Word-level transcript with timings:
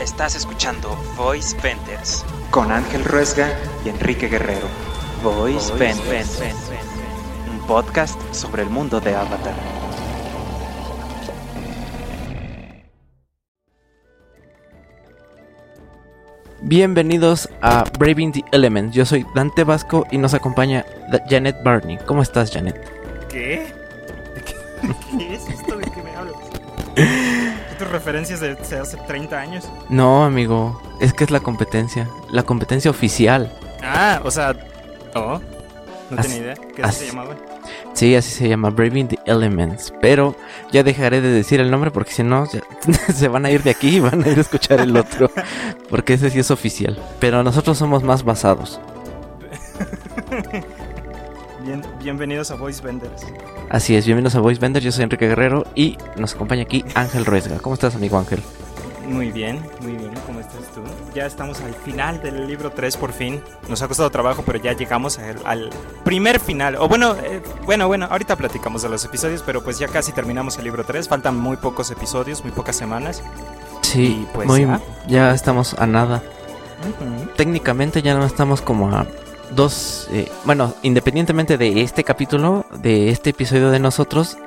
Estás 0.00 0.34
escuchando 0.34 0.96
Voice 1.14 1.54
Vendors 1.62 2.24
con 2.50 2.72
Ángel 2.72 3.04
Ruesga 3.04 3.50
y 3.84 3.90
Enrique 3.90 4.28
Guerrero. 4.28 4.66
Voice, 5.22 5.70
Vendors, 5.74 6.40
un 7.50 7.66
podcast 7.66 8.18
sobre 8.32 8.62
el 8.62 8.70
mundo 8.70 8.98
de 8.98 9.14
Avatar. 9.14 9.52
Bienvenidos 16.62 17.50
a 17.60 17.84
Braving 17.98 18.32
the 18.32 18.44
Elements. 18.52 18.96
Yo 18.96 19.04
soy 19.04 19.26
Dante 19.34 19.64
Vasco 19.64 20.06
y 20.10 20.16
nos 20.16 20.32
acompaña 20.32 20.86
Janet 21.28 21.62
Barney. 21.62 21.98
¿Cómo 22.06 22.22
estás, 22.22 22.50
Janet? 22.50 22.80
¿Qué? 23.28 23.66
¿Qué, 24.46 25.29
referencias 27.90 28.40
de 28.40 28.52
hace 28.52 28.96
30 28.96 29.38
años? 29.38 29.68
No, 29.88 30.24
amigo. 30.24 30.80
Es 31.00 31.12
que 31.12 31.24
es 31.24 31.30
la 31.30 31.40
competencia. 31.40 32.08
La 32.30 32.42
competencia 32.42 32.90
oficial. 32.90 33.52
Ah, 33.82 34.20
o 34.24 34.30
sea. 34.30 34.54
Oh, 35.14 35.40
no 36.10 36.22
tenía 36.22 36.38
idea. 36.38 36.54
¿Qué 36.74 36.82
así, 36.82 37.06
se 37.06 37.06
llamaba? 37.08 37.36
Sí, 37.94 38.14
así 38.14 38.30
se 38.30 38.48
llama, 38.48 38.70
Braving 38.70 39.08
the 39.08 39.18
Elements. 39.26 39.92
Pero 40.00 40.36
ya 40.72 40.82
dejaré 40.82 41.20
de 41.20 41.30
decir 41.30 41.60
el 41.60 41.70
nombre 41.70 41.90
porque 41.90 42.12
si 42.12 42.22
no, 42.22 42.46
se 43.14 43.28
van 43.28 43.46
a 43.46 43.50
ir 43.50 43.62
de 43.62 43.70
aquí 43.70 43.96
y 43.96 44.00
van 44.00 44.24
a 44.24 44.28
ir 44.28 44.38
a 44.38 44.40
escuchar 44.40 44.80
el 44.80 44.96
otro. 44.96 45.30
Porque 45.90 46.14
ese 46.14 46.30
sí 46.30 46.38
es 46.38 46.50
oficial. 46.50 46.96
Pero 47.18 47.42
nosotros 47.42 47.76
somos 47.76 48.04
más 48.04 48.22
basados. 48.22 48.80
Bien, 51.62 51.82
bienvenidos 51.98 52.50
a 52.50 52.54
Voice 52.54 52.82
Vendors. 52.82 53.26
Así 53.68 53.94
es, 53.94 54.06
bienvenidos 54.06 54.34
a 54.34 54.40
Voice 54.40 54.60
Vendors. 54.60 54.84
Yo 54.84 54.92
soy 54.92 55.04
Enrique 55.04 55.28
Guerrero 55.28 55.66
y 55.74 55.98
nos 56.16 56.34
acompaña 56.34 56.62
aquí 56.62 56.84
Ángel 56.94 57.26
Ruesga. 57.26 57.58
¿Cómo 57.58 57.74
estás, 57.74 57.94
amigo 57.94 58.18
Ángel? 58.18 58.40
Muy 59.06 59.30
bien, 59.30 59.60
muy 59.80 59.92
bien. 59.92 60.12
¿Cómo 60.26 60.40
estás 60.40 60.62
tú? 60.74 60.82
Ya 61.14 61.26
estamos 61.26 61.60
al 61.60 61.74
final 61.74 62.22
del 62.22 62.46
libro 62.46 62.70
3 62.70 62.96
por 62.96 63.12
fin. 63.12 63.42
Nos 63.68 63.82
ha 63.82 63.88
costado 63.88 64.08
trabajo, 64.10 64.42
pero 64.46 64.58
ya 64.58 64.72
llegamos 64.72 65.18
al, 65.18 65.70
primer 66.04 66.40
final. 66.40 66.76
O 66.76 66.88
bueno, 66.88 67.14
eh, 67.24 67.42
bueno, 67.66 67.88
bueno, 67.88 68.06
ahorita 68.10 68.36
platicamos 68.36 68.82
de 68.82 68.88
los 68.88 69.04
episodios, 69.04 69.42
pero 69.44 69.62
pues 69.62 69.78
ya 69.78 69.88
casi 69.88 70.12
terminamos 70.12 70.56
el 70.58 70.64
libro 70.64 70.84
3. 70.84 71.08
Faltan 71.08 71.36
muy 71.36 71.56
pocos 71.56 71.90
episodios, 71.90 72.42
muy 72.42 72.52
pocas 72.52 72.76
semanas. 72.76 73.22
Sí, 73.82 74.26
pues 74.32 74.46
muy, 74.46 74.66
ya. 75.08 75.34
estamos 75.34 75.74
a 75.74 75.86
nada. 75.86 76.22
Técnicamente 77.36 78.00
ya 78.00 78.14
no 78.14 78.24
estamos 78.24 78.62
como 78.62 78.90
a 78.90 79.06
dos, 79.54 80.08
eh, 80.12 80.30
bueno, 80.44 80.74
independientemente 80.82 81.58
de 81.58 81.82
este 81.82 82.04
capítulo, 82.04 82.66
de 82.82 83.10
este 83.10 83.30
episodio 83.30 83.70
de 83.70 83.78
nosotros, 83.78 84.38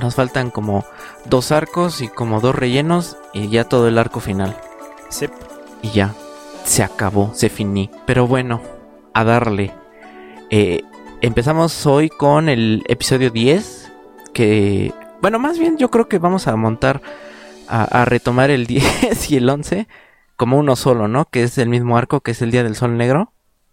nos 0.00 0.14
faltan 0.14 0.50
como 0.50 0.84
dos 1.26 1.52
arcos 1.52 2.00
y 2.00 2.08
como 2.08 2.40
dos 2.40 2.54
rellenos 2.54 3.16
y 3.32 3.48
ya 3.48 3.64
todo 3.64 3.88
el 3.88 3.98
arco 3.98 4.20
final. 4.20 4.56
Sí. 5.10 5.26
Y 5.82 5.90
ya, 5.90 6.14
se 6.64 6.82
acabó, 6.82 7.32
se 7.34 7.48
finí. 7.48 7.90
Pero 8.06 8.26
bueno, 8.26 8.62
a 9.14 9.24
darle. 9.24 9.72
Eh, 10.50 10.82
empezamos 11.20 11.86
hoy 11.86 12.08
con 12.08 12.48
el 12.48 12.84
episodio 12.88 13.30
10, 13.30 13.92
que, 14.32 14.92
bueno, 15.20 15.38
más 15.38 15.58
bien 15.58 15.76
yo 15.76 15.90
creo 15.90 16.08
que 16.08 16.18
vamos 16.18 16.46
a 16.46 16.56
montar, 16.56 17.02
a, 17.68 17.84
a 17.84 18.04
retomar 18.04 18.50
el 18.50 18.66
10 18.68 19.30
y 19.30 19.36
el 19.36 19.48
11 19.48 19.88
como 20.36 20.58
uno 20.58 20.76
solo, 20.76 21.08
¿no? 21.08 21.26
Que 21.26 21.42
es 21.42 21.58
el 21.58 21.68
mismo 21.68 21.96
arco, 21.96 22.20
que 22.20 22.32
es 22.32 22.42
el 22.42 22.50
Día 22.50 22.64
del 22.64 22.74
Sol 22.74 22.96
Negro. 22.96 23.31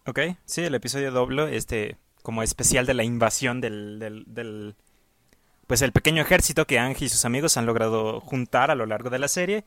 Ok, 0.09 0.19
sí, 0.43 0.61
el 0.61 0.73
episodio 0.73 1.11
doble, 1.11 1.55
este, 1.55 1.97
como 2.23 2.41
especial 2.41 2.87
de 2.87 2.95
la 2.95 3.03
invasión 3.03 3.61
del, 3.61 3.99
del, 4.25 4.75
pues 5.67 5.83
el 5.83 5.91
pequeño 5.91 6.23
ejército 6.23 6.65
que 6.65 6.79
Angie 6.79 7.05
y 7.05 7.09
sus 7.09 7.25
amigos 7.25 7.57
han 7.57 7.67
logrado 7.67 8.19
juntar 8.19 8.71
a 8.71 8.75
lo 8.75 8.87
largo 8.87 9.11
de 9.11 9.19
la 9.19 9.27
serie, 9.27 9.65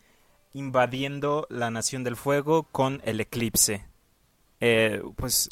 invadiendo 0.52 1.46
la 1.48 1.70
Nación 1.70 2.02
del 2.02 2.16
Fuego 2.16 2.64
con 2.64 3.00
el 3.04 3.20
eclipse. 3.20 3.84
Eh, 4.58 5.00
pues 5.14 5.48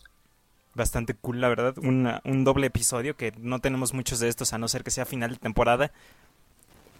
bastante 0.75 1.15
cool, 1.15 1.41
la 1.41 1.49
verdad. 1.49 1.75
un 1.79 2.45
doble 2.45 2.67
episodio 2.67 3.17
que 3.17 3.33
no 3.39 3.61
tenemos 3.61 3.95
muchos 3.95 4.19
de 4.19 4.27
estos, 4.27 4.53
a 4.55 4.59
no 4.59 4.67
ser 4.67 4.83
que 4.83 4.91
sea 4.91 5.05
final 5.05 5.31
de 5.31 5.37
temporada. 5.37 5.93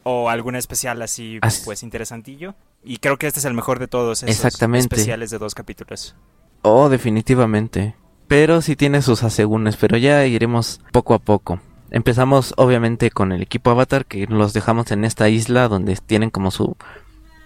O 0.05 0.31
alguna 0.31 0.59
especial 0.59 1.03
así, 1.03 1.41
pues 1.65 1.83
interesantillo. 1.83 2.55
Y 2.85 2.99
creo 2.99 3.19
que 3.19 3.27
este 3.27 3.41
es 3.41 3.47
el 3.47 3.55
mejor 3.55 3.81
de 3.81 3.89
todos 3.89 4.23
esos 4.23 4.63
especiales 4.75 5.31
de 5.31 5.39
dos 5.39 5.57
capítulos. 5.57 6.15
Oh, 6.63 6.89
definitivamente. 6.89 7.95
Pero 8.29 8.63
sí 8.63 8.77
tiene 8.77 9.03
sus 9.03 9.23
asegúnes, 9.23 9.77
pero 9.77 9.97
ya 9.97 10.25
iremos 10.27 10.81
poco 10.93 11.15
a 11.15 11.19
poco. 11.19 11.61
Empezamos 11.91 12.55
obviamente 12.57 13.11
con 13.11 13.33
el 13.33 13.43
equipo 13.43 13.71
Avatar 13.71 14.07
que 14.07 14.27
los 14.27 14.53
dejamos 14.53 14.93
en 14.93 15.05
esta 15.05 15.29
isla 15.29 15.67
donde 15.67 15.97
tienen 15.97 16.31
como 16.31 16.51
su 16.53 16.77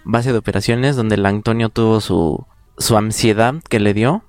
base 0.03 0.31
de 0.31 0.37
operaciones, 0.37 0.95
donde 0.95 1.15
el 1.15 1.25
Antonio 1.25 1.69
tuvo 1.69 2.01
su, 2.01 2.45
su 2.77 2.97
ansiedad 2.97 3.55
que 3.67 3.79
le 3.79 3.93
dio 3.93 4.23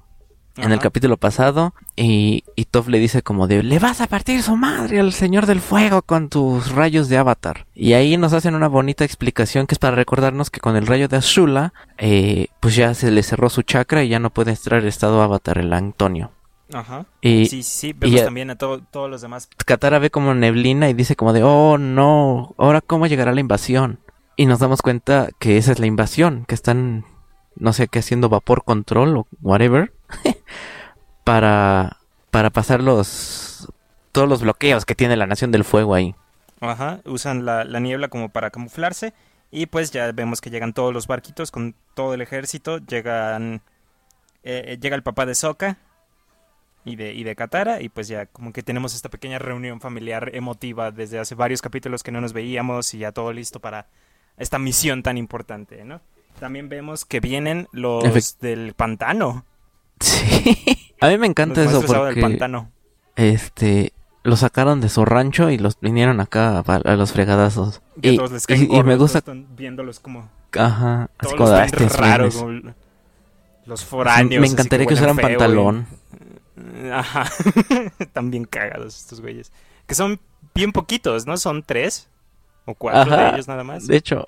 en 0.57 0.73
el 0.73 0.79
capítulo 0.79 1.17
pasado 1.17 1.75
y, 1.97 2.45
y 2.55 2.65
Toph 2.67 2.89
le 2.89 2.99
dice 2.99 3.23
como 3.23 3.47
de 3.47 3.63
le 3.63 3.79
vas 3.79 4.01
a 4.01 4.07
partir 4.07 4.43
su 4.43 4.57
madre 4.57 5.01
al 5.01 5.13
señor 5.13 5.47
del 5.47 5.61
fuego 5.61 6.03
con 6.03 6.29
tus 6.29 6.71
rayos 6.73 7.09
de 7.09 7.19
avatar 7.19 7.67
y 7.75 7.93
ahí 7.93 8.17
nos 8.17 8.33
hacen 8.33 8.55
una 8.55 8.69
bonita 8.69 9.05
explicación 9.05 9.67
que 9.67 9.75
es 9.75 9.79
para 9.79 9.97
recordarnos 9.97 10.51
que 10.51 10.61
con 10.61 10.77
el 10.77 10.87
rayo 10.87 11.09
de 11.09 11.19
Azula 11.19 11.73
eh, 11.99 12.49
pues 12.61 12.75
ya 12.75 12.95
se 12.95 13.11
le 13.11 13.23
cerró 13.23 13.51
su 13.51 13.63
chakra 13.63 14.03
y 14.03 14.09
ya 14.09 14.19
no 14.19 14.31
puede 14.31 14.53
entrar 14.53 14.83
el 14.83 14.89
estado 14.89 15.23
avatar 15.23 15.59
el 15.59 15.73
Antonio 15.73 16.33
Ajá. 16.73 17.07
Y, 17.21 17.47
sí, 17.47 17.63
sí, 17.63 17.93
vemos 17.93 18.25
también 18.25 18.51
a 18.51 18.57
todos 18.57 19.11
los 19.11 19.23
demás. 19.23 19.49
Katara 19.65 19.99
ve 19.99 20.11
como 20.11 20.35
neblina 20.35 20.89
y 20.89 20.95
dice 20.95 21.17
como 21.17 21.33
de, 21.33 21.43
oh 21.43 21.79
no, 21.79 22.55
ahora 22.59 22.81
cómo 22.81 23.07
llegará 23.07 23.33
la 23.33 23.41
invasión. 23.41 24.01
Y 24.37 24.47
nos 24.47 24.59
damos 24.59 24.83
cuenta 24.83 25.29
que 25.39 25.57
esa 25.57 25.73
es 25.73 25.79
la 25.79 25.87
invasión, 25.87 26.45
que 26.47 26.55
están, 26.55 27.05
no 27.55 27.73
sé 27.73 27.89
qué, 27.89 28.01
haciendo 28.01 28.29
vapor 28.29 28.65
control 28.65 29.17
o 29.17 29.27
whatever. 29.41 29.95
para, 31.27 31.97
para 32.31 32.51
pasar 32.51 32.81
los, 32.81 33.67
todos 34.13 34.29
los 34.29 34.43
bloqueos 34.43 34.85
que 34.85 34.95
tiene 34.95 35.17
la 35.17 35.27
Nación 35.27 35.51
del 35.51 35.65
Fuego 35.65 35.97
ahí. 35.97 36.15
Ajá, 36.61 37.01
usan 37.05 37.45
la, 37.45 37.65
niebla 37.81 38.07
como 38.07 38.29
para 38.29 38.51
camuflarse 38.51 39.13
y 39.51 39.67
pues 39.67 39.91
ya 39.91 40.13
vemos 40.13 40.41
que 40.41 40.51
llegan 40.51 40.73
todos 40.73 40.95
los 40.95 41.09
barquitos 41.09 41.51
con 41.51 41.75
todo 41.95 42.15
el 42.15 42.21
ejército, 42.21 42.79
llegan, 42.79 43.61
eh, 44.45 44.67
eh, 44.69 44.79
llega 44.81 44.95
el 44.95 45.03
papá 45.03 45.27
de 45.27 45.35
Soka 45.35 45.79
y 46.85 46.95
de, 46.95 47.13
y 47.13 47.25
de 47.25 47.35
Katara 47.35 47.83
y 47.83 47.89
pues 47.89 48.07
ya 48.07 48.27
como 48.27 48.53
que 48.53 48.63
tenemos 48.63 48.95
esta 48.95 49.09
pequeña 49.09 49.41
reunión 49.41 49.81
familiar 49.81 50.31
emotiva 50.33 50.93
desde 50.93 51.19
hace 51.19 51.35
varios 51.35 51.61
capítulos 51.61 52.05
que 52.05 52.13
no 52.13 52.21
nos 52.21 52.35
veíamos 52.35 52.95
y 52.95 52.99
ya 52.99 53.11
todo 53.11 53.33
listo 53.33 53.59
para 53.59 53.89
esta 54.37 54.61
misión 54.61 55.03
tan 55.03 55.19
importante, 55.19 55.85
¿no? 55.85 56.01
También 56.39 56.69
vemos 56.69 57.05
que 57.05 57.19
vienen 57.19 57.67
los 57.73 58.39
del 58.39 58.75
pantano. 58.75 59.45
Sí. 59.99 60.86
A 61.01 61.09
mí 61.09 61.19
me 61.19 61.27
encanta 61.27 61.63
eso 61.63 61.83
porque 61.83 62.21
pantano. 62.21 62.71
este 63.17 63.93
lo 64.23 64.37
sacaron 64.37 64.81
de 64.81 64.89
su 64.89 65.05
rancho 65.05 65.51
y 65.51 65.59
los 65.59 65.79
vinieron 65.81 66.21
acá 66.21 66.59
a, 66.59 66.97
los 66.97 67.13
fregadazos. 67.13 67.81
Y, 68.03 68.19
y, 68.19 68.83
me 68.83 68.97
gusta 68.97 69.23
viéndolos 69.57 70.01
como 70.01 70.29
Ajá, 70.59 71.11
así 71.19 71.37
como 71.37 71.51
los 71.51 71.61
este 71.61 71.89
raros, 71.89 72.45
los 73.67 73.85
foráneos. 73.85 74.41
Me 74.41 74.47
encantaría 74.47 74.87
que, 74.87 74.95
usaran 74.95 75.17
pantalón. 75.17 75.87
Ajá. 76.93 77.31
Están 77.99 78.31
bien 78.31 78.45
cagados 78.45 78.97
estos 78.97 79.21
güeyes. 79.21 79.53
Que 79.87 79.95
son 79.95 80.21
bien 80.55 80.73
poquitos, 80.73 81.27
¿no? 81.27 81.37
Son 81.37 81.63
tres 81.63 82.09
o 82.65 82.75
cuatro 82.75 83.17
de 83.17 83.29
ellos 83.31 83.49
nada 83.49 83.65
más. 83.65 83.87
De 83.87 83.97
hecho, 83.97 84.27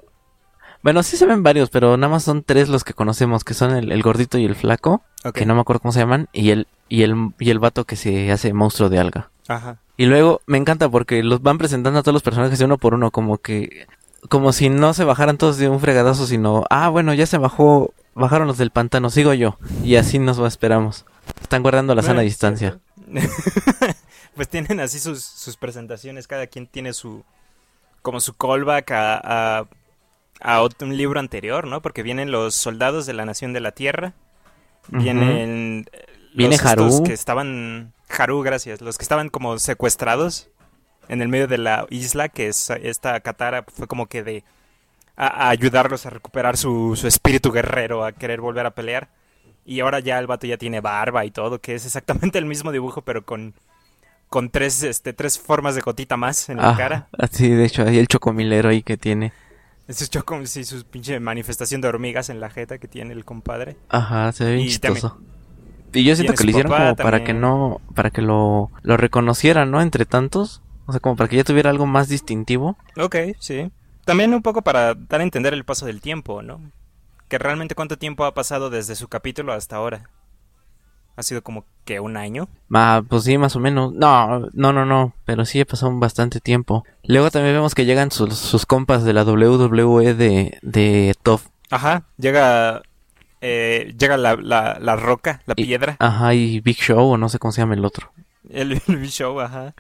bueno, 0.83 1.03
sí 1.03 1.17
se 1.17 1.27
ven 1.27 1.43
varios, 1.43 1.71
pero 1.71 1.97
nada 1.97 2.11
más 2.11 2.23
son 2.23 2.43
tres 2.43 2.69
los 2.69 2.85
que 2.85 2.95
conocemos, 2.95 3.45
que 3.45 3.55
son 3.55 3.75
el, 3.75 4.03
gordito 4.03 4.39
y 4.39 4.45
el 4.45 4.55
flaco, 4.55 5.03
que 5.35 5.47
no 5.47 5.55
me 5.55 5.61
acuerdo 5.61 5.81
cómo 5.81 5.93
se 5.93 6.01
llaman, 6.01 6.29
y 6.33 6.51
el, 6.51 6.69
y 6.89 7.03
el, 7.03 7.33
y 7.39 7.51
el 7.51 7.59
vato 7.59 7.85
que 7.85 7.97
se 7.97 8.31
hace 8.31 8.53
monstruo 8.53 8.89
de 8.89 8.99
alga. 8.99 9.31
Ajá. 9.49 9.79
Y 9.97 10.07
luego 10.07 10.41
me 10.47 10.59
encanta 10.59 10.89
porque 10.89 11.23
los 11.25 11.43
van 11.43 11.59
presentando 11.59 11.99
a 11.99 12.03
todos 12.03 12.15
los 12.15 12.23
personajes 12.23 12.59
de 12.59 12.65
uno 12.65 12.79
por 12.79 12.95
uno, 12.95 13.11
como 13.11 13.39
que, 13.39 13.87
como 14.29 14.53
si 14.53 14.69
no 14.69 14.95
se 14.95 15.03
bajaran 15.03 15.39
todos 15.39 15.59
de 15.59 15.69
un 15.69 15.81
fregadazo, 15.81 16.27
sino, 16.27 16.65
ah, 16.71 16.89
bueno, 16.89 17.13
ya 17.15 17.27
se 17.27 17.39
bajó, 17.39 17.93
bajaron 18.15 18.47
los 18.47 18.59
del 18.59 18.71
pantano, 18.71 19.11
sigo 19.11 19.35
yo. 19.35 19.59
Y 19.83 19.97
así 19.97 20.21
nos 20.21 20.39
esperamos. 20.39 21.05
Están 21.43 21.63
guardando 21.63 21.97
la 21.97 22.03
sana 22.03 22.21
distancia. 22.21 22.79
pues 24.37 24.49
tienen 24.49 24.79
así 24.79 25.01
sus, 25.01 25.25
sus 25.25 25.57
presentaciones, 25.57 26.29
cada 26.29 26.47
quien 26.47 26.69
tiene 26.69 26.93
su, 26.93 27.25
como 28.03 28.21
su 28.21 28.35
callback 28.35 28.93
a 28.93 29.21
a 29.25 29.67
un 30.81 30.97
libro 30.97 31.21
anterior, 31.21 31.67
¿no? 31.67 31.83
Porque 31.83 32.03
vienen 32.03 32.31
los 32.31 32.55
soldados 32.55 33.07
de 33.07 33.13
la 33.13 33.25
Nación 33.25 33.53
de 33.53 33.61
la 33.61 33.73
Tierra, 33.73 34.15
vienen 34.89 35.87
Viene 36.35 36.57
los 36.57 36.65
Haru. 36.65 37.03
que 37.03 37.13
estaban 37.13 37.93
Haru, 38.09 38.43
gracias, 38.43 38.81
los 38.81 38.97
que 38.97 39.03
estaban 39.03 39.29
como 39.29 39.59
secuestrados 39.59 40.49
en 41.09 41.23
el 41.23 41.29
medio 41.29 41.49
de 41.49 41.59
la 41.59 41.87
isla, 41.91 42.29
que 42.29 42.49
es 42.49 42.71
esta 42.71 43.19
Katara 43.21 43.65
fue 43.67 43.87
como 43.87 44.07
que 44.07 44.23
de 44.23 44.45
a, 45.17 45.49
ayudarlos 45.49 46.07
a 46.07 46.11
recuperar 46.11 46.57
su, 46.57 46.95
su, 46.97 47.09
espíritu 47.09 47.51
guerrero, 47.51 48.05
a 48.05 48.13
querer 48.13 48.41
volver 48.41 48.67
a 48.67 48.71
pelear. 48.71 49.09
Y 49.65 49.81
ahora 49.81 50.01
ya 50.01 50.19
el 50.19 50.27
vato 50.27 50.47
ya 50.47 50.57
tiene 50.57 50.81
barba 50.81 51.25
y 51.25 51.31
todo, 51.31 51.61
que 51.61 51.75
es 51.75 51.85
exactamente 51.85 52.39
el 52.39 52.47
mismo 52.47 52.73
dibujo, 52.73 53.03
pero 53.03 53.25
con, 53.25 53.55
con 54.29 54.51
tres, 54.51 54.83
este, 54.83 55.13
tres 55.13 55.39
formas 55.39 55.75
de 55.75 55.81
gotita 55.81 56.17
más 56.17 56.49
en 56.49 56.59
la 56.59 56.71
ah, 56.71 56.77
cara. 56.77 57.09
Sí, 57.33 57.49
de 57.49 57.65
hecho, 57.65 57.83
hay 57.83 57.99
el 57.99 58.07
chocomilero 58.07 58.69
ahí 58.69 58.83
que 58.83 58.97
tiene. 58.97 59.33
Eso 59.89 60.05
es 60.05 60.11
como 60.25 60.47
si 60.47 60.65
su 60.65 60.85
pinche 60.85 61.19
manifestación 61.19 61.81
de 61.81 61.89
hormigas 61.89 62.29
en 62.31 62.41
la 62.41 62.51
jeta 62.51 62.79
que 62.79 62.89
tiene 62.89 63.15
el 63.15 63.25
compadre. 63.25 63.77
Ajá, 63.89 64.31
se 64.33 64.45
ve 64.45 64.53
bien 64.55 64.67
Y 64.67 64.69
chistoso. 64.69 65.19
Y 65.93 66.05
yo 66.05 66.15
siento 66.15 66.35
que 66.35 66.45
lo 66.45 66.51
hicieron 66.51 66.73
como 66.75 66.99
para 66.99 67.21
también. 67.21 67.25
que 67.25 67.35
no, 67.35 67.81
para 67.95 68.11
que 68.11 68.21
lo, 68.23 68.71
lo 68.83 68.97
reconocieran, 68.99 69.71
¿no? 69.71 69.81
Entre 69.81 70.05
tantos. 70.05 70.63
O 70.87 70.93
sea, 70.93 71.01
como 71.01 71.17
para 71.17 71.29
que 71.29 71.37
ya 71.37 71.45
tuviera 71.45 71.71
algo 71.71 71.87
más 71.87 72.09
distintivo. 72.09 72.77
Ok, 72.99 73.17
sí. 73.39 73.71
También 74.05 74.35
un 74.35 74.43
poco 74.43 74.63
para 74.63 74.95
dar 74.95 75.21
a 75.21 75.25
entender 75.25 75.55
el 75.55 75.65
paso 75.65 75.87
del 75.87 76.01
tiempo, 76.01 76.43
¿no? 76.43 76.61
Que 77.29 77.39
realmente 77.39 77.75
cuánto 77.75 77.99
tiempo 77.99 78.25
ha 78.25 78.35
pasado 78.35 78.71
desde 78.71 78.97
su 78.97 79.09
capítulo 79.09 79.53
hasta 79.53 79.77
ahora. 79.77 80.11
Ha 81.19 81.23
sido 81.25 81.43
como 81.43 81.65
que 81.85 81.99
un 81.99 82.17
año. 82.17 82.49
Ah, 82.73 83.03
pues 83.09 83.25
sí, 83.25 83.39
más 83.39 83.57
o 83.57 83.59
menos. 83.61 83.93
No, 83.93 84.49
no, 84.53 84.73
no, 84.73 84.85
no. 84.87 85.15
Pero 85.25 85.45
sí 85.45 85.65
pasó 85.65 85.89
un 85.89 85.99
bastante 85.99 86.39
tiempo. 86.41 86.85
Luego 87.03 87.31
también 87.33 87.55
vemos 87.57 87.75
que 87.75 87.85
llegan 87.87 88.13
sus, 88.13 88.39
sus 88.39 88.67
compas 88.67 89.03
de 89.03 89.13
la 89.13 89.25
WWE 89.25 90.15
de, 90.15 90.59
de 90.63 91.15
Top. 91.25 91.41
Ajá, 91.71 92.05
llega 92.19 92.83
eh, 93.41 93.95
llega 93.99 94.17
la, 94.17 94.37
la, 94.37 94.79
la 94.81 94.95
roca, 94.97 95.43
la 95.47 95.55
Y- 95.57 95.65
piedra, 95.65 95.97
Ajá, 95.99 96.35
y 96.35 96.61
Big 96.61 96.77
Show, 96.77 97.11
o 97.13 97.17
no 97.19 97.29
sé 97.29 97.39
cómo 97.41 97.51
se 97.53 97.63
llama 97.63 97.75
el 97.75 97.85
otro. 97.85 98.13
el, 98.49 98.81
el 98.87 99.09
show, 99.11 99.41
ajá. 99.41 99.75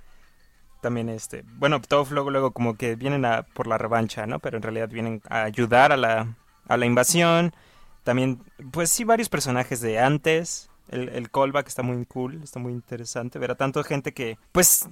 También 0.80 1.08
este, 1.08 1.44
bueno, 1.56 1.80
todos 1.80 2.10
luego 2.10 2.30
luego 2.30 2.50
como 2.52 2.76
que 2.76 2.94
vienen 2.96 3.24
a 3.24 3.42
por 3.44 3.66
la 3.68 3.78
revancha, 3.78 4.26
¿no? 4.26 4.38
Pero 4.40 4.56
en 4.56 4.62
realidad 4.64 4.88
vienen 4.88 5.22
a 5.30 5.42
ayudar 5.44 5.92
a 5.92 5.96
la 5.96 6.34
a 6.68 6.76
la 6.76 6.86
invasión. 6.86 7.54
También 8.04 8.40
pues 8.70 8.90
sí 8.90 9.04
varios 9.04 9.28
personajes 9.28 9.80
de 9.80 9.98
antes. 9.98 10.68
El, 10.90 11.10
el 11.10 11.30
callback 11.30 11.68
está 11.68 11.82
muy 11.82 12.04
cool, 12.06 12.40
está 12.42 12.58
muy 12.58 12.72
interesante 12.72 13.38
ver 13.38 13.50
a 13.50 13.56
tanta 13.56 13.84
gente 13.84 14.12
que, 14.12 14.38
pues, 14.52 14.88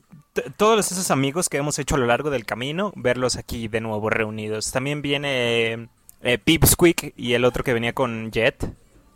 todos 0.57 0.93
esos 0.93 1.11
amigos 1.11 1.49
que 1.49 1.57
hemos 1.57 1.79
hecho 1.79 1.95
a 1.95 1.99
lo 1.99 2.07
largo 2.07 2.29
del 2.31 2.45
camino, 2.45 2.93
verlos 2.97 3.37
aquí 3.37 3.69
de 3.69 3.81
nuevo 3.81 4.11
reunidos. 4.11 4.71
También 4.73 5.01
viene 5.01 5.89
eh, 6.21 6.39
Pipsqueak 6.39 7.15
y 7.17 7.33
el 7.33 7.45
otro 7.45 7.65
que 7.65 7.73
venía 7.73 7.95
con 7.95 8.31
Jet, 8.31 8.63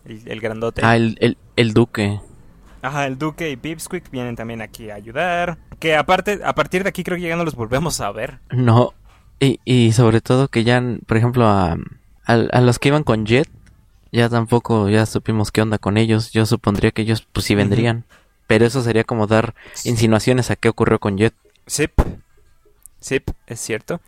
el, 0.07 0.23
el 0.27 0.41
grandote. 0.41 0.81
Ah, 0.83 0.97
el, 0.97 1.19
el, 1.21 1.37
el 1.57 1.75
Duque. 1.75 2.21
Ajá, 2.83 3.07
el 3.07 3.19
Duque 3.19 3.51
y 3.51 3.57
Pipsqueak 3.57 4.11
vienen 4.11 4.37
también 4.37 4.63
aquí 4.63 4.89
a 4.89 4.95
ayudar. 4.95 5.59
Que 5.79 5.97
aparte, 5.97 6.41
a 6.43 6.55
partir 6.55 6.83
de 6.83 6.89
aquí 6.89 7.05
creo 7.05 7.19
que 7.19 7.29
ya 7.29 7.37
no 7.37 7.45
los 7.45 7.55
volvemos 7.55 8.01
a 8.01 8.11
ver. 8.11 8.39
No. 8.51 8.95
Y, 9.39 9.61
y 9.67 9.93
sobre 9.93 10.23
todo 10.23 10.49
que 10.49 10.65
ya, 10.65 10.83
por 11.07 11.19
ejemplo, 11.19 11.47
a, 11.47 11.77
a, 12.25 12.33
a 12.33 12.61
los 12.63 12.79
que 12.79 12.89
iban 12.89 13.03
con 13.03 13.27
Jet, 13.27 13.51
ya 14.13 14.29
tampoco, 14.29 14.89
ya 14.89 15.07
supimos 15.07 15.51
qué 15.53 15.63
onda 15.63 15.79
con 15.79 15.97
ellos. 15.97 16.31
Yo 16.33 16.47
supondría 16.47 16.91
que 16.91 17.03
ellos, 17.03 17.27
pues 17.33 17.47
sí 17.47 17.55
vendrían. 17.55 18.05
Pero 18.47 18.67
eso 18.67 18.83
sería 18.83 19.05
como 19.05 19.27
dar 19.27 19.55
insinuaciones 19.85 20.51
a 20.51 20.57
qué 20.57 20.69
ocurrió 20.69 20.99
con 20.99 21.17
Jet. 21.17 21.35
Zip. 21.69 21.93
Zip, 23.03 23.31
es 23.47 23.61
cierto. 23.61 24.01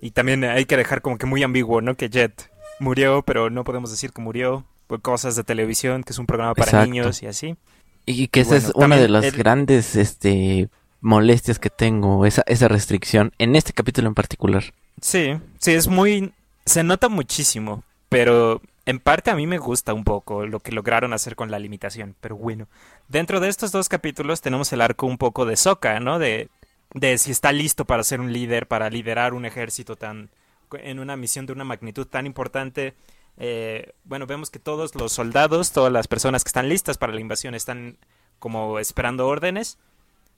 Y 0.00 0.10
también 0.10 0.44
hay 0.44 0.64
que 0.66 0.76
dejar 0.76 1.00
como 1.02 1.18
que 1.18 1.26
muy 1.26 1.42
ambiguo, 1.42 1.80
¿no? 1.80 1.94
Que 1.96 2.08
Jet 2.10 2.50
murió, 2.80 3.22
pero 3.22 3.48
no 3.48 3.64
podemos 3.64 3.90
decir 3.90 4.12
que 4.12 4.20
murió 4.20 4.64
por 4.88 5.00
cosas 5.00 5.36
de 5.36 5.44
televisión, 5.44 6.02
que 6.02 6.12
es 6.12 6.18
un 6.18 6.26
programa 6.26 6.54
para 6.54 6.66
Exacto. 6.70 6.90
niños 6.90 7.22
y 7.22 7.26
así. 7.26 7.56
Y 8.04 8.28
que 8.28 8.40
Y 8.40 8.42
esa 8.42 8.56
es 8.56 8.72
una 8.74 8.96
de 8.96 9.08
las 9.08 9.24
el- 9.24 9.32
grandes, 9.36 9.96
este, 9.96 10.68
molestias 11.00 11.58
que 11.58 11.70
tengo, 11.70 12.26
esa, 12.26 12.42
esa 12.46 12.68
restricción, 12.68 13.32
en 13.38 13.56
este 13.56 13.72
capítulo 13.72 14.08
en 14.08 14.14
particular. 14.14 14.64
Sí, 15.00 15.38
sí, 15.58 15.72
es 15.72 15.88
muy... 15.88 16.32
Se 16.64 16.82
nota 16.82 17.08
muchísimo, 17.08 17.82
pero 18.08 18.60
en 18.86 19.00
parte 19.00 19.30
a 19.30 19.34
mí 19.34 19.46
me 19.46 19.58
gusta 19.58 19.92
un 19.92 20.04
poco 20.04 20.46
lo 20.46 20.60
que 20.60 20.72
lograron 20.72 21.12
hacer 21.12 21.34
con 21.34 21.50
la 21.50 21.58
limitación, 21.58 22.14
pero 22.20 22.36
bueno. 22.36 22.68
Dentro 23.08 23.40
de 23.40 23.48
estos 23.48 23.72
dos 23.72 23.88
capítulos 23.88 24.40
tenemos 24.40 24.72
el 24.72 24.80
arco 24.80 25.06
un 25.06 25.18
poco 25.18 25.44
de 25.44 25.56
Sokka, 25.56 25.98
¿no? 25.98 26.20
De, 26.20 26.48
de 26.94 27.18
si 27.18 27.32
está 27.32 27.50
listo 27.50 27.84
para 27.84 28.04
ser 28.04 28.20
un 28.20 28.32
líder, 28.32 28.68
para 28.68 28.88
liderar 28.88 29.34
un 29.34 29.44
ejército 29.44 29.96
tan... 29.96 30.30
en 30.72 31.00
una 31.00 31.16
misión 31.16 31.46
de 31.46 31.52
una 31.52 31.64
magnitud 31.64 32.06
tan 32.06 32.26
importante. 32.26 32.94
Eh, 33.38 33.92
bueno, 34.04 34.26
vemos 34.26 34.50
que 34.50 34.60
todos 34.60 34.94
los 34.94 35.12
soldados, 35.12 35.72
todas 35.72 35.92
las 35.92 36.06
personas 36.06 36.44
que 36.44 36.48
están 36.48 36.68
listas 36.68 36.96
para 36.96 37.12
la 37.12 37.20
invasión 37.20 37.56
están 37.56 37.98
como 38.38 38.78
esperando 38.78 39.26
órdenes. 39.26 39.78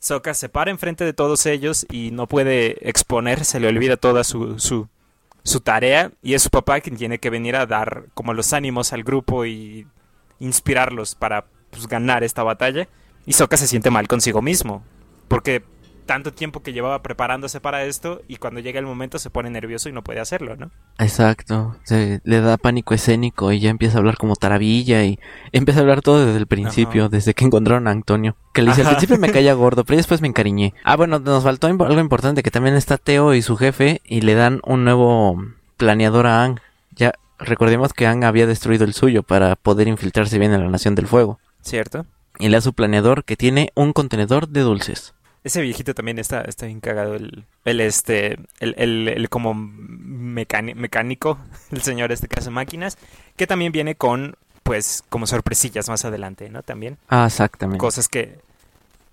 Sokka 0.01 0.33
se 0.33 0.49
para 0.49 0.71
enfrente 0.71 1.05
de 1.05 1.13
todos 1.13 1.45
ellos 1.45 1.87
y 1.91 2.13
no 2.13 2.27
puede 2.27 2.89
exponer, 2.89 3.45
se 3.45 3.61
le 3.61 3.69
olvida 3.69 3.97
toda 3.97 4.25
su, 4.25 4.59
su, 4.59 4.89
su 5.49 5.61
tarea 5.61 6.13
y 6.23 6.35
es 6.35 6.43
su 6.43 6.51
papá 6.51 6.81
quien 6.81 6.97
tiene 6.97 7.19
que 7.19 7.31
venir 7.31 7.57
a 7.57 7.67
dar 7.67 8.07
como 8.15 8.35
los 8.35 8.53
ánimos 8.53 8.93
al 8.93 9.03
grupo 9.03 9.47
y 9.47 9.87
inspirarlos 10.39 11.15
para 11.15 11.47
pues, 11.71 11.87
ganar 11.87 12.25
esta 12.25 12.43
batalla. 12.43 12.89
Y 13.27 13.33
Sokka 13.33 13.57
se 13.57 13.67
siente 13.67 13.91
mal 13.91 14.09
consigo 14.09 14.41
mismo, 14.41 14.83
porque 15.29 15.63
tanto 16.09 16.33
tiempo 16.33 16.63
que 16.63 16.73
llevaba 16.73 17.03
preparándose 17.03 17.61
para 17.61 17.85
esto 17.85 18.23
y 18.27 18.37
cuando 18.37 18.61
llega 18.61 18.81
el 18.81 18.87
momento 18.87 19.19
se 19.19 19.29
pone 19.29 19.51
nervioso 19.51 19.91
y 19.91 19.93
no 19.93 20.03
puede 20.03 20.21
hacerlo, 20.21 20.57
¿no? 20.57 20.71
Exacto, 20.99 21.77
se 21.85 22.23
le 22.25 22.41
da 22.41 22.57
pánico 22.57 22.95
escénico 22.95 23.53
y 23.53 23.61
ya 23.61 23.69
empieza 23.69 23.99
a 23.99 24.01
hablar 24.01 24.17
como 24.17 24.35
taravilla 24.35 25.05
y 25.05 25.21
empieza 25.53 25.81
a 25.81 25.83
hablar 25.83 26.01
todo 26.01 26.25
desde 26.25 26.39
el 26.39 26.47
principio, 26.47 27.03
Ajá. 27.03 27.09
desde 27.11 27.35
que 27.35 27.45
encontraron 27.45 27.87
a 27.87 27.91
Antonio. 27.91 28.37
Que 28.55 28.63
le 28.63 28.71
dice, 28.71 28.81
al 28.81 28.89
principio 28.89 29.19
me 29.19 29.31
caía 29.31 29.53
gordo, 29.53 29.85
pero 29.85 29.99
después 29.99 30.23
me 30.23 30.29
encariñé. 30.29 30.73
Ah, 30.83 30.97
bueno, 30.97 31.19
nos 31.19 31.45
faltó 31.45 31.67
algo 31.67 32.01
importante, 32.01 32.43
que 32.43 32.51
también 32.51 32.75
está 32.75 32.97
Teo 32.97 33.35
y 33.35 33.43
su 33.43 33.59
jefe 33.59 34.01
y 34.07 34.23
le 34.23 34.35
dan 34.35 34.63
un 34.65 34.85
nuevo 34.85 35.39
planeador 35.77 36.27
a 36.27 36.43
Ang. 36.43 36.59
Ya 36.97 37.13
recordemos 37.39 37.93
que 37.93 38.07
Ang 38.07 38.25
había 38.25 38.47
destruido 38.47 38.87
el 38.87 38.95
suyo 38.95 39.23
para 39.23 39.57
poder 39.57 39.89
infiltrarse 39.89 40.39
bien 40.39 40.55
en 40.55 40.65
la 40.65 40.71
Nación 40.71 40.95
del 40.95 41.07
Fuego. 41.07 41.39
¿Cierto? 41.61 42.07
Y 42.39 42.49
le 42.49 42.57
da 42.57 42.61
su 42.63 42.73
planeador 42.73 43.25
que 43.25 43.37
tiene 43.37 43.73
un 43.75 43.93
contenedor 43.93 44.49
de 44.49 44.63
dulces. 44.63 45.13
Ese 45.49 45.63
viejito 45.63 45.95
también 45.95 46.19
está, 46.19 46.43
está 46.43 46.67
bien 46.67 46.79
cagado. 46.79 47.15
El, 47.15 47.47
el 47.65 47.81
este, 47.81 48.39
el, 48.61 48.75
el, 48.77 49.09
el 49.09 49.31
como 49.31 49.55
mecánico, 49.55 51.39
el 51.71 51.81
señor 51.81 52.13
este 52.13 52.29
que 52.29 52.39
hace 52.39 52.51
máquinas, 52.51 52.99
que 53.35 53.47
también 53.47 53.73
viene 53.73 53.95
con, 53.95 54.37
pues, 54.63 55.03
como 55.09 55.27
sorpresillas 55.27 55.89
más 55.89 56.05
adelante, 56.05 56.51
¿no? 56.51 56.63
También. 56.63 56.99
Ah, 57.09 57.25
exactamente. 57.25 57.79
Cosas 57.79 58.09
que 58.09 58.41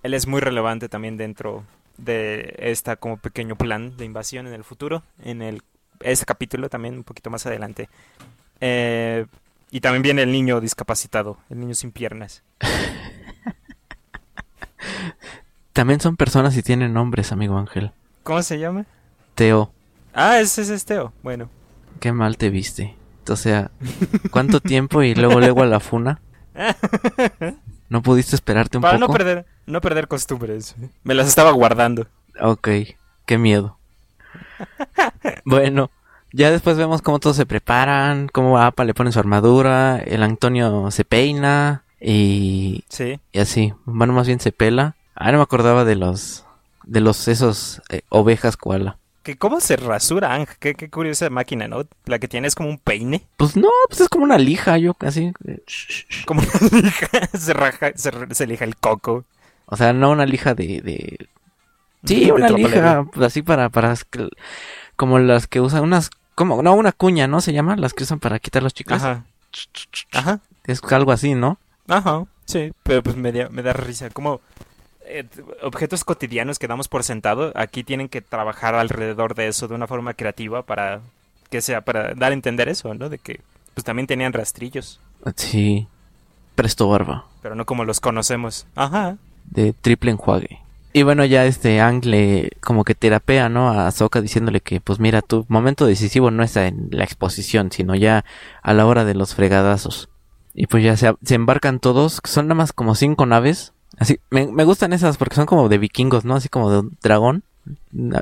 él 0.03 0.13
es 0.13 0.27
muy 0.27 0.41
relevante 0.41 0.89
también 0.89 1.15
dentro 1.15 1.63
de 1.97 2.53
esta 2.57 2.97
como 2.97 3.15
pequeño 3.15 3.55
plan 3.55 3.95
de 3.95 4.03
invasión 4.03 4.45
en 4.45 4.55
el 4.55 4.65
futuro, 4.65 5.03
en 5.23 5.41
el 5.41 5.61
este 6.01 6.25
capítulo 6.25 6.67
también 6.67 6.95
un 6.95 7.05
poquito 7.05 7.29
más 7.29 7.45
adelante. 7.45 7.87
Eh, 8.59 9.25
y 9.71 9.79
también 9.79 10.01
viene 10.01 10.23
el 10.23 10.33
niño 10.33 10.59
discapacitado, 10.59 11.37
el 11.49 11.61
niño 11.61 11.75
sin 11.75 11.93
piernas. 11.93 12.43
También 15.75 15.99
son 15.99 16.15
personas 16.15 16.55
y 16.55 16.63
tienen 16.63 16.93
nombres, 16.93 17.33
amigo 17.33 17.57
Ángel. 17.57 17.91
¿Cómo 18.23 18.41
se 18.41 18.57
llama? 18.59 18.85
Teo. 19.35 19.73
Ah, 20.13 20.39
ese 20.39 20.61
es 20.61 20.69
Esteo. 20.69 21.11
Bueno. 21.21 21.49
Qué 21.99 22.13
mal 22.13 22.37
te 22.37 22.49
viste. 22.49 22.95
O 23.27 23.35
sea, 23.35 23.71
¿cuánto 24.31 24.61
tiempo 24.61 25.03
y 25.03 25.15
luego 25.15 25.41
luego 25.41 25.63
a 25.63 25.65
la 25.65 25.81
funa? 25.81 26.21
¿No 27.89 28.01
pudiste 28.01 28.37
esperarte 28.37 28.77
un 28.77 28.83
Para 28.83 28.97
poco? 28.99 29.11
no 29.11 29.17
perder, 29.17 29.45
no 29.65 29.81
perder 29.81 30.07
costumbres. 30.07 30.77
Me 31.03 31.13
las 31.13 31.27
estaba 31.27 31.51
guardando. 31.51 32.07
Ok, 32.41 32.69
qué 33.25 33.37
miedo. 33.37 33.77
bueno, 35.43 35.91
ya 36.31 36.51
después 36.51 36.77
vemos 36.77 37.01
cómo 37.01 37.19
todos 37.19 37.35
se 37.35 37.45
preparan, 37.45 38.29
cómo 38.29 38.59
Apa 38.59 38.85
le 38.85 38.93
pone 38.93 39.11
su 39.11 39.19
armadura, 39.19 39.97
el 39.99 40.23
Antonio 40.23 40.89
se 40.91 41.03
peina 41.03 41.83
y, 41.99 42.85
Sí. 42.87 43.19
y 43.33 43.39
así. 43.39 43.73
Bueno, 43.83 44.13
más 44.13 44.25
bien 44.27 44.39
se 44.39 44.53
pela. 44.53 44.95
Ah, 45.15 45.31
no 45.31 45.37
me 45.39 45.43
acordaba 45.43 45.85
de 45.85 45.95
los 45.95 46.45
de 46.83 47.01
los 47.01 47.27
esos 47.27 47.81
eh, 47.89 48.01
ovejas 48.09 48.57
koala. 48.57 48.97
Que 49.23 49.37
cómo 49.37 49.59
se 49.59 49.75
rasura, 49.75 50.35
Ang. 50.35 50.45
Qué, 50.59 50.75
qué 50.75 50.89
curiosa 50.89 51.29
máquina, 51.31 51.67
¿no? 51.67 51.83
La 52.05 52.19
que 52.19 52.27
tiene 52.27 52.47
es 52.47 52.53
como 52.53 52.69
un 52.69 52.77
peine. 52.77 53.25
Pues 53.37 53.57
no, 53.57 53.69
pues 53.89 54.01
es 54.01 54.09
como 54.09 54.23
una 54.23 54.37
lija, 54.37 54.77
yo 54.77 54.93
casi. 54.93 55.31
eh, 55.47 55.63
Como 56.27 56.41
una 56.41 56.79
lija. 56.81 57.07
se, 57.35 57.53
raja, 57.53 57.91
se, 57.95 58.11
se 58.31 58.45
lija 58.45 58.65
el 58.65 58.75
coco. 58.75 59.25
O 59.65 59.77
sea, 59.77 59.93
no 59.93 60.11
una 60.11 60.27
lija 60.27 60.53
de, 60.53 60.79
de... 60.81 61.27
Sí, 62.03 62.25
De 62.25 62.31
una 62.33 62.49
lija, 62.49 63.03
pues 63.11 63.25
así 63.25 63.41
para, 63.41 63.69
para, 63.69 63.95
como 64.95 65.17
las 65.17 65.47
que 65.47 65.59
usan 65.59 65.81
unas, 65.81 66.11
como, 66.35 66.61
no, 66.61 66.75
una 66.75 66.91
cuña, 66.91 67.27
¿no? 67.27 67.41
Se 67.41 67.51
llama, 67.51 67.75
las 67.77 67.93
que 67.95 68.03
usan 68.03 68.19
para 68.19 68.37
quitar 68.37 68.61
los 68.61 68.75
chicles. 68.75 69.01
Ajá. 69.01 69.25
Ajá. 70.13 70.39
Es 70.65 70.83
algo 70.91 71.11
así, 71.11 71.33
¿no? 71.33 71.57
Ajá. 71.87 72.25
Sí. 72.45 72.73
Pero 72.83 73.01
pues 73.01 73.15
me 73.15 73.31
da, 73.31 73.49
me 73.49 73.63
da 73.63 73.73
risa. 73.73 74.11
Como 74.11 74.39
eh, 75.05 75.25
objetos 75.61 76.03
cotidianos 76.03 76.59
que 76.59 76.67
damos 76.67 76.87
por 76.87 77.03
sentado, 77.03 77.51
aquí 77.55 77.83
tienen 77.83 78.09
que 78.09 78.21
trabajar 78.21 78.75
alrededor 78.75 79.35
de 79.35 79.47
eso 79.47 79.67
de 79.67 79.75
una 79.75 79.87
forma 79.87 80.13
creativa 80.13 80.63
para 80.63 81.01
que 81.49 81.61
sea, 81.61 81.81
para 81.81 82.13
dar 82.15 82.31
a 82.31 82.35
entender 82.35 82.69
eso, 82.69 82.93
¿no? 82.93 83.09
De 83.09 83.17
que 83.17 83.41
pues 83.73 83.83
también 83.83 84.07
tenían 84.07 84.33
rastrillos. 84.33 84.99
Sí. 85.35 85.87
Presto 86.55 86.87
barba, 86.87 87.25
Pero 87.41 87.53
no 87.55 87.65
como 87.65 87.83
los 87.83 87.99
conocemos. 87.99 88.65
Ajá. 88.75 89.17
de 89.51 89.73
triple 89.73 90.11
enjuague. 90.11 90.59
Y 90.93 91.03
bueno, 91.03 91.25
ya 91.25 91.45
este 91.45 91.81
Ang 91.81 92.05
le 92.05 92.51
como 92.61 92.85
que 92.85 92.95
terapea, 92.95 93.49
¿no? 93.49 93.69
A 93.69 93.91
Sokka 93.91 94.21
diciéndole 94.21 94.61
que, 94.61 94.79
pues 94.79 94.97
mira, 95.01 95.21
tu 95.21 95.45
momento 95.49 95.85
decisivo 95.85 96.31
no 96.31 96.41
está 96.41 96.67
en 96.67 96.87
la 96.91 97.03
exposición, 97.03 97.69
sino 97.73 97.93
ya 97.95 98.23
a 98.61 98.73
la 98.73 98.85
hora 98.85 99.03
de 99.03 99.13
los 99.13 99.35
fregadazos. 99.35 100.07
Y 100.53 100.67
pues 100.67 100.85
ya 100.85 100.95
se, 100.95 101.13
se 101.21 101.35
embarcan 101.35 101.79
todos, 101.81 102.21
son 102.23 102.47
nada 102.47 102.55
más 102.55 102.71
como 102.71 102.95
cinco 102.95 103.25
naves. 103.25 103.73
Así, 103.97 104.19
me, 104.29 104.47
me 104.47 104.63
gustan 104.63 104.93
esas 104.93 105.17
porque 105.17 105.35
son 105.35 105.45
como 105.45 105.69
de 105.69 105.77
vikingos, 105.77 106.25
¿no? 106.25 106.35
Así 106.35 106.49
como 106.49 106.71
de 106.71 106.79
un 106.79 106.97
dragón. 107.01 107.43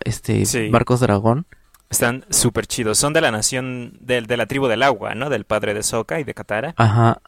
Este, 0.06 0.46
Sí. 0.46 0.70
barcos 0.70 1.00
dragón. 1.00 1.46
Están 1.90 2.26
súper 2.30 2.66
chidos. 2.66 2.98
Son 2.98 3.14
de 3.14 3.22
la 3.22 3.32
nación, 3.32 3.98
de, 4.02 4.22
de 4.22 4.38
la 4.38 4.46
tribu 4.48 4.68
del 4.68 4.84
agua, 4.84 5.16
¿no? 5.16 5.30
Del 5.30 5.46
padre 5.46 5.74
de 5.74 5.84
Sokka 5.84 6.20
y 6.20 6.24
de 6.24 6.34
Katara. 6.34 6.74
Ajá. 6.78 7.20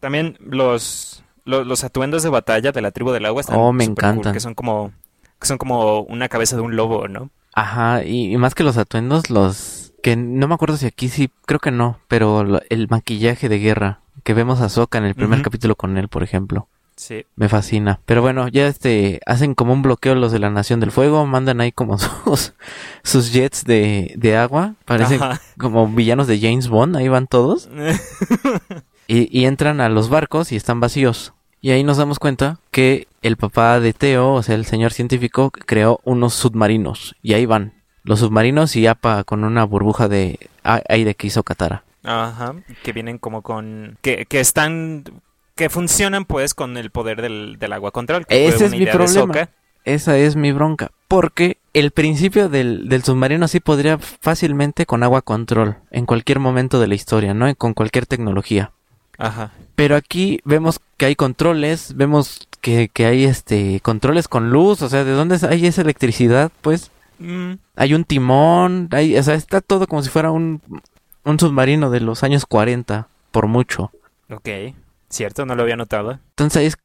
También 0.00 0.36
los, 0.40 1.24
los, 1.44 1.66
los 1.66 1.84
atuendos 1.84 2.22
de 2.22 2.28
batalla 2.28 2.72
de 2.72 2.80
la 2.82 2.90
tribu 2.90 3.10
del 3.12 3.24
agua 3.26 3.40
están 3.40 3.56
Oh, 3.58 3.72
me 3.72 3.84
cool, 3.84 3.92
encantan. 3.92 4.32
que 4.32 4.40
son 4.40 4.54
como, 4.54 4.92
que 5.40 5.46
son 5.46 5.58
como 5.58 6.00
una 6.02 6.28
cabeza 6.28 6.56
de 6.56 6.62
un 6.62 6.76
lobo, 6.76 7.08
¿no? 7.08 7.30
Ajá, 7.54 8.04
y, 8.04 8.32
y 8.32 8.36
más 8.36 8.54
que 8.54 8.64
los 8.64 8.76
atuendos, 8.78 9.28
los 9.30 9.92
que 10.02 10.16
no 10.16 10.48
me 10.48 10.54
acuerdo 10.54 10.76
si 10.76 10.86
aquí 10.86 11.08
sí, 11.08 11.30
creo 11.46 11.60
que 11.60 11.70
no, 11.70 11.98
pero 12.08 12.44
lo- 12.44 12.62
el 12.70 12.88
maquillaje 12.88 13.48
de 13.48 13.58
guerra 13.58 14.00
que 14.24 14.34
vemos 14.34 14.60
a 14.60 14.68
Sokka 14.68 14.98
en 14.98 15.04
el 15.04 15.14
primer 15.14 15.42
capítulo 15.42 15.76
con 15.76 15.96
él, 15.98 16.08
por 16.08 16.22
ejemplo, 16.22 16.68
Sí. 17.02 17.26
me 17.34 17.48
fascina. 17.48 17.98
Pero 18.06 18.22
bueno, 18.22 18.46
ya 18.46 18.68
este 18.68 19.20
hacen 19.26 19.54
como 19.54 19.72
un 19.72 19.82
bloqueo 19.82 20.14
los 20.14 20.30
de 20.30 20.38
la 20.38 20.50
Nación 20.50 20.78
del 20.78 20.92
Fuego, 20.92 21.26
mandan 21.26 21.60
ahí 21.60 21.72
como 21.72 21.98
sus 21.98 22.54
sus 23.02 23.32
jets 23.32 23.64
de, 23.64 24.14
de 24.16 24.36
agua, 24.36 24.74
parecen 24.84 25.20
Ajá. 25.20 25.40
como 25.58 25.88
villanos 25.88 26.28
de 26.28 26.38
James 26.40 26.68
Bond, 26.68 26.96
ahí 26.96 27.08
van 27.08 27.26
todos 27.26 27.68
y, 29.08 29.36
y 29.36 29.46
entran 29.46 29.80
a 29.80 29.88
los 29.88 30.08
barcos 30.08 30.52
y 30.52 30.56
están 30.56 30.80
vacíos. 30.80 31.32
Y 31.60 31.70
ahí 31.70 31.84
nos 31.84 31.96
damos 31.96 32.18
cuenta 32.18 32.58
que 32.72 33.06
el 33.22 33.36
papá 33.36 33.78
de 33.78 33.92
Teo, 33.92 34.32
o 34.34 34.42
sea, 34.42 34.56
el 34.56 34.64
señor 34.64 34.92
científico, 34.92 35.50
creó 35.52 36.00
unos 36.02 36.34
submarinos. 36.34 37.14
Y 37.22 37.34
ahí 37.34 37.46
van. 37.46 37.74
Los 38.02 38.18
submarinos 38.18 38.74
y 38.74 38.88
APA 38.88 39.22
con 39.22 39.44
una 39.44 39.62
burbuja 39.64 40.08
de 40.08 40.50
aire 40.64 41.14
que 41.14 41.28
hizo 41.28 41.44
Katara. 41.44 41.84
Ajá. 42.02 42.56
Que 42.82 42.92
vienen 42.92 43.18
como 43.18 43.42
con... 43.42 43.96
Que, 44.02 44.26
que 44.26 44.40
están... 44.40 45.04
Que 45.54 45.68
funcionan 45.68 46.24
pues 46.24 46.54
con 46.54 46.76
el 46.76 46.90
poder 46.90 47.20
del, 47.20 47.58
del 47.58 47.72
agua 47.72 47.90
control. 47.90 48.26
que 48.26 48.46
Ese 48.48 48.66
es 48.66 48.72
mi 48.72 48.86
problema. 48.86 49.48
Esa 49.84 50.16
es 50.16 50.36
mi 50.36 50.52
bronca. 50.52 50.92
Porque 51.08 51.58
el 51.74 51.90
principio 51.90 52.48
del, 52.48 52.88
del 52.88 53.02
submarino 53.02 53.48
sí 53.48 53.60
podría 53.60 53.98
fácilmente 53.98 54.86
con 54.86 55.02
agua 55.02 55.22
control. 55.22 55.76
En 55.90 56.06
cualquier 56.06 56.38
momento 56.38 56.80
de 56.80 56.86
la 56.86 56.94
historia, 56.94 57.34
¿no? 57.34 57.52
Con 57.56 57.74
cualquier 57.74 58.06
tecnología. 58.06 58.70
Ajá. 59.18 59.50
Pero 59.74 59.96
aquí 59.96 60.40
vemos 60.44 60.80
que 60.96 61.06
hay 61.06 61.16
controles, 61.16 61.94
vemos 61.96 62.48
que, 62.60 62.88
que 62.88 63.06
hay 63.06 63.24
este 63.24 63.80
controles 63.80 64.28
con 64.28 64.50
luz, 64.50 64.82
o 64.82 64.88
sea, 64.88 65.04
¿de 65.04 65.12
dónde 65.12 65.38
hay 65.48 65.66
esa 65.66 65.82
electricidad? 65.82 66.52
Pues 66.60 66.90
Mm, 67.22 67.52
hay 67.76 67.94
un 67.94 68.04
timón, 68.04 68.88
hay, 68.90 69.16
o 69.16 69.22
sea, 69.22 69.34
está 69.34 69.60
todo 69.60 69.86
como 69.86 70.02
si 70.02 70.10
fuera 70.10 70.32
un, 70.32 70.60
un 71.24 71.38
submarino 71.38 71.90
de 71.90 72.00
los 72.00 72.24
años 72.24 72.46
40, 72.46 73.06
por 73.30 73.46
mucho. 73.46 73.92
ok. 74.30 74.48
Cierto, 75.12 75.44
no 75.44 75.54
lo 75.54 75.62
había 75.62 75.76
notado. 75.76 76.18
Entonces 76.30 76.62
es 76.68 76.76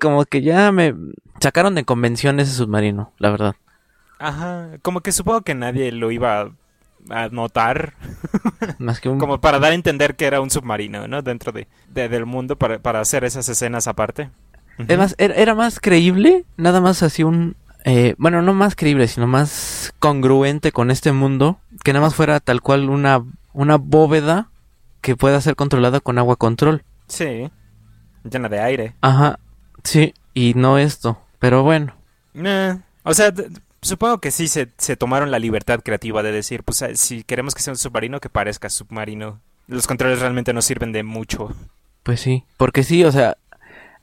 como 0.00 0.24
que 0.24 0.40
ya 0.40 0.72
me 0.72 0.94
sacaron 1.38 1.74
de 1.74 1.84
convención 1.84 2.40
ese 2.40 2.52
submarino, 2.52 3.12
la 3.18 3.30
verdad. 3.30 3.54
Ajá. 4.18 4.70
Como 4.80 5.02
que 5.02 5.12
supongo 5.12 5.42
que 5.42 5.54
nadie 5.54 5.92
lo 5.92 6.10
iba 6.10 6.50
a, 7.10 7.28
notar. 7.28 7.92
Más 8.78 9.00
que 9.00 9.10
un... 9.10 9.18
Como 9.18 9.38
para 9.42 9.58
dar 9.58 9.72
a 9.72 9.74
entender 9.74 10.16
que 10.16 10.24
era 10.24 10.40
un 10.40 10.48
submarino, 10.48 11.06
¿no? 11.08 11.20
Dentro 11.20 11.52
de, 11.52 11.68
de- 11.90 12.08
del 12.08 12.24
mundo 12.24 12.56
para, 12.56 12.78
para 12.78 13.00
hacer 13.00 13.22
esas 13.24 13.46
escenas 13.50 13.86
aparte. 13.86 14.30
Ujú. 14.78 14.86
Es 14.88 14.96
más, 14.98 15.14
era, 15.18 15.34
era 15.34 15.54
más 15.54 15.78
creíble, 15.78 16.46
nada 16.56 16.80
más 16.80 17.02
así 17.02 17.22
un... 17.22 17.54
eh, 17.84 18.14
bueno, 18.16 18.40
no 18.40 18.54
más 18.54 18.76
creíble, 18.76 19.08
sino 19.08 19.26
más 19.26 19.92
congruente 19.98 20.72
con 20.72 20.90
este 20.90 21.12
mundo, 21.12 21.58
que 21.84 21.92
nada 21.92 22.06
más 22.06 22.14
fuera 22.14 22.40
tal 22.40 22.62
cual 22.62 22.88
una, 22.88 23.22
una 23.52 23.76
bóveda 23.76 24.48
que 25.02 25.16
pueda 25.16 25.38
ser 25.42 25.54
controlada 25.54 26.00
con 26.00 26.16
agua 26.16 26.36
control. 26.36 26.82
Sí. 27.08 27.50
Llena 28.24 28.48
de 28.48 28.60
aire. 28.60 28.94
Ajá, 29.00 29.38
sí, 29.82 30.14
y 30.32 30.54
no 30.54 30.78
esto, 30.78 31.20
pero 31.38 31.62
bueno. 31.62 31.94
Eh, 32.34 32.76
o 33.02 33.14
sea, 33.14 33.32
supongo 33.82 34.18
que 34.18 34.30
sí 34.30 34.48
se, 34.48 34.70
se 34.78 34.96
tomaron 34.96 35.30
la 35.30 35.38
libertad 35.38 35.80
creativa 35.84 36.22
de 36.22 36.32
decir, 36.32 36.62
pues 36.64 36.82
eh, 36.82 36.96
si 36.96 37.22
queremos 37.22 37.54
que 37.54 37.62
sea 37.62 37.72
un 37.72 37.78
submarino, 37.78 38.20
que 38.20 38.30
parezca 38.30 38.70
submarino. 38.70 39.40
Los 39.66 39.86
controles 39.86 40.20
realmente 40.20 40.52
no 40.52 40.62
sirven 40.62 40.92
de 40.92 41.02
mucho. 41.02 41.54
Pues 42.02 42.20
sí, 42.20 42.44
porque 42.56 42.82
sí, 42.82 43.04
o 43.04 43.12
sea, 43.12 43.36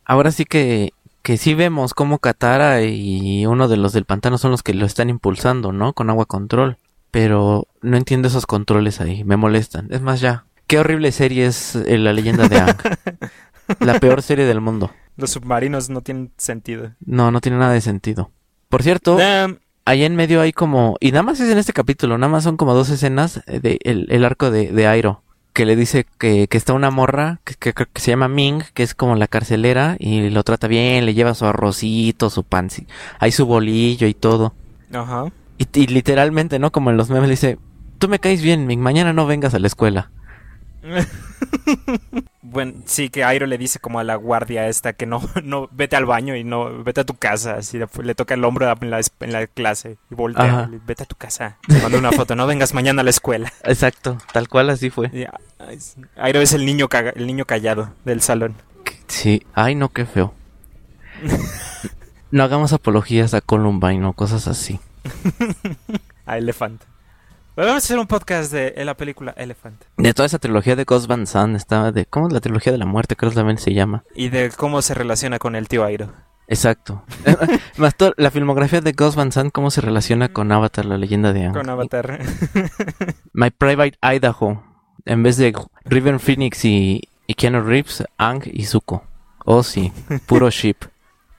ahora 0.05 0.31
sí 0.31 0.45
que, 0.45 0.93
que 1.21 1.37
sí 1.37 1.53
vemos 1.53 1.93
cómo 1.93 2.19
Katara 2.19 2.81
y 2.83 3.45
uno 3.45 3.67
de 3.67 3.77
los 3.77 3.93
del 3.93 4.05
pantano 4.05 4.37
son 4.37 4.51
los 4.51 4.63
que 4.63 4.73
lo 4.73 4.85
están 4.85 5.09
impulsando, 5.09 5.71
¿no? 5.71 5.93
Con 5.93 6.09
agua 6.09 6.25
control. 6.25 6.77
Pero 7.11 7.67
no 7.81 7.97
entiendo 7.97 8.29
esos 8.29 8.45
controles 8.45 9.01
ahí, 9.01 9.23
me 9.23 9.35
molestan. 9.35 9.87
Es 9.91 10.01
más, 10.01 10.21
ya, 10.21 10.45
qué 10.67 10.79
horrible 10.79 11.11
serie 11.11 11.45
es 11.45 11.75
eh, 11.75 11.97
La 11.97 12.13
leyenda 12.13 12.47
de 12.47 12.59
Aang. 12.59 12.77
La 13.79 13.99
peor 13.99 14.21
serie 14.21 14.45
del 14.45 14.61
mundo. 14.61 14.91
Los 15.17 15.31
submarinos 15.31 15.89
no 15.89 16.01
tienen 16.01 16.31
sentido. 16.37 16.91
No, 17.05 17.31
no 17.31 17.41
tiene 17.41 17.57
nada 17.57 17.73
de 17.73 17.81
sentido. 17.81 18.31
Por 18.69 18.83
cierto, 18.83 19.17
Eh, 19.19 19.57
ahí 19.85 20.03
en 20.03 20.15
medio 20.15 20.41
hay 20.41 20.53
como, 20.53 20.97
y 20.99 21.11
nada 21.11 21.23
más 21.23 21.39
es 21.39 21.49
en 21.51 21.57
este 21.57 21.73
capítulo, 21.73 22.17
nada 22.17 22.31
más 22.31 22.43
son 22.43 22.57
como 22.57 22.73
dos 22.73 22.89
escenas 22.89 23.41
de 23.45 23.79
el, 23.83 24.07
el 24.09 24.23
arco 24.25 24.49
de, 24.51 24.71
de 24.71 24.87
Airo, 24.87 25.23
que 25.53 25.65
le 25.65 25.75
dice 25.75 26.05
que, 26.17 26.47
que 26.47 26.57
está 26.57 26.71
una 26.73 26.91
morra 26.91 27.41
que, 27.43 27.55
que- 27.55 27.73
que 27.73 28.01
se 28.01 28.11
llama 28.11 28.29
Ming, 28.29 28.63
que 28.73 28.83
es 28.83 28.95
como 28.95 29.15
la 29.15 29.27
carcelera, 29.27 29.97
y 29.99 30.29
lo 30.29 30.43
trata 30.43 30.67
bien, 30.67 31.05
le 31.05 31.13
lleva 31.13 31.33
su 31.33 31.45
arrocito, 31.45 32.29
su 32.29 32.43
pan, 32.45 32.69
sí, 32.69 32.87
hay 33.19 33.31
su 33.33 33.45
bolillo 33.45 34.07
y 34.07 34.13
todo. 34.13 34.53
ajá. 34.93 35.25
Y, 35.57 35.67
y 35.79 35.87
literalmente, 35.87 36.57
¿no? 36.57 36.71
Como 36.71 36.89
en 36.89 36.97
los 36.97 37.09
memes 37.09 37.27
le 37.27 37.33
dice, 37.33 37.59
tú 37.99 38.07
me 38.07 38.19
caes 38.19 38.41
bien, 38.41 38.65
Ming, 38.65 38.79
mañana 38.79 39.11
no 39.13 39.27
vengas 39.27 39.53
a 39.53 39.59
la 39.59 39.67
escuela. 39.67 40.09
Bueno, 42.43 42.73
sí, 42.85 43.09
que 43.09 43.23
Airo 43.23 43.45
le 43.45 43.57
dice 43.57 43.79
como 43.79 43.99
a 43.99 44.03
la 44.03 44.15
guardia 44.15 44.67
esta 44.67 44.91
que 44.91 45.05
no, 45.05 45.21
no, 45.43 45.69
vete 45.71 45.95
al 45.95 46.05
baño 46.05 46.35
y 46.35 46.43
no, 46.43 46.83
vete 46.83 46.99
a 47.01 47.05
tu 47.05 47.13
casa. 47.15 47.55
Así 47.55 47.77
le, 47.77 47.87
le 48.03 48.13
toca 48.15 48.33
el 48.33 48.43
hombro 48.43 48.69
en 48.81 48.89
la, 48.89 48.99
en 49.21 49.31
la 49.31 49.47
clase 49.47 49.97
y 50.09 50.15
voltea, 50.15 50.67
le- 50.69 50.79
vete 50.85 51.03
a 51.03 51.05
tu 51.05 51.15
casa. 51.15 51.57
Se 51.69 51.81
manda 51.81 51.97
una 51.97 52.11
foto, 52.11 52.35
no 52.35 52.47
vengas 52.47 52.73
mañana 52.73 53.01
a 53.01 53.03
la 53.05 53.09
escuela. 53.11 53.53
Exacto, 53.63 54.17
tal 54.33 54.49
cual 54.49 54.69
así 54.69 54.89
fue. 54.89 55.07
Y. 55.13 55.25
Airo 56.17 56.41
es 56.41 56.51
el 56.53 56.65
niño, 56.65 56.89
caga- 56.89 57.13
el 57.15 57.25
niño 57.25 57.45
callado 57.45 57.93
del 58.03 58.21
salón. 58.21 58.55
Sí, 59.07 59.45
ay 59.53 59.75
no, 59.75 59.89
qué 59.89 60.05
feo. 60.05 60.33
No 62.31 62.43
hagamos 62.43 62.73
apologías 62.73 63.33
a 63.33 63.41
Columbine 63.41 64.05
o 64.05 64.13
cosas 64.13 64.47
así. 64.47 64.79
A 66.25 66.37
Elephant. 66.37 66.81
Vamos 67.55 67.73
a 67.73 67.77
hacer 67.77 67.99
un 67.99 68.07
podcast 68.07 68.51
de 68.51 68.73
la 68.85 68.95
película 68.95 69.33
Elephant. 69.37 69.83
De 69.97 70.13
toda 70.13 70.25
esa 70.25 70.39
trilogía 70.39 70.75
de 70.75 70.85
Ghost 70.85 71.07
Van 71.07 71.27
Sant 71.27 71.55
estaba 71.55 71.91
de... 71.91 72.05
¿Cómo 72.05 72.27
es 72.27 72.33
la 72.33 72.39
trilogía 72.39 72.71
de 72.71 72.77
la 72.77 72.85
muerte? 72.85 73.15
Creo 73.15 73.29
que 73.31 73.35
también 73.35 73.57
se 73.57 73.73
llama. 73.73 74.03
Y 74.15 74.29
de 74.29 74.51
cómo 74.51 74.81
se 74.81 74.93
relaciona 74.93 75.37
con 75.37 75.55
el 75.55 75.67
tío 75.67 75.83
Airo. 75.83 76.13
Exacto. 76.47 77.03
Más 77.77 77.95
to- 77.95 78.13
la 78.17 78.31
filmografía 78.31 78.81
de 78.81 78.93
Ghost 78.93 79.17
Van 79.17 79.31
Sant, 79.31 79.51
¿cómo 79.51 79.69
se 79.69 79.81
relaciona 79.81 80.29
con 80.33 80.51
Avatar, 80.51 80.85
la 80.85 80.97
leyenda 80.97 81.33
de 81.33 81.43
Aang? 81.45 81.53
Con 81.53 81.69
Avatar. 81.69 82.19
My 83.33 83.51
Private 83.51 83.97
Idaho. 84.01 84.63
En 85.05 85.21
vez 85.23 85.37
de 85.37 85.53
River 85.85 86.19
Phoenix 86.19 86.63
y, 86.65 87.09
y 87.27 87.33
Keanu 87.33 87.61
Reeves, 87.61 88.03
Aang 88.17 88.43
y 88.45 88.63
Zuko. 88.65 89.03
Oh 89.45 89.63
sí, 89.63 89.91
puro 90.27 90.49
ship. 90.51 90.77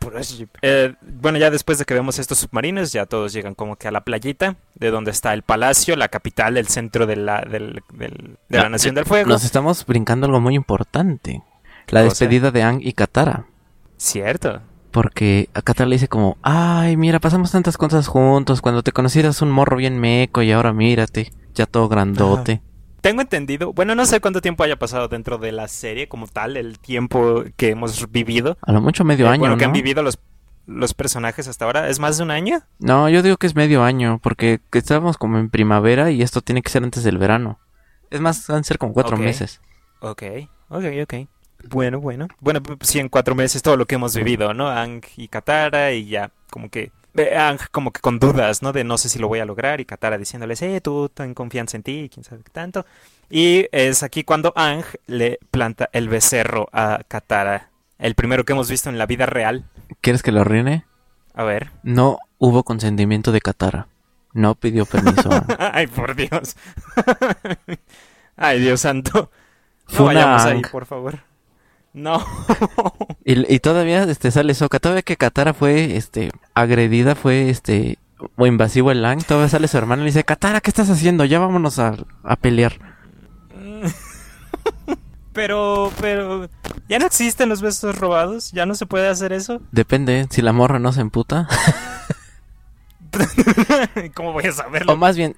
Puro 0.02 0.20
ship. 0.22 0.48
Eh, 0.62 0.94
bueno, 1.20 1.38
ya 1.38 1.50
después 1.50 1.78
de 1.78 1.84
que 1.84 1.94
vemos 1.94 2.18
estos 2.18 2.38
submarinos, 2.38 2.92
ya 2.92 3.06
todos 3.06 3.32
llegan 3.32 3.54
como 3.54 3.76
que 3.76 3.88
a 3.88 3.90
la 3.90 4.02
playita, 4.04 4.56
de 4.74 4.90
donde 4.90 5.10
está 5.10 5.32
el 5.34 5.42
palacio, 5.42 5.96
la 5.96 6.08
capital, 6.08 6.56
el 6.56 6.66
centro 6.68 7.06
de 7.06 7.16
la, 7.16 7.40
del- 7.42 7.82
del- 7.94 8.36
de 8.48 8.58
la 8.58 8.66
Ah, 8.66 8.68
Nación 8.68 8.94
del 8.94 9.04
Fuego. 9.06 9.28
Nos 9.28 9.44
estamos 9.44 9.84
brincando 9.86 10.26
algo 10.26 10.40
muy 10.40 10.54
importante. 10.54 11.42
La 11.88 12.00
cosa? 12.04 12.10
despedida 12.10 12.50
de 12.50 12.62
Aang 12.62 12.80
y 12.82 12.92
Katara. 12.92 13.46
Cierto. 13.96 14.60
Porque 14.90 15.48
a 15.54 15.62
Katara 15.62 15.88
le 15.88 15.96
dice 15.96 16.08
como, 16.08 16.36
ay, 16.42 16.96
mira, 16.96 17.18
pasamos 17.18 17.50
tantas 17.50 17.76
cosas 17.78 18.06
juntos. 18.08 18.60
Cuando 18.60 18.82
te 18.82 18.92
conocí 18.92 19.18
eras 19.20 19.40
un 19.42 19.50
morro 19.50 19.76
bien 19.76 19.98
meco 19.98 20.42
y 20.42 20.52
ahora 20.52 20.72
mírate, 20.72 21.32
ya 21.54 21.66
todo 21.66 21.88
grandote. 21.88 22.60
Tengo 23.02 23.20
entendido, 23.20 23.72
bueno, 23.72 23.96
no 23.96 24.06
sé 24.06 24.20
cuánto 24.20 24.40
tiempo 24.40 24.62
haya 24.62 24.76
pasado 24.76 25.08
dentro 25.08 25.36
de 25.36 25.50
la 25.50 25.66
serie 25.66 26.08
como 26.08 26.28
tal, 26.28 26.56
el 26.56 26.78
tiempo 26.78 27.42
que 27.56 27.70
hemos 27.70 28.10
vivido. 28.10 28.56
A 28.62 28.70
lo 28.70 28.80
mucho 28.80 29.04
medio 29.04 29.26
Eh, 29.26 29.30
año, 29.30 29.40
bueno, 29.40 29.56
que 29.58 29.64
han 29.64 29.72
vivido 29.72 30.04
los, 30.04 30.20
los 30.66 30.94
personajes 30.94 31.48
hasta 31.48 31.64
ahora. 31.64 31.88
¿Es 31.88 31.98
más 31.98 32.16
de 32.16 32.22
un 32.22 32.30
año? 32.30 32.62
No, 32.78 33.08
yo 33.08 33.22
digo 33.22 33.38
que 33.38 33.48
es 33.48 33.56
medio 33.56 33.82
año, 33.82 34.20
porque 34.22 34.60
que 34.70 34.78
estábamos 34.78 35.18
como 35.18 35.38
en 35.38 35.50
primavera 35.50 36.12
y 36.12 36.22
esto 36.22 36.42
tiene 36.42 36.62
que 36.62 36.70
ser 36.70 36.84
antes 36.84 37.02
del 37.02 37.18
verano. 37.18 37.58
Es 38.10 38.20
más, 38.20 38.46
van 38.46 38.60
a 38.60 38.62
ser 38.64 38.78
como 38.78 38.92
cuatro 38.92 39.16
meses. 39.16 39.60
Ok, 40.00 40.22
ok, 40.68 40.84
ok. 41.02 41.14
Bueno, 41.70 42.00
bueno. 42.00 42.28
Bueno, 42.40 42.62
pues 42.62 42.88
sí, 42.88 43.00
en 43.00 43.08
cuatro 43.08 43.34
meses 43.34 43.62
todo 43.62 43.76
lo 43.76 43.86
que 43.86 43.96
hemos 43.96 44.14
vivido, 44.14 44.54
¿no? 44.54 44.68
Ang 44.68 45.02
y 45.16 45.26
Katara 45.28 45.92
y 45.92 46.06
ya, 46.06 46.30
como 46.50 46.70
que... 46.70 46.92
Ang 47.14 47.58
como 47.70 47.92
que 47.92 48.00
con 48.00 48.18
dudas, 48.18 48.62
¿no? 48.62 48.72
De 48.72 48.84
no 48.84 48.96
sé 48.96 49.08
si 49.08 49.18
lo 49.18 49.28
voy 49.28 49.40
a 49.40 49.44
lograr 49.44 49.80
y 49.80 49.84
Katara 49.84 50.16
diciéndoles, 50.18 50.62
eh, 50.62 50.80
tú 50.80 51.10
ten 51.12 51.34
confianza 51.34 51.76
en 51.76 51.82
ti, 51.82 52.10
quién 52.12 52.24
sabe 52.24 52.42
qué 52.42 52.50
tanto. 52.50 52.86
Y 53.28 53.66
es 53.72 54.02
aquí 54.02 54.24
cuando 54.24 54.52
Ang 54.56 54.84
le 55.06 55.38
planta 55.50 55.88
el 55.92 56.08
becerro 56.08 56.68
a 56.72 57.00
Katara. 57.08 57.70
El 57.98 58.14
primero 58.14 58.44
que 58.44 58.52
hemos 58.52 58.70
visto 58.70 58.88
en 58.88 58.98
la 58.98 59.06
vida 59.06 59.26
real. 59.26 59.64
¿Quieres 60.00 60.22
que 60.22 60.32
lo 60.32 60.40
arruine? 60.40 60.84
A 61.34 61.44
ver. 61.44 61.70
No 61.82 62.18
hubo 62.38 62.64
consentimiento 62.64 63.30
de 63.32 63.40
Katara. 63.40 63.88
No 64.32 64.54
pidió 64.54 64.86
permiso. 64.86 65.30
Ay, 65.58 65.86
por 65.86 66.16
Dios. 66.16 66.56
Ay, 68.36 68.60
Dios 68.60 68.80
santo. 68.80 69.30
No 69.88 69.96
Fue 69.96 70.06
vayamos 70.06 70.42
ahí, 70.44 70.62
por 70.70 70.86
favor. 70.86 71.20
No. 71.92 72.24
Y, 73.24 73.54
y 73.54 73.60
todavía 73.60 74.02
este 74.02 74.32
sale 74.32 74.52
Soka, 74.52 74.80
todavía 74.80 75.02
que 75.02 75.16
Katara 75.16 75.54
fue 75.54 75.96
este 75.96 76.32
agredida, 76.54 77.14
fue 77.14 77.50
este 77.50 77.98
o 78.36 78.46
invasivo 78.48 78.90
el 78.90 79.00
Lang, 79.00 79.22
todavía 79.22 79.48
sale 79.48 79.68
su 79.68 79.78
hermano 79.78 80.02
y 80.02 80.06
le 80.06 80.10
dice, 80.10 80.24
Katara, 80.24 80.60
¿qué 80.60 80.70
estás 80.70 80.90
haciendo? 80.90 81.24
Ya 81.24 81.38
vámonos 81.38 81.78
a, 81.78 81.94
a 82.24 82.36
pelear. 82.36 82.72
Pero, 85.32 85.90
pero, 85.98 86.50
¿ya 86.90 86.98
no 86.98 87.06
existen 87.06 87.48
los 87.48 87.62
besos 87.62 87.96
robados? 87.96 88.52
¿Ya 88.52 88.66
no 88.66 88.74
se 88.74 88.84
puede 88.84 89.08
hacer 89.08 89.32
eso? 89.32 89.62
Depende, 89.70 90.26
si 90.30 90.42
la 90.42 90.52
morra 90.52 90.78
no 90.78 90.92
se 90.92 91.00
emputa. 91.00 91.48
¿Cómo 94.14 94.34
voy 94.34 94.44
a 94.44 94.52
saberlo? 94.52 94.92
o 94.92 94.96
más 94.96 95.16
bien, 95.16 95.34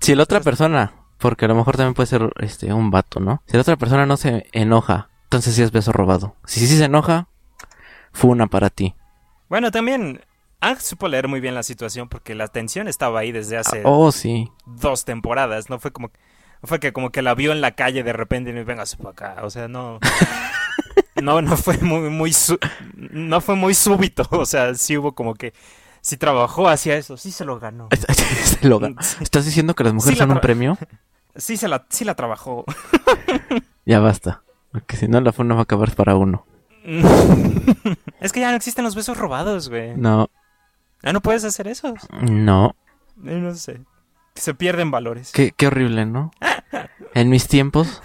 si 0.00 0.16
la 0.16 0.24
otra 0.24 0.40
persona, 0.40 0.94
porque 1.18 1.44
a 1.44 1.48
lo 1.48 1.54
mejor 1.54 1.76
también 1.76 1.94
puede 1.94 2.08
ser 2.08 2.32
este 2.40 2.72
un 2.72 2.90
vato, 2.90 3.20
¿no? 3.20 3.40
Si 3.46 3.52
la 3.54 3.60
otra 3.60 3.76
persona 3.76 4.04
no 4.04 4.16
se 4.16 4.48
enoja, 4.50 5.10
entonces 5.36 5.54
sí 5.54 5.62
es 5.62 5.70
beso 5.72 5.92
robado. 5.92 6.34
Si 6.46 6.66
sí 6.66 6.76
se 6.76 6.84
enoja, 6.84 7.28
fue 8.12 8.30
una 8.30 8.46
para 8.46 8.70
ti. 8.70 8.94
Bueno, 9.48 9.70
también 9.70 10.22
Ang 10.60 10.78
supo 10.80 11.06
leer 11.06 11.28
muy 11.28 11.40
bien 11.40 11.54
la 11.54 11.62
situación 11.62 12.08
porque 12.08 12.34
la 12.34 12.48
tensión 12.48 12.88
estaba 12.88 13.20
ahí 13.20 13.30
desde 13.30 13.58
hace 13.58 13.82
Oh, 13.84 14.10
sí. 14.10 14.50
dos 14.64 15.04
temporadas. 15.04 15.68
No 15.70 15.78
fue 15.78 15.92
como 15.92 16.08
no 16.62 16.66
fue 16.68 16.80
que 16.80 16.92
como 16.94 17.10
que 17.10 17.20
la 17.22 17.34
vio 17.34 17.52
en 17.52 17.60
la 17.60 17.72
calle 17.72 18.02
de 18.02 18.12
repente 18.14 18.50
y 18.50 18.54
me 18.54 18.64
venga 18.64 18.84
para 18.98 19.10
acá. 19.10 19.44
O 19.44 19.50
sea, 19.50 19.68
no. 19.68 19.98
No, 21.22 21.40
no 21.40 21.56
fue 21.56 21.78
muy, 21.78 22.10
muy 22.10 22.32
su- 22.32 22.58
no 22.94 23.40
fue 23.40 23.54
muy 23.54 23.72
súbito. 23.74 24.26
O 24.30 24.44
sea, 24.44 24.74
sí 24.74 24.98
hubo 24.98 25.14
como 25.14 25.34
que 25.34 25.54
sí 26.02 26.16
trabajó 26.18 26.68
hacia 26.68 26.96
eso, 26.96 27.16
sí 27.16 27.30
se 27.32 27.44
lo 27.46 27.58
ganó. 27.58 27.88
Se 28.44 28.68
lo 28.68 28.78
ga- 28.80 28.94
¿Estás 29.22 29.44
diciendo 29.46 29.74
que 29.74 29.84
las 29.84 29.94
mujeres 29.94 30.18
Sí, 30.18 30.20
son 30.22 30.32
un 30.32 30.40
premio? 30.40 30.76
Sí 31.38 31.58
se 31.58 31.68
la, 31.68 31.84
sí 31.90 32.04
la 32.06 32.14
trabajó. 32.14 32.64
Ya 33.84 34.00
basta. 34.00 34.42
Porque 34.76 34.96
si 34.98 35.08
no, 35.08 35.20
la 35.22 35.32
funa 35.32 35.54
va 35.54 35.60
a 35.60 35.62
acabar 35.62 35.94
para 35.94 36.16
uno. 36.16 36.44
es 38.20 38.32
que 38.32 38.40
ya 38.40 38.50
no 38.50 38.56
existen 38.56 38.84
los 38.84 38.94
besos 38.94 39.16
robados, 39.16 39.70
güey. 39.70 39.96
No, 39.96 40.28
Ya 41.02 41.14
no 41.14 41.20
puedes 41.22 41.44
hacer 41.44 41.66
eso. 41.66 41.94
no. 42.20 42.76
No 43.16 43.54
sé. 43.54 43.80
Se 44.34 44.52
pierden 44.52 44.90
valores. 44.90 45.32
Qué, 45.32 45.52
qué 45.56 45.68
horrible, 45.68 46.04
¿no? 46.06 46.30
En 47.14 47.30
mis 47.30 47.48
tiempos 47.48 48.02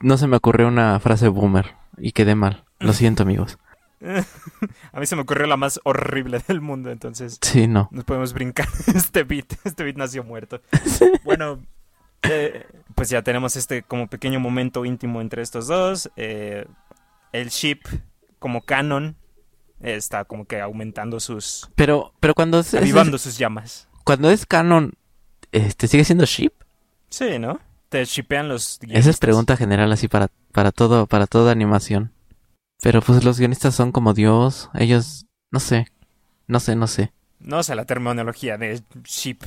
no 0.00 0.16
se 0.18 0.26
me 0.26 0.36
ocurrió 0.36 0.66
una 0.66 0.98
frase 0.98 1.28
boomer 1.28 1.76
y 1.96 2.10
quedé 2.10 2.34
mal. 2.34 2.64
Lo 2.80 2.92
siento, 2.92 3.22
amigos. 3.22 3.58
A 4.92 4.98
mí 4.98 5.06
se 5.06 5.14
me 5.14 5.22
ocurrió 5.22 5.46
la 5.46 5.56
más 5.56 5.78
horrible 5.84 6.40
del 6.48 6.60
mundo, 6.60 6.90
entonces 6.90 7.38
Sí, 7.42 7.68
no. 7.68 7.88
nos 7.92 8.02
podemos 8.02 8.32
brincar 8.32 8.66
este 8.92 9.22
beat. 9.22 9.52
Este 9.64 9.84
beat 9.84 9.96
nació 9.96 10.24
muerto. 10.24 10.60
Bueno, 11.24 11.60
eh, 12.22 12.66
pues 12.98 13.10
ya 13.10 13.22
tenemos 13.22 13.54
este 13.54 13.84
como 13.84 14.08
pequeño 14.08 14.40
momento 14.40 14.84
íntimo 14.84 15.20
entre 15.20 15.40
estos 15.42 15.68
dos. 15.68 16.10
Eh, 16.16 16.66
el 17.32 17.48
ship 17.50 17.78
como 18.40 18.62
canon 18.62 19.14
eh, 19.80 19.94
está 19.94 20.24
como 20.24 20.46
que 20.46 20.60
aumentando 20.60 21.20
sus... 21.20 21.70
Pero, 21.76 22.12
pero 22.18 22.34
cuando 22.34 22.58
es, 22.58 22.74
es- 22.74 22.82
avivando 22.82 23.16
sus 23.16 23.38
llamas. 23.38 23.88
cuando 24.02 24.30
es 24.30 24.46
canon, 24.46 24.94
este, 25.52 25.86
¿sigue 25.86 26.04
siendo 26.04 26.24
ship? 26.24 26.52
Sí, 27.08 27.38
¿no? 27.38 27.60
Te 27.88 28.04
shipean 28.04 28.48
los... 28.48 28.74
Esa 28.74 28.82
es 28.82 28.88
guionistas. 28.88 29.18
pregunta 29.20 29.56
general 29.56 29.92
así 29.92 30.08
para, 30.08 30.28
para 30.52 30.72
todo, 30.72 31.06
para 31.06 31.28
toda 31.28 31.52
animación. 31.52 32.12
Pero 32.82 33.00
pues 33.00 33.22
los 33.22 33.38
guionistas 33.38 33.76
son 33.76 33.92
como 33.92 34.12
Dios, 34.12 34.70
ellos, 34.74 35.26
no 35.52 35.60
sé, 35.60 35.86
no 36.48 36.58
sé, 36.58 36.74
no 36.74 36.88
sé. 36.88 37.12
No 37.38 37.62
sé 37.62 37.76
la 37.76 37.84
terminología 37.84 38.58
de 38.58 38.82
ship. 39.04 39.38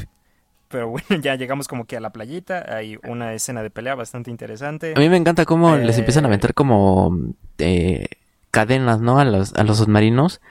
Pero 0.72 0.88
bueno, 0.90 1.06
ya 1.22 1.36
llegamos 1.36 1.68
como 1.68 1.86
que 1.86 1.98
a 1.98 2.00
la 2.00 2.12
playita. 2.12 2.66
Hay 2.75 2.98
una 3.08 3.34
escena 3.34 3.62
de 3.63 3.70
pelea 3.70 3.96
bastante 3.96 4.32
interesante. 4.32 4.94
A 4.96 5.00
mí 5.00 5.10
me 5.10 5.18
encanta 5.18 5.46
cómo 5.46 5.75
les 5.75 5.98
empiezan 5.98 6.25
a 6.25 6.28
Eh. 6.28 6.32
meter 6.32 6.54
como 6.54 7.16
eh, 7.58 8.08
cadenas, 8.51 9.01
¿no? 9.01 9.20
A 9.20 9.25
los, 9.25 9.54
a 9.54 9.63
los 9.63 9.78
submarinos. 9.78 10.42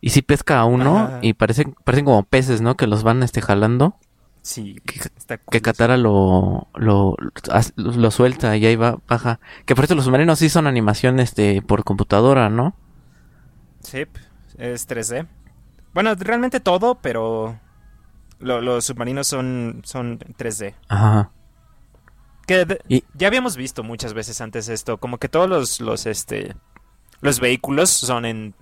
Y 0.00 0.10
sí 0.10 0.20
pesca 0.22 0.58
a 0.58 0.64
uno 0.64 0.98
Ajá. 0.98 1.18
y 1.22 1.34
parecen, 1.34 1.76
parecen 1.84 2.04
como 2.06 2.24
peces, 2.24 2.60
¿no? 2.60 2.76
Que 2.76 2.88
los 2.88 3.04
van 3.04 3.22
este 3.22 3.40
jalando. 3.40 3.96
Sí, 4.44 4.74
Que- 4.84 4.98
está 4.98 5.38
Que. 5.38 5.60
Katara 5.60 5.96
lo, 5.96 6.66
lo, 6.74 7.14
lo 7.76 8.10
suelta 8.10 8.56
y 8.56 8.66
ahí 8.66 8.74
va, 8.74 8.98
baja. 9.06 9.38
Que 9.64 9.76
por 9.76 9.84
eso 9.84 9.94
los 9.94 10.04
submarinos 10.06 10.40
sí 10.40 10.48
son 10.48 10.66
animación 10.66 11.20
este, 11.20 11.62
por 11.62 11.84
computadora, 11.84 12.48
¿no? 12.50 12.74
Sí, 13.80 14.04
es 14.58 14.88
3D. 14.88 15.28
Bueno, 15.94 16.14
realmente 16.16 16.58
todo, 16.58 16.96
pero 16.96 17.56
lo- 18.42 18.60
los 18.60 18.84
submarinos 18.84 19.26
son, 19.26 19.82
son 19.84 20.18
3D. 20.36 20.74
Ajá. 20.88 21.30
Que 22.46 22.64
de- 22.64 22.80
Y- 22.88 23.04
ya 23.14 23.28
habíamos 23.28 23.56
visto 23.56 23.82
muchas 23.82 24.14
veces 24.14 24.40
antes 24.40 24.68
esto, 24.68 24.98
como 24.98 25.18
que 25.18 25.28
todos 25.28 25.48
los, 25.48 25.80
los, 25.80 26.06
este, 26.06 26.54
los 27.20 27.38
vehículos 27.40 27.90
son 27.90 28.24
en, 28.24 28.54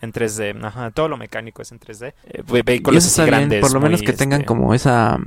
en 0.00 0.12
3D. 0.12 0.62
Ajá, 0.64 0.90
todo 0.90 1.08
lo 1.08 1.16
mecánico 1.16 1.62
es 1.62 1.72
en 1.72 1.78
3D. 1.80 2.14
Eh, 2.24 2.42
ve- 2.46 2.58
Y 2.58 2.62
vehículos 2.62 3.04
eso 3.04 3.08
así 3.12 3.20
está 3.22 3.24
bien, 3.38 3.48
grandes. 3.48 3.60
por 3.62 3.72
lo 3.72 3.80
menos 3.80 4.02
que 4.02 4.12
tengan 4.12 4.40
este, 4.42 4.46
como 4.48 4.74
esa, 4.74 5.18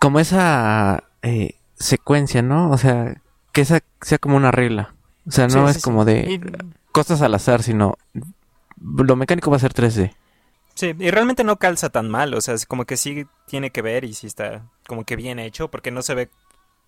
como 0.00 0.20
esa 0.20 1.04
eh, 1.22 1.56
secuencia, 1.74 2.40
¿no? 2.42 2.70
O 2.70 2.78
sea, 2.78 3.20
que 3.52 3.60
esa 3.60 3.80
sea 4.00 4.18
como 4.18 4.36
una 4.36 4.50
regla. 4.50 4.94
O 5.26 5.30
sea, 5.30 5.46
no 5.48 5.66
sí, 5.66 5.70
es 5.70 5.76
sí, 5.76 5.82
como 5.82 6.04
sí. 6.04 6.12
de 6.12 6.32
Y- 6.32 6.40
cosas 6.92 7.20
al 7.22 7.34
azar, 7.34 7.62
sino 7.62 7.96
lo 8.80 9.16
mecánico 9.16 9.50
va 9.50 9.56
a 9.56 9.60
ser 9.60 9.72
3D. 9.74 10.14
Y 10.84 11.10
realmente 11.10 11.44
no 11.44 11.58
calza 11.58 11.90
tan 11.90 12.08
mal, 12.10 12.34
o 12.34 12.40
sea, 12.40 12.54
es 12.54 12.66
como 12.66 12.84
que 12.84 12.96
sí 12.96 13.26
tiene 13.46 13.70
que 13.70 13.82
ver 13.82 14.04
y 14.04 14.14
sí 14.14 14.26
está 14.26 14.66
como 14.86 15.04
que 15.04 15.16
bien 15.16 15.38
hecho, 15.38 15.70
porque 15.70 15.90
no 15.90 16.02
se 16.02 16.14
ve 16.14 16.30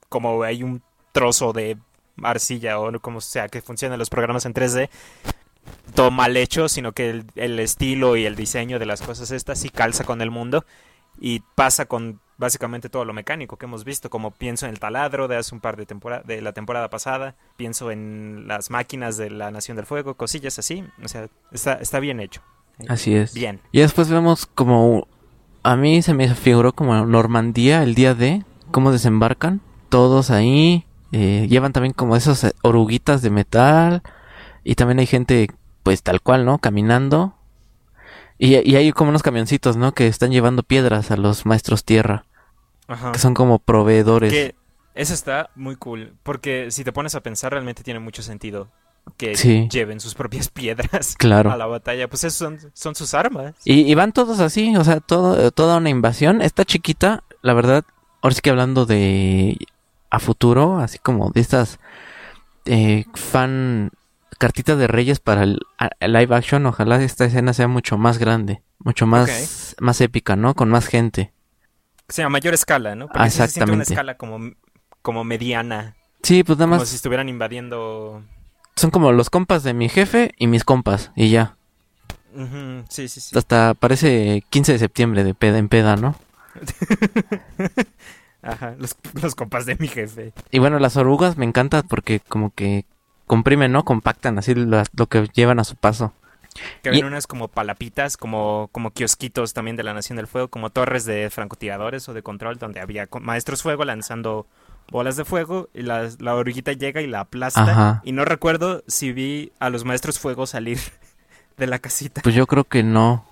como 0.09 0.43
hay 0.43 0.63
un 0.63 0.83
trozo 1.13 1.53
de 1.53 1.79
arcilla 2.23 2.79
o 2.79 3.01
como 3.01 3.21
sea 3.21 3.49
que 3.49 3.63
funcionan 3.63 3.99
los 3.99 4.11
programas 4.11 4.47
en 4.47 4.55
3D, 4.55 4.89
todo 5.95 6.11
mal 6.11 6.37
hecho, 6.37 6.69
sino 6.69 6.93
que 6.93 7.11
el, 7.11 7.25
el 7.35 7.59
estilo 7.59 8.17
y 8.17 8.27
el 8.27 8.37
diseño 8.37 8.79
de 8.79 8.87
las 8.87 9.03
cosas 9.03 9.31
estas 9.31 9.61
sí 9.61 9.71
calza 9.71 10.05
con 10.05 10.21
el 10.21 10.31
mundo 10.31 10.65
y 11.19 11.41
pasa 11.55 11.87
con 11.87 12.21
básicamente 12.39 12.89
todo 12.89 13.05
lo 13.05 13.13
mecánico 13.13 13.57
que 13.57 13.67
hemos 13.67 13.85
visto, 13.85 14.11
como 14.11 14.31
pienso 14.31 14.67
en 14.67 14.73
el 14.73 14.79
taladro 14.79 15.29
de 15.29 15.37
hace 15.37 15.55
un 15.55 15.61
par 15.61 15.77
de 15.77 15.87
temporadas, 15.87 16.27
de 16.27 16.43
la 16.43 16.53
temporada 16.53 16.91
pasada, 16.91 17.35
pienso 17.57 17.91
en 17.91 18.45
las 18.47 18.71
máquinas 18.71 19.17
de 19.17 19.31
la 19.31 19.51
Nación 19.51 19.77
del 19.77 19.87
Fuego, 19.87 20.15
cosillas 20.15 20.59
así, 20.59 20.85
o 21.03 21.09
sea, 21.09 21.29
está, 21.53 21.75
está 21.75 22.01
bien 22.01 22.21
hecho. 22.21 22.43
Así 22.89 23.15
es. 23.15 23.35
Bien. 23.35 23.61
Y 23.73 23.81
después 23.81 24.09
vemos 24.11 24.47
como 24.47 25.09
a 25.63 25.77
mí 25.77 26.03
se 26.03 26.15
me 26.15 26.33
figuró 26.35 26.73
como 26.73 26.95
Normandía 27.07 27.83
el 27.83 27.95
día 27.95 28.15
de 28.15 28.45
cómo 28.71 28.93
desembarcan 28.93 29.61
todos 29.89 30.31
ahí, 30.31 30.87
eh, 31.13 31.47
llevan 31.49 31.73
también 31.73 31.93
como 31.93 32.17
esas 32.17 32.45
eh, 32.45 32.53
oruguitas 32.63 33.23
de 33.23 33.31
metal 33.31 34.03
y 34.63 34.75
también 34.75 34.99
hay 34.99 35.07
gente 35.07 35.49
pues 35.83 36.03
tal 36.03 36.21
cual, 36.21 36.45
¿no? 36.45 36.59
Caminando. 36.59 37.35
Y, 38.39 38.57
y 38.59 38.77
hay 38.77 38.93
como 38.93 39.11
unos 39.11 39.23
camioncitos, 39.23 39.77
¿no? 39.77 39.93
Que 39.93 40.09
están 40.09 40.31
llevando 40.31 40.63
piedras 40.63 41.11
a 41.11 41.17
los 41.17 41.47
maestros 41.47 41.85
tierra, 41.85 42.25
Ajá. 42.87 43.13
que 43.13 43.19
son 43.19 43.35
como 43.35 43.59
proveedores. 43.59 44.33
Que 44.33 44.55
eso 44.95 45.15
está 45.15 45.51
muy 45.55 45.77
cool, 45.77 46.15
porque 46.23 46.71
si 46.71 46.85
te 46.85 46.93
pones 46.93 47.15
a 47.15 47.23
pensar 47.23 47.53
realmente 47.53 47.83
tiene 47.83 48.01
mucho 48.01 48.23
sentido 48.23 48.69
que 49.17 49.37
Sí. 49.37 49.69
lleven 49.71 50.01
sus 50.01 50.15
propias 50.15 50.49
piedras 50.51 51.17
Claro. 51.17 51.51
a 51.53 51.57
la 51.57 51.67
batalla, 51.67 52.09
pues 52.09 52.25
esos 52.25 52.39
son, 52.39 52.59
son 52.75 52.95
sus 52.95 53.15
armas. 53.15 53.55
Y, 53.65 53.81
y 53.91 53.95
van 53.95 54.13
todos 54.13 54.41
así, 54.41 54.77
o 54.77 54.85
sea, 54.85 55.01
todo, 55.01 55.51
toda 55.53 55.79
una 55.79 55.91
invasión. 55.91 56.43
Está 56.43 56.65
chiquita, 56.65 57.25
la 57.43 57.55
verdad. 57.55 57.85
Ahora 58.23 58.35
sí 58.35 58.41
que 58.41 58.51
hablando 58.51 58.87
de 58.87 59.57
a 60.11 60.19
futuro, 60.19 60.79
así 60.79 60.99
como 60.99 61.31
de 61.31 61.41
estas 61.41 61.79
eh, 62.65 63.05
fan 63.15 63.91
cartitas 64.39 64.79
de 64.79 64.87
reyes 64.87 65.21
para 65.21 65.45
el, 65.45 65.61
live 66.01 66.35
action. 66.35 66.67
Ojalá 66.67 67.03
esta 67.03 67.25
escena 67.25 67.53
sea 67.53 67.69
mucho 67.69 67.97
más 67.99 68.19
grande, 68.19 68.63
mucho 68.79 69.07
más, 69.07 69.75
más 69.81 70.01
épica, 70.01 70.37
¿no? 70.37 70.55
Con 70.55 70.69
más 70.69 70.87
gente. 70.87 71.33
O 72.09 72.13
sea, 72.13 72.27
a 72.27 72.29
mayor 72.29 72.55
escala, 72.55 72.95
¿no? 72.95 73.09
Porque 73.09 73.31
sí 73.31 73.37
se 73.39 73.49
siente 73.49 73.73
una 73.73 73.83
exactamente. 73.83 73.93
escala 73.95 74.17
como, 74.17 74.53
como 75.03 75.25
mediana, 75.25 75.97
Sí, 76.23 76.43
pues 76.43 76.59
nada 76.59 76.69
como 76.71 76.81
más 76.81 76.89
si 76.89 76.97
estuvieran 76.97 77.29
invadiendo... 77.29 78.23
son 78.77 78.91
como 78.91 79.13
los 79.13 79.31
compas 79.31 79.63
de 79.63 79.75
mi 79.75 79.89
jefe 79.89 80.33
y 80.37 80.47
mis 80.47 80.65
compas, 80.65 81.11
y 81.17 81.31
ya. 81.31 81.57
Sí, 82.91 83.09
sí, 83.09 83.21
sí. 83.21 83.37
Hasta 83.39 83.73
parece 83.75 84.45
15 84.51 84.73
de 84.73 84.79
septiembre 84.79 85.25
de 85.25 85.33
peda 85.35 85.57
en 85.59 85.69
peda, 85.69 85.97
¿no? 85.97 86.15
Ajá, 88.43 88.75
los, 88.79 88.97
los 89.21 89.35
compas 89.35 89.67
de 89.67 89.77
mi 89.77 89.89
jefe. 89.89 90.33
Y 90.51 90.59
bueno, 90.59 90.79
las 90.79 90.97
orugas 90.97 91.37
me 91.37 91.45
encanta 91.47 91.83
porque 91.83 92.21
como 92.21 92.51
que 92.55 92.85
comprimen, 93.27 93.73
¿no? 93.73 93.85
Compactan 93.85 94.39
así 94.39 94.55
lo, 94.55 94.83
lo 94.95 95.07
que 95.07 95.27
llevan 95.35 95.59
a 95.59 95.65
su 95.65 95.75
paso. 95.77 96.13
Que 96.83 96.91
Y- 96.91 96.93
ven 96.93 97.07
unas 97.07 97.27
como 97.27 97.49
palapitas, 97.49 98.17
como, 98.17 98.69
como 98.73 98.91
kiosquitos 98.93 99.53
también 99.53 99.77
de 99.77 99.83
la 99.83 99.95
Nación 99.95 100.17
del 100.17 100.27
Fuego, 100.27 100.49
como 100.49 100.71
torres 100.71 101.05
de 101.05 101.29
francotiradores 101.31 102.09
o 102.09 102.15
de 102.15 102.23
control, 102.23 102.59
donde 102.59 102.81
había 102.81 103.09
maestros 103.21 103.63
fuego 103.63 103.85
lanzando 103.85 104.47
bolas 104.91 105.17
de 105.17 105.25
fuego 105.25 105.69
y 105.75 105.83
la, 105.83 106.09
la 106.19 106.35
oruguita 106.35 106.73
llega 106.73 107.01
y 107.01 107.07
la 107.07 107.21
aplasta. 107.21 107.63
Ajá. 107.63 108.03
Y 108.05 108.13
no 108.13 108.25
recuerdo 108.25 108.83
si 108.87 109.13
vi 109.13 109.53
a 109.59 109.71
los 109.71 109.85
maestros 109.85 110.19
fuego 110.19 110.47
salir 110.47 110.79
de 111.57 111.67
la 111.67 111.79
casita. 111.79 112.23
Pues 112.23 112.35
yo 112.35 112.47
creo 112.47 112.65
que 112.65 112.83
no. 112.83 113.25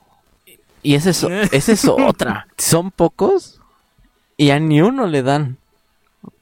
Y 0.83 0.95
esa 0.95 1.11
es, 1.11 1.23
esa 1.53 1.73
es 1.73 1.85
otra. 1.87 2.47
Son 2.59 2.91
pocos 2.91 3.61
y 4.37 4.51
a 4.51 4.59
ni 4.59 4.81
uno 4.83 5.07
le 5.07 5.23
dan. 5.23 5.57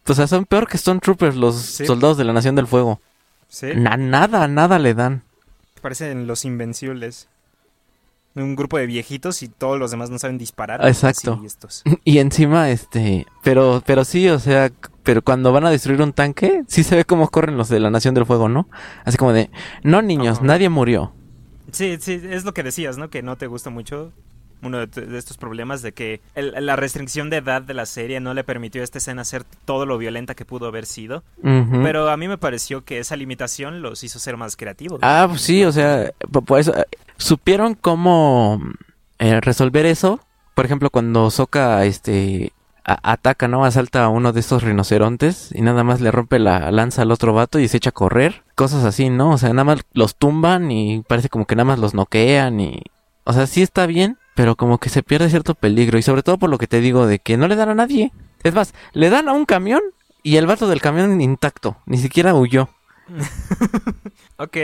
O 0.09 0.15
sea, 0.15 0.27
son 0.27 0.47
peor 0.47 0.67
que 0.67 0.77
Stone 0.77 1.01
Troopers 1.01 1.37
los 1.37 1.57
Sí. 1.57 1.87
soldados 1.87 2.17
de 2.17 2.25
la 2.25 2.33
Nación 2.33 2.57
del 2.57 2.67
Fuego. 2.67 3.01
Sí, 3.49 3.69
Na- 3.77 3.97
nada, 3.97 4.49
nada 4.49 4.79
le 4.79 4.95
dan. 4.95 5.23
parecen 5.81 6.27
los 6.27 6.45
invencibles. 6.45 7.29
un 8.35 8.57
grupo 8.57 8.79
de 8.79 8.87
viejitos 8.87 9.43
y 9.43 9.49
todos 9.49 9.79
los 9.79 9.91
demás 9.91 10.09
no 10.09 10.19
saben 10.19 10.39
disparar. 10.39 10.85
Exacto. 10.89 11.35
Así 11.35 11.47
estos. 11.47 11.83
Y 12.05 12.19
encima, 12.19 12.71
este, 12.71 13.27
pero, 13.43 13.83
pero 13.85 14.05
sí, 14.07 14.29
o 14.31 14.39
sea, 14.39 14.71
pero 15.03 15.23
cuando 15.23 15.53
van 15.53 15.67
a 15.67 15.71
destruir 15.71 16.01
un 16.03 16.13
tanque, 16.13 16.63
sí 16.69 16.83
se 16.85 16.97
ve 16.97 17.05
cómo 17.05 17.29
corren 17.29 17.57
los 17.57 17.69
de 17.69 17.81
la 17.81 17.91
Nación 17.91 18.15
del 18.15 18.27
Fuego, 18.27 18.49
¿no? 18.49 18.69
Así 19.05 19.17
como 19.19 19.33
de, 19.33 19.51
no 19.83 20.03
niños, 20.03 20.43
nadie 20.43 20.69
murió. 20.69 21.13
Sí, 21.71 21.97
sí, 22.01 22.21
es 22.31 22.45
lo 22.45 22.53
que 22.55 22.63
decías, 22.63 22.99
¿no? 22.99 23.09
Que 23.11 23.23
no 23.23 23.37
te 23.37 23.47
gusta 23.47 23.71
mucho 23.71 24.13
uno 24.65 24.87
de, 24.87 25.07
de 25.07 25.19
estos 25.19 25.39
problemas 25.39 25.83
de 25.83 25.91
que 25.93 26.21
el- 26.37 26.55
la 26.65 26.77
restricción 26.77 27.31
de 27.31 27.39
edad 27.39 27.63
de 27.63 27.75
la 27.75 27.85
serie 27.85 28.21
no 28.21 28.33
le 28.33 28.45
permitió 28.45 28.81
a 28.81 28.85
esta 28.85 28.99
escena 28.99 29.25
ser 29.25 29.43
todo 29.65 29.87
lo 29.87 29.99
violenta 29.99 30.35
que 30.37 30.45
pudo 30.45 30.67
haber 30.69 30.87
sido. 30.87 31.25
Pero 31.43 32.09
a 32.11 32.17
mí 32.17 32.29
me 32.29 32.39
pareció 32.39 32.85
que 32.85 32.99
esa 33.01 33.17
limitación 33.17 33.83
los 33.83 34.05
hizo 34.05 34.21
ser 34.21 34.37
más 34.37 34.57
creativos. 34.57 35.01
Ah, 35.03 35.27
pues 35.29 35.41
sí, 35.41 35.65
o 35.65 35.73
sea, 35.73 36.05
eh, 36.05 36.13
supieron 37.17 37.75
cómo 37.75 38.61
eh, 39.19 39.41
resolver 39.41 39.85
eso. 39.87 40.21
Por 40.55 40.65
ejemplo, 40.67 40.91
cuando 40.91 41.31
Soka, 41.31 41.85
este, 41.85 42.53
ataca, 42.85 43.49
¿no? 43.49 43.65
Asalta 43.65 44.05
a 44.05 44.09
uno 44.09 44.33
de 44.33 44.41
estos 44.41 44.63
rinocerontes 44.63 45.51
y 45.55 45.63
nada 45.63 45.85
más 45.85 46.01
le 46.01 46.11
rompe 46.11 46.39
la 46.39 46.71
lanza 46.71 47.03
al 47.03 47.13
otro 47.13 47.33
vato 47.33 47.59
y 47.59 47.69
se 47.69 47.77
echa 47.77 47.91
a 47.91 47.93
correr. 47.93 48.43
Cosas 48.55 48.85
así, 48.85 49.11
¿no? 49.11 49.31
O 49.31 49.39
sea, 49.39 49.51
nada 49.51 49.65
más 49.65 49.81
los 49.93 50.17
tumban 50.17 50.71
y 50.71 51.03
parece 51.03 51.29
como 51.29 51.47
que 51.47 51.57
nada 51.57 51.67
más 51.67 51.79
los 51.79 51.95
noquean 51.95 52.61
y... 52.61 52.83
O 53.25 53.33
sea, 53.33 53.47
sí 53.47 53.63
está 53.63 53.87
bien, 53.87 54.19
pero 54.35 54.57
como 54.57 54.79
que 54.79 54.89
se 54.89 55.03
pierde 55.03 55.31
cierto 55.31 55.55
peligro 55.55 55.99
y 55.99 56.03
sobre 56.03 56.23
todo 56.23 56.39
por 56.39 56.51
lo 56.51 56.59
que 56.59 56.67
te 56.67 56.81
digo 56.81 57.07
de 57.07 57.21
que 57.21 57.37
no 57.37 57.47
le 57.47 57.57
dan 57.57 57.69
a 57.69 57.75
nadie. 57.75 58.13
Es 58.43 58.55
más, 58.55 58.75
le 58.93 59.11
dan 59.11 59.29
a 59.29 59.33
un 59.33 59.45
camión 59.45 59.83
y 60.23 60.37
el 60.37 60.47
vato 60.47 60.67
del 60.67 60.81
camión 60.81 61.21
intacto, 61.21 61.77
ni 61.87 61.99
siquiera 61.99 62.35
huyó. 62.35 62.69
Ok, 64.39 64.57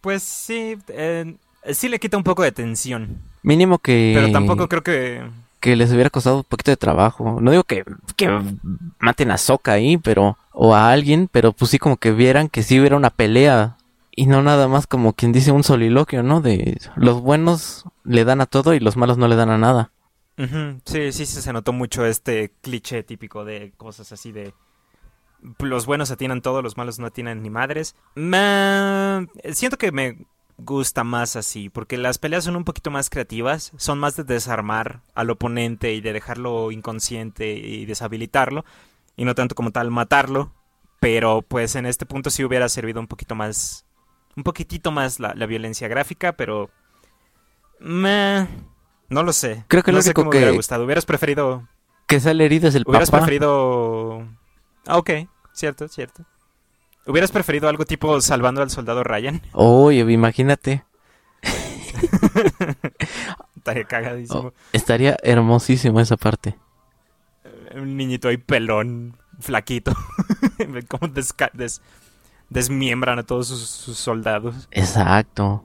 pues 0.00 0.22
sí, 0.22 0.78
eh, 0.88 1.34
sí 1.72 1.90
le 1.90 1.98
quita 1.98 2.16
un 2.16 2.22
poco 2.22 2.42
de 2.42 2.52
tensión. 2.52 3.18
Mínimo 3.42 3.78
que... 3.78 4.12
Pero 4.14 4.32
tampoco 4.32 4.66
creo 4.68 4.82
que... 4.82 5.22
que 5.60 5.76
les 5.76 5.92
hubiera 5.92 6.10
costado 6.10 6.38
un 6.38 6.44
poquito 6.44 6.70
de 6.70 6.76
trabajo. 6.76 7.38
No 7.40 7.50
digo 7.50 7.64
que, 7.64 7.84
que 8.16 8.28
maten 8.98 9.30
a 9.30 9.38
Soka 9.38 9.72
ahí, 9.72 9.98
pero, 9.98 10.36
o 10.52 10.74
a 10.74 10.90
alguien, 10.90 11.28
pero 11.30 11.52
pues 11.52 11.70
sí 11.70 11.78
como 11.78 11.96
que 11.98 12.12
vieran 12.12 12.48
que 12.48 12.62
sí 12.62 12.80
hubiera 12.80 12.96
una 12.96 13.10
pelea. 13.10 13.76
Y 14.12 14.26
no 14.26 14.42
nada 14.42 14.66
más 14.68 14.86
como 14.86 15.12
quien 15.12 15.32
dice 15.32 15.52
un 15.52 15.62
soliloquio, 15.62 16.22
¿no? 16.22 16.40
De 16.40 16.78
los 16.96 17.20
buenos 17.20 17.84
le 18.04 18.24
dan 18.24 18.40
a 18.40 18.46
todo 18.46 18.74
y 18.74 18.80
los 18.80 18.96
malos 18.96 19.16
no 19.18 19.28
le 19.28 19.36
dan 19.36 19.50
a 19.50 19.58
nada. 19.58 19.92
Sí, 20.36 21.12
sí, 21.12 21.26
sí, 21.26 21.42
se 21.42 21.52
notó 21.52 21.72
mucho 21.72 22.04
este 22.04 22.52
cliché 22.62 23.02
típico 23.02 23.44
de 23.44 23.72
cosas 23.76 24.10
así 24.12 24.32
de... 24.32 24.54
Los 25.58 25.86
buenos 25.86 26.10
atinan 26.10 26.42
todo, 26.42 26.60
los 26.60 26.76
malos 26.76 26.98
no 26.98 27.06
atinan 27.06 27.42
ni 27.42 27.50
madres. 27.50 27.94
Ma- 28.14 29.26
Siento 29.52 29.78
que 29.78 29.92
me 29.92 30.26
gusta 30.64 31.04
más 31.04 31.36
así, 31.36 31.68
porque 31.68 31.96
las 31.98 32.18
peleas 32.18 32.44
son 32.44 32.56
un 32.56 32.64
poquito 32.64 32.90
más 32.90 33.10
creativas, 33.10 33.72
son 33.76 33.98
más 33.98 34.16
de 34.16 34.24
desarmar 34.24 35.02
al 35.14 35.30
oponente 35.30 35.92
y 35.94 36.00
de 36.00 36.12
dejarlo 36.12 36.70
inconsciente 36.72 37.52
y 37.52 37.86
deshabilitarlo, 37.86 38.64
y 39.16 39.24
no 39.24 39.34
tanto 39.34 39.54
como 39.54 39.70
tal 39.70 39.90
matarlo, 39.90 40.52
pero 41.00 41.42
pues 41.42 41.74
en 41.76 41.86
este 41.86 42.06
punto 42.06 42.30
sí 42.30 42.44
hubiera 42.44 42.68
servido 42.68 43.00
un 43.00 43.06
poquito 43.06 43.34
más, 43.34 43.86
un 44.36 44.42
poquitito 44.44 44.90
más 44.90 45.18
la, 45.20 45.34
la 45.34 45.46
violencia 45.46 45.88
gráfica, 45.88 46.32
pero... 46.36 46.70
meh, 47.80 48.46
no 49.08 49.22
lo 49.22 49.32
sé. 49.32 49.64
Creo 49.68 49.82
que 49.82 49.92
lo 49.92 49.98
no 49.98 50.02
sé 50.02 50.10
único 50.10 50.22
cómo 50.22 50.30
me 50.30 50.36
hubiera 50.38 50.50
que- 50.52 50.56
gustado. 50.56 50.84
Hubieras 50.84 51.06
preferido... 51.06 51.66
Que 52.06 52.18
sale 52.20 52.44
herido 52.44 52.68
es 52.68 52.74
el 52.74 52.84
Hubieras 52.86 53.10
papá. 53.10 53.24
preferido... 53.24 54.26
Ah, 54.86 54.98
ok. 54.98 55.10
Cierto, 55.52 55.86
cierto. 55.88 56.24
¿Hubieras 57.06 57.30
preferido 57.32 57.68
algo 57.68 57.84
tipo 57.84 58.20
salvando 58.20 58.62
al 58.62 58.70
soldado 58.70 59.02
Ryan? 59.04 59.40
Oye, 59.52 60.00
imagínate. 60.12 60.84
Estaría 63.56 63.84
cagadísimo. 63.84 64.40
Oh, 64.40 64.52
estaría 64.72 65.16
hermosísimo 65.22 66.00
esa 66.00 66.16
parte. 66.16 66.56
Un 67.74 67.96
niñito 67.96 68.28
ahí 68.28 68.36
pelón, 68.36 69.16
flaquito. 69.38 69.92
Desca- 70.58 71.50
des- 71.52 71.80
desmiembran 72.48 73.18
a 73.18 73.22
todos 73.22 73.48
sus, 73.48 73.68
sus 73.68 73.98
soldados. 73.98 74.68
Exacto. 74.70 75.64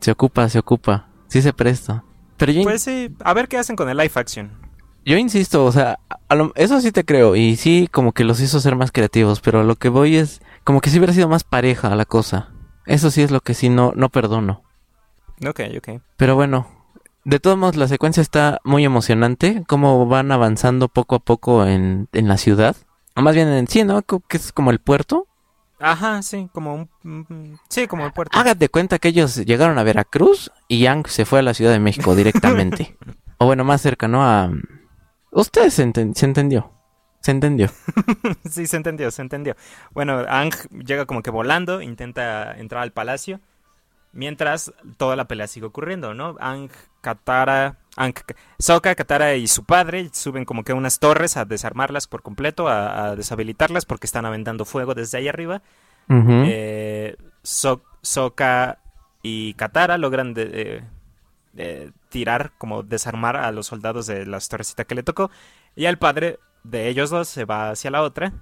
Se 0.00 0.10
ocupa, 0.10 0.48
se 0.48 0.58
ocupa. 0.58 1.08
Sí 1.28 1.42
se 1.42 1.52
presta. 1.52 2.04
Pero 2.36 2.52
yo, 2.52 2.62
Pues 2.64 2.82
sí, 2.82 3.14
a 3.24 3.34
ver 3.34 3.48
qué 3.48 3.56
hacen 3.58 3.76
con 3.76 3.88
el 3.88 3.96
live 3.96 4.12
action. 4.14 4.50
Yo 5.04 5.16
insisto, 5.16 5.64
o 5.64 5.72
sea, 5.72 5.98
a 6.28 6.34
lo- 6.34 6.52
eso 6.54 6.80
sí 6.80 6.92
te 6.92 7.04
creo 7.04 7.34
y 7.36 7.56
sí 7.56 7.88
como 7.90 8.12
que 8.12 8.24
los 8.24 8.40
hizo 8.40 8.60
ser 8.60 8.76
más 8.76 8.92
creativos, 8.92 9.40
pero 9.40 9.60
a 9.60 9.64
lo 9.64 9.76
que 9.76 9.88
voy 9.88 10.16
es 10.16 10.42
como 10.64 10.80
que 10.80 10.90
si 10.90 10.98
hubiera 10.98 11.12
sido 11.12 11.28
más 11.28 11.44
pareja 11.44 11.94
la 11.94 12.04
cosa. 12.04 12.48
Eso 12.86 13.10
sí 13.10 13.22
es 13.22 13.30
lo 13.30 13.40
que 13.40 13.54
sí 13.54 13.68
no, 13.68 13.92
no 13.94 14.08
perdono. 14.08 14.62
Ok, 15.46 15.60
ok. 15.76 16.00
Pero 16.16 16.34
bueno, 16.34 16.66
de 17.24 17.40
todos 17.40 17.56
modos 17.56 17.76
la 17.76 17.88
secuencia 17.88 18.20
está 18.20 18.60
muy 18.64 18.84
emocionante, 18.84 19.62
cómo 19.66 20.06
van 20.06 20.32
avanzando 20.32 20.88
poco 20.88 21.16
a 21.16 21.18
poco 21.20 21.66
en, 21.66 22.08
en 22.12 22.28
la 22.28 22.36
ciudad. 22.36 22.76
O 23.14 23.22
más 23.22 23.34
bien 23.34 23.48
en 23.48 23.66
sí, 23.68 23.84
¿no? 23.84 24.02
Que 24.02 24.36
es 24.36 24.52
como 24.52 24.70
el 24.70 24.78
puerto. 24.78 25.26
Ajá, 25.78 26.22
sí, 26.22 26.48
como 26.52 26.88
un... 27.04 27.58
Sí, 27.68 27.88
como 27.88 28.06
el 28.06 28.12
puerto. 28.12 28.38
Hágate 28.38 28.68
cuenta 28.68 28.98
que 29.00 29.08
ellos 29.08 29.36
llegaron 29.36 29.78
a 29.78 29.82
Veracruz 29.82 30.52
y 30.68 30.78
Yang 30.78 31.08
se 31.08 31.24
fue 31.24 31.40
a 31.40 31.42
la 31.42 31.54
Ciudad 31.54 31.72
de 31.72 31.80
México 31.80 32.14
directamente. 32.14 32.96
o 33.38 33.46
bueno, 33.46 33.64
más 33.64 33.82
cerca, 33.82 34.06
¿no? 34.06 34.24
A... 34.24 34.50
Ustedes 35.32 35.74
se, 35.74 35.84
enten- 35.86 36.14
se 36.14 36.26
entendió. 36.26 36.70
Se 37.22 37.30
entendió. 37.30 37.68
Sí, 38.50 38.66
se 38.66 38.76
entendió, 38.76 39.10
se 39.10 39.22
entendió. 39.22 39.56
Bueno, 39.92 40.24
Ang 40.28 40.52
llega 40.84 41.06
como 41.06 41.22
que 41.22 41.30
volando, 41.30 41.80
intenta 41.80 42.52
entrar 42.58 42.82
al 42.82 42.92
palacio, 42.92 43.40
mientras 44.12 44.72
toda 44.96 45.16
la 45.16 45.26
pelea 45.26 45.46
sigue 45.46 45.66
ocurriendo, 45.66 46.14
¿no? 46.14 46.36
Ang, 46.40 46.68
Katara, 47.00 47.78
Ang, 47.96 48.14
Sokka, 48.58 48.94
Katara 48.94 49.34
y 49.34 49.46
su 49.48 49.64
padre 49.64 50.10
suben 50.12 50.44
como 50.44 50.64
que 50.64 50.72
unas 50.72 50.98
torres 50.98 51.36
a 51.36 51.44
desarmarlas 51.44 52.06
por 52.06 52.22
completo, 52.22 52.68
a, 52.68 53.06
a 53.06 53.16
deshabilitarlas 53.16 53.86
porque 53.86 54.06
están 54.06 54.24
aventando 54.26 54.64
fuego 54.64 54.94
desde 54.94 55.18
ahí 55.18 55.28
arriba. 55.28 55.62
Eh, 56.46 57.16
So- 57.42 57.82
Sokka 58.02 58.78
y 59.22 59.54
Katara 59.54 59.96
logran 59.98 60.34
de- 60.34 60.50
eh, 60.52 60.82
eh, 61.56 61.90
tirar, 62.08 62.52
como 62.58 62.82
desarmar 62.82 63.36
a 63.36 63.50
los 63.52 63.66
soldados 63.66 64.06
de 64.06 64.26
la 64.26 64.38
torrecita 64.40 64.84
que 64.84 64.94
le 64.94 65.02
tocó. 65.02 65.30
Y 65.76 65.86
el 65.86 65.98
padre 65.98 66.38
de 66.64 66.88
ellos 66.88 67.10
dos 67.10 67.28
se 67.28 67.44
va 67.44 67.70
hacia 67.70 67.90
la 67.90 68.02
otra. 68.02 68.32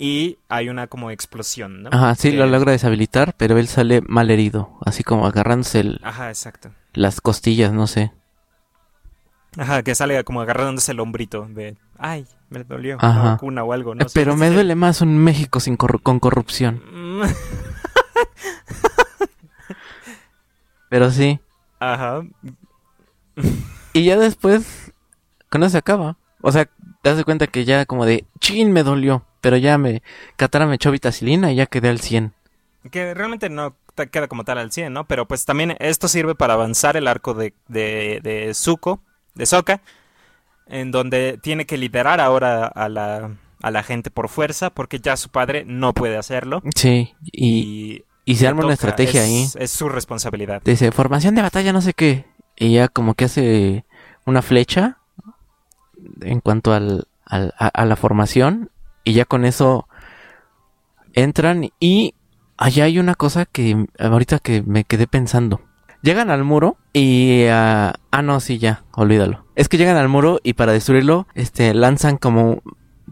Y 0.00 0.38
hay 0.48 0.68
una 0.68 0.86
como 0.86 1.10
explosión, 1.10 1.82
¿no? 1.82 1.90
Ajá, 1.92 2.14
sí, 2.14 2.30
Que- 2.30 2.36
lo 2.36 2.46
logra 2.46 2.70
deshabilitar, 2.72 3.34
pero 3.36 3.58
él 3.58 3.66
sale 3.66 4.00
mal 4.06 4.30
herido, 4.30 4.78
así 4.86 5.02
como 5.02 5.26
agarrándose 5.26 5.80
el- 5.80 6.00
Ajá, 6.04 6.28
exacto. 6.28 6.70
las 6.92 7.20
costillas, 7.20 7.72
no 7.72 7.88
sé. 7.88 8.12
Ajá, 9.56 9.82
que 9.82 9.94
sale 9.96 10.22
como 10.22 10.40
agarrándose 10.40 10.92
el 10.92 11.00
hombrito 11.00 11.48
de... 11.50 11.76
Ay, 11.98 12.26
me 12.48 12.62
dolió. 12.62 12.96
Ajá. 13.00 13.20
Una 13.20 13.30
vacuna 13.32 13.64
o 13.64 13.72
algo, 13.72 13.94
no 13.96 14.08
sé. 14.08 14.12
pero 14.14 14.36
me 14.36 14.50
duele 14.50 14.76
más 14.76 15.00
un 15.00 15.18
México 15.18 15.58
sin 15.58 15.76
corru- 15.76 16.00
con 16.02 16.20
corrupción. 16.20 16.80
Pero 20.88 21.10
sí. 21.10 21.38
Ajá. 21.80 22.22
Y 23.92 24.04
ya 24.04 24.16
después, 24.16 24.92
con 25.50 25.62
eso 25.62 25.70
se 25.72 25.78
acaba. 25.78 26.16
O 26.40 26.50
sea, 26.52 26.68
te 27.02 27.14
das 27.14 27.24
cuenta 27.24 27.46
que 27.46 27.64
ya 27.64 27.86
como 27.86 28.06
de, 28.06 28.26
chin, 28.40 28.72
me 28.72 28.82
dolió. 28.82 29.24
Pero 29.40 29.56
ya 29.56 29.78
me, 29.78 30.02
Katara 30.36 30.66
me 30.66 30.74
echó 30.74 30.90
vitacilina 30.90 31.52
y 31.52 31.56
ya 31.56 31.66
quedé 31.66 31.88
al 31.88 32.00
100. 32.00 32.32
Que 32.90 33.14
realmente 33.14 33.48
no 33.48 33.76
queda 34.10 34.28
como 34.28 34.44
tal 34.44 34.58
al 34.58 34.72
100, 34.72 34.92
¿no? 34.92 35.06
Pero 35.06 35.26
pues 35.26 35.44
también 35.44 35.76
esto 35.80 36.08
sirve 36.08 36.34
para 36.34 36.54
avanzar 36.54 36.96
el 36.96 37.08
arco 37.08 37.34
de, 37.34 37.54
de, 37.68 38.20
de 38.22 38.52
Zuko, 38.54 39.00
de 39.34 39.46
Sokka, 39.46 39.80
en 40.66 40.90
donde 40.90 41.38
tiene 41.42 41.66
que 41.66 41.78
liderar 41.78 42.20
ahora 42.20 42.66
a 42.66 42.88
la, 42.88 43.36
a 43.62 43.70
la 43.70 43.82
gente 43.82 44.10
por 44.10 44.28
fuerza, 44.28 44.70
porque 44.70 45.00
ya 45.00 45.16
su 45.16 45.30
padre 45.30 45.64
no 45.66 45.92
puede 45.94 46.16
hacerlo. 46.16 46.62
Sí, 46.74 47.14
y, 47.32 48.04
Y, 48.24 48.32
y 48.32 48.36
se 48.36 48.46
arma 48.46 48.64
una 48.64 48.74
estrategia 48.74 49.22
ahí. 49.22 49.44
es, 49.44 49.56
Es 49.56 49.70
su 49.70 49.88
responsabilidad. 49.88 50.62
Dice, 50.64 50.92
formación 50.92 51.34
de 51.34 51.42
batalla, 51.42 51.72
no 51.72 51.80
sé 51.80 51.94
qué. 51.94 52.26
Y 52.56 52.74
ya 52.74 52.88
como 52.88 53.14
que 53.14 53.24
hace 53.26 53.84
una 54.26 54.42
flecha 54.42 54.97
en 56.20 56.40
cuanto 56.40 56.72
al, 56.72 57.06
al- 57.24 57.54
a, 57.58 57.68
a 57.68 57.84
la 57.84 57.96
formación. 57.96 58.70
Y 59.04 59.12
ya 59.14 59.24
con 59.24 59.44
eso 59.44 59.88
entran 61.14 61.70
y 61.80 62.14
allá 62.56 62.84
hay 62.84 62.98
una 62.98 63.14
cosa 63.14 63.46
que 63.46 63.86
ahorita 63.98 64.38
que 64.38 64.62
me 64.62 64.84
quedé 64.84 65.06
pensando. 65.06 65.60
Llegan 66.02 66.30
al 66.30 66.44
muro 66.44 66.76
y... 66.92 67.46
ah, 67.50 67.94
ah, 68.12 68.22
no, 68.22 68.38
sí, 68.38 68.58
ya, 68.58 68.84
olvídalo. 68.92 69.44
Es 69.56 69.68
que 69.68 69.78
llegan 69.78 69.96
al 69.96 70.08
muro 70.08 70.38
y 70.44 70.52
para 70.52 70.72
destruirlo, 70.72 71.26
este, 71.34 71.74
lanzan 71.74 72.18
como... 72.18 72.62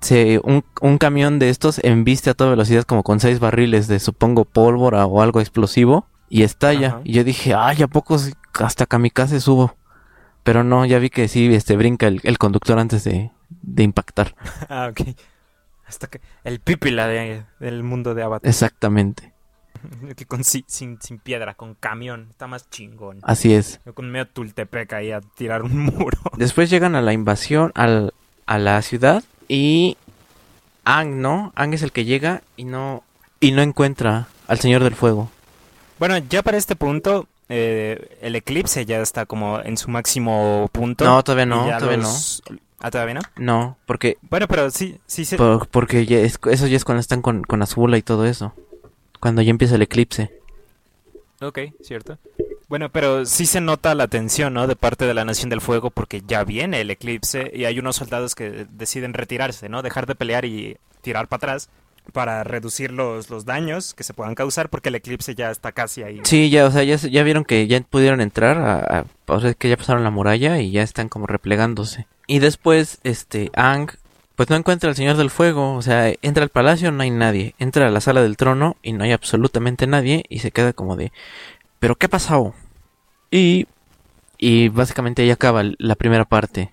Se, 0.03 0.41
un, 0.45 0.63
un 0.83 0.99
camión 0.99 1.39
de 1.39 1.49
estos 1.49 1.81
embiste 1.83 2.29
a 2.29 2.35
toda 2.35 2.51
velocidad 2.51 2.85
como 2.85 3.03
con 3.03 3.19
seis 3.19 3.41
barriles 3.41 3.89
de 3.89 3.99
supongo 3.99 4.45
pólvora 4.45 5.07
o 5.07 5.23
algo 5.23 5.41
explosivo 5.41 6.07
y 6.29 6.43
estalla. 6.43 6.89
Ajá. 6.89 7.01
Y 7.03 7.15
yo 7.15 7.25
dije, 7.25 7.55
ay, 7.55 7.83
¿a 7.83 7.89
poco 7.89 8.19
hasta 8.61 8.85
kamikaze 8.85 9.41
subo? 9.41 9.75
Pero 10.47 10.63
no, 10.63 10.87
ya 10.87 11.01
vi 11.01 11.11
que 11.11 11.27
sí, 11.27 11.53
este, 11.53 11.77
brinca 11.77 12.07
el, 12.07 12.21
el 12.23 12.39
conductor 12.39 12.79
antes 12.79 13.03
de, 13.03 13.33
de 13.49 13.83
impactar. 13.83 14.37
Ah, 14.69 14.89
ok. 14.93 15.17
Hasta 15.87 16.07
que 16.07 16.21
el 16.45 16.61
pípila 16.61 17.09
de, 17.09 17.45
del 17.59 17.83
mundo 17.83 18.15
de 18.15 18.23
Avatar. 18.23 18.49
Exactamente. 18.49 19.33
Que 20.17 20.25
con, 20.25 20.45
sin, 20.45 20.65
sin, 20.69 21.19
piedra, 21.19 21.55
con 21.55 21.75
camión. 21.75 22.29
Está 22.31 22.47
más 22.47 22.71
chingón. 22.71 23.19
Así 23.23 23.55
es. 23.55 23.81
Yo 23.85 23.93
con 23.93 24.09
medio 24.09 24.29
Tultepec 24.29 24.93
ahí 24.93 25.11
a 25.11 25.21
tirar 25.21 25.63
un 25.63 25.77
muro. 25.85 26.19
Después 26.37 26.71
llegan 26.71 26.95
a 26.95 27.03
la 27.03 27.13
invasión 27.13 27.73
al, 27.75 28.15
a 28.47 28.59
la 28.59 28.81
ciudad 28.83 29.25
y 29.49 29.97
Ang, 30.85 31.21
¿no? 31.21 31.53
Ang 31.57 31.75
es 31.75 31.83
el 31.83 31.91
que 31.91 32.05
llega 32.05 32.43
y 32.57 32.65
no 32.65 33.03
y 33.41 33.51
no 33.51 33.63
encuentra 33.63 34.29
al 34.47 34.61
Señor 34.61 34.85
del 34.85 34.95
Fuego. 34.95 35.29
Bueno, 35.99 36.17
ya 36.19 36.45
para 36.45 36.57
este 36.57 36.77
punto, 36.77 37.27
eh, 37.49 38.19
el 38.21 38.35
eclipse 38.37 38.85
ya 38.87 39.01
está 39.01 39.27
como 39.27 39.61
en 39.61 39.77
su 39.77 39.91
máximo 39.91 40.69
punto. 40.73 41.05
No, 41.05 41.23
todavía 41.23 41.47
no, 41.47 41.65
todavía 41.79 41.97
los- 41.99 42.43
Ah, 42.79 42.91
todavía 42.91 43.15
no. 43.15 43.21
No, 43.37 43.79
porque 43.87 44.19
Bueno, 44.29 44.47
pero 44.49 44.71
sí, 44.71 44.99
sí 45.07 45.25
se... 45.25 45.37
por- 45.39 45.67
porque 45.69 46.05
ya 46.07 46.19
es- 46.19 46.39
eso 46.51 46.67
ya 46.67 46.77
es 46.77 46.85
cuando 46.85 47.01
están 47.01 47.23
con, 47.23 47.43
con 47.43 47.63
Azula 47.63 47.97
y 47.97 48.03
todo 48.03 48.27
eso. 48.27 48.53
Cuando 49.19 49.41
ya 49.43 49.51
empieza 49.51 49.77
el 49.77 49.83
eclipse. 49.83 50.31
Ok, 51.41 51.59
cierto. 51.83 52.19
Bueno, 52.69 52.91
pero 52.91 53.25
sí 53.27 53.47
se 53.47 53.61
nota 53.61 53.95
la 53.95 54.09
tensión, 54.09 54.53
¿no? 54.55 54.67
De 54.67 54.77
parte 54.77 55.07
de 55.07 55.15
la 55.15 55.25
Nación 55.25 55.51
del 55.51 55.61
Fuego 55.61 55.91
porque 55.91 56.23
ya 56.27 56.45
viene 56.45 56.81
el 56.81 56.91
eclipse 56.91 57.51
y 57.55 57.65
hay 57.65 57.79
unos 57.79 57.97
soldados 57.97 58.35
que 58.35 58.67
deciden 58.71 59.15
retirarse, 59.15 59.69
¿no? 59.69 59.83
Dejar 59.83 60.07
de 60.07 60.15
pelear 60.15 60.45
y 60.45 60.77
tirar 61.01 61.29
para 61.29 61.39
atrás 61.39 61.71
para 62.13 62.45
reducir 62.45 62.91
los, 62.93 63.31
los 63.31 63.45
daños 63.45 63.95
que 63.95 64.05
se 64.05 64.15
puedan 64.15 64.35
causar 64.35 64.69
porque 64.69 64.89
el 64.89 64.95
eclipse 64.95 65.35
ya 65.35 65.51
está 65.51 65.73
casi 65.73 66.03
ahí. 66.03 66.21
Sí, 66.25 66.51
ya, 66.51 66.67
o 66.67 66.71
sea, 66.71 66.83
ya, 66.85 66.97
ya 66.97 67.23
vieron 67.23 67.45
que 67.45 67.67
ya 67.67 67.81
pudieron 67.81 68.21
entrar, 68.21 68.59
a- 68.59 69.05
o 69.27 69.41
sea, 69.41 69.55
que 69.55 69.69
ya 69.69 69.77
pasaron 69.77 70.05
la 70.05 70.11
muralla 70.11 70.59
y 70.61 70.71
ya 70.71 70.83
están 70.83 71.09
como 71.09 71.27
replegándose. 71.27 72.07
Y 72.27 72.39
después, 72.39 72.99
este, 73.05 73.51
Ang, 73.55 73.91
pues 74.35 74.51
no 74.51 74.57
encuentra 74.57 74.91
al 74.91 74.97
Señor 74.97 75.17
del 75.17 75.31
Fuego, 75.31 75.75
o 75.75 75.83
sea, 75.83 76.13
entra 76.23 76.43
al 76.43 76.51
palacio, 76.51 76.93
no 76.93 77.03
hay 77.03 77.11
nadie, 77.11 77.55
entra 77.59 77.87
a 77.87 77.91
la 77.91 78.01
sala 78.01 78.23
del 78.23 78.37
trono 78.37 78.77
y 78.83 78.93
no 78.93 79.05
hay 79.05 79.13
absolutamente 79.13 79.87
nadie 79.87 80.25
y 80.29 80.41
se 80.41 80.51
queda 80.51 80.73
como 80.73 80.97
de, 80.97 81.13
¿pero 81.79 81.97
qué 81.97 82.07
ha 82.07 82.11
pasado? 82.11 82.55
Y, 83.31 83.67
y 84.39 84.69
básicamente 84.69 85.23
ahí 85.23 85.31
acaba 85.31 85.63
la 85.79 85.95
primera 85.95 86.25
parte. 86.25 86.71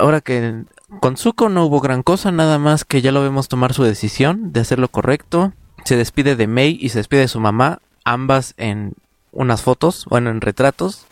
Ahora 0.00 0.20
que 0.20 0.64
con 1.00 1.16
Zuko 1.16 1.48
no 1.48 1.66
hubo 1.66 1.80
gran 1.80 2.02
cosa, 2.02 2.32
nada 2.32 2.58
más 2.58 2.84
que 2.84 3.02
ya 3.02 3.12
lo 3.12 3.22
vemos 3.22 3.48
tomar 3.48 3.74
su 3.74 3.84
decisión 3.84 4.52
de 4.52 4.60
hacer 4.60 4.78
lo 4.78 4.88
correcto. 4.88 5.52
Se 5.84 5.96
despide 5.96 6.36
de 6.36 6.46
Mei 6.46 6.78
y 6.80 6.88
se 6.88 6.98
despide 6.98 7.20
de 7.20 7.28
su 7.28 7.38
mamá, 7.38 7.80
ambas 8.04 8.54
en 8.56 8.94
unas 9.32 9.62
fotos, 9.62 10.06
bueno, 10.06 10.30
en 10.30 10.40
retratos, 10.40 11.06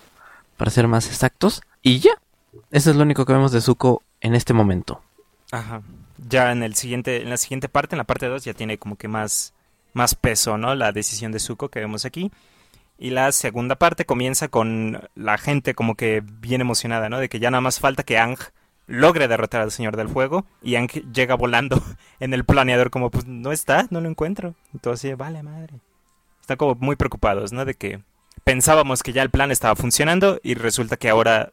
para 0.57 0.70
ser 0.70 0.88
más 0.88 1.07
exactos. 1.07 1.62
Y 1.83 2.01
ya, 2.01 2.12
eso 2.70 2.90
es 2.90 2.96
lo 2.96 3.03
único 3.03 3.24
que 3.24 3.33
vemos 3.33 3.53
de 3.53 3.61
Zuko 3.61 4.03
en 4.20 4.35
este 4.35 4.53
momento. 4.55 5.03
Ajá. 5.53 5.83
Ya 6.29 6.51
en 6.51 6.62
el 6.62 6.74
siguiente, 6.74 7.22
en 7.22 7.31
la 7.31 7.37
siguiente 7.37 7.68
parte, 7.68 7.94
en 7.94 7.98
la 7.98 8.05
parte 8.05 8.27
2, 8.27 8.44
ya 8.44 8.55
tiene 8.55 8.79
como 8.79 8.96
que 8.96 9.07
más, 9.07 9.55
más 9.92 10.14
peso, 10.14 10.59
¿no? 10.59 10.74
La 10.74 10.92
decisión 10.92 11.31
de 11.31 11.38
Zuko 11.38 11.68
que 11.68 11.81
vemos 11.81 12.05
aquí. 12.05 12.33
Y 12.98 13.11
la 13.11 13.31
segunda 13.33 13.77
parte 13.77 14.07
comienza 14.07 14.48
con 14.48 15.09
la 15.14 15.38
gente 15.38 15.74
como 15.74 15.94
que 15.94 16.22
bien 16.24 16.61
emocionada, 16.61 17.09
¿no? 17.09 17.18
De 17.18 17.29
que 17.29 17.38
ya 17.38 17.51
nada 17.51 17.61
más 17.61 17.79
falta 17.79 18.03
que 18.03 18.18
Ang 18.18 18.38
logre 18.88 19.29
derrotar 19.29 19.61
al 19.61 19.70
Señor 19.70 19.96
del 19.96 20.09
Fuego. 20.09 20.44
Y 20.62 20.74
Ang 20.74 20.88
llega 21.12 21.37
volando 21.37 21.81
en 22.20 22.35
el 22.35 22.44
planeador 22.44 22.90
como, 22.90 23.11
pues 23.11 23.27
no 23.27 23.53
está, 23.53 23.87
no 23.90 24.01
lo 24.01 24.09
encuentro. 24.09 24.55
Entonces, 24.74 25.16
vale 25.16 25.42
madre. 25.44 25.74
Están 26.40 26.57
como 26.57 26.74
muy 26.74 26.96
preocupados, 26.96 27.53
¿no? 27.53 27.64
De 27.64 27.74
que 27.74 28.03
pensábamos 28.42 29.03
que 29.03 29.12
ya 29.12 29.22
el 29.22 29.31
plan 29.31 29.53
estaba 29.53 29.77
funcionando 29.77 30.40
y 30.42 30.55
resulta 30.55 30.96
que 30.96 31.11
ahora, 31.11 31.53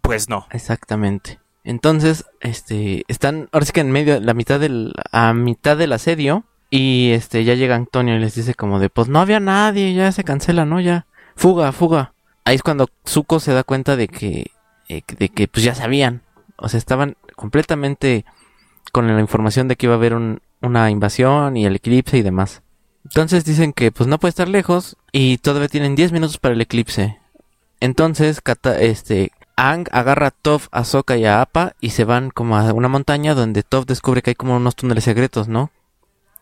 pues 0.00 0.28
no. 0.28 0.46
Exactamente. 0.50 1.38
Entonces, 1.62 2.24
este, 2.40 3.04
están 3.08 3.48
ahora 3.52 3.66
sí 3.66 3.72
que 3.72 3.80
en 3.80 3.92
medio, 3.92 4.18
la 4.20 4.34
mitad 4.34 4.58
del, 4.58 4.94
a 5.12 5.34
mitad 5.34 5.76
del 5.76 5.92
asedio. 5.92 6.44
Y 6.70 7.10
este, 7.10 7.44
ya 7.44 7.54
llega 7.54 7.74
Antonio 7.74 8.16
y 8.16 8.20
les 8.20 8.34
dice 8.34 8.54
como 8.54 8.78
de, 8.78 8.88
pues 8.88 9.08
no 9.08 9.20
había 9.20 9.40
nadie, 9.40 9.92
ya 9.92 10.12
se 10.12 10.24
cancela, 10.24 10.64
¿no? 10.64 10.80
Ya, 10.80 11.06
fuga, 11.34 11.72
fuga. 11.72 12.14
Ahí 12.44 12.54
es 12.54 12.62
cuando 12.62 12.88
Zuko 13.06 13.40
se 13.40 13.52
da 13.52 13.64
cuenta 13.64 13.96
de 13.96 14.08
que, 14.08 14.52
eh, 14.88 15.02
de 15.18 15.28
que 15.28 15.48
pues 15.48 15.64
ya 15.64 15.74
sabían. 15.74 16.22
O 16.60 16.68
sea, 16.68 16.78
estaban 16.78 17.16
completamente 17.36 18.24
con 18.92 19.06
la 19.06 19.20
información 19.20 19.66
de 19.68 19.76
que 19.76 19.86
iba 19.86 19.94
a 19.94 19.98
haber 19.98 20.14
un- 20.14 20.40
una 20.62 20.90
invasión 20.90 21.56
y 21.56 21.64
el 21.66 21.76
eclipse 21.76 22.18
y 22.18 22.22
demás. 22.22 22.62
Entonces 23.04 23.44
dicen 23.44 23.72
que 23.72 23.90
pues 23.92 24.08
no 24.08 24.18
puede 24.18 24.30
estar 24.30 24.48
lejos 24.48 24.96
y 25.10 25.38
todavía 25.38 25.68
tienen 25.68 25.94
10 25.96 26.12
minutos 26.12 26.38
para 26.38 26.54
el 26.54 26.60
eclipse. 26.60 27.18
Entonces, 27.80 28.40
Kata- 28.40 28.78
este, 28.80 29.32
Ang 29.56 29.86
agarra 29.92 30.28
a 30.28 30.30
Toph, 30.30 30.68
a 30.70 30.84
Sokka 30.84 31.16
y 31.16 31.24
a 31.24 31.40
Appa 31.42 31.72
y 31.80 31.90
se 31.90 32.04
van 32.04 32.30
como 32.30 32.56
a 32.56 32.72
una 32.72 32.88
montaña 32.88 33.34
donde 33.34 33.62
Toph 33.62 33.86
descubre 33.86 34.22
que 34.22 34.30
hay 34.30 34.34
como 34.34 34.56
unos 34.56 34.76
túneles 34.76 35.04
secretos, 35.04 35.48
¿no? 35.48 35.70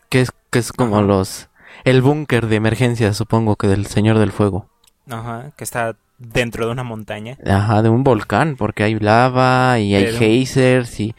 Que 0.08 0.20
es, 0.20 0.30
que 0.50 0.58
es 0.58 0.72
como 0.72 0.96
Ajá. 0.98 1.06
los... 1.06 1.48
El 1.84 2.02
búnker 2.02 2.46
de 2.48 2.56
emergencia, 2.56 3.12
supongo 3.14 3.54
que 3.56 3.68
del 3.68 3.86
Señor 3.86 4.18
del 4.18 4.32
Fuego. 4.32 4.66
Ajá, 5.08 5.52
que 5.56 5.62
está 5.64 5.96
dentro 6.18 6.66
de 6.66 6.72
una 6.72 6.84
montaña. 6.84 7.36
Ajá, 7.46 7.82
de 7.82 7.88
un 7.88 8.04
volcán, 8.04 8.56
porque 8.56 8.82
hay 8.82 8.98
lava 8.98 9.78
y 9.78 9.94
hay 9.94 10.04
Pero- 10.06 10.18
geysers 10.18 11.00
y... 11.00 11.14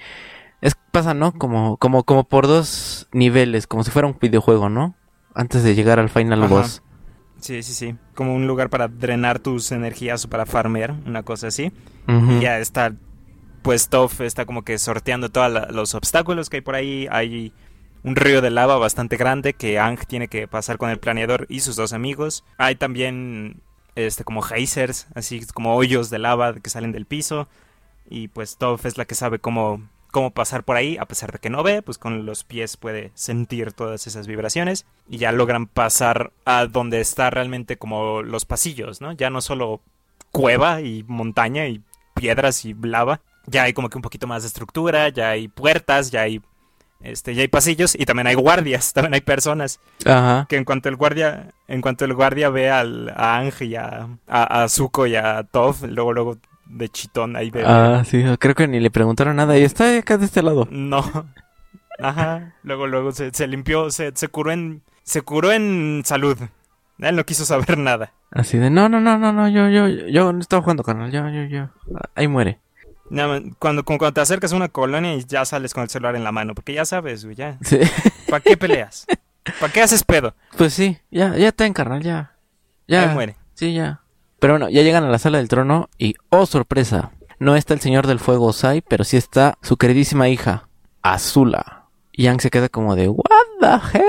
Es, 0.62 0.76
pasa, 0.92 1.14
¿no? 1.14 1.32
Como, 1.32 1.78
como, 1.78 2.04
como 2.04 2.26
por 2.26 2.46
dos 2.46 3.08
niveles, 3.14 3.66
como 3.66 3.84
si 3.86 3.92
fuera 3.92 4.08
un 4.10 4.18
videojuego, 4.20 4.68
¿no? 4.70 4.94
Antes 5.34 5.64
de 5.64 5.74
llegar 5.74 6.00
al 6.00 6.10
final 6.10 6.44
Ajá. 6.44 6.54
boss. 6.54 6.84
Sí, 7.40 7.64
sí, 7.64 7.74
sí. 7.74 7.96
Como 8.14 8.36
un 8.36 8.46
lugar 8.46 8.70
para 8.70 8.90
drenar 8.90 9.40
tus 9.40 9.72
energías 9.72 10.26
o 10.26 10.30
para 10.30 10.46
farmear, 10.46 10.96
una 11.06 11.24
cosa 11.24 11.48
así. 11.48 11.72
Y 12.08 12.42
ya 12.42 12.60
está, 12.60 12.92
pues 13.62 13.88
Toph 13.88 14.20
está 14.22 14.46
como 14.46 14.64
que 14.64 14.78
sorteando 14.80 15.30
todos 15.30 15.72
los 15.72 15.96
obstáculos 15.96 16.50
que 16.50 16.58
hay 16.58 16.62
por 16.62 16.76
ahí. 16.76 17.08
Hay 17.10 17.54
un 18.04 18.18
río 18.18 18.42
de 18.42 18.50
lava 18.50 18.78
bastante 18.78 19.16
grande 19.16 19.54
que 19.54 19.80
Ang 19.80 20.00
tiene 20.08 20.28
que 20.28 20.50
pasar 20.50 20.78
con 20.78 20.90
el 20.90 21.00
planeador 21.00 21.46
y 21.48 21.62
sus 21.62 21.78
dos 21.78 21.94
amigos. 21.94 22.44
Hay 22.58 22.76
también 22.76 23.62
este 24.08 24.24
como 24.24 24.42
geysers, 24.42 25.08
así 25.16 25.46
como 25.54 25.76
hoyos 25.76 26.10
de 26.10 26.20
lava 26.20 26.56
que 26.56 26.70
salen 26.70 26.92
del 26.92 27.06
piso. 27.06 27.48
Y 28.10 28.28
pues 28.30 28.58
Toph 28.58 28.86
es 28.86 28.98
la 28.98 29.06
que 29.06 29.16
sabe 29.16 29.40
cómo, 29.40 29.82
cómo 30.12 30.32
pasar 30.32 30.64
por 30.64 30.76
ahí, 30.76 30.98
a 30.98 31.06
pesar 31.06 31.32
de 31.32 31.40
que 31.40 31.50
no 31.50 31.64
ve, 31.64 31.82
pues 31.82 31.98
con 31.98 32.26
los 32.26 32.44
pies 32.44 32.78
puede 32.78 33.12
sentir 33.14 33.74
todas 33.74 34.08
esas 34.08 34.28
vibraciones. 34.28 34.86
Y 35.08 35.18
ya 35.18 35.32
logran 35.32 35.68
pasar 35.68 36.32
a 36.46 36.66
donde 36.66 37.02
está 37.02 37.30
realmente 37.30 37.78
como 37.78 38.24
los 38.24 38.46
pasillos, 38.46 39.02
¿no? 39.02 39.12
Ya 39.14 39.30
no 39.30 39.42
solo 39.42 39.82
cueva 40.32 40.82
y 40.82 41.04
montaña 41.08 41.68
y 41.68 41.82
piedras 42.16 42.66
y 42.66 42.74
lava. 42.74 43.22
Ya 43.46 43.64
hay 43.64 43.74
como 43.74 43.90
que 43.90 43.98
un 43.98 44.04
poquito 44.04 44.28
más 44.28 44.44
de 44.44 44.48
estructura, 44.48 45.10
ya 45.10 45.30
hay 45.30 45.48
puertas, 45.48 46.12
ya 46.12 46.22
hay 46.22 46.42
este, 47.02 47.34
ya 47.36 47.42
hay 47.42 47.48
pasillos 47.48 47.96
y 47.96 48.06
también 48.06 48.28
hay 48.28 48.36
guardias, 48.36 48.94
también 48.94 49.14
hay 49.14 49.22
personas 49.22 49.80
Ajá. 50.06 50.46
que 50.50 50.58
en 50.58 50.66
cuanto 50.66 50.90
el 50.90 50.96
guardia, 50.96 51.52
en 51.68 51.82
cuanto 51.82 52.06
el 52.06 52.14
guardia 52.14 52.50
ve 52.50 52.70
al, 52.70 53.10
a 53.16 53.38
Ang 53.38 53.54
y 53.62 53.76
a, 53.76 54.08
a, 54.28 54.64
a 54.64 54.70
Zuko 54.70 55.08
y 55.08 55.16
a 55.16 55.44
Toph, 55.44 55.84
luego 55.84 56.14
luego 56.14 56.38
de 56.66 56.90
chitón 56.90 57.36
ahí 57.36 57.50
ve. 57.50 57.64
Ah, 57.66 58.04
sí, 58.06 58.24
creo 58.40 58.56
que 58.56 58.68
ni 58.68 58.80
le 58.80 58.92
preguntaron 58.92 59.36
nada 59.36 59.58
y 59.58 59.64
está 59.64 59.98
acá 59.98 60.18
de 60.18 60.26
este 60.26 60.42
lado. 60.42 60.68
No. 60.72 61.04
Ajá. 62.00 62.54
Luego 62.64 62.88
luego 62.88 63.12
se, 63.12 63.32
se 63.34 63.48
limpió, 63.48 63.90
se, 63.92 64.12
se 64.16 64.28
curó 64.30 64.52
en 64.52 64.82
se 65.04 65.22
curó 65.22 65.52
en 65.52 66.04
salud. 66.06 66.38
Él 67.00 67.16
no 67.16 67.26
quiso 67.26 67.46
saber 67.46 67.78
nada. 67.78 68.14
Así 68.32 68.58
de, 68.58 68.70
no, 68.70 68.90
no, 68.90 69.00
no, 69.00 69.18
no, 69.18 69.34
no, 69.34 69.48
yo, 69.48 69.70
yo, 69.70 69.88
yo 69.88 70.32
no 70.34 70.40
estaba 70.40 70.62
jugando 70.62 70.84
con 70.84 71.02
él, 71.02 71.12
yo, 71.12 71.28
yo, 71.30 71.44
yo. 71.46 71.70
Ahí 72.14 72.28
muere. 72.28 72.60
Cuando, 73.58 73.84
cuando 73.84 74.14
te 74.14 74.22
acercas 74.22 74.54
a 74.54 74.56
una 74.56 74.70
colonia 74.70 75.16
y 75.16 75.24
ya 75.26 75.44
sales 75.46 75.74
con 75.74 75.84
el 75.84 75.90
celular 75.90 76.16
en 76.16 76.24
la 76.24 76.32
mano, 76.32 76.54
porque 76.54 76.74
ya 76.74 76.86
sabes, 76.86 77.26
güey, 77.26 77.36
ya. 77.36 77.58
Sí. 77.64 77.80
¿Para 78.30 78.42
qué 78.42 78.56
peleas? 78.56 79.08
¿Para 79.60 79.74
qué 79.74 79.82
haces 79.82 80.04
pedo? 80.04 80.36
Pues 80.58 80.74
sí, 80.74 80.98
ya, 81.10 81.36
ya 81.36 81.48
está 81.50 81.66
en 81.66 81.74
carnal, 81.74 82.04
ya. 82.04 82.36
Ya. 82.88 83.10
Ahí 83.10 83.14
muere. 83.14 83.36
Sí, 83.56 83.74
ya. 83.74 84.02
Pero 84.40 84.54
bueno, 84.54 84.70
ya 84.70 84.84
llegan 84.84 85.04
a 85.04 85.10
la 85.10 85.20
sala 85.20 85.40
del 85.40 85.48
trono 85.48 85.90
y, 85.98 86.16
oh 86.30 86.46
sorpresa, 86.46 87.12
no 87.40 87.56
está 87.56 87.74
el 87.74 87.82
señor 87.82 88.08
del 88.08 88.20
fuego 88.20 88.48
Osai, 88.48 88.82
pero 88.82 89.04
sí 89.04 89.18
está 89.18 89.58
su 89.62 89.78
queridísima 89.78 90.30
hija, 90.30 90.68
Azula. 91.02 91.86
Y 92.12 92.24
Yang 92.24 92.42
se 92.42 92.50
queda 92.50 92.70
como 92.70 92.96
de, 92.96 93.08
what 93.08 93.26
the 93.60 93.98
hell? 93.98 94.04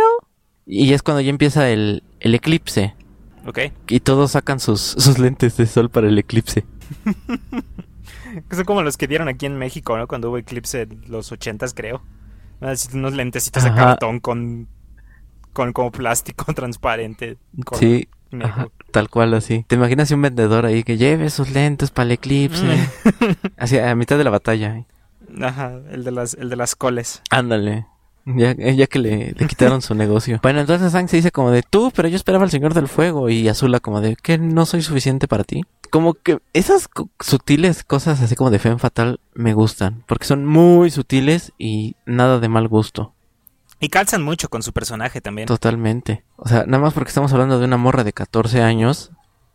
Y 0.66 0.92
es 0.92 1.02
cuando 1.02 1.20
ya 1.20 1.30
empieza 1.30 1.68
el, 1.68 2.02
el 2.20 2.34
eclipse. 2.34 2.94
¿Ok? 3.46 3.58
Y 3.88 4.00
todos 4.00 4.32
sacan 4.32 4.60
sus, 4.60 4.80
sus 4.80 5.18
lentes 5.18 5.56
de 5.56 5.66
sol 5.66 5.90
para 5.90 6.08
el 6.08 6.18
eclipse. 6.18 6.64
Que 8.48 8.56
son 8.56 8.64
como 8.64 8.82
los 8.82 8.96
que 8.96 9.06
dieron 9.06 9.28
aquí 9.28 9.46
en 9.46 9.56
México, 9.56 9.96
¿no? 9.96 10.06
Cuando 10.06 10.28
hubo 10.28 10.38
eclipse 10.38 10.82
en 10.82 11.02
los 11.08 11.32
ochentas, 11.32 11.74
creo. 11.74 12.02
Unos 12.92 13.14
lentecitos 13.14 13.64
de 13.64 13.72
cartón 13.72 14.20
con, 14.20 14.68
con 15.52 15.72
como 15.72 15.90
plástico 15.90 16.52
transparente. 16.54 17.38
con 17.64 17.78
Sí, 17.78 18.08
ajá, 18.38 18.68
tal 18.90 19.08
cual 19.08 19.32
así. 19.34 19.64
¿Te 19.66 19.76
imaginas 19.76 20.10
un 20.10 20.22
vendedor 20.22 20.66
ahí 20.66 20.82
que 20.82 20.98
lleve 20.98 21.30
sus 21.30 21.50
lentes 21.50 21.90
para 21.90 22.06
el 22.06 22.12
eclipse? 22.12 22.78
así, 23.56 23.78
a 23.78 23.94
mitad 23.94 24.18
de 24.18 24.24
la 24.24 24.30
batalla. 24.30 24.84
Ajá, 25.40 25.80
el 25.90 26.02
de 26.02 26.10
las, 26.10 26.34
el 26.34 26.50
de 26.50 26.56
las 26.56 26.74
coles. 26.74 27.22
Ándale. 27.30 27.86
Ya, 28.26 28.50
eh, 28.52 28.76
ya 28.76 28.86
que 28.86 28.98
le, 28.98 29.34
le 29.36 29.46
quitaron 29.46 29.82
su 29.82 29.94
negocio. 29.94 30.38
Bueno, 30.42 30.60
entonces 30.60 30.92
Sang 30.92 31.08
se 31.08 31.16
dice 31.16 31.30
como 31.32 31.50
de 31.50 31.62
tú, 31.62 31.90
pero 31.94 32.08
yo 32.08 32.16
esperaba 32.16 32.44
al 32.44 32.50
Señor 32.50 32.74
del 32.74 32.88
Fuego. 32.88 33.28
Y 33.28 33.48
Azula 33.48 33.80
como 33.80 34.00
de 34.00 34.16
que 34.16 34.38
no 34.38 34.66
soy 34.66 34.82
suficiente 34.82 35.26
para 35.28 35.44
ti. 35.44 35.62
Como 35.90 36.14
que 36.14 36.38
esas 36.52 36.86
co- 36.86 37.08
sutiles 37.18 37.82
cosas 37.82 38.20
así 38.22 38.36
como 38.36 38.50
de 38.50 38.58
Femme 38.58 38.78
Fatal 38.78 39.20
me 39.34 39.54
gustan. 39.54 40.04
Porque 40.06 40.26
son 40.26 40.46
muy 40.46 40.90
sutiles 40.90 41.52
y 41.58 41.96
nada 42.06 42.38
de 42.38 42.48
mal 42.48 42.68
gusto. 42.68 43.14
Y 43.80 43.88
calzan 43.88 44.22
mucho 44.22 44.48
con 44.50 44.62
su 44.62 44.72
personaje 44.72 45.20
también. 45.20 45.46
Totalmente. 45.48 46.22
O 46.36 46.46
sea, 46.46 46.64
nada 46.66 46.82
más 46.82 46.92
porque 46.92 47.08
estamos 47.08 47.32
hablando 47.32 47.58
de 47.58 47.64
una 47.64 47.78
morra 47.78 48.04
de 48.04 48.12
14 48.12 48.60
años, 48.62 49.10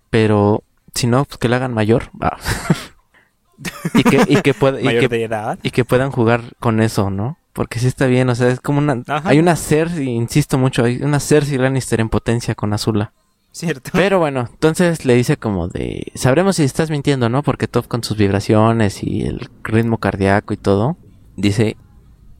pero 0.09 0.63
si 0.95 1.05
no, 1.07 1.23
pues 1.25 1.37
que 1.37 1.47
la 1.47 1.57
hagan 1.57 1.73
mayor. 1.75 2.09
va. 2.21 2.37
y 3.93 4.03
que, 4.03 4.25
y 4.27 4.41
que, 4.41 4.53
pueda- 4.53 4.81
y 5.63 5.69
que 5.71 5.85
puedan 5.85 6.11
jugar 6.11 6.41
con 6.59 6.81
eso, 6.81 7.09
¿no? 7.11 7.37
Porque 7.55 7.79
sí 7.79 7.87
está 7.87 8.05
bien, 8.05 8.29
o 8.29 8.35
sea, 8.35 8.49
es 8.49 8.59
como 8.59 8.79
una... 8.79 9.01
Ajá. 9.07 9.29
Hay 9.29 9.39
una 9.39 9.55
Cersei, 9.55 10.09
insisto 10.09 10.57
mucho, 10.57 10.83
hay 10.83 11.01
una 11.01 11.21
Cersei 11.21 11.57
Lannister 11.57 12.01
en 12.01 12.09
potencia 12.09 12.53
con 12.53 12.73
Azula. 12.73 13.13
Cierto. 13.53 13.91
Pero 13.93 14.19
bueno, 14.19 14.49
entonces 14.51 15.05
le 15.05 15.15
dice 15.15 15.37
como 15.37 15.69
de... 15.69 16.11
Sabremos 16.15 16.57
si 16.57 16.63
estás 16.63 16.89
mintiendo, 16.89 17.29
¿no? 17.29 17.43
Porque 17.43 17.69
Top 17.69 17.87
con 17.87 18.03
sus 18.03 18.17
vibraciones 18.17 19.01
y 19.03 19.21
el 19.21 19.49
ritmo 19.63 19.99
cardíaco 19.99 20.53
y 20.53 20.57
todo, 20.57 20.97
dice 21.37 21.77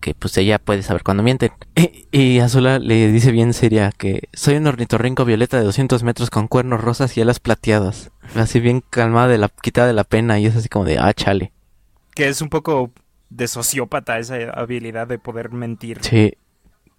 que 0.01 0.13
pues 0.13 0.38
ella 0.38 0.60
puede 0.60 0.84
saber 0.84 1.04
cuando 1.04 1.23
mienten. 1.23 1.54
Y, 1.78 2.08
y 2.12 2.39
Azula 2.39 2.78
le 2.80 3.10
dice 3.10 3.32
bien 3.32 3.54
seria 3.54 3.93
que 3.97 4.28
soy 4.34 4.58
un 4.58 4.67
ornitorrinco 4.67 5.23
violeta 5.23 5.58
de 5.58 5.63
200 5.63 6.04
metros 6.04 6.30
con 6.30 6.49
cuernos 6.49 6.82
rosas 6.82 7.15
y 7.15 7.21
alas 7.21 7.39
plateadas. 7.39 8.12
Así 8.36 8.60
bien 8.60 8.84
calmada, 8.89 9.30
de 9.30 9.38
la, 9.38 9.47
quitada 9.47 9.88
de 9.88 9.93
la 9.93 10.04
pena 10.04 10.39
y 10.39 10.45
es 10.45 10.58
así 10.58 10.67
como 10.67 10.84
de, 10.84 10.99
ah, 10.99 11.13
chale. 11.13 11.54
Que 12.13 12.28
es 12.28 12.41
un 12.41 12.49
poco 12.49 12.91
de 13.36 13.48
sociópata 13.48 14.17
esa 14.19 14.36
habilidad 14.52 15.08
de 15.08 15.19
poder 15.19 15.52
mentir 15.52 16.00
Sí, 16.04 16.34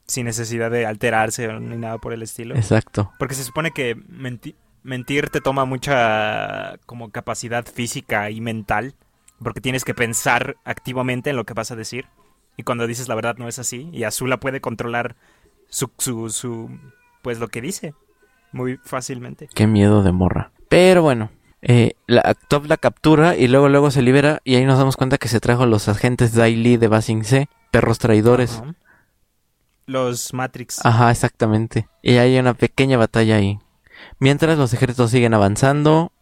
sin 0.07 0.27
necesidad 0.27 0.71
de 0.71 0.87
alterarse 0.87 1.49
ni 1.61 1.77
nada 1.77 1.99
por 1.99 2.13
el 2.13 2.23
estilo. 2.23 2.55
exacto. 2.55 3.13
Porque 3.19 3.35
se 3.35 3.45
supone 3.45 3.71
que 3.71 3.97
menti- 3.97 4.55
mentir 4.83 5.31
te 5.31 5.41
toma 5.41 5.65
mucha 5.65 6.79
como 6.87 7.11
capacidad 7.11 7.65
física 7.65 8.31
y 8.31 8.41
mental, 8.41 8.95
porque 9.43 9.61
tienes 9.61 9.85
que 9.85 9.95
pensar 9.95 10.57
activamente 10.65 11.31
en 11.31 11.37
lo 11.37 11.45
que 11.45 11.55
vas 11.55 11.71
a 11.71 11.77
decir. 11.77 12.07
Y 12.57 12.63
cuando 12.63 12.87
dices 12.87 13.09
la 13.09 13.15
verdad 13.15 13.37
no 13.39 13.49
es 13.49 13.59
así, 13.59 13.89
y 13.93 14.05
Azula 14.05 14.39
puede 14.39 14.61
controlar 14.61 15.17
su, 15.69 15.91
su, 15.99 16.31
su 16.31 16.71
pues 17.23 17.39
lo 17.39 17.49
que 17.49 17.61
dice 17.61 17.95
muy 18.53 18.79
fácilmente. 18.85 19.49
Qué 19.55 19.67
miedo 19.67 20.03
de 20.03 20.13
morra. 20.13 20.53
Pero 20.69 21.03
bueno, 21.03 21.31
eh, 21.63 21.93
la, 22.07 22.35
Top 22.49 22.67
la 22.67 22.77
captura 22.77 23.37
y 23.37 23.49
luego 23.49 23.69
luego 23.69 23.91
se 23.91 24.03
libera 24.03 24.41
y 24.45 24.57
ahí 24.57 24.65
nos 24.65 24.79
damos 24.79 24.97
cuenta 24.97 25.19
que 25.19 25.29
se 25.29 25.41
trajo 25.41 25.67
los 25.67 25.89
agentes 25.89 26.35
Daily 26.35 26.77
de 26.77 26.89
Basing 26.89 27.25
C, 27.25 27.49
perros 27.71 27.99
traidores. 27.99 28.63
Los 29.87 30.35
Matrix. 30.35 30.85
Ajá, 30.85 31.11
exactamente. 31.11 31.89
Y 32.03 32.17
hay 32.17 32.39
una 32.39 32.55
pequeña 32.55 32.99
batalla 32.99 33.37
ahí. 33.37 33.59
Mientras 34.19 34.59
los 34.59 34.73
ejércitos 34.75 35.11
siguen 35.11 35.35
avanzando, 35.35 36.13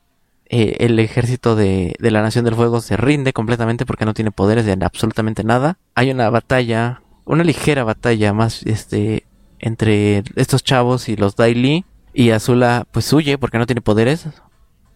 eh, 0.46 0.76
el 0.80 0.98
ejército 0.98 1.56
de, 1.56 1.94
de 1.98 2.10
la 2.10 2.22
Nación 2.22 2.44
del 2.44 2.54
Fuego 2.54 2.80
se 2.80 2.96
rinde 2.96 3.32
completamente 3.32 3.86
porque 3.86 4.04
no 4.04 4.14
tiene 4.14 4.30
poderes 4.30 4.66
de 4.66 4.76
absolutamente 4.84 5.44
nada. 5.44 5.78
Hay 5.94 6.10
una 6.10 6.28
batalla, 6.30 7.02
una 7.24 7.42
ligera 7.42 7.84
batalla 7.84 8.32
más, 8.34 8.62
este, 8.64 9.26
entre 9.58 10.22
estos 10.36 10.62
chavos 10.62 11.08
y 11.08 11.16
los 11.16 11.36
Daily. 11.36 11.84
Y 12.12 12.30
Azula, 12.30 12.86
pues 12.92 13.12
huye 13.12 13.38
porque 13.38 13.58
no 13.58 13.66
tiene 13.66 13.80
poderes, 13.80 14.28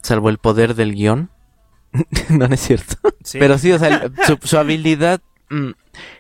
salvo 0.03 0.29
el 0.31 0.39
poder 0.39 0.75
del 0.75 0.95
guion. 0.95 1.31
no, 2.31 2.49
no 2.49 2.55
es 2.55 2.61
cierto. 2.61 2.97
Sí. 3.25 3.39
Pero 3.39 3.59
sí, 3.59 3.73
o 3.73 3.79
sea, 3.79 3.89
el- 3.89 4.13
su, 4.27 4.39
su 4.43 4.59
habilidad 4.59 5.21
mm, 5.51 5.71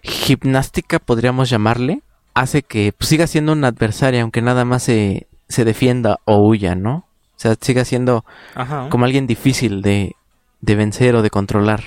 gimnástica, 0.02 0.98
podríamos 0.98 1.50
llamarle, 1.50 2.02
hace 2.34 2.62
que 2.62 2.92
pues, 2.96 3.08
siga 3.08 3.26
siendo 3.26 3.52
una 3.52 3.68
adversaria, 3.68 4.22
aunque 4.22 4.42
nada 4.42 4.64
más 4.64 4.82
se, 4.82 5.26
se 5.48 5.64
defienda 5.64 6.20
o 6.24 6.38
huya, 6.46 6.74
¿no? 6.74 7.06
O 7.36 7.40
sea, 7.40 7.56
siga 7.60 7.84
siendo 7.84 8.24
Ajá. 8.54 8.88
como 8.90 9.04
alguien 9.04 9.26
difícil 9.26 9.82
de, 9.82 10.16
de 10.60 10.74
vencer 10.74 11.14
o 11.14 11.22
de 11.22 11.30
controlar. 11.30 11.82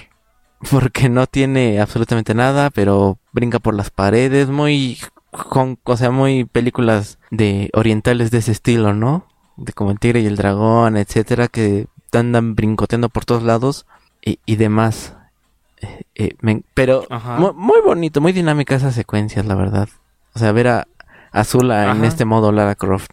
Porque 0.72 1.10
no 1.10 1.26
tiene 1.28 1.82
absolutamente 1.82 2.34
nada, 2.36 2.70
pero 2.70 3.18
brinca 3.32 3.60
por 3.60 3.74
las 3.74 3.90
paredes, 3.90 4.50
muy, 4.50 5.00
con, 5.32 5.80
o 5.84 5.98
sea, 5.98 6.12
muy 6.12 6.46
películas 6.46 7.18
de 7.32 7.70
orientales 7.74 8.30
de 8.32 8.38
ese 8.38 8.52
estilo, 8.52 8.94
¿no? 8.94 9.26
De 9.64 9.74
como 9.74 9.92
el 9.92 10.00
tigre 10.00 10.22
y 10.22 10.26
el 10.26 10.36
dragón, 10.38 10.98
etcétera, 10.98 11.48
que 11.48 11.88
andan 12.14 12.56
brincoteando 12.56 13.10
por 13.10 13.26
todos 13.26 13.44
lados 13.44 13.86
y, 14.24 14.40
y 14.46 14.56
demás. 14.56 15.16
Eh, 15.82 16.04
eh, 16.16 16.36
me- 16.42 16.64
pero 16.74 17.06
muy 17.56 17.80
bonito, 17.82 18.22
muy 18.22 18.34
dinámica 18.34 18.76
esas 18.76 18.96
secuencias, 18.96 19.46
la 19.46 19.56
verdad. 19.56 19.90
O 20.34 20.40
sea, 20.40 20.52
ver 20.52 20.68
a 20.68 20.88
Azula 21.32 21.92
en 21.92 22.04
este 22.06 22.26
modo 22.26 22.52
Lara 22.52 22.76
Croft. 22.76 23.12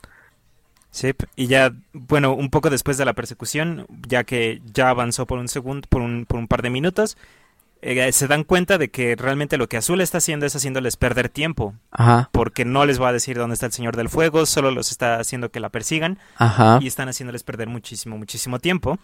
Sí, 0.91 1.13
y 1.37 1.47
ya, 1.47 1.73
bueno, 1.93 2.33
un 2.35 2.51
poco 2.51 2.71
después 2.71 2.97
de 2.97 3.05
la 3.05 3.13
persecución, 3.13 3.87
ya 4.09 4.25
que 4.25 4.61
ya 4.73 4.89
avanzó 4.89 5.27
por 5.27 5.39
un 5.39 5.47
segundo, 5.49 5.87
por 5.89 6.03
un, 6.03 6.25
por 6.27 6.39
un 6.41 6.49
par 6.49 6.63
de 6.63 6.71
minutos, 6.71 7.17
eh, 7.83 8.13
se 8.13 8.27
dan 8.27 8.45
cuenta 8.45 8.79
de 8.79 8.91
que 8.91 9.15
realmente 9.17 9.57
lo 9.57 9.69
que 9.69 9.77
Azul 9.77 10.01
está 10.01 10.19
haciendo 10.19 10.47
es 10.47 10.55
haciéndoles 10.57 10.97
perder 10.97 11.29
tiempo, 11.29 11.75
Ajá, 11.91 12.29
porque 12.33 12.65
no 12.65 12.85
les 12.87 13.01
va 13.01 13.09
a 13.09 13.13
decir 13.13 13.37
dónde 13.39 13.55
está 13.55 13.67
el 13.67 13.73
Señor 13.73 13.97
del 13.97 14.09
Fuego, 14.09 14.47
solo 14.47 14.71
los 14.71 14.91
está 14.91 15.19
haciendo 15.21 15.51
que 15.51 15.61
la 15.61 15.69
persigan 15.69 16.19
ajá. 16.37 16.79
y 16.83 16.87
están 16.87 17.09
haciéndoles 17.09 17.43
perder 17.45 17.69
muchísimo, 17.69 18.17
muchísimo 18.19 18.59
tiempo. 18.59 18.99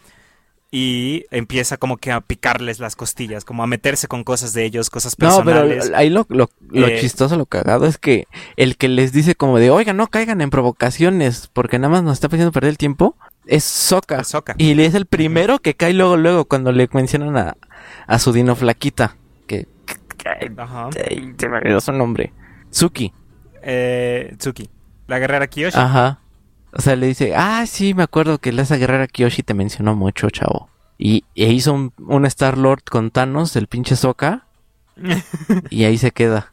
Y 0.71 1.27
empieza 1.31 1.77
como 1.77 1.99
que 1.99 2.11
a 2.11 2.21
picarles 2.21 2.81
las 2.81 2.97
costillas, 2.97 3.45
como 3.45 3.63
a 3.63 3.67
meterse 3.69 4.09
con 4.09 4.25
cosas 4.25 4.53
de 4.55 4.65
ellos, 4.65 4.91
cosas 4.91 5.15
No, 5.21 5.45
pero 5.45 5.69
personales. 5.69 5.93
ahí 5.95 6.11
lo, 6.11 6.27
lo, 6.29 6.51
lo 6.69 6.89
Eh, 6.89 6.99
chistoso, 7.01 7.37
lo 7.37 7.47
cagado 7.47 7.87
es 7.87 7.97
que 7.97 8.27
el 8.57 8.77
que 8.77 8.89
les 8.89 9.13
dice 9.13 9.37
como 9.37 9.61
de, 9.61 9.71
oigan, 9.71 9.97
no 9.97 10.09
caigan 10.09 10.41
en 10.41 10.51
provocaciones 10.51 11.49
porque 11.53 11.79
nada 11.79 11.91
más 11.93 12.03
nos 12.03 12.15
está 12.15 12.27
haciendo 12.27 12.51
perder 12.51 12.71
el 12.71 12.79
tiempo, 12.79 13.17
es 13.47 13.65
Soka. 13.65 14.21
Es 14.21 14.29
Sokka. 14.29 14.55
Y 14.59 14.75
le 14.75 14.87
es 14.87 14.95
el 14.95 15.07
primero 15.07 15.59
que 15.59 15.75
cae 15.75 15.93
luego, 15.93 16.17
luego, 16.17 16.45
cuando 16.47 16.73
le 16.73 16.89
mencionan 16.93 17.37
a, 17.37 17.57
a 18.07 18.19
su 18.19 18.33
dino 18.33 18.57
flaquita. 18.57 19.17
Que, 19.47 19.67
Ajá. 20.57 20.89
ay, 21.11 21.35
se 21.37 21.49
me 21.49 21.59
olvidó 21.59 21.81
su 21.81 21.93
nombre. 21.93 22.33
Suki. 22.71 23.13
Eh, 23.63 24.35
Tsuki, 24.39 24.69
la 25.07 25.19
guerrera 25.19 25.47
Kiyoshi. 25.47 25.79
Ajá. 25.79 26.21
O 26.73 26.81
sea, 26.81 26.97
le 26.97 27.07
dice, 27.07 27.35
ah, 27.37 27.65
sí, 27.67 27.95
me 27.95 28.03
acuerdo 28.03 28.39
que 28.39 28.51
esa 28.51 28.77
guerrera 28.77 29.07
Kiyoshi 29.07 29.43
te 29.43 29.55
mencionó 29.55 29.95
mucho, 29.95 30.29
chavo. 30.31 30.69
Y 30.99 31.25
e 31.35 31.53
hizo 31.53 31.73
un, 31.73 31.93
un 31.99 32.27
Star 32.27 32.59
Lord 32.59 32.83
con 32.85 33.11
Thanos, 33.11 33.57
el 33.57 33.67
pinche 33.67 33.97
Soka. 33.97 34.47
y 35.71 35.85
ahí 35.85 35.99
se 35.99 36.11
queda. 36.11 36.53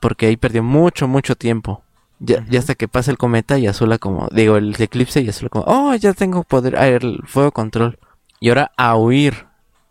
Porque 0.00 0.26
ahí 0.26 0.36
perdió 0.36 0.62
mucho, 0.62 1.06
mucho 1.06 1.36
tiempo. 1.36 1.82
Ya, 2.24 2.46
ya 2.48 2.60
hasta 2.60 2.76
que 2.76 2.86
pasa 2.86 3.10
el 3.10 3.18
cometa 3.18 3.58
y 3.58 3.66
Azula 3.66 3.98
como, 3.98 4.28
digo, 4.30 4.56
el 4.56 4.76
eclipse 4.78 5.20
y 5.22 5.28
Azula 5.28 5.48
como, 5.48 5.64
oh, 5.66 5.92
ya 5.96 6.12
tengo 6.12 6.44
poder, 6.44 6.76
ah, 6.76 6.86
el 6.86 7.20
fuego 7.26 7.50
control. 7.50 7.98
Y 8.38 8.48
ahora 8.50 8.70
a 8.76 8.94
huir, 8.96 9.46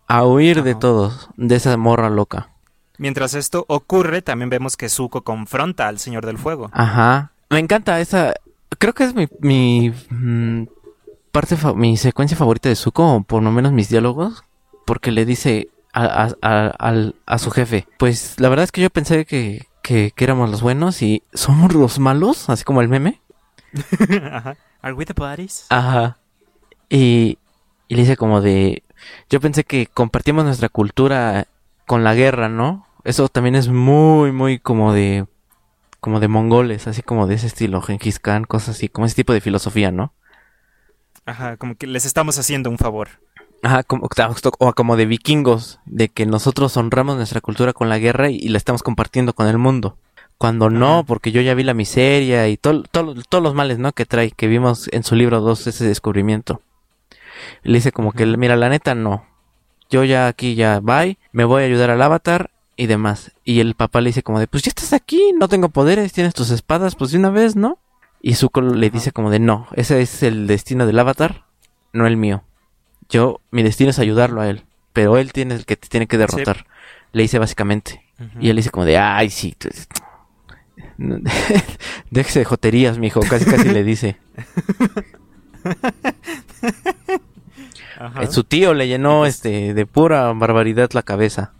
a 0.07 0.25
huir 0.25 0.63
de 0.63 0.73
todos, 0.75 1.29
de 1.35 1.55
esa 1.55 1.75
morra 1.75 2.09
loca. 2.09 2.49
Mientras 2.97 3.33
esto 3.33 3.65
ocurre, 3.67 4.21
también 4.21 4.49
vemos 4.49 4.77
que 4.77 4.87
Zuko 4.87 5.23
confronta 5.23 5.87
al 5.89 5.99
Señor 5.99 6.25
del 6.25 6.37
Fuego. 6.37 6.69
Ajá. 6.71 7.31
Me 7.49 7.59
encanta 7.59 7.99
esa, 7.99 8.33
creo 8.77 8.93
que 8.93 9.03
es 9.03 9.13
mi, 9.15 9.27
mi 9.41 9.93
mm, 10.09 10.67
parte, 11.31 11.57
fa- 11.57 11.73
mi 11.73 11.97
secuencia 11.97 12.37
favorita 12.37 12.69
de 12.69 12.75
Zuko, 12.77 13.15
o 13.15 13.23
por 13.23 13.43
lo 13.43 13.51
menos 13.51 13.71
mis 13.73 13.89
diálogos, 13.89 14.43
porque 14.85 15.11
le 15.11 15.25
dice 15.25 15.67
a, 15.93 16.29
a- 16.41 17.11
a 17.25 17.37
su 17.39 17.51
jefe, 17.51 17.87
pues 17.97 18.35
la 18.39 18.47
verdad 18.47 18.63
es 18.63 18.71
que 18.71 18.81
yo 18.81 18.89
pensé 18.89 19.25
que, 19.25 19.65
que, 19.81 20.11
que 20.11 20.23
éramos 20.23 20.49
los 20.49 20.61
buenos 20.61 21.01
y 21.01 21.23
somos 21.33 21.73
los 21.73 21.99
malos, 21.99 22.49
así 22.49 22.63
como 22.63 22.81
el 22.81 22.89
meme. 22.89 23.21
Ajá. 24.31 24.57
Are 24.81 24.93
we 24.93 25.05
the 25.05 25.13
buddies? 25.13 25.65
Ajá. 25.69 26.17
Y, 26.89 27.37
y 27.87 27.95
le 27.95 28.01
dice 28.01 28.17
como 28.17 28.41
de, 28.41 28.83
yo 29.29 29.39
pensé 29.39 29.63
que 29.63 29.87
compartimos 29.87 30.45
nuestra 30.45 30.69
cultura 30.69 31.47
con 31.85 32.03
la 32.03 32.15
guerra, 32.15 32.49
¿no? 32.49 32.87
Eso 33.03 33.29
también 33.29 33.55
es 33.55 33.67
muy, 33.67 34.31
muy 34.31 34.59
como 34.59 34.93
de, 34.93 35.25
como 35.99 36.19
de 36.19 36.27
mongoles, 36.27 36.87
así 36.87 37.01
como 37.01 37.27
de 37.27 37.35
ese 37.35 37.47
estilo, 37.47 37.81
Genghis 37.81 38.19
Khan, 38.19 38.43
cosas 38.45 38.75
así, 38.75 38.89
como 38.89 39.05
ese 39.05 39.15
tipo 39.15 39.33
de 39.33 39.41
filosofía, 39.41 39.91
¿no? 39.91 40.13
Ajá, 41.25 41.57
como 41.57 41.75
que 41.75 41.87
les 41.87 42.05
estamos 42.05 42.37
haciendo 42.39 42.69
un 42.69 42.77
favor. 42.77 43.09
Ajá, 43.63 43.83
como, 43.83 44.07
o 44.59 44.73
como 44.73 44.97
de 44.97 45.05
vikingos, 45.05 45.79
de 45.85 46.09
que 46.09 46.25
nosotros 46.25 46.75
honramos 46.77 47.17
nuestra 47.17 47.41
cultura 47.41 47.73
con 47.73 47.89
la 47.89 47.99
guerra 47.99 48.29
y, 48.29 48.37
y 48.37 48.49
la 48.49 48.57
estamos 48.57 48.81
compartiendo 48.81 49.33
con 49.33 49.47
el 49.47 49.57
mundo. 49.59 49.97
Cuando 50.39 50.71
no, 50.71 51.03
porque 51.05 51.31
yo 51.31 51.41
ya 51.41 51.53
vi 51.53 51.63
la 51.63 51.75
miseria 51.75 52.47
y 52.47 52.57
todo, 52.57 52.81
todo- 52.83 53.13
todos 53.29 53.43
los 53.43 53.53
males, 53.53 53.77
¿no? 53.77 53.91
Que 53.91 54.07
trae, 54.07 54.31
que 54.31 54.47
vimos 54.47 54.89
en 54.91 55.03
su 55.03 55.15
libro 55.15 55.39
2, 55.41 55.67
ese 55.67 55.85
descubrimiento. 55.85 56.61
Le 57.61 57.73
dice 57.77 57.91
como 57.91 58.11
que, 58.11 58.25
mira, 58.25 58.55
la 58.55 58.69
neta 58.69 58.95
no. 58.95 59.25
Yo 59.91 60.03
ya 60.03 60.27
aquí 60.27 60.55
ya 60.55 60.79
bye, 60.79 61.19
me 61.31 61.43
voy 61.43 61.61
a 61.61 61.65
ayudar 61.67 61.91
al 61.91 62.01
avatar 62.01 62.49
y 62.75 62.87
demás. 62.87 63.33
Y 63.43 63.59
el 63.59 63.75
papá 63.75 64.01
le 64.01 64.09
dice 64.09 64.23
como 64.23 64.39
de, 64.39 64.47
pues 64.47 64.63
ya 64.63 64.69
estás 64.69 64.93
aquí, 64.93 65.33
no 65.37 65.47
tengo 65.47 65.69
poderes, 65.69 66.13
tienes 66.13 66.33
tus 66.33 66.49
espadas, 66.49 66.95
pues 66.95 67.11
de 67.11 67.19
una 67.19 67.29
vez, 67.29 67.55
¿no? 67.55 67.77
Y 68.23 68.33
Zuko 68.33 68.61
le 68.61 68.87
Ajá. 68.87 68.93
dice 68.93 69.11
como 69.11 69.29
de, 69.29 69.37
no, 69.39 69.67
ese 69.73 70.01
es 70.01 70.23
el 70.23 70.47
destino 70.47 70.87
del 70.87 70.97
avatar, 70.97 71.43
no 71.93 72.07
el 72.07 72.17
mío. 72.17 72.43
Yo, 73.11 73.41
mi 73.51 73.61
destino 73.61 73.91
es 73.91 73.99
ayudarlo 73.99 74.41
a 74.41 74.49
él, 74.49 74.63
pero 74.93 75.17
él 75.17 75.33
tiene 75.33 75.53
el 75.53 75.65
que 75.65 75.75
te 75.75 75.87
tiene 75.87 76.07
que 76.07 76.17
derrotar. 76.17 76.65
Le 77.11 77.21
dice 77.23 77.37
básicamente. 77.39 78.01
Y 78.39 78.49
él 78.49 78.55
dice 78.55 78.69
como 78.69 78.85
de, 78.85 78.97
ay, 78.97 79.29
sí. 79.29 79.55
Déjese 82.09 82.39
de 82.39 82.45
joterías, 82.45 82.97
mijo. 82.97 83.19
Casi, 83.21 83.45
casi 83.45 83.69
le 83.69 83.83
dice. 83.83 84.17
Ajá. 87.99 88.23
Eh, 88.23 88.27
Su 88.27 88.43
tío 88.43 88.73
le 88.73 88.87
llenó 88.87 89.25
este 89.25 89.73
de 89.73 89.85
pura 89.85 90.31
barbaridad 90.33 90.89
la 90.93 91.03
cabeza. 91.03 91.51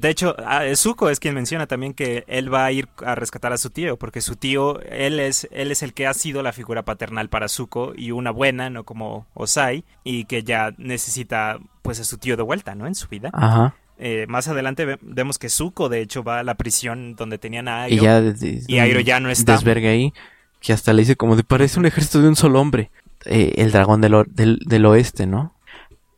De 0.00 0.08
hecho, 0.08 0.34
a- 0.46 0.64
Zuko 0.76 1.10
es 1.10 1.20
quien 1.20 1.34
menciona 1.34 1.66
también 1.66 1.92
que 1.92 2.24
él 2.26 2.52
va 2.52 2.64
a 2.64 2.72
ir 2.72 2.88
a 3.04 3.14
rescatar 3.14 3.52
a 3.52 3.58
su 3.58 3.68
tío, 3.70 3.98
porque 3.98 4.20
su 4.22 4.36
tío, 4.36 4.80
él 4.82 5.20
es, 5.20 5.46
él 5.52 5.70
es 5.70 5.82
el 5.82 5.92
que 5.92 6.06
ha 6.06 6.14
sido 6.14 6.42
la 6.42 6.52
figura 6.52 6.84
paternal 6.84 7.28
para 7.28 7.48
Zuko 7.48 7.92
y 7.96 8.10
una 8.10 8.30
buena, 8.30 8.70
no 8.70 8.84
como 8.84 9.26
Osai, 9.34 9.84
y 10.02 10.24
que 10.24 10.42
ya 10.42 10.70
necesita 10.78 11.58
pues 11.82 12.00
a 12.00 12.04
su 12.04 12.16
tío 12.18 12.36
de 12.36 12.42
vuelta, 12.42 12.74
¿no? 12.74 12.86
En 12.86 12.94
su 12.94 13.08
vida. 13.08 13.30
Ajá. 13.32 13.74
Eh, 13.98 14.24
más 14.28 14.48
adelante 14.48 14.86
ve- 14.86 14.98
vemos 15.02 15.38
que 15.38 15.50
Zuko, 15.50 15.90
de 15.90 16.00
hecho, 16.00 16.24
va 16.24 16.38
a 16.38 16.42
la 16.44 16.54
prisión 16.54 17.14
donde 17.16 17.36
tenían 17.36 17.68
a 17.68 17.88
Y 17.88 17.92
Airo. 17.92 18.02
ya 18.04 18.20
desde 18.22 18.62
Y 18.66 18.78
Airo 18.78 19.00
ya 19.00 19.20
no 19.20 19.28
está. 19.30 19.52
desvergue 19.52 19.88
ahí, 19.90 20.12
que 20.60 20.72
hasta 20.72 20.94
le 20.94 21.02
dice 21.02 21.16
como 21.16 21.36
de 21.36 21.44
parece 21.44 21.78
un 21.78 21.84
ejército 21.84 22.22
de 22.22 22.28
un 22.28 22.36
solo 22.36 22.60
hombre. 22.60 22.90
Eh, 23.26 23.52
el 23.56 23.70
dragón 23.70 24.00
del, 24.00 24.24
del 24.64 24.86
oeste, 24.86 25.26
¿no? 25.26 25.54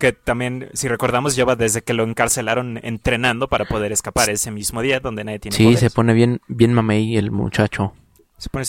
Que 0.02 0.12
también, 0.12 0.68
si 0.72 0.88
recordamos, 0.88 1.36
lleva 1.36 1.54
desde 1.54 1.82
que 1.82 1.94
lo 1.94 2.02
encarcelaron 2.02 2.80
entrenando 2.82 3.46
para 3.46 3.66
poder 3.66 3.92
escapar 3.92 4.30
ese 4.30 4.50
mismo 4.50 4.82
día 4.82 4.98
donde 4.98 5.22
nadie 5.22 5.38
tiene 5.38 5.56
Sí, 5.56 5.62
poderes. 5.62 5.78
se 5.78 5.90
pone 5.90 6.12
bien, 6.12 6.40
bien 6.48 6.74
mamey 6.74 7.16
el 7.16 7.30
muchacho. 7.30 7.92
Se 8.36 8.48
pone 8.48 8.64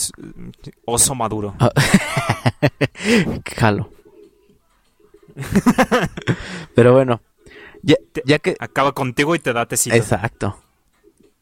oso 0.84 1.16
maduro. 1.16 1.56
Ah. 1.58 1.72
Jalo. 3.56 3.90
Pero 6.76 6.92
bueno, 6.92 7.20
ya, 7.82 7.96
ya 8.24 8.38
que... 8.38 8.54
Acaba 8.60 8.92
contigo 8.92 9.34
y 9.34 9.40
te 9.40 9.52
da 9.52 9.66
tecito. 9.66 9.96
Exacto. 9.96 10.56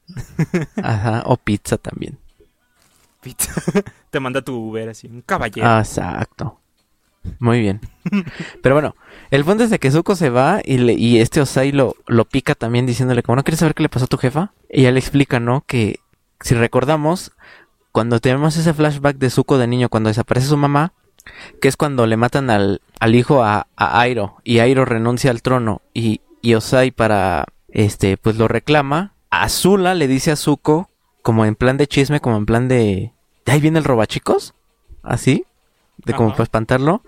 Ajá, 0.82 1.24
o 1.26 1.36
pizza 1.36 1.76
también. 1.76 2.16
te 4.11 4.20
manda 4.20 4.40
tu 4.40 4.57
Uber 4.57 4.88
así, 4.88 5.07
un 5.07 5.20
caballero. 5.20 5.68
Ah, 5.68 5.80
exacto. 5.80 6.62
Muy 7.39 7.61
bien. 7.61 7.81
Pero 8.62 8.75
bueno, 8.75 8.95
el 9.31 9.45
punto 9.45 9.64
es 9.64 9.70
de 9.70 9.79
que 9.79 9.91
Zuko 9.91 10.16
se 10.16 10.31
va 10.31 10.61
y, 10.64 10.79
le, 10.79 10.95
y 10.95 11.18
este 11.18 11.41
Osai 11.41 11.73
lo, 11.73 11.97
lo 12.07 12.25
pica 12.25 12.55
también 12.55 12.87
diciéndole 12.87 13.23
como, 13.23 13.37
¿no 13.37 13.45
quieres 13.45 13.61
saber 13.61 13.75
qué 13.75 13.83
le 13.83 13.89
pasó 13.89 14.07
a 14.07 14.09
tu 14.09 14.18
jefa? 14.18 14.53
Y 14.70 14.81
ella 14.81 14.93
le 14.93 15.01
explica, 15.01 15.41
¿no? 15.41 15.62
Que 15.66 16.01
si 16.41 16.55
recordamos, 16.55 17.33
cuando 17.93 18.20
tenemos 18.20 18.57
ese 18.57 18.75
flashback 18.75 19.18
de 19.18 19.31
Zuko 19.31 19.59
de 19.59 19.66
niño, 19.66 19.89
cuando 19.89 20.09
desaparece 20.09 20.49
su 20.49 20.57
mamá, 20.57 20.93
que 21.61 21.68
es 21.68 21.77
cuando 21.77 22.07
le 22.07 22.16
matan 22.16 22.51
al, 22.51 22.81
al 22.99 23.14
hijo 23.14 23.45
a, 23.45 23.68
a 23.77 24.01
Airo 24.01 24.37
y 24.43 24.59
Airo 24.59 24.85
renuncia 24.85 25.31
al 25.31 25.43
trono 25.43 25.81
y, 25.95 26.20
y 26.41 26.55
Osai 26.55 26.91
para, 26.91 27.47
este, 27.68 28.16
pues 28.16 28.37
lo 28.37 28.49
reclama, 28.49 29.14
Azula 29.31 29.95
le 29.95 30.09
dice 30.09 30.33
a 30.33 30.37
Zuko, 30.37 30.89
como 31.23 31.47
en 31.47 31.55
plan 31.55 31.77
de 31.77 31.87
chisme, 31.87 32.20
como 32.20 32.37
en 32.37 32.47
plan 32.47 32.68
de... 32.68 33.12
¿De 33.47 33.53
ahí 33.53 33.61
viene 33.61 33.79
el 33.79 33.85
robachicos? 33.85 34.55
¿Así? 35.03 35.45
De 35.99 36.14
como 36.14 36.28
Ajá. 36.28 36.36
para 36.36 36.45
espantarlo. 36.45 37.03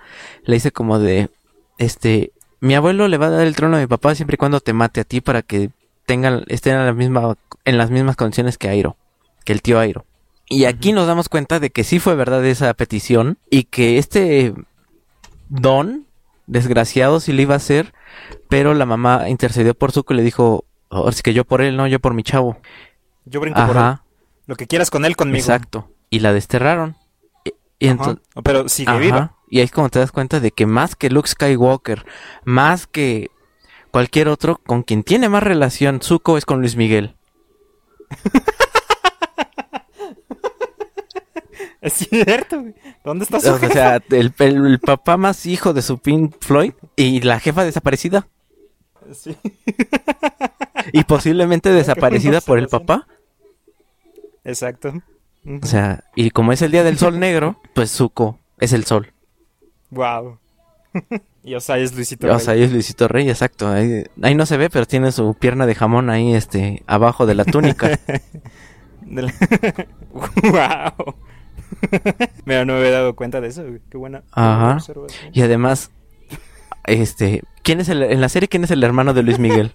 Le 0.45 0.55
dice 0.55 0.73
como 0.73 0.99
de... 0.99 1.31
Este... 1.79 2.33
Mi 2.61 2.75
abuelo 2.75 3.09
le 3.09 3.19
va 3.19 3.27
a 3.27 3.31
dar 3.31 3.47
el 3.47 3.57
trono 3.57 3.77
a 3.77 3.81
mi 3.81 3.87
papá 3.87 4.15
siempre 4.15 4.35
y 4.35 4.39
cuando 4.39 4.61
te 4.61 4.73
mate 4.73 5.01
a 5.01 5.05
ti 5.05 5.21
para 5.21 5.43
que 5.43 5.71
tengan, 6.07 6.45
estén 6.47 6.77
en, 6.77 6.87
la 6.87 6.93
misma, 6.95 7.37
en 7.65 7.77
las 7.77 7.91
mismas 7.91 8.17
condiciones 8.17 8.57
que 8.57 8.69
Airo. 8.69 8.97
Que 9.45 9.53
el 9.53 9.61
tío 9.61 9.79
Airo. 9.79 10.07
Y 10.49 10.65
aquí 10.65 10.93
nos 10.93 11.07
damos 11.07 11.29
cuenta 11.29 11.61
de 11.61 11.71
que 11.71 11.85
sí 11.85 11.99
fue 11.99 12.15
verdad 12.15 12.45
esa 12.45 12.73
petición 12.75 13.39
y 13.51 13.65
que 13.65 13.99
este 13.99 14.55
don, 15.49 16.07
desgraciado, 16.47 17.21
sí 17.21 17.33
le 17.33 17.43
iba 17.43 17.55
a 17.55 17.59
hacer, 17.59 17.95
pero 18.49 18.75
la 18.75 18.87
mamá 18.87 19.29
intercedió 19.29 19.75
por 19.75 19.93
Zuko 19.93 20.15
y 20.15 20.19
le 20.19 20.23
dijo, 20.23 20.65
ahora 20.91 21.13
sí 21.13 21.23
que 21.23 21.35
yo 21.35 21.45
por 21.45 21.63
él, 21.63 21.77
no, 21.77 21.87
yo 21.87 22.01
por 22.01 22.15
mi 22.15 22.23
chavo. 22.23 22.59
Yo 23.25 23.41
brinco 23.41 23.61
por 23.61 23.77
él. 23.77 23.83
Ajá, 23.83 24.05
Lo 24.47 24.57
que 24.57 24.67
quieras 24.67 24.91
con 24.91 25.05
él, 25.05 25.17
conmigo. 25.17 25.39
exacto. 25.39 25.91
Y 26.11 26.21
la 26.21 26.33
desterraron. 26.33 26.97
Y, 27.79 27.89
entonces... 27.89 28.25
Pero 28.43 28.69
sigue 28.69 28.91
Ajá. 28.91 28.99
viva. 28.99 29.37
Y 29.49 29.59
ahí 29.59 29.65
es 29.65 29.71
como 29.73 29.89
te 29.91 29.99
das 29.99 30.13
cuenta 30.13 30.41
de 30.41 30.51
que 30.51 30.67
más 30.67 30.97
que 30.97 31.11
Luke 31.11 31.29
Skywalker, 31.29 32.05
más 32.45 32.87
que 32.87 33.31
cualquier 33.91 34.29
otro, 34.29 34.61
con 34.67 34.83
quien 34.83 35.03
tiene 35.05 35.29
más 35.29 35.43
relación 35.43 36.01
Zuko 36.03 36.37
es 36.39 36.45
con 36.47 36.61
Luis 36.61 36.77
Miguel. 36.77 37.17
Es 41.81 41.93
cierto, 41.95 42.61
güey. 42.63 42.75
¿Dónde 43.05 43.25
está 43.25 43.41
su 43.41 43.51
O 43.51 43.59
jefa? 43.59 43.73
sea, 43.73 43.97
el, 44.11 44.33
el- 44.39 44.67
el 44.67 44.81
papá 44.81 45.17
más 45.19 45.45
hijo 45.45 45.75
de 45.75 45.83
su 45.83 45.99
Pink 45.99 46.37
Floyd 46.41 46.73
y 46.97 47.21
la 47.21 47.39
jefa 47.41 47.63
desaparecida. 47.63 48.27
Sí. 49.13 49.37
Y 50.95 51.05
posiblemente 51.05 51.69
desaparecida 51.75 52.41
por 52.41 52.59
el 52.59 52.69
papá. 52.69 53.07
Exacto. 54.45 54.95
O 55.63 55.67
sea, 55.67 56.05
y 56.15 56.31
como 56.31 56.53
es 56.53 56.63
el 56.63 56.71
día 56.73 56.85
del 56.85 56.99
sol 56.99 57.19
negro, 57.21 57.61
pues 57.75 57.91
Zuko 57.91 58.39
es 58.59 58.73
el 58.73 58.85
sol. 58.85 59.13
Wow. 59.91 60.39
y 61.45 61.55
Osai 61.55 61.83
es 61.83 61.95
Luisito. 61.95 62.27
Rey. 62.27 62.47
ahí 62.49 62.63
es 62.63 62.73
Luisito 62.73 63.09
Rey, 63.09 63.29
exacto. 63.29 63.69
Ahí, 63.69 64.05
ahí 64.23 64.35
no 64.35 64.47
se 64.47 64.57
ve, 64.57 64.71
pero 64.71 64.87
tiene 64.87 65.13
su 65.13 65.35
pierna 65.35 65.67
de 65.67 65.75
jamón 65.75 66.09
ahí, 66.09 66.35
este, 66.35 66.83
abajo 66.87 67.27
de 67.27 67.35
la 67.35 67.45
túnica. 67.45 67.99
Del- 69.03 69.33
wow. 70.13 71.15
Mira, 72.47 72.65
no 72.65 72.73
me 72.75 72.79
había 72.79 72.93
dado 72.93 73.15
cuenta 73.15 73.41
de 73.41 73.49
eso. 73.49 73.63
Qué 73.91 73.99
buena, 73.99 74.21
qué 74.21 74.41
buena 74.41 74.67
Ajá. 74.67 74.75
observación. 74.77 75.31
Y 75.35 75.43
además, 75.43 75.91
este, 76.87 77.43
¿quién 77.63 77.81
es 77.81 77.89
el, 77.91 78.03
en 78.03 78.21
la 78.21 78.29
serie 78.31 78.49
quién 78.49 78.65
es 78.65 78.71
el 78.71 78.83
hermano 78.83 79.13
de 79.13 79.23
Luis 79.23 79.39
Miguel? 79.39 79.73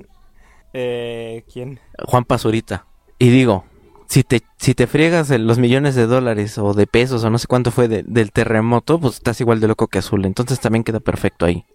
Eh, 0.73 1.43
¿Quién? 1.51 1.79
Juan 2.05 2.25
Pazurita. 2.25 2.85
Y 3.19 3.29
digo, 3.29 3.65
si 4.09 4.23
te, 4.23 4.41
si 4.57 4.73
te 4.75 4.87
friegas 4.87 5.29
los 5.29 5.59
millones 5.59 5.93
de 5.95 6.07
dólares 6.07 6.57
o 6.57 6.73
de 6.73 6.87
pesos 6.87 7.23
o 7.23 7.29
no 7.29 7.37
sé 7.37 7.47
cuánto 7.47 7.71
fue 7.71 7.87
de- 7.87 8.03
del 8.03 8.31
terremoto, 8.31 8.99
pues 8.99 9.15
estás 9.15 9.39
igual 9.39 9.59
de 9.59 9.67
loco 9.67 9.87
que 9.87 9.99
Azul. 9.99 10.25
Entonces 10.25 10.59
también 10.59 10.83
queda 10.83 10.99
perfecto 10.99 11.45
ahí. 11.45 11.65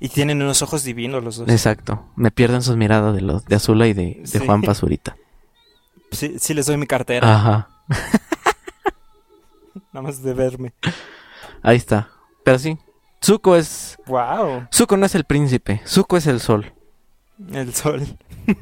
Y 0.00 0.08
tienen 0.08 0.42
unos 0.42 0.60
ojos 0.62 0.84
divinos 0.84 1.22
los 1.22 1.36
dos. 1.36 1.48
Exacto. 1.48 2.06
Me 2.16 2.30
pierden 2.30 2.62
sus 2.62 2.76
miradas 2.76 3.14
de 3.14 3.20
los 3.22 3.44
de 3.44 3.56
Azula 3.56 3.86
y 3.86 3.92
de, 3.94 4.20
de 4.20 4.26
Sí. 4.26 4.38
Juan 4.44 4.62
Pazurita. 4.62 5.16
Sí, 6.12 6.36
sí 6.38 6.54
les 6.54 6.66
doy 6.66 6.76
mi 6.76 6.86
cartera. 6.86 7.34
Ajá. 7.34 7.68
Nada 9.92 10.02
más 10.06 10.22
de 10.22 10.34
verme. 10.34 10.72
Ahí 11.62 11.76
está. 11.76 12.08
Pero 12.44 12.58
sí. 12.58 12.78
Zuko 13.24 13.56
es. 13.56 13.96
Wow. 14.06 14.66
Zuko 14.72 14.96
no 14.96 15.06
es 15.06 15.14
el 15.14 15.24
príncipe. 15.24 15.80
Zuko 15.86 16.16
es 16.16 16.26
el 16.26 16.40
sol. 16.40 16.72
El 17.52 17.74
sol. 17.74 18.02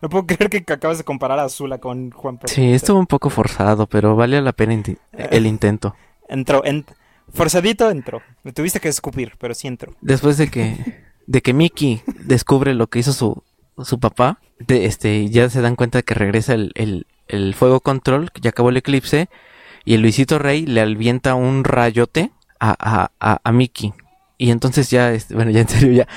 no 0.00 0.08
puedo 0.08 0.26
creer 0.26 0.50
que 0.50 0.72
acabas 0.72 0.98
de 0.98 1.04
comparar 1.04 1.38
a 1.38 1.44
Azula 1.44 1.78
con 1.78 2.10
Juan 2.10 2.36
Pablo. 2.36 2.54
Sí, 2.54 2.72
estuvo 2.72 2.98
un 2.98 3.06
poco 3.06 3.30
forzado, 3.30 3.86
pero 3.86 4.16
vale 4.16 4.40
la 4.40 4.52
pena 4.52 4.82
el 5.12 5.46
intento. 5.46 5.94
Entró, 6.28 6.64
en... 6.64 6.84
forzadito 7.32 7.90
entró. 7.90 8.20
Me 8.42 8.52
tuviste 8.52 8.80
que 8.80 8.88
escupir, 8.88 9.32
pero 9.38 9.54
sí 9.54 9.66
entró. 9.66 9.94
Después 10.02 10.36
de 10.36 10.48
que 10.48 11.08
de 11.28 11.42
que 11.42 11.52
Mickey 11.52 12.02
descubre 12.24 12.74
lo 12.74 12.88
que 12.88 12.98
hizo 12.98 13.12
su, 13.12 13.42
su 13.84 14.00
papá, 14.00 14.40
de, 14.58 14.86
este 14.86 15.28
ya 15.28 15.48
se 15.50 15.60
dan 15.60 15.76
cuenta 15.76 15.98
de 15.98 16.02
que 16.02 16.14
regresa 16.14 16.54
el, 16.54 16.72
el, 16.74 17.06
el 17.28 17.54
fuego 17.54 17.80
control, 17.80 18.32
que 18.32 18.40
ya 18.40 18.50
acabó 18.50 18.70
el 18.70 18.78
eclipse, 18.78 19.28
y 19.84 19.94
el 19.94 20.00
Luisito 20.00 20.38
Rey 20.38 20.66
le 20.66 20.80
avienta 20.80 21.34
un 21.34 21.64
rayote 21.64 22.32
a, 22.58 22.74
a, 22.78 23.10
a, 23.20 23.40
a 23.42 23.52
Mickey. 23.52 23.92
Y 24.38 24.50
entonces 24.50 24.90
ya, 24.90 25.12
este, 25.12 25.34
bueno, 25.34 25.50
ya 25.50 25.60
en 25.60 25.68
serio, 25.68 25.92
ya, 25.92 26.08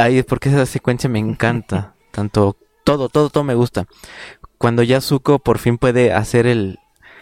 ay, 0.00 0.22
porque 0.24 0.50
esa 0.50 0.66
secuencia 0.66 1.08
me 1.08 1.18
encanta. 1.18 1.94
Tanto, 2.10 2.56
todo, 2.96 3.08
todo, 3.08 3.30
todo 3.30 3.44
me 3.44 3.54
gusta. 3.54 3.86
Cuando 4.58 4.82
ya 4.82 5.00
Zuko 5.00 5.38
por 5.38 5.58
fin 5.58 5.78
puede 5.78 6.12
hacer 6.12 6.46
el, 6.46 6.78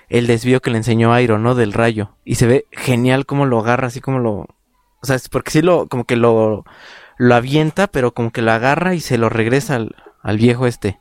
el 0.08 0.26
desvío 0.26 0.60
que 0.60 0.70
le 0.70 0.78
enseñó 0.78 1.12
Airo, 1.12 1.38
¿no? 1.38 1.54
Del 1.54 1.72
rayo. 1.72 2.16
Y 2.24 2.36
se 2.36 2.46
ve 2.46 2.66
genial 2.72 3.26
cómo 3.26 3.46
lo 3.46 3.58
agarra, 3.58 3.88
así 3.88 4.00
como 4.00 4.18
lo... 4.18 4.32
O 5.00 5.04
sea, 5.06 5.16
es 5.16 5.28
porque 5.28 5.50
sí 5.52 5.62
lo, 5.62 5.86
como 5.88 6.04
que 6.04 6.16
lo, 6.16 6.64
lo 7.18 7.34
avienta, 7.34 7.86
pero 7.86 8.12
como 8.12 8.32
que 8.32 8.42
lo 8.42 8.50
agarra 8.52 8.94
y 8.94 9.00
se 9.00 9.18
lo 9.18 9.28
regresa 9.28 9.76
al, 9.76 9.94
al 10.22 10.38
viejo 10.38 10.66
este. 10.66 10.98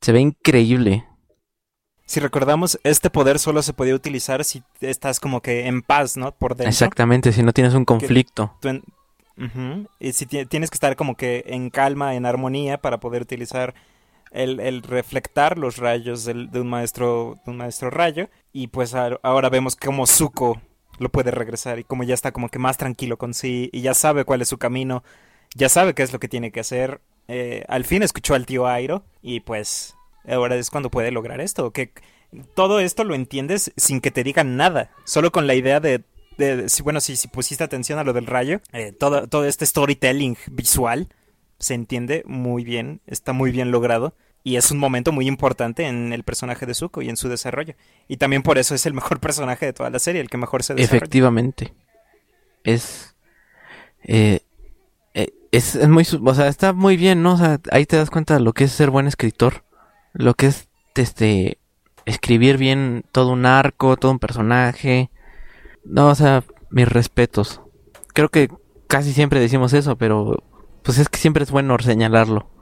Se 0.00 0.12
ve 0.12 0.20
increíble. 0.20 1.04
Si 2.06 2.20
recordamos, 2.20 2.78
este 2.84 3.08
poder 3.10 3.38
solo 3.38 3.62
se 3.62 3.72
podía 3.72 3.94
utilizar 3.94 4.44
si 4.44 4.62
estás 4.80 5.18
como 5.18 5.40
que 5.40 5.66
en 5.66 5.80
paz, 5.82 6.16
¿no? 6.16 6.32
Por 6.32 6.50
dentro. 6.54 6.68
Exactamente, 6.68 7.32
si 7.32 7.42
no 7.42 7.52
tienes 7.52 7.74
un 7.74 7.86
conflicto. 7.86 8.54
Y 9.98 10.12
si 10.12 10.26
ti- 10.26 10.46
tienes 10.46 10.70
que 10.70 10.76
estar 10.76 10.94
como 10.94 11.16
que 11.16 11.42
en 11.48 11.70
calma, 11.70 12.14
en 12.14 12.26
armonía, 12.26 12.78
para 12.78 13.00
poder 13.00 13.22
utilizar 13.22 13.74
el, 14.34 14.60
el 14.60 14.82
reflectar 14.82 15.56
los 15.56 15.78
rayos 15.78 16.24
de 16.26 16.60
un 16.60 16.68
maestro 16.68 17.38
de 17.44 17.50
un 17.50 17.56
maestro 17.56 17.88
rayo. 17.90 18.28
Y 18.52 18.66
pues 18.66 18.94
a- 18.94 19.18
ahora 19.22 19.48
vemos 19.48 19.76
cómo 19.76 20.06
Zuko 20.06 20.60
lo 20.98 21.08
puede 21.08 21.30
regresar 21.30 21.78
y 21.78 21.84
como 21.84 22.02
ya 22.04 22.14
está 22.14 22.30
como 22.32 22.48
que 22.50 22.58
más 22.58 22.76
tranquilo 22.76 23.16
con 23.16 23.32
sí 23.34 23.70
y 23.72 23.80
ya 23.80 23.94
sabe 23.94 24.24
cuál 24.24 24.42
es 24.42 24.48
su 24.48 24.58
camino, 24.58 25.02
ya 25.56 25.68
sabe 25.68 25.94
qué 25.94 26.02
es 26.02 26.12
lo 26.12 26.20
que 26.20 26.28
tiene 26.28 26.52
que 26.52 26.60
hacer. 26.60 27.00
Eh, 27.26 27.64
al 27.68 27.84
fin 27.84 28.02
escuchó 28.02 28.34
al 28.34 28.44
tío 28.46 28.66
Airo 28.66 29.04
y 29.22 29.40
pues 29.40 29.96
ahora 30.28 30.56
es 30.56 30.70
cuando 30.70 30.90
puede 30.90 31.10
lograr 31.10 31.40
esto. 31.40 31.70
Que 31.72 31.92
todo 32.54 32.80
esto 32.80 33.04
lo 33.04 33.14
entiendes 33.14 33.72
sin 33.76 34.00
que 34.00 34.10
te 34.10 34.24
digan 34.24 34.56
nada, 34.56 34.90
solo 35.04 35.32
con 35.32 35.46
la 35.46 35.54
idea 35.54 35.80
de 35.80 36.02
de- 36.36 36.56
de- 36.56 36.68
si, 36.68 36.82
bueno, 36.82 37.00
si, 37.00 37.14
si 37.14 37.28
pusiste 37.28 37.62
atención 37.62 38.00
a 38.00 38.02
lo 38.04 38.12
del 38.12 38.26
rayo, 38.26 38.60
eh, 38.72 38.90
todo, 38.90 39.28
todo 39.28 39.44
este 39.44 39.64
storytelling 39.66 40.36
visual 40.50 41.08
se 41.60 41.74
entiende 41.74 42.24
muy 42.26 42.64
bien, 42.64 43.00
está 43.06 43.32
muy 43.32 43.52
bien 43.52 43.70
logrado 43.70 44.14
y 44.46 44.56
es 44.56 44.70
un 44.70 44.78
momento 44.78 45.10
muy 45.10 45.26
importante 45.26 45.86
en 45.86 46.12
el 46.12 46.22
personaje 46.22 46.66
de 46.66 46.74
Zuko 46.74 47.00
y 47.00 47.08
en 47.08 47.16
su 47.16 47.30
desarrollo. 47.30 47.74
Y 48.08 48.18
también 48.18 48.42
por 48.42 48.58
eso 48.58 48.74
es 48.74 48.84
el 48.84 48.92
mejor 48.92 49.18
personaje 49.20 49.64
de 49.64 49.72
toda 49.72 49.88
la 49.88 49.98
serie, 49.98 50.20
el 50.20 50.28
que 50.28 50.36
mejor 50.36 50.62
se 50.62 50.74
desarrolla. 50.74 50.98
Efectivamente. 50.98 51.74
Es, 52.62 53.16
eh, 54.02 54.40
eh, 55.14 55.32
es, 55.50 55.74
es 55.74 55.88
muy, 55.88 56.06
o 56.24 56.34
sea, 56.34 56.48
está 56.48 56.74
muy 56.74 56.98
bien, 56.98 57.22
¿no? 57.22 57.34
O 57.34 57.36
sea, 57.38 57.58
ahí 57.72 57.86
te 57.86 57.96
das 57.96 58.10
cuenta 58.10 58.34
de 58.34 58.40
lo 58.40 58.52
que 58.52 58.64
es 58.64 58.72
ser 58.72 58.90
buen 58.90 59.06
escritor. 59.06 59.64
lo 60.12 60.34
que 60.34 60.46
es 60.46 60.68
este 60.94 61.58
escribir 62.04 62.58
bien 62.58 63.04
todo 63.12 63.32
un 63.32 63.46
arco, 63.46 63.96
todo 63.96 64.12
un 64.12 64.18
personaje. 64.18 65.10
No, 65.86 66.08
o 66.08 66.14
sea, 66.14 66.44
mis 66.70 66.88
respetos. 66.88 67.62
Creo 68.12 68.28
que 68.28 68.50
casi 68.88 69.14
siempre 69.14 69.40
decimos 69.40 69.72
eso, 69.72 69.96
pero 69.96 70.42
pues 70.82 70.98
es 70.98 71.08
que 71.08 71.18
siempre 71.18 71.44
es 71.44 71.50
bueno 71.50 71.76
señalarlo. 71.78 72.53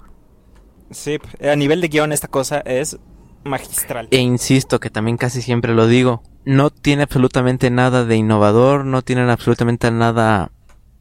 Sí, 0.93 1.19
a 1.41 1.57
nivel 1.57 1.81
de 1.81 1.89
guion 1.89 2.13
esta 2.13 2.29
cosa 2.29 2.61
es 2.61 2.99
magistral. 3.45 4.09
E 4.11 4.19
insisto 4.19 4.81
que 4.81 4.91
también 4.91 5.17
casi 5.17 5.43
siempre 5.43 5.75
lo 5.75 5.87
digo, 5.87 6.23
no 6.45 6.71
tiene 6.71 7.05
absolutamente 7.05 7.71
nada 7.71 8.05
de 8.05 8.17
innovador, 8.17 8.85
no 8.85 9.03
tiene 9.03 9.23
absolutamente 9.31 9.91
nada 9.91 10.51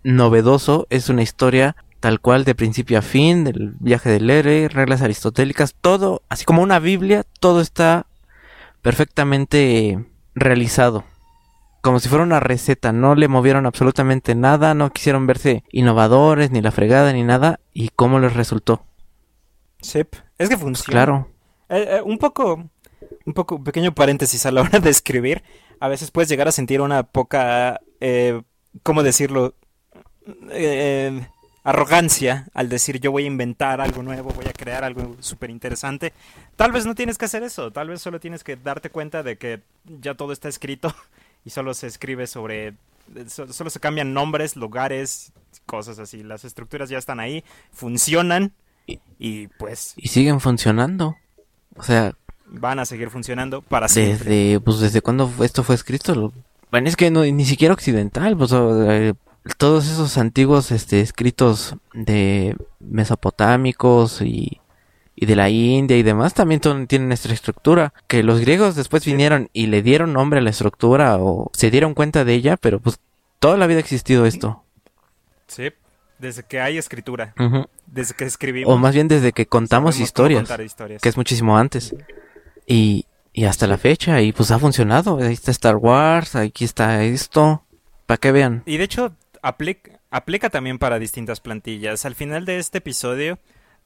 novedoso, 0.03 0.87
es 0.89 1.09
una 1.09 1.21
historia 1.21 1.75
tal 1.99 2.19
cual 2.19 2.45
de 2.45 2.55
principio 2.55 2.97
a 2.97 3.03
fin, 3.03 3.43
del 3.43 3.75
viaje 3.79 4.09
del 4.09 4.29
héroe, 4.29 4.67
reglas 4.67 5.03
aristotélicas, 5.03 5.75
todo, 5.79 6.23
así 6.29 6.45
como 6.45 6.63
una 6.63 6.79
Biblia, 6.79 7.23
todo 7.39 7.61
está 7.61 8.07
perfectamente 8.81 10.03
realizado. 10.33 11.03
Como 11.81 11.99
si 11.99 12.09
fuera 12.09 12.23
una 12.23 12.39
receta, 12.39 12.91
no 12.91 13.13
le 13.13 13.27
movieron 13.27 13.67
absolutamente 13.67 14.33
nada, 14.33 14.73
no 14.73 14.91
quisieron 14.91 15.27
verse 15.27 15.63
innovadores, 15.71 16.49
ni 16.49 16.61
la 16.61 16.71
fregada, 16.71 17.13
ni 17.13 17.23
nada, 17.23 17.59
y 17.71 17.89
cómo 17.89 18.19
les 18.19 18.33
resultó. 18.33 18.83
Es 20.37 20.49
que 20.49 20.57
funciona. 20.57 20.73
Pues 20.75 20.83
claro. 20.83 21.27
Eh, 21.69 21.97
eh, 21.97 22.01
un 22.01 22.17
poco, 22.17 22.69
un 23.25 23.33
poco, 23.33 23.55
un 23.55 23.63
pequeño 23.63 23.93
paréntesis 23.93 24.45
a 24.45 24.51
la 24.51 24.61
hora 24.61 24.79
de 24.79 24.89
escribir. 24.89 25.43
A 25.79 25.87
veces 25.87 26.11
puedes 26.11 26.29
llegar 26.29 26.47
a 26.47 26.51
sentir 26.51 26.81
una 26.81 27.03
poca, 27.03 27.81
eh, 27.99 28.41
¿cómo 28.83 29.03
decirlo? 29.03 29.55
Eh, 30.51 31.27
arrogancia 31.63 32.47
al 32.53 32.69
decir 32.69 32.99
yo 32.99 33.11
voy 33.11 33.23
a 33.23 33.27
inventar 33.27 33.81
algo 33.81 34.01
nuevo, 34.01 34.31
voy 34.31 34.45
a 34.47 34.53
crear 34.53 34.83
algo 34.83 35.15
súper 35.19 35.49
interesante. 35.49 36.13
Tal 36.55 36.71
vez 36.71 36.85
no 36.85 36.95
tienes 36.95 37.17
que 37.17 37.25
hacer 37.25 37.43
eso, 37.43 37.71
tal 37.71 37.89
vez 37.89 38.01
solo 38.01 38.19
tienes 38.19 38.43
que 38.43 38.55
darte 38.55 38.89
cuenta 38.89 39.23
de 39.23 39.37
que 39.37 39.61
ya 39.85 40.15
todo 40.15 40.33
está 40.33 40.49
escrito 40.49 40.93
y 41.45 41.49
solo 41.49 41.73
se 41.73 41.87
escribe 41.87 42.27
sobre, 42.27 42.75
solo 43.27 43.69
se 43.69 43.79
cambian 43.79 44.13
nombres, 44.13 44.55
lugares, 44.55 45.31
cosas 45.65 45.99
así. 45.99 46.23
Las 46.23 46.45
estructuras 46.45 46.89
ya 46.89 46.97
están 46.97 47.19
ahí, 47.19 47.43
funcionan 47.71 48.53
y 49.19 49.47
pues... 49.47 49.93
Y 49.97 50.07
siguen 50.07 50.39
funcionando. 50.39 51.15
O 51.75 51.83
sea... 51.83 52.13
Van 52.47 52.79
a 52.79 52.85
seguir 52.85 53.09
funcionando 53.09 53.61
para 53.61 53.87
siempre. 53.87 54.29
Desde, 54.29 54.59
pues 54.59 54.79
desde 54.79 55.01
cuando 55.01 55.31
esto 55.41 55.63
fue 55.63 55.75
escrito, 55.75 56.33
bueno, 56.71 56.87
es 56.89 56.95
que 56.95 57.11
no, 57.11 57.23
ni 57.23 57.45
siquiera 57.45 57.73
occidental, 57.73 58.35
pues 58.35 58.51
eh, 58.53 59.13
todos 59.57 59.87
esos 59.87 60.17
antiguos 60.17 60.71
este, 60.71 61.01
escritos 61.01 61.75
de 61.93 62.57
mesopotámicos 62.79 64.21
y, 64.21 64.59
y 65.15 65.25
de 65.25 65.35
la 65.35 65.49
India 65.49 65.97
y 65.97 66.03
demás 66.03 66.33
también 66.33 66.61
tienen 66.87 67.07
nuestra 67.07 67.33
estructura. 67.33 67.93
Que 68.07 68.23
los 68.23 68.39
griegos 68.39 68.75
después 68.75 69.05
vinieron 69.05 69.49
y 69.53 69.67
le 69.67 69.81
dieron 69.81 70.13
nombre 70.13 70.39
a 70.39 70.43
la 70.43 70.49
estructura 70.49 71.17
o 71.19 71.51
se 71.53 71.71
dieron 71.71 71.93
cuenta 71.93 72.25
de 72.25 72.33
ella, 72.33 72.57
pero 72.57 72.79
pues 72.79 72.99
toda 73.39 73.57
la 73.57 73.67
vida 73.67 73.77
ha 73.77 73.81
existido 73.81 74.25
esto. 74.25 74.63
Sí, 75.47 75.69
desde 76.21 76.43
que 76.43 76.61
hay 76.61 76.77
escritura. 76.77 77.33
Desde 77.87 78.13
que 78.13 78.25
escribimos. 78.25 78.73
O 78.73 78.77
más 78.77 78.93
bien 78.93 79.07
desde 79.07 79.33
que 79.33 79.45
contamos 79.45 79.99
historias, 79.99 80.49
historias, 80.59 81.01
Que 81.01 81.09
es 81.09 81.17
muchísimo 81.17 81.57
antes. 81.57 81.95
Y, 82.65 83.05
y 83.33 83.45
hasta 83.45 83.67
la 83.67 83.77
fecha, 83.77 84.21
y 84.21 84.31
pues 84.31 84.51
ha 84.51 84.59
funcionado. 84.59 85.17
Ahí 85.17 85.33
está 85.33 85.51
Star 85.51 85.75
Wars, 85.75 86.35
aquí 86.35 86.63
está 86.63 87.03
esto. 87.03 87.63
Para 88.05 88.17
que 88.17 88.31
vean. 88.31 88.63
Y 88.65 88.77
de 88.77 88.83
hecho, 88.83 89.13
aplica, 89.41 89.99
aplica 90.09 90.49
también 90.49 90.77
para 90.77 90.99
distintas 90.99 91.39
plantillas. 91.39 92.05
Al 92.05 92.15
final 92.15 92.45
de 92.45 92.59
este 92.59 92.77
episodio, 92.77 93.39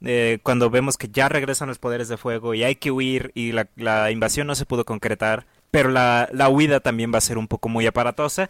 eh, 0.03 0.39
cuando 0.43 0.69
vemos 0.69 0.97
que 0.97 1.07
ya 1.07 1.29
regresan 1.29 1.69
los 1.69 1.79
poderes 1.79 2.09
de 2.09 2.17
fuego 2.17 2.53
y 2.53 2.63
hay 2.63 2.75
que 2.75 2.91
huir 2.91 3.31
y 3.33 3.53
la, 3.53 4.11
invasión 4.11 4.45
no 4.45 4.55
se 4.55 4.65
pudo 4.65 4.85
concretar, 4.85 5.45
pero 5.71 5.89
la, 5.89 6.27
huida 6.49 6.79
también 6.79 7.13
va 7.13 7.19
a 7.19 7.21
ser 7.21 7.37
un 7.37 7.47
poco 7.47 7.69
muy 7.69 7.87
aparatosa, 7.87 8.49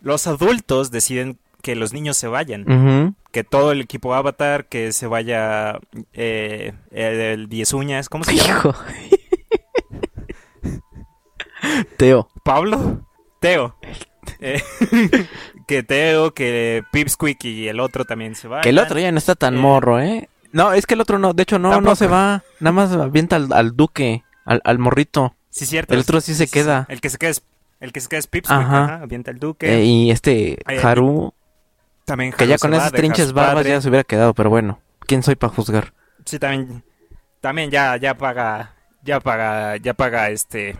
los 0.00 0.26
adultos 0.26 0.90
deciden 0.90 1.38
que 1.62 1.76
los 1.76 1.92
niños 1.92 2.16
se 2.16 2.28
vayan. 2.28 3.16
Que 3.38 3.44
todo 3.44 3.70
el 3.70 3.80
equipo 3.80 4.16
Avatar, 4.16 4.66
que 4.66 4.90
se 4.90 5.06
vaya 5.06 5.78
eh, 6.12 6.72
el 6.90 7.48
Diez 7.48 7.72
Uñas, 7.72 8.08
¿cómo 8.08 8.24
se 8.24 8.34
llama? 8.34 8.74
Teo. 11.98 12.28
¿Pablo? 12.42 13.06
Teo. 13.38 13.76
Eh, 14.40 14.60
que 15.68 15.84
Teo, 15.84 16.34
que 16.34 16.82
Pipsqueak 16.90 17.44
y 17.44 17.68
el 17.68 17.78
otro 17.78 18.04
también 18.04 18.34
se 18.34 18.48
van. 18.48 18.62
Que 18.62 18.70
el 18.70 18.80
otro 18.80 18.98
ya 18.98 19.12
no 19.12 19.18
está 19.18 19.36
tan 19.36 19.54
eh, 19.54 19.58
morro, 19.58 20.00
¿eh? 20.00 20.28
No, 20.50 20.72
es 20.72 20.84
que 20.84 20.94
el 20.94 21.00
otro 21.00 21.20
no, 21.20 21.32
de 21.32 21.44
hecho 21.44 21.60
no, 21.60 21.80
no 21.80 21.94
se 21.94 22.08
va, 22.08 22.42
nada 22.58 22.72
más 22.72 22.90
avienta 22.90 23.36
al, 23.36 23.76
duque, 23.76 24.24
al, 24.44 24.78
morrito. 24.80 25.36
Sí, 25.50 25.64
cierto. 25.64 25.94
El 25.94 26.00
otro 26.00 26.20
sí 26.20 26.34
se 26.34 26.48
queda. 26.48 26.86
El 26.88 27.00
que 27.00 27.08
se 27.08 27.18
queda 27.18 27.30
es, 27.30 27.44
el 27.78 27.92
que 27.92 28.00
se 28.00 28.08
queda 28.08 28.18
es 28.18 28.26
Pipsqueak, 28.26 28.60
ajá. 28.60 28.94
avienta 28.96 29.30
al 29.30 29.38
duque. 29.38 29.76
Eh, 29.76 29.84
y 29.84 30.10
este 30.10 30.58
Haru, 30.82 31.34
también 32.08 32.32
que 32.32 32.46
ya 32.46 32.56
con 32.56 32.72
esas 32.72 32.90
trinches 32.90 33.34
barbas 33.34 33.66
ya 33.66 33.82
se 33.82 33.88
hubiera 33.90 34.02
quedado, 34.02 34.32
pero 34.32 34.48
bueno, 34.48 34.80
¿quién 35.00 35.22
soy 35.22 35.36
para 35.36 35.52
juzgar? 35.52 35.92
Sí, 36.24 36.38
también, 36.38 36.82
también 37.42 37.70
ya, 37.70 37.98
ya 37.98 38.16
paga, 38.16 38.74
ya 39.02 39.20
paga, 39.20 39.76
ya 39.76 39.92
paga 39.92 40.30
este... 40.30 40.74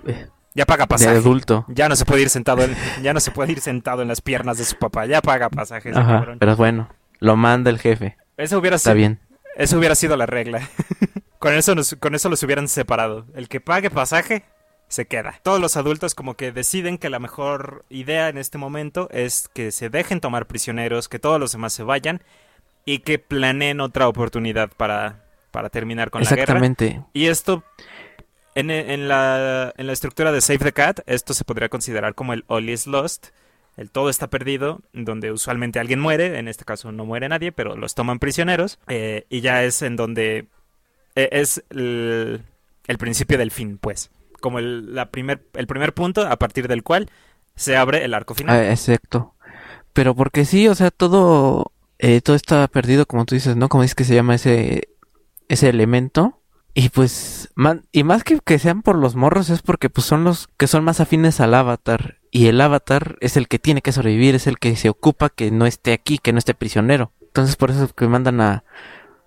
Ya 0.55 0.65
paga 0.65 0.87
pasaje. 0.87 1.13
De 1.13 1.19
adulto. 1.19 1.67
Ya 1.69 1.89
no 1.89 1.95
se 1.95 2.05
puede 2.05 2.23
ir 2.23 2.31
sentado 2.31 2.63
en, 2.65 2.75
ya 3.01 3.13
no 3.13 3.21
se 3.21 3.31
puede 3.31 3.53
ir 3.53 3.61
sentado 3.61 4.03
en 4.03 4.09
las 4.09 4.21
piernas 4.21 4.59
de 4.59 4.65
su 4.65 4.77
papá. 4.77 5.07
Ya 5.07 5.23
paga 5.23 5.51
pasaje. 5.51 5.93
Ajá, 5.95 6.35
pero 6.37 6.57
bueno, 6.57 6.89
lo 7.21 7.37
manda 7.37 7.71
el 7.71 7.79
jefe. 7.79 8.17
Eso 8.37 8.59
hubiera 8.59 8.75
Está 8.75 8.93
bien. 8.93 9.21
Eso 9.55 9.79
hubiera 9.79 9.95
sido 9.95 10.17
la 10.17 10.27
regla. 10.27 10.69
con 11.39 11.55
eso 11.55 11.75
con 12.01 12.17
eso 12.17 12.29
los 12.29 12.43
hubieran 12.43 12.67
separado. 12.67 13.27
El 13.35 13.49
que 13.49 13.61
pague 13.61 13.89
pasaje 13.89 14.43
se 14.89 15.07
queda. 15.07 15.41
Todos 15.43 15.61
los 15.61 15.77
adultos 15.77 16.15
como 16.15 16.35
que 16.35 16.53
deciden 16.53 16.99
que 16.99 17.11
la 17.11 17.19
mejor 17.19 17.85
idea 17.91 18.29
en 18.29 18.39
este 18.39 18.59
momento 18.59 19.09
es 19.11 19.49
que 19.49 19.71
se 19.71 19.91
dejen 19.91 20.21
tomar 20.21 20.47
prisioneros, 20.47 21.09
que 21.09 21.19
todos 21.19 21.39
los 21.39 21.53
demás 21.53 21.73
se 21.73 21.83
vayan 21.83 22.23
y 22.85 23.01
que 23.01 23.19
planeen 23.19 23.81
otra 23.81 24.09
oportunidad 24.09 24.71
para, 24.77 25.25
para 25.51 25.69
terminar 25.69 26.11
con 26.11 26.23
la 26.23 26.31
guerra. 26.31 26.43
Exactamente. 26.43 27.03
Y 27.13 27.27
esto 27.27 27.63
en, 28.55 29.09
la, 29.09 29.73
en 29.77 29.87
la 29.87 29.93
estructura 29.93 30.33
de 30.33 30.41
Save 30.41 30.59
the 30.59 30.73
Cat, 30.73 31.01
esto 31.07 31.35
se 31.35 31.45
podría 31.45 31.69
considerar 31.69 32.15
como 32.15 32.33
el 32.33 32.45
All 32.49 32.69
is 32.69 32.87
Lost, 32.87 33.29
el 33.77 33.91
todo 33.91 34.11
está 34.11 34.29
perdido, 34.29 34.81
donde 34.93 35.31
usualmente 35.31 35.79
alguien 35.79 36.01
muere, 36.01 36.39
en 36.39 36.49
este 36.49 36.65
caso 36.65 36.91
no 36.91 37.05
muere 37.05 37.29
nadie, 37.29 37.53
pero 37.53 37.77
los 37.77 37.95
toman 37.95 38.19
prisioneros, 38.19 38.81
eh, 38.89 39.27
y 39.29 39.41
ya 39.41 39.63
es 39.63 39.83
en 39.83 39.95
donde 39.95 40.49
eh, 41.15 41.29
es 41.31 41.63
el, 41.71 42.43
principio 42.99 43.39
del 43.39 43.53
fin, 43.53 43.79
pues, 43.79 44.11
como 44.41 44.59
el, 44.59 44.95
la 44.95 45.11
primer, 45.11 45.47
el 45.55 45.67
primer 45.67 45.95
punto 45.95 46.27
a 46.27 46.37
partir 46.37 46.69
del 46.69 46.83
cual 46.83 47.11
se 47.57 47.77
abre 47.77 48.05
el 48.05 48.15
arco 48.15 48.35
final. 48.35 48.57
Ah, 48.57 48.71
exacto. 48.71 49.35
Pero 49.93 50.15
porque 50.15 50.45
sí, 50.45 50.69
o 50.69 50.75
sea, 50.75 50.91
todo, 50.91 51.73
eh, 51.99 52.21
todo 52.21 52.37
está 52.37 52.67
perdido, 52.69 53.07
como 53.07 53.25
tú 53.25 53.35
dices, 53.35 53.57
¿no? 53.57 53.69
Como 53.69 53.83
dices 53.83 53.95
que 53.95 54.05
se 54.05 54.15
llama 54.15 54.35
ese, 54.37 54.89
ese 55.49 55.69
elemento. 55.69 56.41
Y 56.75 56.91
pues, 56.91 57.49
y 57.91 58.05
más 58.05 58.23
que 58.23 58.39
que 58.39 58.59
sean 58.61 58.83
por 58.83 58.97
los 58.97 59.17
morros 59.17 59.51
es 59.51 59.63
porque 59.63 59.91
pues 59.91 60.07
son 60.07 60.23
los 60.23 60.47
que 60.57 60.69
son 60.69 60.85
más 60.85 61.01
afines 61.01 61.41
al 61.41 61.55
avatar. 61.55 62.19
Y 62.31 62.47
el 62.47 62.61
avatar 62.61 63.17
es 63.21 63.37
el 63.37 63.49
que 63.49 63.59
tiene 63.59 63.83
que 63.83 63.91
sobrevivir, 63.91 64.37
es 64.37 64.47
el 64.47 64.59
que 64.59 64.77
se 64.77 64.89
ocupa 64.89 65.29
que 65.29 65.51
no 65.51 65.67
esté 65.67 65.93
aquí, 65.93 66.19
que 66.19 66.33
no 66.33 66.39
esté 66.39 66.55
prisionero. 66.55 67.11
Entonces 67.21 67.57
por 67.57 67.71
eso 67.71 67.85
es 67.85 67.93
que 67.93 68.07
mandan 68.07 68.41
a... 68.41 68.65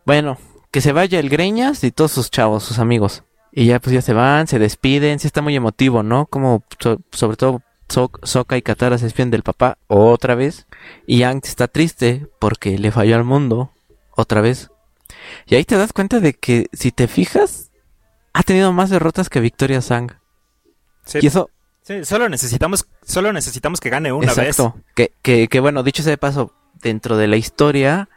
Bueno, 0.05 0.37
que 0.71 0.79
se 0.79 0.93
vaya 0.93 1.19
el 1.19 1.29
Greñas 1.29 1.83
y 1.83 1.91
todos 1.91 2.11
sus 2.11 2.31
chavos, 2.31 2.63
sus 2.63 2.79
amigos. 2.79 3.23
Y 3.51 3.65
ya 3.65 3.79
pues 3.79 3.93
ya 3.93 4.01
se 4.01 4.13
van, 4.13 4.47
se 4.47 4.59
despiden, 4.59 5.19
sí 5.19 5.27
está 5.27 5.41
muy 5.41 5.55
emotivo, 5.55 6.03
¿no? 6.03 6.25
Como 6.25 6.63
sobre 7.11 7.37
todo 7.37 7.61
Soka 8.23 8.57
y 8.57 8.61
Katara 8.61 8.97
se 8.97 9.05
despiden 9.05 9.31
del 9.31 9.43
papá 9.43 9.77
otra 9.87 10.35
vez. 10.35 10.67
Y 11.05 11.19
Yang 11.19 11.41
está 11.43 11.67
triste 11.67 12.27
porque 12.39 12.77
le 12.77 12.91
falló 12.91 13.15
al 13.15 13.23
mundo 13.23 13.71
otra 14.15 14.41
vez. 14.41 14.69
Y 15.45 15.55
ahí 15.55 15.65
te 15.65 15.75
das 15.75 15.93
cuenta 15.93 16.19
de 16.19 16.33
que, 16.33 16.67
si 16.71 16.91
te 16.91 17.07
fijas, 17.07 17.71
ha 18.33 18.43
tenido 18.43 18.71
más 18.71 18.89
derrotas 18.89 19.29
que 19.29 19.41
Victoria 19.41 19.81
Sang. 19.81 20.17
Sí. 21.05 21.19
Y 21.21 21.27
eso... 21.27 21.49
Sí, 21.81 22.05
solo 22.05 22.29
necesitamos, 22.29 22.87
solo 23.03 23.33
necesitamos 23.33 23.79
que 23.79 23.89
gane 23.89 24.13
una 24.13 24.27
Exacto. 24.27 24.75
Que, 24.95 25.11
que, 25.23 25.47
que 25.47 25.59
bueno, 25.59 25.81
dicho 25.81 26.03
sea 26.03 26.11
de 26.11 26.17
paso, 26.17 26.53
dentro 26.81 27.17
de 27.17 27.27
la 27.27 27.37
historia, 27.37 28.07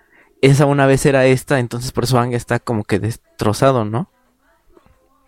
esa 0.43 0.66
una 0.66 0.87
vez 0.87 1.07
era 1.07 1.24
esta, 1.24 1.59
entonces 1.59 1.91
por 1.91 2.05
eso 2.05 2.18
Ang 2.18 2.35
está 2.35 2.59
como 2.59 2.85
que 2.85 2.99
destrozado, 2.99 3.87
¿no? 3.87 4.11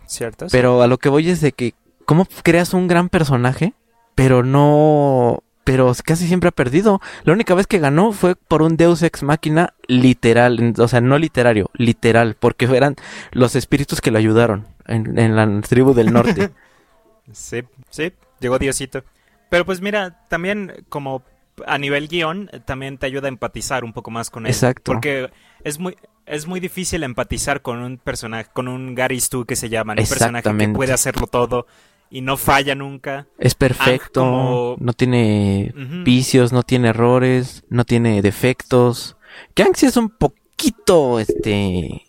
Cierto. 0.06 0.46
Pero 0.50 0.82
a 0.82 0.86
lo 0.86 0.98
que 0.98 1.08
voy 1.08 1.28
es 1.30 1.40
de 1.40 1.52
que, 1.52 1.74
¿cómo 2.04 2.26
creas 2.42 2.74
un 2.74 2.88
gran 2.88 3.08
personaje, 3.08 3.74
pero 4.14 4.42
no 4.42 5.42
pero 5.66 5.92
casi 6.04 6.28
siempre 6.28 6.50
ha 6.50 6.52
perdido. 6.52 7.00
La 7.24 7.32
única 7.32 7.52
vez 7.52 7.66
que 7.66 7.80
ganó 7.80 8.12
fue 8.12 8.36
por 8.36 8.62
un 8.62 8.76
Deus 8.76 9.02
ex 9.02 9.24
máquina 9.24 9.74
literal, 9.88 10.74
o 10.78 10.86
sea, 10.86 11.00
no 11.00 11.18
literario, 11.18 11.70
literal, 11.74 12.36
porque 12.38 12.66
eran 12.66 12.94
los 13.32 13.56
espíritus 13.56 14.00
que 14.00 14.12
lo 14.12 14.18
ayudaron 14.18 14.68
en, 14.86 15.34
la 15.34 15.60
tribu 15.62 15.92
del 15.92 16.12
norte. 16.12 16.50
sí, 17.32 17.64
sí, 17.90 18.12
llegó 18.38 18.60
Diosito. 18.60 19.02
Pero 19.50 19.66
pues 19.66 19.80
mira, 19.80 20.24
también 20.28 20.84
como 20.88 21.24
a 21.66 21.78
nivel 21.78 22.06
guion, 22.06 22.48
también 22.64 22.96
te 22.96 23.06
ayuda 23.06 23.26
a 23.26 23.30
empatizar 23.30 23.82
un 23.82 23.92
poco 23.92 24.12
más 24.12 24.30
con 24.30 24.46
él. 24.46 24.52
Exacto. 24.52 24.92
Porque 24.92 25.32
es 25.64 25.80
muy, 25.80 25.96
es 26.26 26.46
muy 26.46 26.60
difícil 26.60 27.02
empatizar 27.02 27.62
con 27.62 27.78
un 27.78 27.98
personaje, 27.98 28.50
con 28.52 28.68
un 28.68 28.94
Gary 28.94 29.20
Stu 29.20 29.44
que 29.44 29.56
se 29.56 29.68
llama, 29.68 29.94
un 29.96 30.06
personaje 30.06 30.56
que 30.56 30.68
puede 30.68 30.92
hacerlo 30.92 31.26
todo 31.26 31.66
y 32.10 32.20
no 32.20 32.36
falla 32.36 32.74
nunca. 32.74 33.26
Es 33.38 33.54
perfecto, 33.54 34.76
no 34.78 34.92
tiene 34.92 35.72
vicios, 36.04 36.52
no 36.52 36.62
tiene 36.62 36.88
errores, 36.88 37.64
no 37.68 37.84
tiene 37.84 38.22
defectos. 38.22 39.16
Kang 39.54 39.74
sí 39.74 39.86
es 39.86 39.96
un 39.96 40.10
poquito, 40.10 41.20
este, 41.20 42.06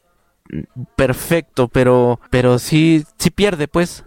perfecto, 0.96 1.68
pero, 1.68 2.20
pero 2.30 2.60
sí, 2.60 3.06
sí 3.18 3.30
pierde, 3.30 3.68
pues. 3.68 4.04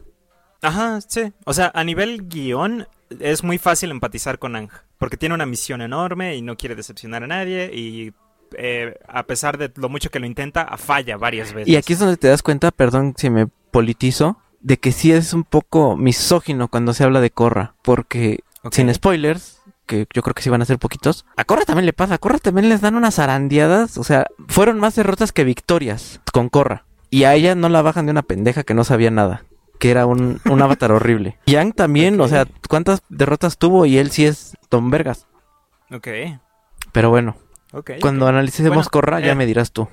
Ajá, 0.63 1.01
sí. 1.01 1.33
O 1.45 1.55
sea, 1.55 1.71
a 1.75 1.85
nivel 1.85 2.29
guion 2.29 2.87
es 3.19 3.43
muy 3.43 3.59
fácil 3.59 3.91
empatizar 3.91 4.39
con 4.39 4.57
Ang, 4.57 4.71
porque 4.99 5.17
tiene 5.17 5.35
una 5.35 5.47
misión 5.47 5.81
enorme 5.81 6.37
y 6.37 6.43
no 6.43 6.57
quiere 6.57 6.75
decepcionar 6.75 7.25
a 7.25 7.27
nadie 7.27 7.71
y 7.75 8.13
eh, 8.57 8.99
a 9.09 9.25
pesar 9.25 9.59
de 9.59 9.71
lo 9.77 9.89
mucho 9.89 10.11
que 10.11 10.21
lo 10.21 10.27
intenta, 10.27 10.77
falla 10.77 11.17
varias 11.17 11.53
veces. 11.53 11.69
Y 11.69 11.77
aquí 11.77 11.93
es 11.93 11.99
donde 11.99 12.17
te 12.17 12.29
das 12.29 12.43
cuenta, 12.43 12.71
perdón 12.71 13.15
si 13.17 13.31
me 13.31 13.47
politizo, 13.71 14.39
de 14.61 14.79
que 14.79 14.93
sí 14.93 15.13
es 15.13 15.33
un 15.33 15.45
poco 15.45 15.97
misógino 15.97 16.69
cuando 16.69 16.93
se 16.95 17.05
habla 17.05 17.21
de 17.21 17.31
Corra, 17.31 17.75
porque 17.83 18.41
sin 18.71 18.93
spoilers, 18.93 19.61
que 19.87 20.07
yo 20.13 20.23
creo 20.23 20.35
que 20.35 20.43
sí 20.43 20.51
van 20.51 20.63
a 20.63 20.67
ser 20.67 20.79
poquitos, 20.79 21.25
a 21.37 21.45
Corra 21.45 21.65
también 21.65 21.87
le 21.87 21.93
pasa, 21.93 22.15
a 22.15 22.19
Corra 22.19 22.39
también 22.39 22.69
les 22.69 22.81
dan 22.81 22.95
unas 22.95 23.19
arandeadas, 23.19 23.99
o 23.99 24.05
sea, 24.05 24.27
fueron 24.49 24.79
más 24.79 24.95
derrotas 24.95 25.33
que 25.33 25.45
victorias 25.45 26.21
con 26.33 26.49
Corra. 26.49 26.85
Y 27.11 27.25
a 27.25 27.35
ella 27.35 27.57
no 27.57 27.69
la 27.69 27.83
bajan 27.83 28.07
de 28.07 28.13
una 28.13 28.23
pendeja 28.23 28.63
que 28.63 28.75
no 28.75 28.85
sabía 28.85 29.11
nada, 29.11 29.45
que 29.79 29.91
era 29.91 30.07
un, 30.07 30.41
un 30.45 30.63
avatar 30.63 30.93
horrible. 30.93 31.39
Yang 31.47 31.73
también, 31.73 32.21
o 32.21 32.29
sea, 32.29 32.47
¿cuántas 32.69 33.03
derrotas 33.09 33.59
tuvo? 33.59 33.87
Y 33.87 33.99
él 33.99 34.11
sí 34.11 34.27
es 34.27 34.57
Don 34.71 34.91
Vergas. 34.91 35.27
Ok. 35.91 36.09
Pero 36.93 37.11
bueno, 37.11 37.37
cuando 38.01 38.27
analicemos 38.27 38.89
Corra 38.89 39.21
ya 39.21 39.33
eh, 39.33 39.35
me 39.35 39.47
dirás 39.47 39.73
tú. 39.73 39.89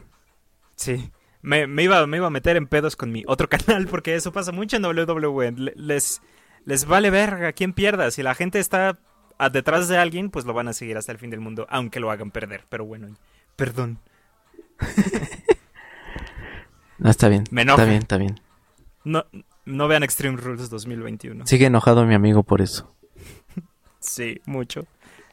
Sí. 0.76 1.12
Me, 1.42 1.66
iba, 1.84 2.06
me 2.08 2.18
iba 2.18 2.28
a 2.28 2.32
meter 2.32 2.58
en 2.58 2.68
pedos 2.68 2.96
con 2.96 3.12
mi 3.12 3.24
otro 3.28 3.48
canal 3.50 3.88
porque 3.88 4.16
eso 4.16 4.32
pasa 4.32 4.52
mucho 4.52 4.78
en 4.78 4.86
WWE. 4.86 5.52
Les, 5.76 6.22
les 6.66 6.86
vale 6.86 7.10
verga 7.10 7.54
quién 7.54 7.74
pierda. 7.74 8.12
Si 8.12 8.24
la 8.24 8.36
gente 8.36 8.60
está 8.60 8.98
detrás 9.52 9.88
de 9.88 9.98
alguien, 9.98 10.30
pues 10.30 10.46
lo 10.46 10.54
van 10.54 10.68
a 10.68 10.74
seguir 10.74 10.98
hasta 10.98 11.12
el 11.12 11.18
fin 11.18 11.30
del 11.30 11.40
mundo, 11.40 11.68
aunque 11.70 12.00
lo 12.00 12.12
hagan 12.12 12.32
perder. 12.32 12.66
Pero 12.70 12.86
bueno, 12.86 13.16
perdón. 13.56 14.00
no, 16.98 17.10
está 17.10 17.30
bien. 17.30 17.44
Me 17.52 17.62
Está 17.62 17.86
bien, 17.86 17.98
está 17.98 18.18
bien. 18.18 18.40
No, 19.04 19.26
no 19.66 19.88
vean 19.88 20.04
Extreme 20.04 20.38
Rules 20.38 20.70
2021. 20.70 21.48
Sigue 21.48 21.68
enojado 21.68 22.06
mi 22.06 22.16
amigo 22.16 22.44
por 22.44 22.62
eso. 22.62 22.94
sí, 24.00 24.42
mucho. 24.46 24.86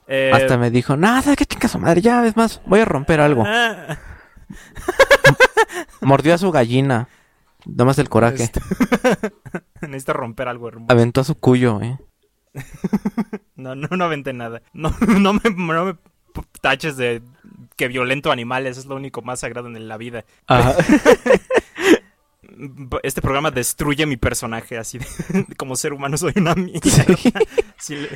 Hasta 0.07 0.55
eh, 0.55 0.59
me 0.59 0.71
dijo, 0.71 0.97
nada, 0.97 1.35
qué 1.35 1.47
chinga 1.47 1.69
su 1.69 1.79
madre, 1.79 2.03
ya, 2.03 2.27
es 2.27 2.37
más, 2.37 2.61
voy 2.67 2.81
a 2.81 2.85
romper 2.85 3.21
algo. 3.21 3.45
Ah. 3.47 3.99
Mordió 6.03 6.35
a 6.35 6.39
su 6.39 6.51
gallina. 6.51 7.09
más 7.67 7.99
el 7.99 8.09
coraje. 8.09 8.45
Este, 8.45 8.61
necesita 9.81 10.13
romper 10.13 10.49
algo 10.49 10.69
hermoso. 10.69 10.93
Aventó 10.93 11.23
a 11.23 11.25
su 11.25 11.37
cuyo, 11.37 11.81
eh. 11.81 11.99
no, 13.57 13.75
no, 13.75 13.89
no 13.89 14.05
aventé 14.05 14.33
nada. 14.33 14.63
No, 14.73 14.95
no, 15.01 15.33
me, 15.33 15.41
no 15.51 15.85
me 15.85 15.97
taches 16.61 16.97
de 16.97 17.23
que 17.77 17.89
violento 17.89 18.31
animales. 18.31 18.77
Es 18.77 18.87
lo 18.87 18.97
único 18.97 19.23
más 19.23 19.41
sagrado 19.41 19.69
en 19.69 19.89
la 19.89 19.97
vida. 19.97 20.25
este 23.03 23.23
programa 23.23 23.51
destruye 23.51 24.07
mi 24.07 24.17
personaje 24.17 24.79
así 24.79 24.99
como 25.57 25.75
ser 25.75 25.93
humano 25.93 26.17
soy 26.17 26.35
una 26.37 26.55
mierda. 26.55 27.05
Sí. 27.79 28.07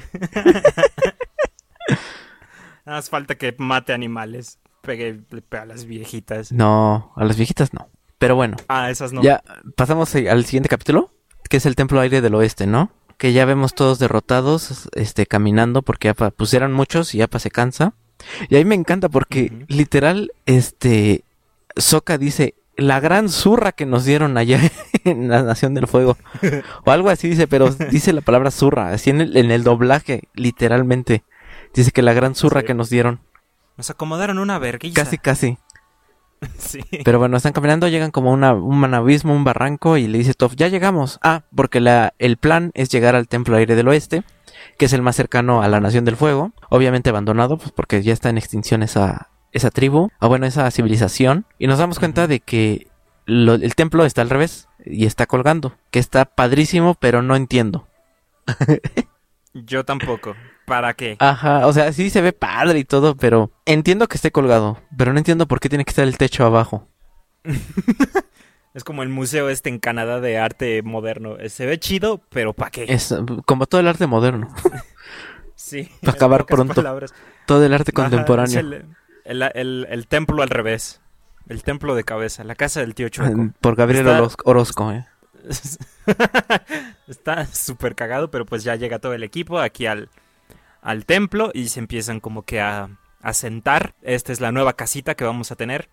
Haz 2.85 3.11
falta 3.11 3.35
que 3.37 3.55
mate 3.59 3.93
animales 3.93 4.59
pegue, 4.83 5.21
a 5.51 5.65
las 5.67 5.85
viejitas. 5.85 6.53
No, 6.53 7.13
a 7.17 7.25
las 7.25 7.37
viejitas 7.37 7.75
no. 7.75 7.89
Pero 8.19 8.35
bueno. 8.35 8.57
Ah, 8.69 8.91
esas 8.91 9.13
no. 9.13 9.23
Ya 9.23 9.43
pasamos 9.77 10.15
al 10.15 10.45
siguiente 10.45 10.69
capítulo, 10.69 11.11
que 11.49 11.59
es 11.59 11.67
el 11.67 11.77
Templo 11.77 12.01
Aire 12.01 12.21
del 12.21 12.35
Oeste, 12.35 12.67
¿no? 12.67 12.91
Que 13.17 13.33
ya 13.33 13.45
vemos 13.45 13.75
todos 13.75 13.99
derrotados, 13.99 14.89
este, 14.95 15.27
caminando, 15.27 15.83
porque 15.83 16.09
ya 16.09 16.31
pusieron 16.31 16.73
muchos 16.73 17.15
y 17.15 17.23
Apa 17.23 17.39
se 17.39 17.51
cansa. 17.51 17.95
Y 18.49 18.57
ahí 18.57 18.65
me 18.65 18.75
encanta 18.75 19.09
porque 19.09 19.53
literal, 19.69 20.33
este, 20.47 21.25
Soka 21.77 22.19
dice, 22.19 22.55
la 22.77 23.01
gran 23.01 23.29
zurra 23.29 23.73
que 23.73 23.87
nos 23.87 24.05
dieron 24.05 24.39
allá 24.39 24.61
en 25.05 25.29
la 25.29 25.43
Nación 25.43 25.75
del 25.75 25.87
Fuego. 25.87 26.17
o 26.85 26.91
algo 26.91 27.11
así 27.11 27.29
dice, 27.29 27.47
pero 27.47 27.71
dice 27.71 28.13
la 28.13 28.21
palabra 28.21 28.51
zurra, 28.51 28.91
así 28.93 29.11
en 29.11 29.21
el, 29.21 29.37
en 29.37 29.51
el 29.51 29.65
doblaje, 29.65 30.23
literalmente. 30.35 31.23
Dice 31.75 31.91
que 31.91 32.03
la 32.03 32.13
gran 32.13 32.35
zurra 32.35 32.63
que 32.63 32.75
nos 32.75 32.91
dieron. 32.91 33.21
Nos 33.77 33.91
acomodaron 33.91 34.39
una 34.39 34.59
verguilla. 34.59 35.05
Casi, 35.05 35.19
casi. 35.19 35.59
sí. 36.59 36.81
Pero 37.05 37.19
bueno, 37.19 37.37
están 37.37 37.53
caminando, 37.53 37.89
llegan 37.89 38.11
como 38.11 38.33
una, 38.33 38.53
un 38.55 38.95
abismo, 38.95 39.35
un 39.35 39.45
barranco, 39.45 39.97
y 39.97 40.07
le 40.07 40.19
dice 40.19 40.35
Toff, 40.35 40.55
ya 40.57 40.69
llegamos. 40.69 41.19
Ah, 41.23 41.43
porque 41.55 41.81
la, 41.81 42.15
el 42.19 42.37
plan 42.37 42.71
es 42.75 42.89
llegar 42.89 43.15
al 43.15 43.29
Templo 43.29 43.57
Aire 43.57 43.75
del 43.75 43.89
Oeste, 43.89 44.25
que 44.79 44.87
es 44.87 44.93
el 44.93 45.03
más 45.03 45.17
cercano 45.17 45.63
a 45.63 45.69
la 45.69 45.81
Nación 45.81 46.05
del 46.05 46.17
Fuego. 46.17 46.53
Obviamente 46.71 47.11
abandonado, 47.11 47.59
pues 47.59 47.73
porque 47.73 48.03
ya 48.03 48.13
está 48.13 48.31
en 48.31 48.39
extinción 48.39 48.83
esa, 48.83 49.31
esa 49.53 49.71
tribu, 49.71 50.11
o 50.21 50.29
bueno, 50.29 50.47
esa 50.47 50.71
civilización. 50.71 51.47
Y 51.59 51.67
nos 51.67 51.79
damos 51.79 51.99
cuenta 51.99 52.27
de 52.27 52.41
que 52.41 52.89
el 53.27 53.75
templo 53.75 54.05
está 54.05 54.23
al 54.23 54.31
revés 54.31 54.69
y 54.85 55.07
está 55.07 55.27
colgando. 55.27 55.77
Que 55.91 55.99
está 55.99 56.25
padrísimo, 56.25 56.95
pero 56.95 57.23
no 57.23 57.37
entiendo. 57.37 57.87
Yo 59.55 59.85
tampoco. 59.85 60.35
¿Para 60.69 60.95
qué? 60.95 61.17
Ajá, 61.19 61.67
o 61.67 61.73
sea, 61.73 61.93
sí 61.93 62.11
se 62.11 62.21
ve 62.21 62.33
padre 62.33 62.79
y 62.79 62.85
todo, 62.85 63.17
pero 63.17 63.51
entiendo 63.65 64.07
que 64.07 64.17
esté 64.17 64.31
colgado, 64.31 64.79
pero 64.97 65.13
no 65.13 65.19
entiendo 65.19 65.49
por 65.49 65.61
qué 65.61 65.69
tiene 65.69 65.85
que 65.85 65.91
estar 65.91 66.07
el 66.07 66.19
techo 66.19 66.45
abajo. 66.45 66.87
es 68.75 68.85
como 68.85 69.03
el 69.03 69.09
museo 69.09 69.49
este 69.49 69.71
en 69.71 69.79
Canadá 69.79 70.21
de 70.21 70.39
arte 70.39 70.83
moderno. 70.83 71.37
Se 71.49 71.67
ve 71.67 71.79
chido, 71.79 72.21
pero 72.29 72.53
¿para 72.53 72.71
qué? 72.71 72.85
Es 72.89 73.15
como 73.47 73.67
todo 73.67 73.81
el 73.81 73.89
arte 73.89 74.07
moderno. 74.07 74.49
sí. 75.55 75.91
Para 76.03 76.13
acabar 76.13 76.45
pronto. 76.45 76.85
Todo 77.47 77.65
el 77.65 77.73
arte 77.73 77.93
contemporáneo. 77.93 78.85
el, 79.25 80.07
templo 80.09 80.43
al 80.43 80.51
revés. 80.51 81.01
El 81.49 81.63
templo 81.63 81.95
de 81.95 82.05
cabeza, 82.05 82.45
la 82.45 82.55
casa 82.55 82.81
del 82.81 82.95
tío 82.95 83.09
Chueco. 83.09 83.53
Por 83.63 83.75
Gabriel 83.75 84.07
Orozco, 84.45 84.93
eh. 84.93 85.07
Está 87.09 87.47
súper 87.47 87.95
cagado, 87.95 88.31
pero 88.31 88.45
pues 88.45 88.65
ya 88.65 88.77
llega 88.77 88.99
todo 88.99 89.15
el 89.15 89.23
equipo 89.23 89.59
aquí 89.59 89.87
al, 89.87 90.11
al 90.83 91.05
templo 91.07 91.51
y 91.55 91.69
se 91.69 91.81
empiezan 91.81 92.21
como 92.21 92.43
que 92.43 92.61
a, 92.61 92.91
a 93.23 93.33
sentar. 93.35 93.95
Esta 94.03 94.33
es 94.33 94.41
la 94.41 94.53
nueva 94.53 94.75
casita 94.75 95.15
que 95.15 95.25
vamos 95.25 95.51
a 95.51 95.57
tener. 95.57 95.89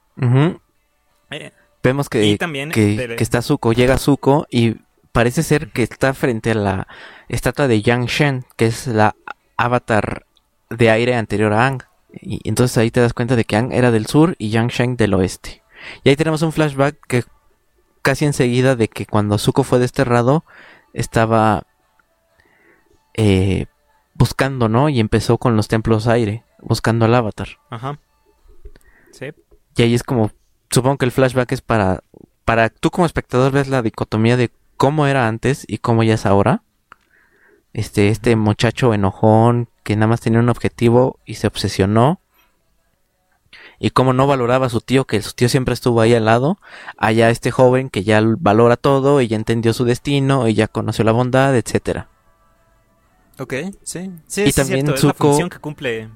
Eh, 1.31 1.51
Vemos 1.83 2.09
que, 2.09 2.37
también 2.37 2.71
que, 2.71 3.15
está 3.19 3.43
Zuko, 3.43 3.71
llega 3.71 3.99
Zuko 3.99 4.47
y 4.49 4.77
parece 5.11 5.43
ser 5.43 5.69
que 5.71 5.83
está 5.83 6.15
frente 6.15 6.51
a 6.51 6.55
la 6.55 6.87
estatua 7.29 7.67
de 7.67 7.83
Yang 7.83 8.05
Shen, 8.07 8.45
que 8.55 8.65
es 8.65 8.87
la 8.87 9.15
avatar 9.55 10.25
de 10.71 10.89
aire 10.89 11.15
anterior 11.15 11.53
a 11.53 11.67
Ang. 11.67 11.83
Y 12.11 12.41
entonces 12.49 12.77
ahí 12.77 12.89
te 12.89 13.01
das 13.01 13.13
cuenta 13.13 13.35
de 13.35 13.43
que 13.43 13.55
Ang 13.55 13.71
era 13.71 13.91
del 13.91 14.07
sur 14.07 14.35
y 14.39 14.49
Yang 14.49 14.69
Shen 14.69 14.95
del 14.97 15.13
oeste. 15.13 15.61
Y 16.03 16.09
ahí 16.09 16.15
tenemos 16.15 16.41
un 16.41 16.51
flashback 16.51 16.97
que 17.07 17.23
casi 18.01 18.25
enseguida 18.25 18.75
de 18.75 18.87
que 18.87 19.05
cuando 19.05 19.37
Zuko 19.37 19.63
fue 19.63 19.77
desterrado 19.77 20.43
estaba 20.93 21.67
eh, 23.13 23.67
buscando, 24.15 24.67
¿no? 24.67 24.89
Y 24.89 24.99
empezó 24.99 25.37
con 25.37 25.55
los 25.55 25.67
templos 25.67 26.07
aire, 26.07 26.43
buscando 26.61 27.05
al 27.05 27.13
avatar. 27.13 27.49
Ajá. 27.69 27.99
Sí. 29.11 29.27
Y 29.75 29.81
ahí 29.83 29.93
es 29.93 30.03
como, 30.03 30.31
supongo 30.69 30.97
que 30.97 31.05
el 31.05 31.11
flashback 31.11 31.51
es 31.51 31.61
para, 31.61 32.01
para 32.43 32.69
tú 32.69 32.89
como 32.89 33.05
espectador 33.05 33.51
ves 33.51 33.67
la 33.67 33.81
dicotomía 33.81 34.37
de 34.37 34.51
cómo 34.77 35.05
era 35.05 35.27
antes 35.27 35.65
y 35.67 35.77
cómo 35.77 36.03
ya 36.03 36.15
es 36.15 36.25
ahora. 36.25 36.63
Este, 37.73 38.07
este 38.07 38.35
muchacho 38.37 38.93
enojón 38.93 39.67
que 39.83 39.95
nada 39.95 40.07
más 40.07 40.21
tenía 40.21 40.39
un 40.39 40.49
objetivo 40.49 41.19
y 41.25 41.35
se 41.35 41.47
obsesionó. 41.47 42.21
Y 43.77 43.89
cómo 43.89 44.13
no 44.13 44.25
valoraba 44.25 44.67
a 44.67 44.69
su 44.69 44.79
tío, 44.79 45.05
que 45.05 45.21
su 45.21 45.33
tío 45.33 45.49
siempre 45.49 45.73
estuvo 45.73 45.99
ahí 45.99 46.13
al 46.13 46.23
lado. 46.23 46.57
Allá 46.97 47.29
este 47.29 47.51
joven 47.51 47.89
que 47.89 48.05
ya 48.05 48.21
valora 48.39 48.77
todo 48.77 49.19
y 49.19 49.27
ya 49.27 49.35
entendió 49.35 49.73
su 49.73 49.83
destino 49.83 50.47
y 50.47 50.53
ya 50.53 50.69
conoció 50.69 51.03
la 51.03 51.11
bondad, 51.11 51.55
etcétera. 51.55 52.07
Ok, 53.39 53.53
sí. 53.83 54.11
Sí, 54.27 54.43
y 54.45 54.51
también 54.51 54.85
cierto, 54.85 55.01
Zuko, 55.01 55.27
función 55.29 55.49
que 55.49 55.59
cumple. 55.59 56.09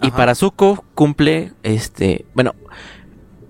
Y 0.00 0.10
para 0.10 0.34
Zuko 0.34 0.84
cumple, 0.94 1.52
este, 1.62 2.24
bueno, 2.34 2.54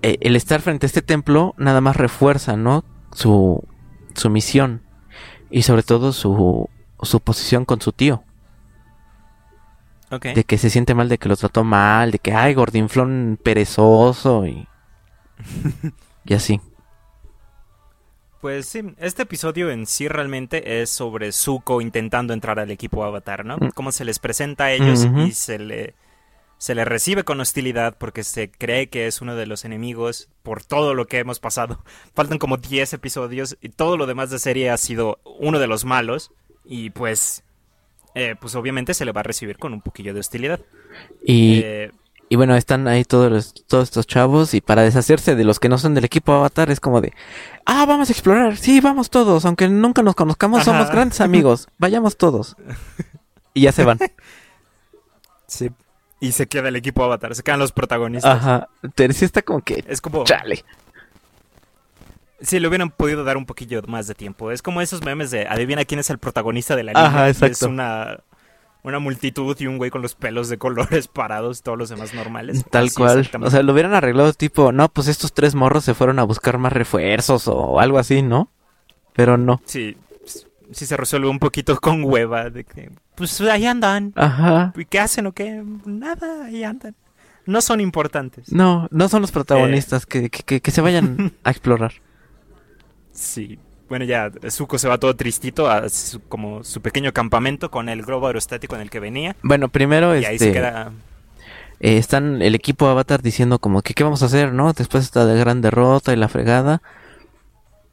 e, 0.01 0.17
el 0.21 0.35
estar 0.35 0.61
frente 0.61 0.85
a 0.85 0.87
este 0.87 1.01
templo 1.01 1.55
nada 1.57 1.81
más 1.81 1.95
refuerza, 1.95 2.57
¿no? 2.57 2.83
Su, 3.11 3.63
su 4.15 4.29
misión 4.29 4.81
y 5.49 5.61
sobre 5.63 5.83
todo 5.83 6.11
su, 6.13 6.69
su 7.01 7.19
posición 7.21 7.65
con 7.65 7.79
su 7.81 7.91
tío. 7.91 8.23
Okay. 10.11 10.35
De 10.35 10.43
que 10.43 10.57
se 10.57 10.69
siente 10.69 10.93
mal 10.93 11.09
de 11.09 11.17
que 11.17 11.29
lo 11.29 11.35
trató 11.35 11.63
mal, 11.63 12.11
de 12.11 12.19
que, 12.19 12.33
ay, 12.33 12.53
gordinflón 12.53 13.39
perezoso 13.41 14.45
y, 14.45 14.67
y 16.25 16.33
así. 16.33 16.61
Pues 18.43 18.65
sí, 18.65 18.81
este 18.97 19.21
episodio 19.21 19.71
en 19.71 19.85
sí 19.85 20.09
realmente 20.09 20.81
es 20.81 20.89
sobre 20.89 21.31
Zuko 21.31 21.79
intentando 21.79 22.33
entrar 22.33 22.59
al 22.59 22.71
equipo 22.71 23.05
Avatar, 23.05 23.45
¿no? 23.45 23.55
Mm. 23.55 23.69
Cómo 23.73 23.93
se 23.93 24.03
les 24.03 24.19
presenta 24.19 24.65
a 24.65 24.73
ellos 24.73 25.07
y 25.25 25.31
se 25.31 25.57
le 25.59 25.93
se 26.57 26.75
le 26.75 26.83
recibe 26.83 27.23
con 27.23 27.39
hostilidad 27.39 27.95
porque 27.97 28.25
se 28.25 28.51
cree 28.51 28.89
que 28.89 29.07
es 29.07 29.21
uno 29.21 29.37
de 29.37 29.45
los 29.45 29.63
enemigos 29.63 30.27
por 30.43 30.61
todo 30.61 30.93
lo 30.93 31.07
que 31.07 31.19
hemos 31.19 31.39
pasado. 31.39 31.85
Faltan 32.15 32.37
como 32.37 32.57
10 32.57 32.91
episodios 32.91 33.57
y 33.61 33.69
todo 33.69 33.95
lo 33.95 34.07
demás 34.07 34.29
de 34.29 34.39
serie 34.39 34.71
ha 34.71 34.77
sido 34.77 35.21
uno 35.39 35.57
de 35.57 35.67
los 35.67 35.85
malos 35.85 36.33
y 36.65 36.89
pues 36.89 37.45
eh, 38.13 38.35
pues 38.37 38.55
obviamente 38.55 38.93
se 38.93 39.05
le 39.05 39.13
va 39.13 39.21
a 39.21 39.23
recibir 39.23 39.57
con 39.57 39.71
un 39.71 39.79
poquillo 39.79 40.13
de 40.13 40.19
hostilidad. 40.19 40.59
Y, 41.23 41.61
Eh, 41.63 41.91
y 42.33 42.35
bueno, 42.35 42.55
están 42.55 42.87
ahí 42.87 43.03
todos, 43.05 43.31
los- 43.31 43.53
todos 43.67 43.83
estos 43.83 44.07
chavos 44.07 44.55
y 44.55 44.61
para 44.61 44.81
deshacerse 44.81 45.35
de 45.35 45.43
los 45.43 45.59
que 45.59 45.69
no 45.69 45.77
son 45.77 45.93
del 45.93 46.03
equipo 46.05 46.33
Avatar 46.33 46.71
es 46.71 46.79
como 46.79 46.99
de, 46.99 47.13
ah, 47.67 47.85
vamos 47.85 48.09
a 48.09 48.11
explorar, 48.11 48.57
sí, 48.57 48.81
vamos 48.81 49.11
todos, 49.11 49.45
aunque 49.45 49.69
nunca 49.69 50.01
nos 50.01 50.15
conozcamos, 50.15 50.61
Ajá. 50.61 50.71
somos 50.71 50.89
grandes 50.89 51.21
amigos, 51.21 51.67
vayamos 51.77 52.17
todos. 52.17 52.55
Y 53.53 53.61
ya 53.61 53.71
se 53.71 53.83
van. 53.83 53.99
sí. 55.47 55.69
Y 56.19 56.31
se 56.31 56.47
queda 56.47 56.69
el 56.69 56.75
equipo 56.75 57.03
Avatar, 57.03 57.35
se 57.35 57.43
quedan 57.43 57.59
los 57.59 57.71
protagonistas. 57.71 58.35
Ajá, 58.35 58.67
pero 58.95 59.13
sí 59.13 59.25
está 59.25 59.43
como 59.43 59.61
que, 59.61 59.83
Es 59.87 60.01
como... 60.01 60.23
chale. 60.23 60.65
Sí, 62.41 62.59
le 62.59 62.67
hubieran 62.67 62.89
podido 62.89 63.23
dar 63.23 63.37
un 63.37 63.45
poquillo 63.45 63.83
más 63.87 64.07
de 64.07 64.15
tiempo. 64.15 64.49
Es 64.49 64.63
como 64.63 64.81
esos 64.81 65.03
memes 65.03 65.29
de 65.29 65.45
adivina 65.47 65.85
quién 65.85 65.99
es 65.99 66.09
el 66.09 66.17
protagonista 66.17 66.75
de 66.75 66.83
la. 66.83 66.91
Ajá, 66.95 67.29
Es 67.29 67.41
exacto. 67.43 67.69
una, 67.69 68.21
una 68.83 68.99
multitud 68.99 69.55
y 69.59 69.67
un 69.67 69.77
güey 69.77 69.89
con 69.91 70.01
los 70.01 70.13
pelos 70.15 70.49
de 70.49 70.57
colores 70.57 71.07
parados, 71.13 71.61
todos 71.63 71.77
los 71.77 71.89
demás 71.89 72.13
normales. 72.13 72.65
Tal 72.69 72.85
Así 72.87 72.95
cual. 72.95 73.29
O 73.41 73.49
sea, 73.49 73.63
lo 73.63 73.73
hubieran 73.73 73.93
arreglado 73.93 74.31
tipo, 74.33 74.71
no, 74.71 74.89
pues 74.89 75.07
estos 75.07 75.33
tres 75.33 75.55
morros 75.55 75.83
se 75.85 75.93
fueron 75.93 76.19
a 76.19 76.23
buscar 76.23 76.57
más 76.57 76.73
refuerzos 76.73 77.47
o 77.47 77.79
algo 77.79 77.97
así, 77.99 78.21
¿no? 78.21 78.51
Pero 79.13 79.37
no. 79.37 79.61
Sí, 79.65 79.95
sí 80.71 80.85
se 80.85 80.97
resuelve 80.97 81.27
un 81.29 81.39
poquito 81.39 81.79
con 81.79 82.03
hueva. 82.03 82.49
De 82.49 82.63
que, 82.65 82.91
pues 83.15 83.39
ahí 83.41 83.65
andan. 83.65 84.11
Ajá. 84.15 84.73
¿Y 84.75 84.85
qué 84.85 84.99
hacen 84.99 85.27
o 85.27 85.31
qué? 85.31 85.63
Nada, 85.85 86.45
ahí 86.45 86.63
andan. 86.63 86.95
No 87.45 87.61
son 87.61 87.79
importantes. 87.81 88.51
No, 88.51 88.87
no 88.91 89.07
son 89.09 89.21
los 89.21 89.29
Eh. 89.29 89.33
protagonistas, 89.33 90.05
que, 90.05 90.29
que, 90.29 90.43
que- 90.43 90.61
que 90.61 90.71
se 90.71 90.81
vayan 90.81 91.33
a 91.43 91.51
explorar. 91.51 91.93
Sí. 93.11 93.59
Bueno, 93.89 94.05
ya 94.05 94.31
Zuko 94.49 94.77
se 94.79 94.87
va 94.87 94.97
todo 94.97 95.15
tristito 95.15 95.69
a 95.69 95.89
su, 95.89 96.21
como 96.21 96.63
su 96.63 96.81
pequeño 96.81 97.13
campamento 97.13 97.69
con 97.69 97.89
el 97.89 98.01
globo 98.03 98.27
aerostático 98.27 98.75
en 98.75 98.81
el 98.81 98.89
que 98.89 98.99
venía. 98.99 99.35
Bueno, 99.43 99.69
primero 99.69 100.17
Y 100.17 100.25
ahí 100.25 100.39
se 100.39 100.47
este, 100.47 100.51
queda... 100.51 100.91
eh, 101.79 101.97
están 101.97 102.41
el 102.41 102.55
equipo 102.55 102.87
Avatar 102.87 103.21
diciendo 103.21 103.59
como 103.59 103.81
que 103.81 103.93
qué 103.93 104.03
vamos 104.03 104.23
a 104.23 104.27
hacer, 104.27 104.53
¿no? 104.53 104.73
Después 104.73 105.03
está 105.03 105.25
de 105.25 105.37
gran 105.37 105.61
derrota 105.61 106.13
y 106.13 106.15
la 106.15 106.29
fregada. 106.29 106.81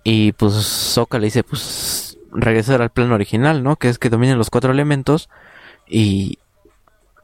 Y 0.04 0.32
pues 0.32 0.54
Sokka 0.54 1.18
le 1.18 1.26
dice, 1.26 1.42
pues 1.44 2.18
regresar 2.32 2.80
al 2.82 2.90
plan 2.90 3.12
original, 3.12 3.62
¿no? 3.62 3.76
Que 3.76 3.88
es 3.88 3.98
que 3.98 4.08
dominen 4.10 4.38
los 4.38 4.50
cuatro 4.50 4.72
elementos 4.72 5.28
y, 5.86 6.38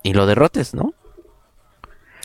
y 0.02 0.12
lo 0.14 0.26
derrotes, 0.26 0.74
¿no? 0.74 0.92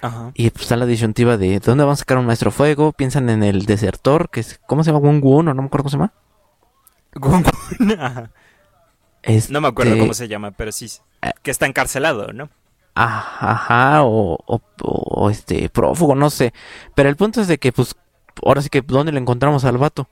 Ajá. 0.01 0.31
Y 0.33 0.49
pues 0.49 0.63
está 0.63 0.75
la 0.77 0.85
disyuntiva 0.87 1.37
de 1.37 1.59
¿dónde 1.59 1.83
van 1.83 1.93
a 1.93 1.95
sacar 1.95 2.17
un 2.17 2.25
maestro 2.25 2.51
fuego? 2.51 2.91
Piensan 2.91 3.29
en 3.29 3.43
el 3.43 3.65
desertor, 3.65 4.29
que 4.31 4.39
es, 4.41 4.59
¿cómo 4.65 4.83
se 4.83 4.91
llama? 4.91 5.07
Wun 5.07 5.47
o 5.47 5.53
no 5.53 5.61
me 5.61 5.67
acuerdo 5.67 5.83
cómo 5.83 5.89
se 5.91 5.97
llama. 5.97 6.13
Este, 9.23 9.53
No 9.53 9.61
me 9.61 9.67
acuerdo 9.67 9.97
cómo 9.97 10.13
se 10.13 10.27
llama, 10.27 10.51
pero 10.51 10.71
sí. 10.71 10.89
Que 11.43 11.51
está 11.51 11.65
encarcelado, 11.67 12.33
¿no? 12.33 12.49
Ajá, 12.95 14.03
o, 14.03 14.37
o, 14.45 14.61
o, 14.81 15.29
este, 15.29 15.69
prófugo, 15.69 16.15
no 16.15 16.29
sé. 16.29 16.53
Pero 16.95 17.09
el 17.09 17.15
punto 17.15 17.41
es 17.41 17.47
de 17.47 17.57
que, 17.57 17.71
pues, 17.71 17.95
ahora 18.43 18.61
sí 18.61 18.69
que, 18.69 18.81
¿dónde 18.81 19.11
le 19.11 19.19
encontramos 19.19 19.63
al 19.63 19.77
vato? 19.77 20.09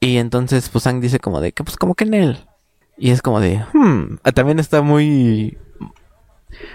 Y 0.00 0.16
entonces, 0.16 0.68
pues, 0.68 0.86
Ang 0.86 1.00
dice 1.00 1.20
como 1.20 1.40
de 1.40 1.52
que, 1.52 1.62
pues, 1.62 1.76
como 1.76 1.94
que 1.94 2.04
en 2.04 2.14
él. 2.14 2.46
Y 2.96 3.10
es 3.10 3.22
como 3.22 3.40
de, 3.40 3.64
hmm, 3.72 4.18
ah, 4.24 4.32
también 4.32 4.58
está 4.58 4.82
muy, 4.82 5.58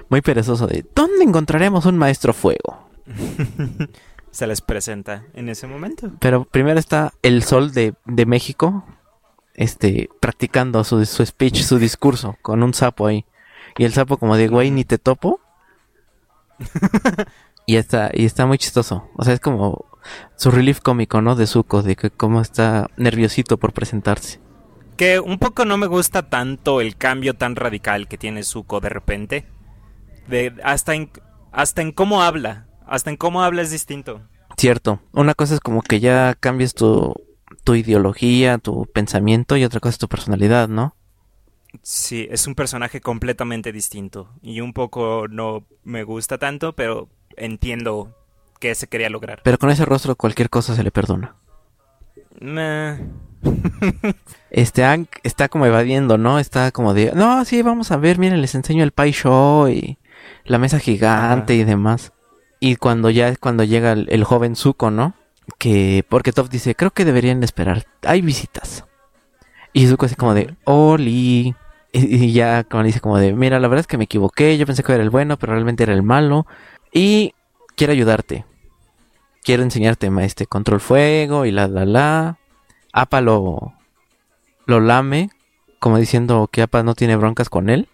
muy 0.10 0.22
perezoso 0.22 0.66
de, 0.68 0.86
¿dónde 0.96 1.24
encontraremos 1.24 1.86
un 1.86 1.98
maestro 1.98 2.34
fuego? 2.34 2.88
Se 4.32 4.48
les 4.48 4.62
presenta 4.62 5.24
en 5.34 5.50
ese 5.50 5.68
momento. 5.68 6.12
Pero 6.20 6.46
primero 6.46 6.80
está 6.80 7.14
el 7.22 7.44
sol 7.44 7.74
de, 7.74 7.94
de 8.06 8.26
México, 8.26 8.86
este, 9.56 10.10
practicando 10.20 10.84
su, 10.84 11.06
su 11.06 11.26
speech, 11.26 11.62
su 11.62 11.80
discurso, 11.80 12.38
con 12.42 12.64
un 12.64 12.74
sapo 12.74 13.08
ahí. 13.08 13.26
Y 13.78 13.84
el 13.84 13.94
sapo 13.94 14.18
como 14.18 14.38
de, 14.38 14.48
güey, 14.48 14.72
ni 14.72 14.86
te 14.86 14.98
topo. 14.98 15.40
y 17.66 17.76
está, 17.76 18.10
y 18.14 18.26
está 18.26 18.46
muy 18.46 18.58
chistoso. 18.58 19.10
O 19.16 19.24
sea, 19.24 19.34
es 19.34 19.40
como 19.40 19.86
su 20.36 20.52
relief 20.52 20.80
cómico, 20.80 21.22
¿no? 21.22 21.36
De 21.36 21.48
Zuko, 21.48 21.82
de 21.82 21.96
que 21.96 22.10
cómo 22.10 22.42
está 22.42 22.90
nerviosito 22.98 23.58
por 23.58 23.74
presentarse. 23.74 24.40
Que 24.98 25.20
un 25.20 25.40
poco 25.40 25.66
no 25.66 25.78
me 25.78 25.88
gusta 25.88 26.30
tanto 26.30 26.80
el 26.80 26.96
cambio 26.96 27.34
tan 27.34 27.56
radical 27.56 28.08
que 28.08 28.18
tiene 28.18 28.44
Zuko 28.44 28.80
de 28.80 28.90
repente. 28.90 29.46
De, 30.28 30.54
hasta, 30.64 30.96
en, 30.96 31.12
hasta 31.52 31.82
en 31.82 31.92
cómo 31.92 32.24
habla. 32.24 32.68
Hasta 32.88 33.10
en 33.10 33.18
cómo 33.18 33.44
habla 33.44 33.62
es 33.62 33.72
distinto. 33.72 34.22
Cierto. 34.58 35.02
Una 35.12 35.34
cosa 35.34 35.56
es 35.56 35.60
como 35.60 35.82
que 35.82 36.00
ya 36.00 36.34
cambies 36.36 36.76
tu, 36.76 37.14
tu 37.66 37.76
ideología, 37.76 38.60
tu 38.60 38.86
pensamiento, 38.86 39.58
y 39.58 39.66
otra 39.66 39.82
cosa 39.82 39.96
es 39.96 39.98
tu 39.98 40.08
personalidad, 40.08 40.70
¿no? 40.70 40.96
Sí, 41.82 42.28
es 42.32 42.48
un 42.48 42.56
personaje 42.56 43.02
completamente 43.02 43.74
distinto. 43.74 44.30
Y 44.42 44.62
un 44.62 44.72
poco 44.72 45.28
no 45.28 45.66
me 45.84 46.04
gusta 46.04 46.38
tanto, 46.38 46.74
pero 46.74 47.10
entiendo 47.36 48.16
qué 48.62 48.76
se 48.76 48.88
quería 48.88 49.10
lograr. 49.10 49.42
Pero 49.44 49.58
con 49.58 49.72
ese 49.72 49.84
rostro 49.84 50.16
cualquier 50.16 50.50
cosa 50.50 50.76
se 50.76 50.84
le 50.84 50.92
perdona. 50.92 51.36
Meh. 52.40 53.00
Este 54.52 54.86
Ang 54.86 55.08
está 55.24 55.50
como 55.50 55.66
evadiendo, 55.66 56.18
¿no? 56.18 56.40
Está 56.40 56.72
como 56.72 56.94
de, 56.94 57.12
no, 57.14 57.44
sí, 57.46 57.62
vamos 57.62 57.92
a 57.92 57.98
ver, 57.98 58.18
miren, 58.20 58.42
les 58.42 58.56
enseño 58.56 58.84
el 58.84 58.92
Pai 58.92 59.12
Show 59.12 59.68
y 59.68 59.98
la 60.46 60.60
mesa 60.60 60.80
gigante 60.80 61.56
y 61.56 61.64
demás. 61.64 62.14
Y 62.60 62.78
cuando 62.78 63.10
ya 63.10 63.28
es 63.28 63.38
cuando 63.38 63.64
llega 63.64 63.92
el, 63.92 64.08
el 64.10 64.24
joven 64.24 64.56
Zuko, 64.56 64.92
¿no? 64.92 65.16
Que, 65.58 66.04
porque 66.10 66.32
Toph 66.32 66.50
dice, 66.50 66.76
creo 66.76 66.92
que 66.92 67.06
deberían 67.06 67.44
esperar, 67.44 67.86
hay 68.04 68.22
visitas. 68.22 68.86
Y 69.74 69.88
Zuko 69.88 70.06
así 70.06 70.16
como 70.16 70.34
de, 70.34 70.56
Oli. 70.64 71.56
Y, 71.92 72.16
y 72.26 72.34
ya 72.34 72.64
como 72.64 72.84
le 72.84 72.88
dice 72.88 73.00
como 73.00 73.18
de, 73.18 73.34
mira, 73.34 73.60
la 73.60 73.68
verdad 73.68 73.82
es 73.82 73.88
que 73.88 73.98
me 73.98 74.06
equivoqué, 74.06 74.58
yo 74.58 74.66
pensé 74.66 74.84
que 74.84 74.94
era 74.94 75.04
el 75.04 75.10
bueno, 75.10 75.38
pero 75.38 75.54
realmente 75.54 75.84
era 75.84 75.94
el 75.94 76.04
malo. 76.04 76.46
Y 76.92 77.34
quiero 77.76 77.94
ayudarte. 77.94 78.46
Quiero 79.44 79.64
enseñarte 79.64 80.10
este 80.22 80.48
control 80.48 80.80
fuego 80.80 81.46
y 81.46 81.52
la 81.52 81.68
la 81.68 81.86
la. 81.86 82.38
Apa 82.92 83.22
lo, 83.22 83.74
lo 84.66 84.80
lame, 84.80 85.30
como 85.80 85.98
diciendo 85.98 86.50
que 86.52 86.62
Apa 86.62 86.82
no 86.82 86.96
tiene 86.96 87.16
broncas 87.16 87.50
con 87.50 87.70
él. 87.70 87.90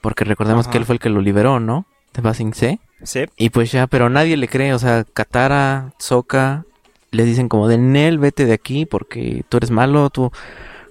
Porque 0.00 0.24
recordemos 0.24 0.66
Ajá. 0.66 0.72
que 0.72 0.78
él 0.78 0.84
fue 0.84 0.96
el 0.96 1.00
que 1.00 1.08
lo 1.08 1.20
liberó, 1.20 1.60
¿no? 1.60 1.86
De 2.12 2.20
Basing 2.20 2.52
C. 2.52 2.80
Sí. 3.02 3.26
Y 3.36 3.50
pues 3.50 3.72
ya, 3.72 3.86
pero 3.86 4.08
nadie 4.08 4.36
le 4.36 4.48
cree, 4.48 4.72
o 4.72 4.78
sea, 4.78 5.04
Katara, 5.04 5.92
Sokka, 5.98 6.64
le 7.10 7.24
dicen 7.24 7.48
como 7.48 7.68
de 7.68 7.78
Nel, 7.78 8.18
vete 8.18 8.46
de 8.46 8.52
aquí 8.52 8.86
porque 8.86 9.44
tú 9.48 9.58
eres 9.58 9.70
malo, 9.70 10.10
tú 10.10 10.32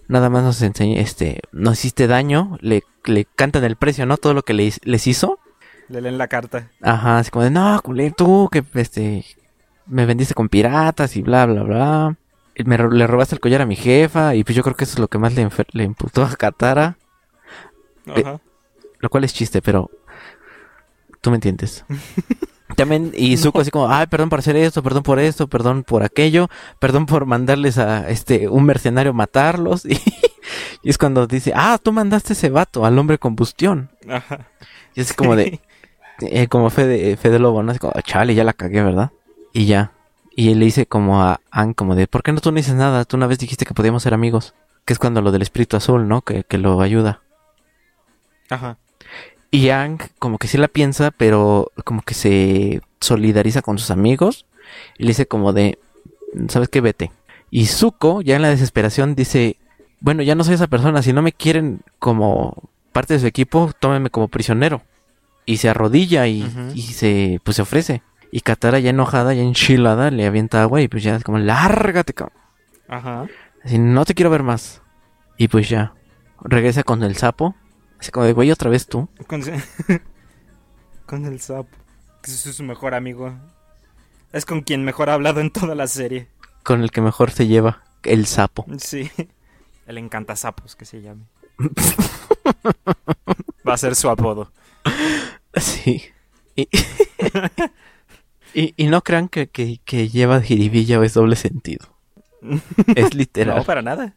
nada 0.07 0.29
más 0.29 0.43
nos 0.43 0.61
enseñé, 0.61 1.01
este, 1.01 1.41
nos 1.51 1.79
hiciste 1.79 2.07
daño, 2.07 2.57
le, 2.61 2.83
le 3.05 3.25
cantan 3.25 3.63
el 3.63 3.75
precio, 3.75 4.05
¿no? 4.05 4.17
Todo 4.17 4.33
lo 4.33 4.43
que 4.43 4.53
le 4.53 4.71
les 4.83 5.07
hizo. 5.07 5.39
Le 5.89 6.01
leen 6.01 6.17
la 6.17 6.27
carta. 6.27 6.69
Ajá, 6.81 7.19
así 7.19 7.31
como 7.31 7.43
de, 7.43 7.51
no, 7.51 7.79
culé, 7.81 8.11
tú 8.11 8.49
que, 8.51 8.63
este, 8.75 9.25
me 9.87 10.05
vendiste 10.05 10.33
con 10.33 10.49
piratas 10.49 11.15
y 11.15 11.21
bla, 11.21 11.45
bla, 11.45 11.63
bla. 11.63 12.15
Me, 12.65 12.77
le 12.77 13.07
robaste 13.07 13.35
el 13.35 13.41
collar 13.41 13.61
a 13.61 13.65
mi 13.65 13.75
jefa 13.75 14.33
y 14.35 14.43
pues 14.43 14.55
yo 14.55 14.63
creo 14.63 14.75
que 14.75 14.85
eso 14.85 14.93
es 14.93 14.99
lo 14.99 15.09
que 15.09 15.17
más 15.17 15.33
le, 15.33 15.47
le 15.73 15.83
imputó 15.83 16.23
a 16.23 16.35
Katara. 16.35 16.97
Eh, 18.07 18.23
Ajá. 18.25 18.39
Lo 18.99 19.09
cual 19.09 19.25
es 19.25 19.33
chiste, 19.33 19.61
pero 19.61 19.91
tú 21.25 21.31
me 21.31 21.37
entiendes. 21.37 21.83
También, 22.77 23.11
y 23.15 23.37
Zuko 23.37 23.61
así 23.61 23.71
como, 23.71 23.89
ay, 23.89 24.05
perdón 24.05 24.29
por 24.29 24.39
hacer 24.39 24.55
esto, 24.55 24.83
perdón 24.83 25.01
por 25.01 25.17
esto, 25.17 25.47
perdón 25.47 25.83
por 25.83 26.03
aquello, 26.03 26.49
perdón 26.79 27.07
por 27.07 27.25
mandarles 27.25 27.79
a 27.79 28.09
este 28.09 28.47
un 28.47 28.63
mercenario 28.65 29.13
matarlos. 29.13 29.85
Y, 30.83 30.87
y 30.87 30.91
es 30.91 30.99
cuando 30.99 31.25
dice, 31.25 31.51
ah, 31.55 31.79
tú 31.81 31.91
mandaste 31.91 32.33
ese 32.33 32.51
vato 32.51 32.85
al 32.85 32.99
hombre 32.99 33.17
combustión. 33.17 33.89
Ajá. 34.07 34.47
Y 34.93 35.01
es 35.01 35.13
como 35.13 35.35
de, 35.35 35.59
eh, 36.21 36.47
como 36.47 36.69
Fede, 36.69 37.17
Fede 37.17 37.39
Lobo, 37.39 37.63
¿no? 37.63 37.71
Así 37.71 37.79
como, 37.79 37.93
chale, 38.03 38.35
ya 38.35 38.43
la 38.43 38.53
cagué, 38.53 38.83
¿verdad? 38.83 39.11
Y 39.53 39.65
ya. 39.65 39.93
Y 40.35 40.51
él 40.51 40.59
le 40.59 40.65
dice 40.65 40.85
como 40.85 41.23
a 41.23 41.39
Anne, 41.49 41.73
como 41.73 41.95
de, 41.95 42.05
¿por 42.05 42.21
qué 42.21 42.31
no 42.31 42.41
tú 42.41 42.51
no 42.51 42.57
dices 42.57 42.75
nada? 42.75 43.05
Tú 43.05 43.17
una 43.17 43.25
vez 43.25 43.39
dijiste 43.39 43.65
que 43.65 43.73
podíamos 43.73 44.03
ser 44.03 44.13
amigos. 44.13 44.53
Que 44.85 44.93
es 44.93 44.99
cuando 44.99 45.23
lo 45.23 45.31
del 45.31 45.41
espíritu 45.41 45.77
azul, 45.77 46.07
¿no? 46.07 46.21
Que, 46.21 46.43
que 46.43 46.59
lo 46.59 46.79
ayuda. 46.81 47.21
Ajá. 48.51 48.77
Y 49.55 49.61
Yang 49.61 50.09
como 50.19 50.37
que 50.37 50.49
sí 50.49 50.57
la 50.57 50.67
piensa, 50.67 51.11
pero 51.11 51.71
como 51.85 52.01
que 52.01 52.13
se 52.13 52.81
solidariza 52.99 53.61
con 53.61 53.77
sus 53.77 53.89
amigos 53.89 54.45
y 54.97 55.03
le 55.03 55.11
dice 55.11 55.27
como 55.27 55.53
de, 55.53 55.79
¿sabes 56.49 56.67
qué? 56.67 56.81
Vete. 56.81 57.13
Y 57.51 57.67
Zuko, 57.67 58.21
ya 58.21 58.35
en 58.35 58.41
la 58.41 58.49
desesperación, 58.49 59.15
dice, 59.15 59.55
bueno, 60.01 60.23
ya 60.23 60.35
no 60.35 60.43
soy 60.43 60.55
esa 60.55 60.67
persona, 60.67 61.01
si 61.01 61.13
no 61.13 61.21
me 61.21 61.31
quieren 61.31 61.79
como 61.99 62.69
parte 62.91 63.13
de 63.13 63.21
su 63.21 63.27
equipo, 63.27 63.71
tómenme 63.79 64.09
como 64.09 64.27
prisionero. 64.27 64.81
Y 65.45 65.55
se 65.55 65.69
arrodilla 65.69 66.27
y, 66.27 66.45
y 66.75 66.81
se, 66.81 67.39
pues 67.45 67.55
se 67.55 67.61
ofrece. 67.61 68.01
Y 68.31 68.41
Katara 68.41 68.79
ya 68.79 68.89
enojada, 68.89 69.33
ya 69.33 69.41
enchilada, 69.41 70.11
le 70.11 70.25
avienta 70.25 70.63
agua 70.63 70.81
y 70.81 70.89
pues 70.89 71.01
ya 71.01 71.15
es 71.15 71.23
como, 71.23 71.37
lárgate, 71.37 72.13
cabrón. 72.13 72.37
Ajá. 72.89 73.25
Así, 73.63 73.77
no 73.77 74.03
te 74.03 74.15
quiero 74.15 74.29
ver 74.31 74.43
más. 74.43 74.81
Y 75.37 75.47
pues 75.47 75.69
ya, 75.69 75.93
regresa 76.41 76.83
con 76.83 77.03
el 77.03 77.15
sapo. 77.15 77.55
Así 77.99 78.11
como 78.11 78.25
de, 78.25 78.33
güey, 78.33 78.51
otra 78.51 78.69
vez 78.69 78.87
tú. 78.87 79.07
Con- 79.27 79.41
Con 81.05 81.25
el 81.25 81.39
sapo. 81.39 81.69
Que 82.21 82.31
es 82.31 82.39
su 82.39 82.63
mejor 82.63 82.93
amigo. 82.95 83.33
Es 84.33 84.45
con 84.45 84.61
quien 84.61 84.83
mejor 84.83 85.09
ha 85.09 85.13
hablado 85.13 85.39
en 85.39 85.51
toda 85.51 85.75
la 85.75 85.87
serie. 85.87 86.27
Con 86.63 86.81
el 86.81 86.91
que 86.91 86.99
mejor 87.01 87.31
se 87.31 87.47
lleva, 87.47 87.83
el 88.03 88.25
sapo. 88.25 88.65
Sí. 88.79 89.09
El 89.85 89.99
encanta 89.99 90.35
sapos 90.35 90.75
que 90.75 90.83
se 90.83 90.99
llame. 91.03 91.25
Va 93.67 93.73
a 93.75 93.77
ser 93.77 93.95
su 93.95 94.09
apodo. 94.09 94.51
Sí. 95.57 96.03
Y, 96.55 96.67
y, 98.53 98.73
y 98.75 98.87
no 98.87 99.01
crean 99.03 99.29
que, 99.29 99.47
que, 99.47 99.79
que 99.85 100.09
lleva 100.09 100.41
jiribilla 100.41 100.99
o 100.99 101.03
es 101.03 101.13
doble 101.13 101.35
sentido. 101.37 101.87
Es 102.95 103.13
literal. 103.13 103.57
No, 103.57 103.63
para 103.63 103.81
nada. 103.81 104.15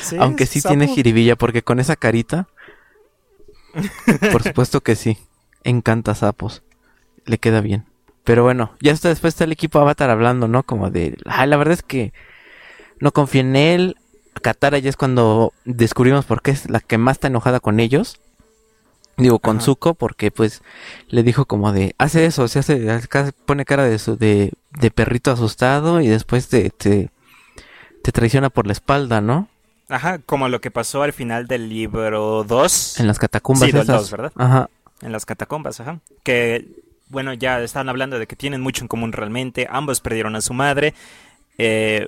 Sí, 0.00 0.16
Aunque 0.18 0.46
sí 0.46 0.60
sapo. 0.60 0.70
tiene 0.74 0.92
jiribilla, 0.92 1.36
porque 1.36 1.62
con 1.62 1.78
esa 1.78 1.94
carita, 1.94 2.48
por 4.32 4.42
supuesto 4.42 4.80
que 4.82 4.96
sí. 4.96 5.18
Encanta 5.64 6.14
sapos. 6.14 6.62
Le 7.24 7.38
queda 7.38 7.60
bien. 7.60 7.84
Pero 8.24 8.42
bueno, 8.42 8.72
ya 8.80 8.92
está 8.92 9.08
después 9.08 9.34
está 9.34 9.44
el 9.44 9.52
equipo 9.52 9.78
Avatar 9.78 10.10
hablando, 10.10 10.48
¿no? 10.48 10.64
Como 10.64 10.90
de, 10.90 11.16
"Ay, 11.26 11.48
la 11.48 11.56
verdad 11.56 11.74
es 11.74 11.82
que 11.82 12.12
no 13.00 13.12
confío 13.12 13.40
en 13.40 13.56
él. 13.56 13.96
Katara 14.42 14.78
ya 14.78 14.90
es 14.90 14.96
cuando 14.96 15.52
descubrimos 15.64 16.24
por 16.24 16.42
qué 16.42 16.50
es 16.50 16.68
la 16.68 16.80
que 16.80 16.98
más 16.98 17.16
está 17.16 17.28
enojada 17.28 17.60
con 17.60 17.80
ellos. 17.80 18.20
Digo, 19.16 19.38
con 19.38 19.56
Ajá. 19.56 19.64
Zuko, 19.64 19.94
porque 19.94 20.30
pues 20.30 20.62
le 21.08 21.22
dijo 21.22 21.46
como 21.46 21.72
de, 21.72 21.94
hace 21.96 22.26
eso, 22.26 22.48
se 22.48 22.58
hace, 22.58 23.32
pone 23.46 23.64
cara 23.64 23.84
de, 23.84 23.98
su, 23.98 24.16
de, 24.18 24.52
de 24.78 24.90
perrito 24.90 25.30
asustado 25.30 26.02
y 26.02 26.08
después 26.08 26.48
te, 26.48 26.68
te, 26.68 27.08
te 28.02 28.12
traiciona 28.12 28.50
por 28.50 28.66
la 28.66 28.72
espalda, 28.72 29.22
¿no? 29.22 29.48
Ajá, 29.88 30.18
como 30.18 30.48
lo 30.48 30.60
que 30.60 30.70
pasó 30.70 31.02
al 31.02 31.12
final 31.12 31.46
del 31.46 31.68
libro 31.68 32.44
2. 32.44 33.00
En 33.00 33.06
las 33.06 33.18
catacumbas 33.18 33.66
Sí, 33.66 33.72
del 33.72 33.82
esas. 33.82 33.96
dos, 34.02 34.10
¿verdad? 34.10 34.32
Ajá. 34.36 34.68
En 35.02 35.12
las 35.12 35.24
catacumbas, 35.26 35.78
ajá. 35.80 36.00
Que, 36.24 36.66
bueno, 37.08 37.32
ya 37.34 37.60
están 37.60 37.88
hablando 37.88 38.18
de 38.18 38.26
que 38.26 38.34
tienen 38.36 38.60
mucho 38.60 38.82
en 38.82 38.88
común 38.88 39.12
realmente. 39.12 39.68
Ambos 39.70 40.00
perdieron 40.00 40.34
a 40.34 40.40
su 40.40 40.54
madre. 40.54 40.94
Eh, 41.58 42.06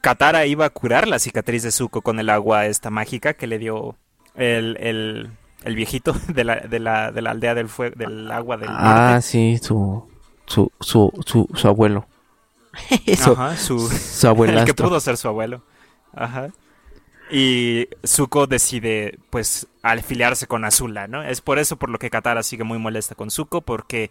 Katara 0.00 0.46
iba 0.46 0.64
a 0.64 0.70
curar 0.70 1.06
la 1.08 1.18
cicatriz 1.18 1.62
de 1.62 1.70
Zuko 1.72 2.02
con 2.02 2.18
el 2.18 2.30
agua 2.30 2.66
esta 2.66 2.90
mágica 2.90 3.34
que 3.34 3.46
le 3.46 3.58
dio 3.58 3.96
el, 4.34 4.76
el, 4.80 5.30
el 5.64 5.74
viejito 5.76 6.14
de 6.28 6.44
la, 6.44 6.56
de, 6.56 6.78
la, 6.80 7.12
de 7.12 7.22
la 7.22 7.30
aldea 7.30 7.54
del 7.54 7.68
fuego, 7.68 7.94
del 7.96 8.30
agua 8.32 8.56
del 8.56 8.70
Ah, 8.72 9.10
norte. 9.12 9.22
sí, 9.22 9.58
su, 9.62 10.08
su, 10.46 10.70
su, 10.80 11.12
su, 11.26 11.48
su 11.54 11.68
abuelo. 11.68 12.06
Eso, 13.06 13.32
Ajá, 13.32 13.56
su, 13.56 13.78
su 13.88 14.26
el 14.26 14.30
abuelastro. 14.30 14.74
que 14.74 14.82
pudo 14.82 14.98
ser 15.00 15.16
su 15.16 15.28
abuelo. 15.28 15.62
Ajá. 16.14 16.48
Y 17.30 17.88
Zuko 18.06 18.46
decide, 18.46 19.18
pues, 19.30 19.66
afiliarse 19.82 20.46
con 20.46 20.64
Azula, 20.64 21.08
¿no? 21.08 21.22
Es 21.22 21.40
por 21.40 21.58
eso 21.58 21.76
por 21.76 21.90
lo 21.90 21.98
que 21.98 22.10
Katara 22.10 22.42
sigue 22.42 22.64
muy 22.64 22.78
molesta 22.78 23.14
con 23.14 23.30
Zuko, 23.30 23.60
porque 23.60 24.10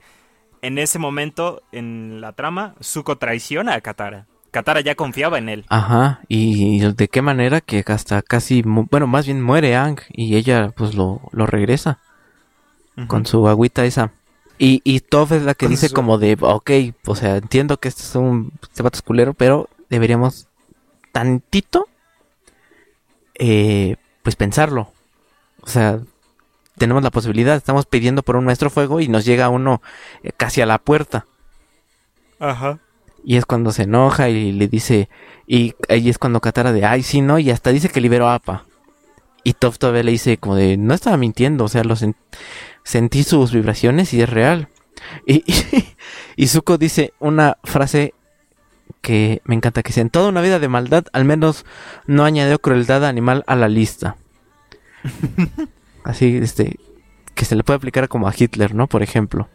en 0.61 0.77
ese 0.77 0.99
momento, 0.99 1.61
en 1.71 2.21
la 2.21 2.33
trama, 2.33 2.75
Zuko 2.81 3.17
traiciona 3.17 3.73
a 3.75 3.81
Katara. 3.81 4.25
Katara 4.51 4.81
ya 4.81 4.95
confiaba 4.95 5.37
en 5.37 5.49
él. 5.49 5.65
Ajá, 5.69 6.21
y 6.29 6.79
de 6.79 7.07
qué 7.09 7.21
manera 7.21 7.61
que 7.61 7.83
hasta 7.87 8.21
casi, 8.21 8.63
bueno, 8.65 9.05
más 9.05 9.25
bien 9.25 9.41
muere 9.41 9.75
Ang 9.75 9.99
y 10.09 10.35
ella 10.35 10.71
pues 10.75 10.95
lo, 10.95 11.21
lo 11.31 11.45
regresa 11.45 11.99
con 13.07 13.25
su 13.27 13.47
agüita 13.47 13.85
esa. 13.85 14.11
Y, 14.57 14.81
y 14.83 15.01
Toph 15.01 15.33
es 15.33 15.43
la 15.43 15.53
que 15.53 15.65
Con 15.67 15.71
dice 15.71 15.89
su- 15.89 15.93
como 15.93 16.17
de, 16.17 16.35
ok, 16.39 16.71
o 17.05 17.15
sea, 17.15 17.35
entiendo 17.37 17.77
que 17.79 17.89
este 17.89 18.01
es 18.01 18.15
un 18.15 18.51
este 18.63 18.81
vato 18.81 18.95
es 18.97 19.03
culero, 19.03 19.35
pero 19.35 19.69
deberíamos 19.89 20.47
tantito, 21.11 21.87
eh, 23.39 23.95
pues 24.23 24.35
pensarlo. 24.35 24.91
O 25.61 25.67
sea, 25.67 25.99
tenemos 26.77 27.03
la 27.03 27.11
posibilidad, 27.11 27.55
estamos 27.55 27.85
pidiendo 27.85 28.23
por 28.23 28.35
un 28.35 28.45
maestro 28.45 28.69
fuego 28.69 28.99
y 28.99 29.07
nos 29.07 29.25
llega 29.25 29.49
uno 29.49 29.81
eh, 30.23 30.31
casi 30.35 30.61
a 30.61 30.65
la 30.65 30.77
puerta. 30.77 31.25
Ajá. 32.39 32.79
Y 33.23 33.35
es 33.37 33.45
cuando 33.45 33.71
se 33.71 33.83
enoja 33.83 34.29
y 34.29 34.51
le 34.51 34.67
dice, 34.67 35.09
y 35.47 35.73
ahí 35.89 36.09
es 36.09 36.17
cuando 36.17 36.39
Katara 36.39 36.71
de, 36.71 36.85
ay, 36.85 37.03
sí, 37.03 37.21
¿no? 37.21 37.39
Y 37.39 37.49
hasta 37.51 37.71
dice 37.71 37.89
que 37.89 37.99
liberó 38.01 38.27
a 38.27 38.35
Appa. 38.35 38.65
Y 39.43 39.53
Toph 39.53 39.77
todavía 39.77 40.03
le 40.03 40.11
dice 40.11 40.37
como 40.37 40.55
de, 40.55 40.77
no 40.77 40.93
estaba 40.93 41.17
mintiendo, 41.17 41.65
o 41.65 41.67
sea, 41.67 41.83
lo 41.83 41.95
sen- 41.95 42.15
sentí 42.83 43.23
sus 43.23 43.51
vibraciones 43.51 44.13
y 44.13 44.21
es 44.21 44.29
real. 44.29 44.69
Y, 45.25 45.43
y, 46.35 46.47
Zuko 46.47 46.77
dice 46.77 47.13
una 47.19 47.57
frase 47.63 48.13
que 49.01 49.41
me 49.45 49.55
encanta, 49.55 49.83
que 49.83 49.89
dice, 49.89 50.01
en 50.01 50.09
toda 50.09 50.29
una 50.29 50.41
vida 50.41 50.59
de 50.59 50.67
maldad, 50.67 51.05
al 51.13 51.25
menos 51.25 51.65
no 52.05 52.25
añadió 52.25 52.59
crueldad 52.59 53.05
animal 53.05 53.43
a 53.47 53.55
la 53.55 53.67
lista. 53.67 54.17
Así, 56.03 56.37
este, 56.37 56.77
que 57.35 57.45
se 57.45 57.55
le 57.55 57.63
puede 57.63 57.77
aplicar 57.77 58.07
como 58.07 58.27
a 58.27 58.33
Hitler, 58.35 58.73
¿no? 58.73 58.87
Por 58.87 59.03
ejemplo. 59.03 59.47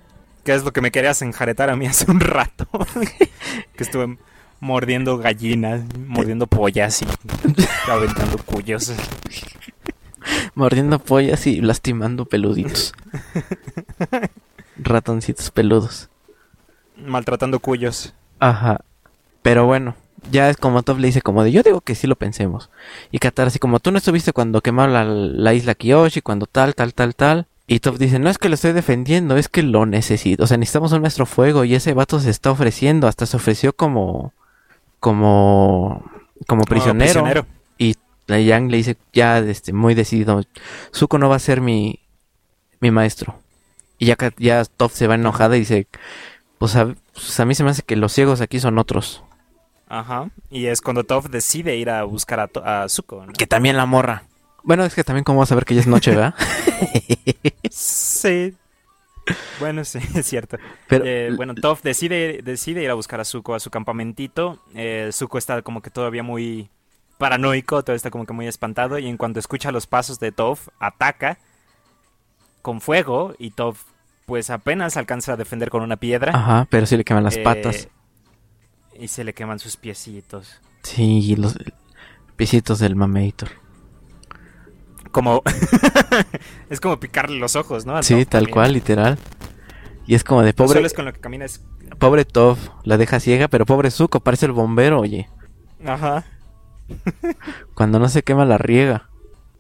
Que 0.45 0.55
es 0.55 0.65
lo 0.65 0.73
que 0.73 0.81
me 0.81 0.91
querías 0.91 1.23
enjaretar 1.23 1.71
a 1.71 1.77
mí 1.77 1.87
hace 1.87 2.11
un 2.11 2.21
rato. 2.21 2.67
que 3.77 3.85
estuve 3.85 4.17
mordiendo 4.61 5.19
gallinas, 5.19 5.83
mordiendo 6.07 6.47
pollas 6.47 7.03
y 7.03 7.07
aventando 7.91 8.39
cuyos. 8.39 8.93
Mordiendo 10.55 10.99
pollas 10.99 11.47
y 11.47 11.61
lastimando 11.61 12.27
peluditos. 12.27 12.95
Ratoncitos 14.77 15.51
peludos. 15.51 16.09
Maltratando 16.97 17.59
cuyos. 17.59 18.15
Ajá. 18.39 18.81
Pero 19.43 19.67
bueno, 19.67 19.97
ya 20.31 20.49
es 20.49 20.57
como 20.57 20.83
Top 20.83 20.99
le 20.99 21.09
dice 21.09 21.23
como 21.23 21.43
de 21.43 21.53
yo 21.53 21.63
digo 21.63 21.81
que 21.81 21.95
sí 21.95 22.07
lo 22.07 22.17
pensemos. 22.17 22.71
Y 23.11 23.19
Katara 23.19 23.49
así 23.49 23.59
como 23.59 23.81
tú 23.81 23.91
no 23.91 23.99
estuviste 23.99 24.33
cuando 24.33 24.61
quemaron 24.61 24.95
la, 24.95 25.05
la 25.05 25.55
isla 25.55 25.75
Kiyoshi, 25.75 26.23
cuando 26.23 26.47
tal, 26.47 26.75
tal, 26.75 26.95
tal, 26.95 27.15
tal. 27.15 27.47
Y 27.67 27.81
Top 27.81 27.97
dice, 27.97 28.19
no 28.19 28.29
es 28.29 28.39
que 28.39 28.49
lo 28.49 28.55
estoy 28.55 28.73
defendiendo, 28.73 29.37
es 29.37 29.49
que 29.49 29.63
lo 29.63 29.87
necesito. 29.87 30.45
O 30.45 30.47
sea, 30.47 30.59
necesitamos 30.59 30.93
un 30.93 31.01
maestro 31.01 31.27
fuego 31.27 31.65
y 31.65 31.75
ese 31.75 31.95
vato 31.95 32.21
se 32.21 32.31
está 32.31 32.51
ofreciendo. 32.51 33.07
Hasta 33.07 33.27
se 33.27 33.37
ofreció 33.37 33.73
como... 33.73 34.33
Como... 35.01 36.05
Como 36.47 36.65
prisionero. 36.65 37.47
Y 37.79 37.95
la 38.27 38.41
Yang 38.41 38.71
le 38.71 38.77
dice 38.77 38.97
ya 39.13 39.39
este, 39.39 39.73
muy 39.73 39.95
decidido, 39.95 40.43
Zuko 40.95 41.19
no 41.19 41.29
va 41.29 41.37
a 41.37 41.39
ser 41.39 41.61
mi, 41.61 42.01
mi 42.81 42.91
maestro. 42.91 43.39
Y 43.99 44.07
ya, 44.07 44.17
ya 44.39 44.65
Toph 44.65 44.93
se 44.93 45.07
va 45.07 45.15
enojada 45.15 45.57
y 45.57 45.61
dice, 45.61 45.87
pues 46.59 46.75
a, 46.75 46.95
pues 47.13 47.39
a 47.39 47.45
mí 47.45 47.55
se 47.55 47.63
me 47.63 47.71
hace 47.71 47.83
que 47.83 47.97
los 47.97 48.13
ciegos 48.13 48.41
aquí 48.41 48.59
son 48.59 48.79
otros. 48.79 49.23
Ajá. 49.95 50.31
Y 50.51 50.67
es 50.67 50.81
cuando 50.81 51.05
Toph 51.05 51.27
decide 51.27 51.77
ir 51.77 51.91
a 51.91 52.05
buscar 52.05 52.41
a, 52.41 52.49
To- 52.49 52.65
a 52.65 52.89
Zuko. 52.89 53.27
¿no? 53.27 53.33
Que 53.35 53.47
también 53.47 53.77
la 53.77 53.85
morra. 53.85 54.25
Bueno, 54.65 54.85
es 54.85 54.95
que 54.95 55.05
también 55.05 55.23
como 55.25 55.41
vas 55.41 55.53
a 55.53 55.55
ver 55.55 55.65
que 55.67 55.75
ya 55.75 55.81
es 55.83 55.87
noche, 55.87 56.13
¿verdad? 56.13 56.35
Sí. 57.71 58.55
Bueno, 59.61 59.85
sí, 59.85 59.99
es 60.15 60.27
cierto. 60.27 60.57
Pero 60.89 61.05
Eh, 61.07 61.31
bueno, 61.37 61.55
Toph 61.55 61.83
decide, 61.83 62.41
decide 62.43 62.83
ir 62.83 62.91
a 62.91 62.95
buscar 62.95 63.21
a 63.21 63.25
Zuko 63.25 63.55
a 63.55 63.61
su 63.61 63.71
campamentito. 63.71 64.59
Eh, 64.75 65.11
Zuko 65.13 65.39
está 65.39 65.63
como 65.63 65.81
que 65.83 65.91
todavía 65.91 66.23
muy 66.23 66.71
paranoico, 67.19 67.83
todo 67.85 67.95
está 67.95 68.11
como 68.11 68.27
que 68.27 68.33
muy 68.33 68.47
espantado. 68.47 68.99
Y 68.99 69.07
en 69.09 69.17
cuanto 69.17 69.39
escucha 69.41 69.71
los 69.73 69.87
pasos 69.87 70.19
de 70.21 70.33
Toph, 70.33 70.69
ataca 70.81 71.39
con 72.63 72.81
fuego. 72.81 73.35
Y 73.39 73.51
Toph, 73.51 73.79
pues 74.27 74.51
apenas 74.51 74.97
alcanza 74.97 75.35
a 75.35 75.37
defender 75.37 75.71
con 75.71 75.83
una 75.83 75.97
piedra. 75.97 76.33
Ajá, 76.35 76.67
pero 76.71 76.87
sí 76.87 76.97
le 76.97 77.05
queman 77.05 77.25
las 77.25 77.37
Eh, 77.37 77.43
patas. 77.43 77.89
Y 79.03 79.09
se 79.09 79.25
le 79.25 79.35
queman 79.35 79.59
sus 79.59 79.77
piecitos. 79.77 80.61
Sí, 80.85 81.35
los 81.35 81.59
pisitos 82.37 82.79
del 82.79 82.95
Mameitor. 82.95 83.49
Como. 85.11 85.43
es 86.71 86.81
como 86.81 87.01
picarle 87.01 87.37
los 87.41 87.57
ojos, 87.57 87.85
¿no? 87.85 87.97
Al 87.97 88.05
Sí, 88.05 88.25
tal 88.27 88.49
cual, 88.49 88.75
literal. 88.75 89.19
Y 90.07 90.15
es 90.15 90.23
como 90.23 90.43
de 90.43 90.51
No 90.51 90.55
pobre, 90.55 90.75
solo 90.75 90.87
es 90.87 90.95
con 90.95 91.05
lo 91.05 91.13
que 91.13 91.19
camina, 91.19 91.45
es. 91.45 91.65
pobre 91.99 92.25
Toph, 92.25 92.61
la 92.85 92.97
deja 92.97 93.19
ciega, 93.19 93.49
pero 93.49 93.67
pobre 93.67 93.91
Zuko, 93.91 94.21
parece 94.21 94.47
el 94.47 94.53
bombero, 94.53 95.01
oye. 95.01 95.29
Ajá. 95.85 96.25
Cuando 97.75 97.99
no 97.99 98.09
se 98.09 98.23
quema 98.23 98.45
la 98.45 98.57
riega. 98.57 99.09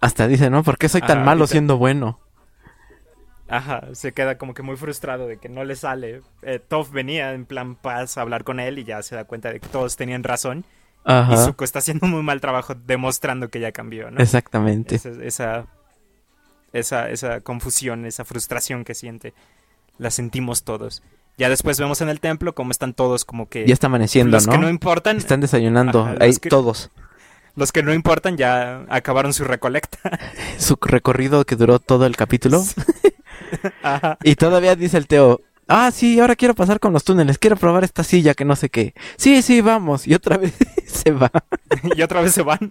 Hasta 0.00 0.28
dice, 0.28 0.50
¿no? 0.50 0.62
¿Por 0.62 0.78
qué 0.78 0.88
soy 0.88 1.00
tan 1.00 1.18
Ajá, 1.18 1.26
malo 1.26 1.48
siendo 1.48 1.78
bueno? 1.78 2.20
Ajá, 3.52 3.82
se 3.92 4.12
queda 4.12 4.38
como 4.38 4.54
que 4.54 4.62
muy 4.62 4.76
frustrado 4.76 5.26
de 5.26 5.36
que 5.36 5.48
no 5.48 5.62
le 5.64 5.76
sale. 5.76 6.22
Eh, 6.42 6.58
Toph 6.58 6.90
venía 6.90 7.32
en 7.34 7.44
plan 7.44 7.74
paz 7.76 8.16
a 8.16 8.22
hablar 8.22 8.44
con 8.44 8.60
él 8.60 8.78
y 8.78 8.84
ya 8.84 9.02
se 9.02 9.14
da 9.14 9.24
cuenta 9.24 9.52
de 9.52 9.60
que 9.60 9.68
todos 9.68 9.96
tenían 9.96 10.22
razón. 10.24 10.64
Y 11.04 11.10
Ajá, 11.12 11.36
Zuko 11.36 11.64
está 11.64 11.80
haciendo 11.80 12.06
un 12.06 12.12
muy 12.12 12.22
mal 12.22 12.40
trabajo 12.40 12.74
demostrando 12.74 13.48
que 13.50 13.60
ya 13.60 13.70
cambió, 13.72 14.10
¿no? 14.10 14.20
exactamente. 14.22 14.94
Esa, 14.94 15.10
esa, 15.22 15.66
esa, 16.72 17.10
esa 17.10 17.40
confusión, 17.40 18.06
esa 18.06 18.24
frustración 18.24 18.84
que 18.84 18.94
siente, 18.94 19.34
la 19.98 20.10
sentimos 20.10 20.62
todos. 20.64 21.02
Ya 21.38 21.48
después 21.48 21.78
vemos 21.78 22.00
en 22.00 22.08
el 22.08 22.20
templo 22.20 22.54
cómo 22.54 22.70
están 22.70 22.94
todos 22.94 23.24
como 23.24 23.48
que... 23.48 23.66
Ya 23.66 23.72
está 23.74 23.88
amaneciendo, 23.88 24.36
los 24.36 24.46
¿no? 24.46 24.52
que 24.52 24.58
no 24.58 24.68
importan, 24.70 25.16
Están 25.16 25.40
desayunando, 25.40 26.02
Ajá, 26.04 26.16
ahí 26.20 26.36
que- 26.36 26.48
todos. 26.48 26.90
Los 27.54 27.72
que 27.72 27.82
no 27.82 27.92
importan 27.92 28.36
ya 28.36 28.84
acabaron 28.88 29.32
su 29.32 29.44
recolecta. 29.44 29.98
Su 30.58 30.76
recorrido 30.80 31.44
que 31.44 31.56
duró 31.56 31.78
todo 31.78 32.06
el 32.06 32.16
capítulo. 32.16 32.64
Ajá. 33.82 34.18
Y 34.22 34.36
todavía 34.36 34.76
dice 34.76 34.96
el 34.96 35.06
Teo, 35.06 35.40
ah, 35.68 35.90
sí, 35.92 36.18
ahora 36.20 36.36
quiero 36.36 36.54
pasar 36.54 36.80
con 36.80 36.92
los 36.92 37.04
túneles, 37.04 37.38
quiero 37.38 37.56
probar 37.56 37.84
esta 37.84 38.04
silla 38.04 38.34
que 38.34 38.44
no 38.44 38.56
sé 38.56 38.70
qué. 38.70 38.94
Sí, 39.16 39.42
sí, 39.42 39.60
vamos. 39.60 40.06
Y 40.06 40.14
otra 40.14 40.36
vez 40.38 40.54
se 40.86 41.10
va. 41.10 41.30
y 41.96 42.02
otra 42.02 42.20
vez 42.22 42.32
se 42.32 42.42
van. 42.42 42.70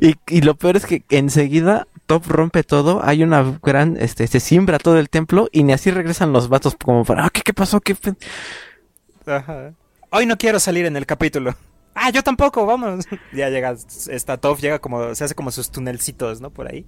Y, 0.00 0.14
y 0.28 0.40
lo 0.42 0.54
peor 0.56 0.76
es 0.76 0.86
que 0.86 1.04
enseguida 1.10 1.86
Top 2.10 2.26
rompe 2.26 2.64
todo, 2.64 3.00
hay 3.04 3.22
una 3.22 3.60
gran, 3.62 3.96
este, 3.96 4.26
se 4.26 4.40
siembra 4.40 4.80
todo 4.80 4.98
el 4.98 5.08
templo 5.08 5.48
y 5.52 5.62
ni 5.62 5.72
así 5.72 5.92
regresan 5.92 6.32
los 6.32 6.48
vatos 6.48 6.74
como 6.74 7.04
para, 7.04 7.26
ah, 7.26 7.30
¿qué, 7.30 7.42
qué 7.42 7.54
pasó? 7.54 7.80
¿Qué 7.80 7.94
fe-?" 7.94 8.16
Ajá. 9.26 9.74
Hoy 10.10 10.26
no 10.26 10.36
quiero 10.36 10.58
salir 10.58 10.86
en 10.86 10.96
el 10.96 11.06
capítulo. 11.06 11.54
Ah, 12.02 12.10
yo 12.10 12.22
tampoco, 12.22 12.64
vamos. 12.64 13.06
Ya 13.32 13.50
llega, 13.50 13.74
esta 14.10 14.36
Toph 14.38 14.60
llega 14.60 14.78
como, 14.78 15.14
se 15.14 15.24
hace 15.24 15.34
como 15.34 15.50
sus 15.50 15.70
tunelcitos, 15.70 16.40
¿no? 16.40 16.48
Por 16.50 16.66
ahí. 16.68 16.86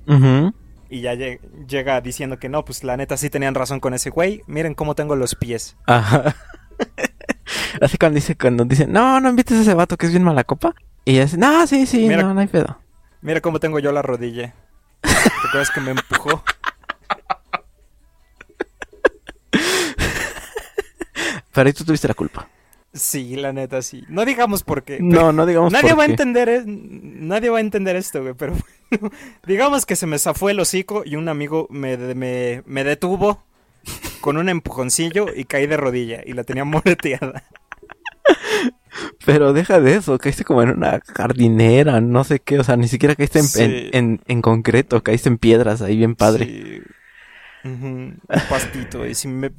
Y 0.89 1.01
ya 1.03 1.15
lle- 1.15 1.39
llega 1.69 2.01
diciendo 2.01 2.39
que 2.39 2.49
no, 2.49 2.65
pues 2.65 2.83
la 2.85 2.97
neta 2.97 3.17
sí 3.17 3.29
tenían 3.31 3.55
razón 3.55 3.79
con 3.81 3.93
ese 3.95 4.11
güey. 4.11 4.43
Miren 4.47 4.75
cómo 4.75 4.95
tengo 4.95 5.15
los 5.17 5.35
pies. 5.35 5.77
Ajá. 5.87 6.35
Así 7.81 7.99
cuando 7.99 8.17
dice, 8.17 8.37
cuando 8.37 8.65
dice, 8.65 8.87
no, 8.87 9.21
no 9.21 9.29
invites 9.29 9.59
a 9.59 9.63
ese 9.63 9.75
vato 9.75 9.97
que 9.97 10.07
es 10.07 10.13
bien 10.13 10.23
mala 10.25 10.45
copa. 10.45 10.75
Y 11.05 11.13
ella 11.13 11.25
dice, 11.25 11.37
no, 11.37 11.67
sí, 11.67 11.85
sí, 11.87 12.07
Mira- 12.09 12.23
no, 12.23 12.33
no 12.35 12.41
hay 12.41 12.47
pedo. 12.47 12.79
Mira 13.21 13.41
cómo 13.41 13.61
tengo 13.61 13.79
yo 13.79 13.93
la 13.93 14.03
rodilla. 14.03 14.55
¿Te 15.03 15.11
acuerdas 15.49 15.71
que 15.71 15.81
me 15.81 15.91
empujó? 15.93 16.43
Pero 21.53 21.67
ahí 21.67 21.73
tú 21.73 21.85
tuviste 21.85 22.09
la 22.09 22.15
culpa. 22.15 22.49
Sí, 22.95 23.37
la 23.37 23.53
neta 23.55 23.81
sí. 23.81 24.05
No 24.09 24.25
digamos 24.27 24.63
por 24.65 24.83
qué. 24.83 24.99
No, 25.01 25.33
no 25.33 25.47
digamos 25.47 25.73
Nadie 25.73 25.91
por 25.91 26.01
va 26.01 26.03
a 26.05 26.07
qué. 26.07 26.13
entender, 26.13 26.49
es- 26.51 26.65
nadie 26.67 27.49
va 27.49 27.59
a 27.59 27.63
entender 27.63 27.97
esto, 27.97 28.21
güey, 28.23 28.35
pero 28.35 28.53
bueno, 28.91 29.11
digamos 29.47 29.87
que 29.87 29.97
se 29.97 30.07
me 30.07 30.19
zafó 30.19 30.51
el 30.51 30.61
hocico 30.61 31.03
y 31.07 31.17
un 31.17 31.29
amigo 31.31 31.67
me, 31.71 31.97
me, 32.15 32.63
me 32.67 32.85
detuvo 32.85 33.43
con 34.21 34.37
un 34.37 34.49
empujoncillo 34.51 35.27
y 35.35 35.45
caí 35.45 35.67
de 35.67 35.77
rodilla 35.79 36.21
y 36.25 36.35
la 36.35 36.45
tenía 36.45 36.65
moreteada. 36.67 37.45
Pero 39.25 39.53
deja 39.53 39.81
de 39.81 39.97
eso, 39.97 40.19
caíste 40.19 40.45
como 40.45 40.63
en 40.63 40.71
una 40.71 41.01
jardinera, 41.15 42.01
no 42.01 42.25
sé 42.25 42.41
qué, 42.41 42.59
o 42.59 42.65
sea, 42.65 42.77
ni 42.77 42.89
siquiera 42.89 43.15
caíste 43.15 43.39
en, 43.39 43.45
Sí. 43.47 43.63
en, 43.63 43.89
en- 43.93 44.21
en 44.27 44.43
concreto, 44.43 45.03
caíste 45.03 45.29
en 45.31 45.39
piedras 45.39 45.81
ahí 45.81 45.97
bien 45.97 46.15
padre. 46.15 46.45
Sí. 46.47 46.83
Un 47.65 48.21
pastito 48.49 49.07
y 49.07 49.15
si 49.15 49.29
me... 49.29 49.51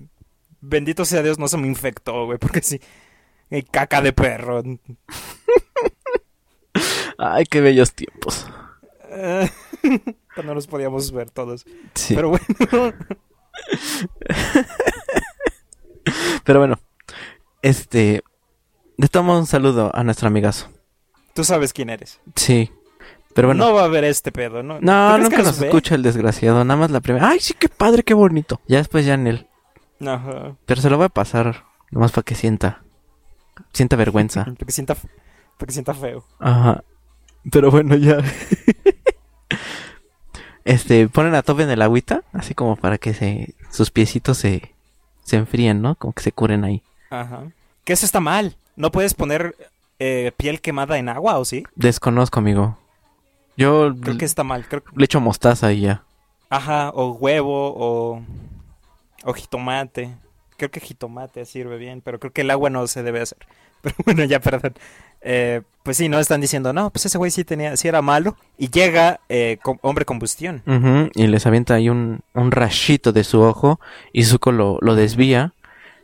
Bendito 0.65 1.03
sea 1.03 1.21
Dios 1.23 1.39
no 1.39 1.47
se 1.47 1.57
me 1.57 1.67
infectó, 1.67 2.25
güey, 2.25 2.37
porque 2.37 2.61
sí... 2.61 2.79
eh, 3.49 3.63
Caca 3.63 4.01
de 4.01 4.13
perro. 4.13 4.63
Ay, 7.17 7.45
qué 7.45 7.61
bellos 7.61 7.93
tiempos. 7.93 8.47
Cuando 10.35 10.55
nos 10.55 10.67
podíamos 10.67 11.11
ver 11.11 11.29
todos. 11.29 11.65
Sí. 11.93 12.15
Pero 12.15 12.29
bueno. 12.29 12.43
Pero 16.43 16.59
bueno, 16.59 16.79
este, 17.61 18.23
le 18.97 19.07
tomo 19.07 19.37
un 19.37 19.45
saludo 19.45 19.91
a 19.93 20.03
nuestro 20.03 20.27
amigazo. 20.27 20.69
Tú 21.33 21.43
sabes 21.43 21.71
quién 21.71 21.89
eres. 21.89 22.19
Sí, 22.35 22.69
pero 23.33 23.47
bueno. 23.47 23.65
No 23.65 23.73
va 23.73 23.83
a 23.83 23.85
haber 23.85 24.03
este 24.03 24.31
pedo, 24.31 24.61
¿no? 24.61 24.79
No, 24.81 25.07
¿Tú 25.07 25.13
crees 25.15 25.29
nunca 25.29 25.43
nos 25.43 25.61
escucha 25.61 25.95
el 25.95 26.03
desgraciado, 26.03 26.63
nada 26.63 26.79
más 26.79 26.91
la 26.91 27.01
primera. 27.01 27.29
Ay, 27.29 27.39
sí, 27.39 27.53
qué 27.57 27.69
padre, 27.69 28.03
qué 28.03 28.13
bonito. 28.13 28.61
Ya 28.67 28.77
después 28.77 29.05
ya 29.05 29.13
en 29.15 29.27
él. 29.27 29.47
Ajá. 30.05 30.55
Pero 30.65 30.81
se 30.81 30.89
lo 30.89 30.97
voy 30.97 31.05
a 31.05 31.09
pasar, 31.09 31.63
nomás 31.89 32.11
para 32.11 32.23
que 32.23 32.35
sienta, 32.35 32.83
sienta 33.73 33.95
vergüenza. 33.95 34.45
Porque 34.57 34.71
sienta, 34.71 34.95
porque 35.57 35.73
sienta 35.73 35.93
feo. 35.93 36.23
Ajá. 36.39 36.83
Pero 37.51 37.71
bueno, 37.71 37.95
ya. 37.95 38.17
este, 40.65 41.07
ponen 41.07 41.35
a 41.35 41.43
Top 41.43 41.59
en 41.59 41.69
el 41.69 41.81
agüita, 41.81 42.23
así 42.33 42.53
como 42.55 42.75
para 42.75 42.97
que 42.97 43.13
se, 43.13 43.53
sus 43.69 43.91
piecitos 43.91 44.37
se, 44.37 44.73
se 45.23 45.37
enfríen, 45.37 45.81
¿no? 45.81 45.95
Como 45.95 46.13
que 46.13 46.23
se 46.23 46.31
curen 46.31 46.63
ahí. 46.63 46.81
Ajá. 47.09 47.43
Que 47.83 47.93
eso 47.93 48.05
está 48.05 48.19
mal. 48.19 48.55
No 48.75 48.91
puedes 48.91 49.13
poner 49.13 49.55
eh, 49.99 50.31
piel 50.37 50.61
quemada 50.61 50.97
en 50.97 51.09
agua, 51.09 51.37
¿o 51.37 51.45
sí? 51.45 51.63
Desconozco, 51.75 52.39
amigo. 52.39 52.77
Yo 53.55 53.93
Creo 54.01 54.17
que 54.17 54.25
está 54.25 54.43
mal. 54.43 54.65
Creo... 54.67 54.83
le 54.95 55.05
echo 55.05 55.21
mostaza 55.21 55.71
y 55.71 55.81
ya. 55.81 56.03
Ajá, 56.49 56.89
o 56.93 57.11
huevo, 57.11 57.73
o, 57.75 58.21
o 59.23 59.33
jitomate. 59.33 60.15
Creo 60.57 60.71
que 60.71 60.79
jitomate 60.79 61.45
sirve 61.45 61.77
bien, 61.77 62.01
pero 62.01 62.19
creo 62.19 62.31
que 62.33 62.41
el 62.41 62.51
agua 62.51 62.69
no 62.69 62.85
se 62.87 63.03
debe 63.03 63.21
hacer. 63.21 63.39
Pero 63.83 63.95
bueno, 64.05 64.23
ya, 64.23 64.39
perdón. 64.39 64.73
Eh, 65.21 65.61
pues 65.83 65.97
sí, 65.97 66.07
no 66.07 66.17
están 66.19 66.39
diciendo, 66.39 66.71
no, 66.71 66.89
pues 66.89 67.05
ese 67.05 67.17
güey 67.17 67.31
sí 67.31 67.43
tenía, 67.43 67.75
sí 67.75 67.89
era 67.89 68.01
malo. 68.01 68.37
Y 68.57 68.69
llega 68.69 69.19
eh, 69.27 69.57
com- 69.61 69.77
hombre 69.81 70.05
combustión. 70.05 70.61
Y 71.15 71.27
les 71.27 71.45
avienta 71.45 71.73
ahí 71.73 71.89
un, 71.89 72.21
un 72.33 72.51
rachito 72.51 73.11
de 73.11 73.25
su 73.25 73.41
ojo 73.41 73.81
y 74.13 74.23
Zuko 74.23 74.53
lo, 74.53 74.77
lo 74.79 74.95
desvía 74.95 75.53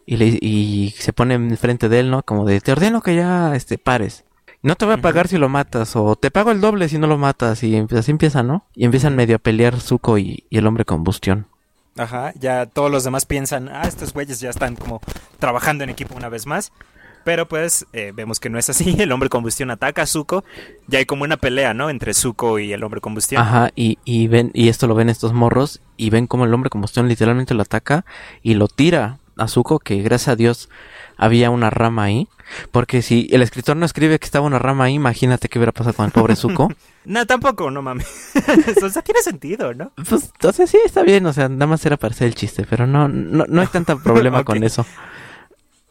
y, 0.05 0.17
le, 0.17 0.37
y 0.41 0.93
se 0.97 1.13
pone 1.13 1.35
enfrente 1.35 1.87
de 1.87 2.01
él, 2.01 2.11
¿no? 2.11 2.21
Como 2.23 2.43
de, 2.45 2.59
te 2.59 2.73
ordeno 2.73 3.01
que 3.01 3.15
ya 3.15 3.55
este, 3.55 3.77
pares. 3.77 4.25
No 4.61 4.75
te 4.75 4.83
voy 4.83 4.95
a 4.95 4.97
pagar 5.01 5.29
si 5.29 5.37
lo 5.37 5.47
matas 5.47 5.95
o 5.95 6.17
te 6.17 6.31
pago 6.31 6.51
el 6.51 6.59
doble 6.59 6.89
si 6.89 6.97
no 6.97 7.07
lo 7.07 7.17
matas 7.17 7.63
y 7.63 7.77
así 7.97 8.11
empieza, 8.11 8.43
¿no? 8.43 8.65
Y 8.75 8.83
empiezan 8.83 9.15
medio 9.15 9.37
a 9.37 9.39
pelear 9.39 9.79
Zuko 9.79 10.17
y, 10.17 10.43
y 10.49 10.57
el 10.57 10.67
hombre 10.67 10.83
combustión. 10.83 11.47
Ajá, 11.99 12.33
ya 12.39 12.65
todos 12.65 12.89
los 12.89 13.03
demás 13.03 13.25
piensan, 13.25 13.67
ah, 13.67 13.83
estos 13.85 14.13
güeyes 14.13 14.39
ya 14.39 14.49
están 14.49 14.77
como 14.77 15.01
trabajando 15.37 15.83
en 15.83 15.89
equipo 15.89 16.15
una 16.15 16.29
vez 16.29 16.45
más. 16.45 16.71
Pero 17.25 17.47
pues 17.47 17.85
eh, 17.91 18.13
vemos 18.15 18.39
que 18.39 18.49
no 18.49 18.57
es 18.57 18.69
así. 18.69 18.95
El 18.99 19.11
hombre 19.11 19.27
combustión 19.27 19.69
ataca 19.69 20.03
a 20.03 20.05
Zuko. 20.05 20.45
Ya 20.87 20.99
hay 20.99 21.05
como 21.05 21.25
una 21.25 21.35
pelea, 21.35 21.73
¿no? 21.73 21.89
Entre 21.89 22.13
Zuko 22.13 22.57
y 22.57 22.71
el 22.71 22.83
hombre 22.83 23.01
combustión. 23.01 23.41
Ajá, 23.41 23.71
y, 23.75 23.99
y 24.05 24.27
ven, 24.27 24.51
y 24.53 24.69
esto 24.69 24.87
lo 24.87 24.95
ven 24.95 25.09
estos 25.09 25.33
morros, 25.33 25.81
y 25.97 26.09
ven 26.09 26.27
como 26.27 26.45
el 26.45 26.53
hombre 26.53 26.69
combustión 26.69 27.09
literalmente 27.09 27.53
lo 27.53 27.63
ataca 27.63 28.05
y 28.41 28.53
lo 28.53 28.69
tira 28.69 29.19
a 29.37 29.47
Zuko, 29.47 29.79
que 29.79 30.01
gracias 30.01 30.29
a 30.29 30.35
Dios 30.37 30.69
había 31.19 31.51
una 31.51 31.69
rama 31.69 32.03
ahí. 32.03 32.27
Porque 32.71 33.03
si 33.03 33.27
el 33.31 33.43
escritor 33.43 33.77
no 33.77 33.85
escribe 33.85 34.17
que 34.17 34.25
estaba 34.25 34.47
una 34.47 34.57
rama 34.57 34.85
ahí, 34.85 34.95
imagínate 34.95 35.49
qué 35.49 35.59
hubiera 35.59 35.71
pasado 35.71 35.95
con 35.95 36.05
el 36.07 36.11
pobre 36.11 36.35
Zuko. 36.35 36.71
No, 37.05 37.25
tampoco, 37.25 37.71
no 37.71 37.81
mames. 37.81 38.05
o 38.83 38.89
sea, 38.89 39.01
tiene 39.01 39.21
sentido, 39.21 39.73
¿no? 39.73 39.91
pues, 40.07 40.31
o 40.43 40.51
sea, 40.51 40.67
sí, 40.67 40.77
está 40.85 41.01
bien, 41.01 41.25
o 41.25 41.33
sea, 41.33 41.49
nada 41.49 41.65
más 41.65 41.83
era 41.85 41.97
para 41.97 42.13
hacer 42.13 42.27
el 42.27 42.35
chiste, 42.35 42.67
pero 42.69 42.85
no, 42.85 43.07
no, 43.07 43.45
no 43.47 43.61
hay 43.61 43.67
tanto 43.67 43.97
problema 43.99 44.43
con 44.45 44.63
eso. 44.63 44.85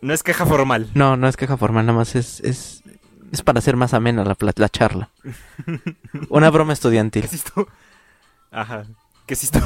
No 0.00 0.12
es 0.12 0.22
queja 0.22 0.46
formal. 0.46 0.90
No, 0.94 1.16
no 1.16 1.26
es 1.26 1.36
queja 1.36 1.56
formal, 1.56 1.86
nada 1.86 1.98
más 1.98 2.14
es, 2.14 2.38
es, 2.40 2.84
es 3.32 3.42
para 3.42 3.58
hacer 3.58 3.74
más 3.74 3.94
amena 3.94 4.22
la, 4.22 4.36
la 4.54 4.68
charla. 4.68 5.10
Una 6.28 6.50
broma 6.50 6.74
estudiantil. 6.74 7.22
¿Qué 7.22 7.34
es 7.34 7.46
esto? 7.46 7.66
Ajá. 8.52 8.84
¿Qué 9.26 9.34
es 9.34 9.44
esto? 9.44 9.60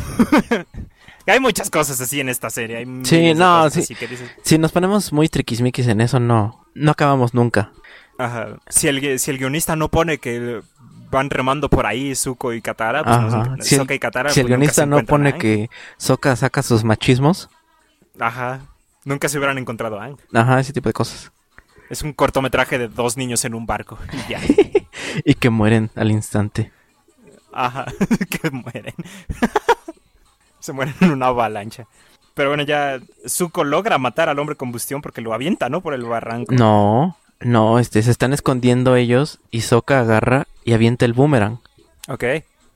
Hay 1.31 1.41
muchas 1.41 1.71
cosas 1.71 2.01
así 2.01 2.21
en 2.21 2.29
esta 2.29 2.51
serie. 2.51 2.79
Hay 2.79 2.87
Sí, 3.05 3.35
no, 3.35 3.69
sí. 3.71 3.81
dices, 3.81 4.31
Si 4.43 4.59
nos 4.59 4.73
ponemos 4.73 5.13
muy 5.13 5.29
triquismiquis 5.29 5.87
en 5.89 6.01
eso, 6.01 6.19
no, 6.21 6.65
no 6.75 6.91
acabamos 6.91 7.35
nunca. 7.35 7.71
Ajá. 8.19 8.57
Si 8.69 8.89
el, 8.89 9.19
si 9.19 9.31
el 9.31 9.39
guionista 9.39 9.77
no 9.77 9.89
pone 9.89 10.19
que 10.19 10.61
van 11.11 11.29
remando 11.31 11.69
por 11.69 11.87
ahí 11.87 12.15
Zuko 12.15 12.53
y 12.53 12.63
Katara, 12.63 13.05
pues 13.05 13.17
Ajá. 13.17 13.29
no, 13.57 13.63
Si 13.63 13.75
el- 13.75 13.81
Sokka 13.83 13.95
y 13.95 13.99
Katara, 13.99 14.31
Si 14.31 14.41
el 14.41 14.45
pues, 14.47 14.51
guionista 14.51 14.87
no 14.87 15.03
pone 15.05 15.31
Aang. 15.31 15.39
que 15.39 15.71
Soka 15.97 16.35
saca 16.37 16.63
sus 16.63 16.85
machismos, 16.85 17.49
Ajá. 18.19 18.61
Nunca 19.05 19.29
se 19.29 19.37
hubieran 19.39 19.59
encontrado 19.59 19.99
a 19.99 20.05
Aang. 20.05 20.17
ajá, 20.33 20.61
ese 20.61 20.73
tipo 20.73 20.89
de 20.89 20.93
cosas. 20.93 21.33
Es 21.91 22.03
un 22.03 22.13
cortometraje 22.13 22.79
de 22.79 22.89
dos 22.89 23.17
niños 23.17 23.45
en 23.45 23.55
un 23.55 23.67
barco. 23.67 23.99
Y 24.13 24.31
ya. 24.31 24.41
Y 25.25 25.35
que 25.35 25.51
mueren 25.51 25.91
al 25.95 26.11
instante. 26.11 26.73
Ajá. 27.53 27.85
que 28.31 28.51
mueren. 28.51 28.95
se 30.63 30.73
mueren 30.73 30.95
en 31.01 31.11
una 31.11 31.27
avalancha. 31.27 31.87
Pero 32.35 32.49
bueno, 32.49 32.63
ya 32.63 32.99
Zuko 33.29 33.63
logra 33.65 33.99
matar 33.99 34.31
al 34.31 34.39
hombre 34.39 34.57
combustión 34.57 35.03
porque 35.03 35.21
lo 35.21 35.35
avienta, 35.35 35.69
¿no? 35.69 35.83
Por 35.83 35.93
el 35.93 36.05
barranco. 36.05 36.55
No, 36.55 37.19
no, 37.41 37.79
este, 37.79 38.03
se 38.03 38.11
están 38.11 38.33
escondiendo 38.33 38.97
ellos 38.97 39.39
y 39.51 39.61
Soka 39.61 40.01
agarra 40.01 40.47
y 40.65 40.73
avienta 40.73 41.05
el 41.05 41.13
boomerang. 41.13 41.59
Ok. 42.09 42.25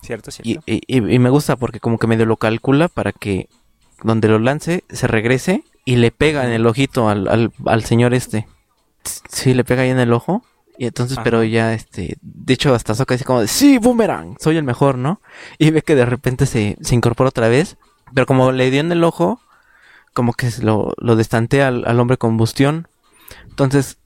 Cierto, 0.03 0.31
cierto. 0.31 0.63
y- 0.67 0.83
y- 0.87 1.15
y 1.15 1.19
me 1.19 1.31
gusta 1.31 1.57
porque 1.57 1.81
como 1.81 1.99
que 1.99 2.07
medio 2.07 2.27
lo 2.27 2.37
calcula 2.37 2.89
para 2.89 3.13
que 3.13 3.49
donde 4.03 4.29
lo 4.29 4.39
lance 4.39 4.85
se 4.91 5.07
regrese 5.07 5.65
y 5.87 5.97
le 5.97 6.11
pega 6.11 6.45
en 6.45 6.53
el 6.53 6.67
ojito 6.67 7.09
al, 7.09 7.27
al, 7.27 7.51
al 7.65 7.85
señor 7.85 8.13
este. 8.13 8.47
Sí, 9.31 9.55
le 9.55 9.65
pega 9.65 9.83
ahí 9.83 9.91
en 9.91 10.01
el 10.01 10.13
ojo. 10.13 10.45
Y 10.79 10.87
entonces, 10.87 11.17
Ajá. 11.17 11.25
pero 11.25 11.43
ya, 11.45 11.75
este, 11.75 12.17
de 12.21 12.55
hecho, 12.55 12.75
hasta 12.75 12.95
Soka 12.95 13.15
dice 13.15 13.25
como, 13.25 13.41
de, 13.41 13.49
sí, 13.49 13.79
boomerang, 13.79 14.37
soy 14.39 14.57
el 14.57 14.65
mejor, 14.65 14.99
¿no? 14.99 15.21
Y 15.59 15.71
ve 15.71 15.83
que 15.83 15.95
de 15.95 16.07
repente 16.07 16.47
se, 16.47 16.77
se 16.81 16.95
incorpora 16.95 17.31
otra 17.31 17.49
vez, 17.49 17.77
pero 18.15 18.27
como 18.27 18.53
le 18.53 18.71
dio 18.71 18.81
en 18.81 18.93
el 18.93 19.05
ojo, 19.05 19.41
como 20.13 20.33
que 20.33 20.51
lo, 20.61 20.93
lo 20.99 21.17
destantea 21.17 21.69
al, 21.69 21.85
al 21.87 21.99
hombre 22.01 22.19
combustión. 22.19 22.89
Entonces, 23.49 23.99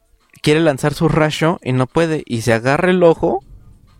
quiere 0.42 0.60
lanzar 0.60 0.94
su 0.94 1.08
rayo 1.08 1.58
y 1.62 1.72
no 1.72 1.86
puede, 1.86 2.22
y 2.26 2.42
se 2.42 2.52
agarra 2.52 2.90
el 2.90 3.02
ojo, 3.02 3.44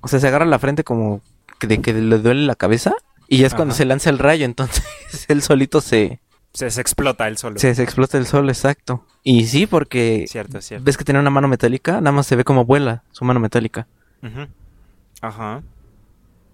o 0.00 0.08
sea, 0.08 0.20
se 0.20 0.28
agarra 0.28 0.44
la 0.44 0.58
frente 0.58 0.84
como 0.84 1.22
que 1.58 1.66
de 1.66 1.80
que 1.80 1.92
le 1.92 2.18
duele 2.18 2.46
la 2.46 2.54
cabeza, 2.54 2.94
y 3.28 3.38
ya 3.38 3.46
es 3.46 3.54
cuando 3.54 3.74
se 3.74 3.84
lanza 3.84 4.10
el 4.10 4.18
rayo, 4.18 4.44
entonces 4.44 4.84
él 5.28 5.42
solito 5.42 5.80
se, 5.80 6.20
Se, 6.53 6.70
se 6.70 6.80
explota 6.80 7.28
él 7.28 7.38
solo. 7.38 7.59
se, 7.59 7.74
se 7.74 7.82
explota 7.82 8.18
el 8.18 8.26
sol, 8.26 8.48
exacto. 8.48 9.05
Y 9.22 9.46
sí, 9.46 9.66
porque 9.66 10.24
Cierto, 10.28 10.61
cierto. 10.61 10.84
ves 10.84 10.96
que 10.96 11.05
tiene 11.05 11.20
una 11.20 11.30
mano 11.30 11.46
metálica, 11.48 12.01
nada 12.01 12.12
más 12.12 12.26
se 12.26 12.34
ve 12.36 12.42
como 12.44 12.64
vuela 12.64 13.05
su 13.12 13.24
mano 13.24 13.38
metálica. 13.40 13.86
Ujú. 14.22 14.48
Ajá. 15.20 15.62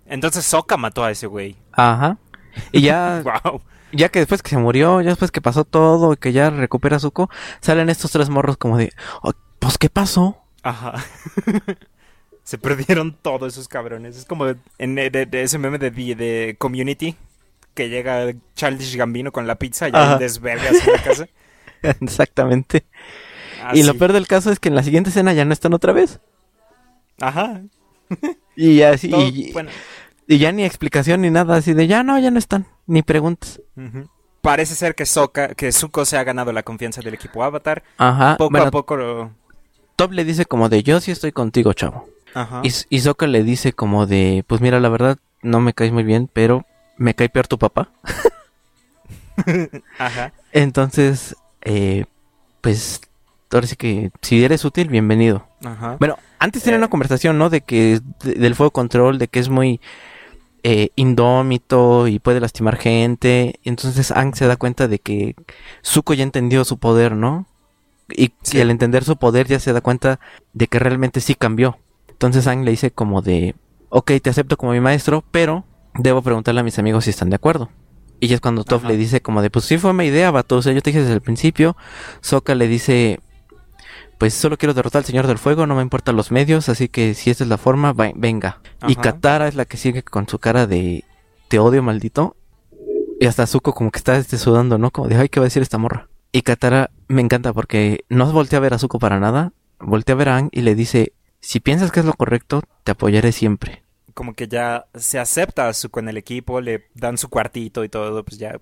Entonces 0.07 0.45
Sokka 0.45 0.77
mató 0.77 1.03
a 1.05 1.11
ese 1.11 1.27
güey. 1.27 1.57
Ajá. 1.73 2.19
Y 2.73 2.83
ya, 2.83 3.23
Wow. 3.45 3.61
ya 3.93 4.09
que 4.11 4.19
después 4.21 4.43
que 4.43 4.51
se 4.51 4.59
murió, 4.59 5.01
ya 5.01 5.11
después 5.11 5.31
que 5.31 5.41
pasó 5.41 5.65
todo 5.65 6.13
y 6.13 6.17
que 6.17 6.33
ya 6.33 6.51
recupera 6.51 6.99
Zuko, 6.99 7.31
salen 7.61 7.89
estos 7.89 8.11
tres 8.13 8.29
morros 8.29 8.57
como 8.57 8.77
de, 8.77 8.93
"Oh, 9.23 9.33
pues 9.59 9.79
¿qué 9.79 9.89
pasó? 9.89 10.43
Ajá. 10.63 10.95
Se 12.43 12.59
perdieron 12.59 13.13
todos 13.23 13.53
esos 13.55 13.67
cabrones. 13.67 14.17
Es 14.17 14.25
como 14.25 14.47
en 14.79 14.95
de, 14.95 15.11
de 15.11 15.43
ese 15.43 15.59
meme 15.59 15.79
de, 15.79 15.91
de 15.91 16.55
Community 16.59 17.17
que 17.77 17.91
llega 17.91 18.33
Childish 18.55 18.97
Gambino 18.97 19.31
con 19.31 19.47
la 19.47 19.57
pizza 19.57 19.89
y 19.89 19.93
hay 19.95 20.19
desvergas 20.19 20.85
en 20.85 20.93
la 20.93 21.03
casa. 21.03 21.29
Exactamente. 22.01 22.87
y 23.75 23.85
lo 23.85 23.95
peor 23.95 24.13
del 24.15 24.27
caso 24.27 24.51
es 24.51 24.59
que 24.59 24.71
en 24.71 24.75
la 24.75 24.83
siguiente 24.83 25.11
escena 25.11 25.35
ya 25.35 25.45
no 25.45 25.53
están 25.53 25.75
otra 25.75 25.93
vez. 25.93 26.19
Ajá. 27.21 27.61
y 28.57 28.83
así. 28.83 29.13
y, 30.27 30.39
ya 30.39 30.51
ni 30.53 30.65
explicación 30.65 31.21
ni 31.21 31.31
nada 31.31 31.57
así 31.57 31.75
de 31.75 31.87
ya 31.87 32.03
no, 32.03 32.19
ya 32.19 32.31
no 32.31 32.39
están. 32.39 32.67
Ni 32.87 33.03
preguntas. 33.03 33.61
Parece 34.41 34.75
ser 34.75 34.95
que 34.95 35.05
Soka, 35.05 35.55
que 35.55 35.71
Zuko 35.71 36.07
se 36.07 36.17
ha 36.17 36.25
ganado 36.25 36.53
la 36.53 36.63
confianza 36.63 37.03
del 37.03 37.15
equipo 37.15 37.45
Avatar. 37.45 37.85
Ajá. 37.99 38.37
Poco 38.39 38.57
a 38.57 38.71
poco 38.71 38.97
lo... 38.97 39.31
Top 39.97 40.13
le 40.13 40.25
dice 40.25 40.47
como 40.47 40.69
de 40.69 40.83
yo 40.83 41.01
sí 41.01 41.11
estoy 41.11 41.33
contigo, 41.33 41.75
chavo. 41.75 42.09
Ajá. 42.33 42.63
Y, 42.65 42.71
y 42.89 43.27
le 43.27 43.43
dice 43.45 43.75
como 43.75 44.07
de 44.07 44.45
pues 44.47 44.61
mira, 44.61 44.81
la 44.81 44.89
verdad 44.89 45.19
no 45.43 45.61
me 45.61 45.75
caes 45.75 45.93
muy 45.93 46.05
bien, 46.05 46.31
pero 46.33 46.65
me 46.97 47.15
cae 47.15 47.29
peor 47.29 47.47
tu 47.47 47.59
papá. 47.59 47.91
Ajá. 49.99 50.33
Entonces, 50.53 51.37
eh, 51.63 52.07
pues, 52.61 53.01
ahora 53.51 53.67
sí 53.67 53.77
que 53.77 54.11
si 54.23 54.45
eres 54.45 54.65
útil, 54.65 54.89
bienvenido. 54.89 55.47
Ajá. 55.65 55.97
Bueno, 55.99 56.19
antes 56.39 56.63
tenía 56.63 56.79
una 56.79 56.87
eh. 56.87 56.91
conversación, 56.91 57.39
¿no? 57.39 57.51
De 57.51 57.61
que 57.61 58.01
del 58.23 58.55
fuego 58.55 58.71
control, 58.71 59.19
de 59.19 59.29
que 59.29 59.41
es 59.41 59.49
muy 59.49 59.81
eh, 60.63 60.91
indómito 60.97 62.09
y 62.09 62.19
puede 62.19 62.41
lastimar 62.41 62.77
gente. 62.77 63.61
Entonces 63.65 64.11
Ang 64.11 64.35
se 64.35 64.47
da 64.47 64.57
cuenta 64.57 64.89
de 64.89 64.99
que 64.99 65.37
Zuko 65.85 66.15
ya 66.15 66.25
entendió 66.25 66.65
su 66.65 66.79
poder, 66.79 67.15
¿no? 67.15 67.47
Y, 68.09 68.33
y, 68.53 68.61
al 68.61 68.71
entender 68.71 69.05
su 69.05 69.17
poder 69.17 69.49
ya 69.49 69.59
se 69.59 69.73
da 69.73 69.81
cuenta 69.81 70.21
de 70.53 70.67
que 70.69 70.79
realmente 70.79 71.21
sí 71.21 71.35
cambió. 71.35 71.79
Entonces 72.09 72.47
Ang 72.47 72.65
le 72.65 72.71
dice 72.73 72.91
como 72.91 73.23
de, 73.23 73.55
ok, 73.91 74.13
te 74.23 74.31
acepto 74.31 74.57
como 74.57 74.73
mi 74.73 74.81
maestro, 74.81 75.25
pero 75.31 75.65
debo 75.99 76.23
preguntarle 76.23 76.61
a 76.61 76.65
mis 76.65 76.79
amigos 76.79 77.05
si 77.05 77.11
están 77.11 77.31
de 77.31 77.37
acuerdo. 77.37 77.71
Y 78.19 78.33
es 78.33 78.41
cuando 78.41 78.65
Toph 78.65 78.85
le 78.85 78.97
dice 78.97 79.21
como 79.21 79.43
de, 79.43 79.51
pues 79.51 79.67
sí 79.67 79.79
fue 79.79 79.93
mi 79.93 80.07
idea, 80.07 80.31
vato, 80.31 80.57
o 80.57 80.63
sea, 80.63 80.73
yo 80.73 80.81
te 80.81 80.91
dije 80.91 81.01
desde 81.01 81.15
el 81.15 81.21
principio. 81.21 81.77
Soka 82.21 82.55
le 82.55 82.67
dice, 82.67 83.21
pues 84.19 84.33
solo 84.33 84.57
quiero 84.57 84.73
derrotar 84.73 85.01
al 85.01 85.05
Señor 85.05 85.27
del 85.27 85.39
Fuego, 85.39 85.67
no 85.67 85.75
me 85.75 85.83
importan 85.83 86.17
los 86.17 86.31
medios, 86.31 86.69
así 86.69 86.89
que 86.89 87.15
si 87.15 87.31
esta 87.31 87.45
es 87.45 87.51
la 87.51 87.59
forma, 87.59 87.93
venga. 87.93 88.61
Y 88.89 88.97
Katara 88.97 89.49
es 89.49 89.55
la 89.55 89.67
que 89.67 89.77
sigue 89.77 90.03
con 90.03 90.29
su 90.29 90.39
cara 90.39 90.67
de, 90.67 91.05
te 91.49 91.59
odio 91.59 91.83
maldito. 91.83 92.37
Y 93.21 93.27
hasta 93.27 93.47
Zuko 93.47 93.75
como 93.75 93.91
que 93.91 93.99
está 93.99 94.17
este, 94.17 94.39
sudando, 94.39 94.79
¿no? 94.79 94.91
Como 94.91 95.09
de, 95.09 95.17
ay, 95.17 95.29
¿qué 95.29 95.41
va 95.41 95.45
a 95.45 95.49
decir 95.49 95.63
esta 95.63 95.79
morra? 95.79 96.09
Y 96.33 96.43
Katara 96.43 96.91
me 97.09 97.23
encanta 97.23 97.53
porque 97.53 98.05
no 98.09 98.31
voltea 98.31 98.59
a 98.59 98.61
ver 98.61 98.75
a 98.75 98.79
Zuko 98.79 98.99
para 98.99 99.21
nada, 99.21 99.53
voltea 99.79 100.15
a 100.15 100.19
ver 100.19 100.29
a 100.31 100.37
Ang 100.37 100.49
y 100.53 100.63
le 100.63 100.75
dice, 100.75 101.13
si 101.41 101.61
piensas 101.61 101.93
que 101.93 102.01
es 102.01 102.07
lo 102.07 102.13
correcto, 102.15 102.63
te 102.85 102.93
apoyaré 102.93 103.33
siempre 103.33 103.86
como 104.17 104.33
que 104.33 104.49
ya 104.49 104.87
se 104.95 105.19
acepta 105.19 105.71
su, 105.75 105.91
con 105.91 106.09
el 106.09 106.17
equipo, 106.17 106.63
le 106.63 106.87
dan 106.95 107.19
su 107.19 107.29
cuartito 107.29 107.85
y 107.85 107.91
todo, 107.91 108.25
pues 108.25 108.39
ya 108.39 108.59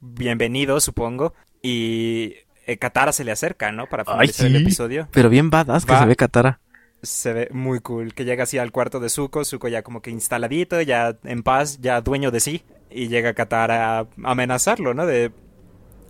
bienvenido, 0.00 0.80
supongo. 0.80 1.34
Y 1.60 2.36
eh, 2.66 2.78
Katara 2.78 3.12
se 3.12 3.22
le 3.22 3.32
acerca, 3.32 3.70
¿no? 3.70 3.86
Para 3.86 4.06
finalizar 4.06 4.46
el 4.46 4.56
episodio. 4.56 5.06
Pero 5.12 5.28
bien 5.28 5.50
badass 5.50 5.84
que 5.84 5.94
se 5.94 6.06
ve 6.06 6.16
Katara. 6.16 6.60
Se 7.02 7.34
ve 7.34 7.48
muy 7.52 7.80
cool, 7.80 8.14
que 8.14 8.24
llega 8.24 8.44
así 8.44 8.56
al 8.56 8.72
cuarto 8.72 8.98
de 8.98 9.10
Zuko, 9.10 9.44
Zuko 9.44 9.68
ya 9.68 9.82
como 9.82 10.00
que 10.00 10.10
instaladito, 10.10 10.80
ya 10.80 11.18
en 11.22 11.42
paz, 11.42 11.80
ya 11.82 12.00
dueño 12.00 12.30
de 12.30 12.40
sí. 12.40 12.62
Y 12.90 13.08
llega 13.08 13.34
Katara 13.34 13.98
a 13.98 14.06
amenazarlo, 14.24 14.94
¿no? 14.94 15.04
De 15.04 15.32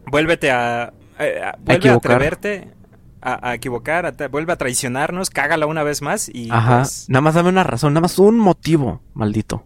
vuélvete 0.06 0.52
a, 0.52 0.92
eh, 1.18 1.42
vuelve 1.64 1.90
a 1.90 1.94
atreverte 1.94 2.68
a, 3.20 3.54
equivocar, 3.54 4.14
vuelve 4.30 4.52
a 4.52 4.56
traicionarnos, 4.56 5.30
cágala 5.30 5.66
una 5.66 5.82
vez 5.82 6.02
más 6.02 6.28
y... 6.28 6.50
Ajá, 6.50 6.82
pues 6.82 7.06
nada 7.08 7.20
más 7.20 7.34
dame 7.34 7.48
una 7.48 7.64
razón, 7.64 7.92
nada 7.94 8.02
más 8.02 8.18
un 8.18 8.38
motivo, 8.38 9.02
maldito. 9.14 9.64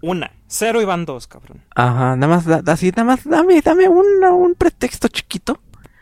Una, 0.00 0.32
cero 0.46 0.80
y 0.80 0.84
van 0.84 1.04
dos, 1.04 1.26
cabrón. 1.26 1.62
Ajá, 1.74 2.16
nada 2.16 2.36
más, 2.36 2.46
así, 2.68 2.90
nada 2.90 3.04
más 3.04 3.24
dame, 3.24 3.60
dame 3.60 3.88
un, 3.88 4.24
un 4.24 4.54
pretexto 4.54 5.08
chiquito. 5.08 5.60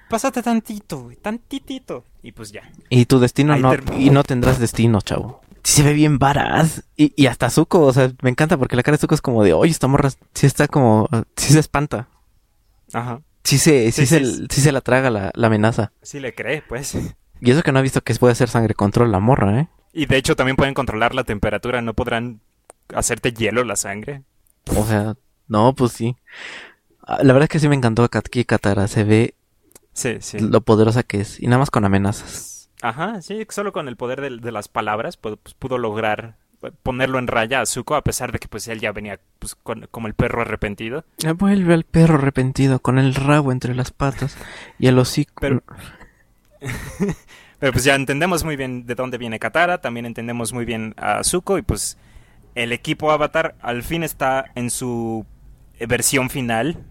Pásate 0.08 0.42
tantito, 0.42 1.02
güey, 1.04 1.16
tantitito. 1.16 2.04
Y 2.22 2.32
pues 2.32 2.52
ya. 2.52 2.62
Y 2.88 3.06
tu 3.06 3.20
destino 3.20 3.56
no, 3.56 3.74
y 3.96 4.10
no 4.10 4.24
tendrás 4.24 4.58
destino, 4.58 5.00
chavo. 5.00 5.40
Sí 5.62 5.76
se 5.76 5.82
ve 5.82 5.92
bien 5.92 6.18
varas. 6.18 6.84
Y, 6.96 7.12
y 7.16 7.26
hasta 7.26 7.50
Zuko, 7.50 7.82
o 7.82 7.92
sea, 7.92 8.10
me 8.22 8.30
encanta 8.30 8.56
porque 8.56 8.76
la 8.76 8.82
cara 8.82 8.96
de 8.96 9.00
Zuko 9.00 9.14
es 9.14 9.22
como 9.22 9.44
de, 9.44 9.52
oye, 9.52 9.70
esta 9.70 9.86
morra, 9.86 10.10
sí 10.34 10.46
está 10.46 10.68
como, 10.68 11.08
sí 11.36 11.52
se 11.52 11.60
espanta. 11.60 12.08
Ajá. 12.92 13.20
Sí 13.50 13.58
se, 13.58 13.90
sí, 13.90 14.06
se, 14.06 14.24
sí 14.24 14.60
se 14.60 14.70
la 14.70 14.80
traga 14.80 15.10
la, 15.10 15.32
amenaza. 15.34 15.90
Sí 16.02 16.20
le 16.20 16.36
cree, 16.36 16.62
pues. 16.62 16.96
Y 17.40 17.50
eso 17.50 17.64
que 17.64 17.72
no 17.72 17.80
ha 17.80 17.82
visto 17.82 18.00
que 18.00 18.14
puede 18.14 18.30
hacer 18.30 18.48
sangre 18.48 18.74
control 18.74 19.10
la 19.10 19.18
morra, 19.18 19.58
¿eh? 19.58 19.68
Y 19.92 20.06
de 20.06 20.18
hecho 20.18 20.36
también 20.36 20.54
pueden 20.54 20.72
controlar 20.72 21.16
la 21.16 21.24
temperatura, 21.24 21.82
no 21.82 21.92
podrán 21.94 22.42
hacerte 22.94 23.32
hielo 23.32 23.64
la 23.64 23.74
sangre. 23.74 24.22
O 24.76 24.84
sea, 24.84 25.16
no, 25.48 25.74
pues 25.74 25.90
sí. 25.90 26.16
Ah, 27.02 27.24
la 27.24 27.32
verdad 27.32 27.46
es 27.46 27.48
que 27.48 27.58
sí 27.58 27.68
me 27.68 27.74
encantó 27.74 28.08
Katki 28.08 28.44
Katara, 28.44 28.86
se 28.86 29.02
ve 29.02 29.34
sí, 29.94 30.18
sí. 30.20 30.38
lo 30.38 30.60
poderosa 30.60 31.02
que 31.02 31.22
es, 31.22 31.42
y 31.42 31.46
nada 31.46 31.58
más 31.58 31.72
con 31.72 31.84
amenazas. 31.84 32.70
Ajá, 32.82 33.20
sí, 33.20 33.44
solo 33.48 33.72
con 33.72 33.88
el 33.88 33.96
poder 33.96 34.20
de, 34.20 34.52
las 34.52 34.68
palabras 34.68 35.16
pues, 35.16 35.38
pudo 35.58 35.76
lograr 35.76 36.36
ponerlo 36.82 37.18
en 37.18 37.26
raya 37.26 37.60
a 37.60 37.66
Zuko, 37.66 37.94
a 37.94 38.04
pesar 38.04 38.32
de 38.32 38.38
que 38.38 38.48
pues 38.48 38.68
él 38.68 38.80
ya 38.80 38.92
venía 38.92 39.20
pues, 39.38 39.54
como 39.54 40.06
el 40.06 40.14
perro 40.14 40.42
arrepentido. 40.42 41.04
Vuelve 41.36 41.74
al 41.74 41.84
perro 41.84 42.16
arrepentido, 42.16 42.80
con 42.80 42.98
el 42.98 43.14
rabo 43.14 43.52
entre 43.52 43.74
las 43.74 43.90
patas 43.90 44.36
y 44.78 44.86
el 44.86 44.98
hocico. 44.98 45.34
Pero, 45.40 45.62
pero 47.58 47.72
pues 47.72 47.84
ya 47.84 47.94
entendemos 47.94 48.44
muy 48.44 48.56
bien 48.56 48.86
de 48.86 48.94
dónde 48.94 49.18
viene 49.18 49.38
Katara, 49.38 49.80
también 49.80 50.06
entendemos 50.06 50.52
muy 50.52 50.64
bien 50.64 50.94
a 50.98 51.24
Zuko 51.24 51.58
y 51.58 51.62
pues 51.62 51.96
el 52.54 52.72
equipo 52.72 53.10
Avatar 53.10 53.54
al 53.60 53.82
fin 53.82 54.02
está 54.02 54.50
en 54.54 54.70
su 54.70 55.24
versión 55.78 56.28
final, 56.28 56.84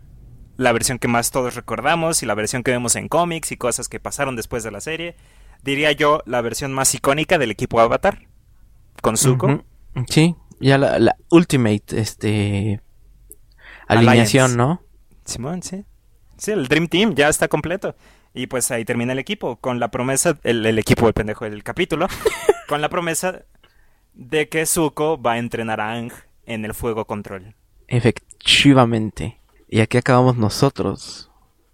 la 0.57 0.71
versión 0.71 0.97
que 0.97 1.07
más 1.07 1.31
todos 1.31 1.55
recordamos 1.55 2.23
y 2.23 2.25
la 2.25 2.33
versión 2.33 2.63
que 2.63 2.71
vemos 2.71 2.95
en 2.95 3.07
cómics 3.07 3.51
y 3.51 3.57
cosas 3.57 3.87
que 3.87 3.99
pasaron 3.99 4.35
después 4.35 4.63
de 4.63 4.71
la 4.71 4.81
serie. 4.81 5.15
Diría 5.61 5.91
yo 5.91 6.23
la 6.25 6.41
versión 6.41 6.73
más 6.73 6.95
icónica 6.95 7.37
del 7.37 7.51
equipo 7.51 7.81
Avatar 7.81 8.28
con 9.01 9.17
Zuko. 9.17 9.63
Sí, 10.07 10.35
ya 10.59 10.77
la, 10.77 11.15
Ultimate, 11.29 11.99
este... 11.99 12.81
Alineación, 13.87 14.55
¿no? 14.55 14.81
Simón, 15.25 15.63
sí. 15.63 15.83
Sí, 16.37 16.51
el 16.51 16.67
Dream 16.67 16.87
Team 16.87 17.15
ya 17.15 17.27
está 17.27 17.47
completo. 17.47 17.95
Y 18.33 18.47
pues 18.47 18.69
ahí 18.71 18.85
termina 18.85 19.13
el 19.13 19.19
equipo, 19.19 19.57
con 19.57 19.79
la 19.79 19.89
promesa, 19.89 20.37
el, 20.43 20.77
equipo 20.77 21.05
del 21.05 21.13
pendejo 21.13 21.45
del 21.45 21.63
capítulo, 21.63 22.07
con 22.67 22.81
la 22.81 22.89
promesa 22.89 23.43
de 24.13 24.47
que 24.47 24.65
Zuko 24.65 25.19
va 25.19 25.33
a 25.33 25.37
entrenar 25.39 25.81
a 25.81 25.93
Ang 25.93 26.11
en 26.45 26.65
el 26.65 26.73
fuego 26.73 27.05
control. 27.05 27.55
Efectivamente. 27.87 29.39
Y 29.67 29.81
aquí 29.81 29.97
acabamos 29.97 30.37
nosotros. 30.37 31.31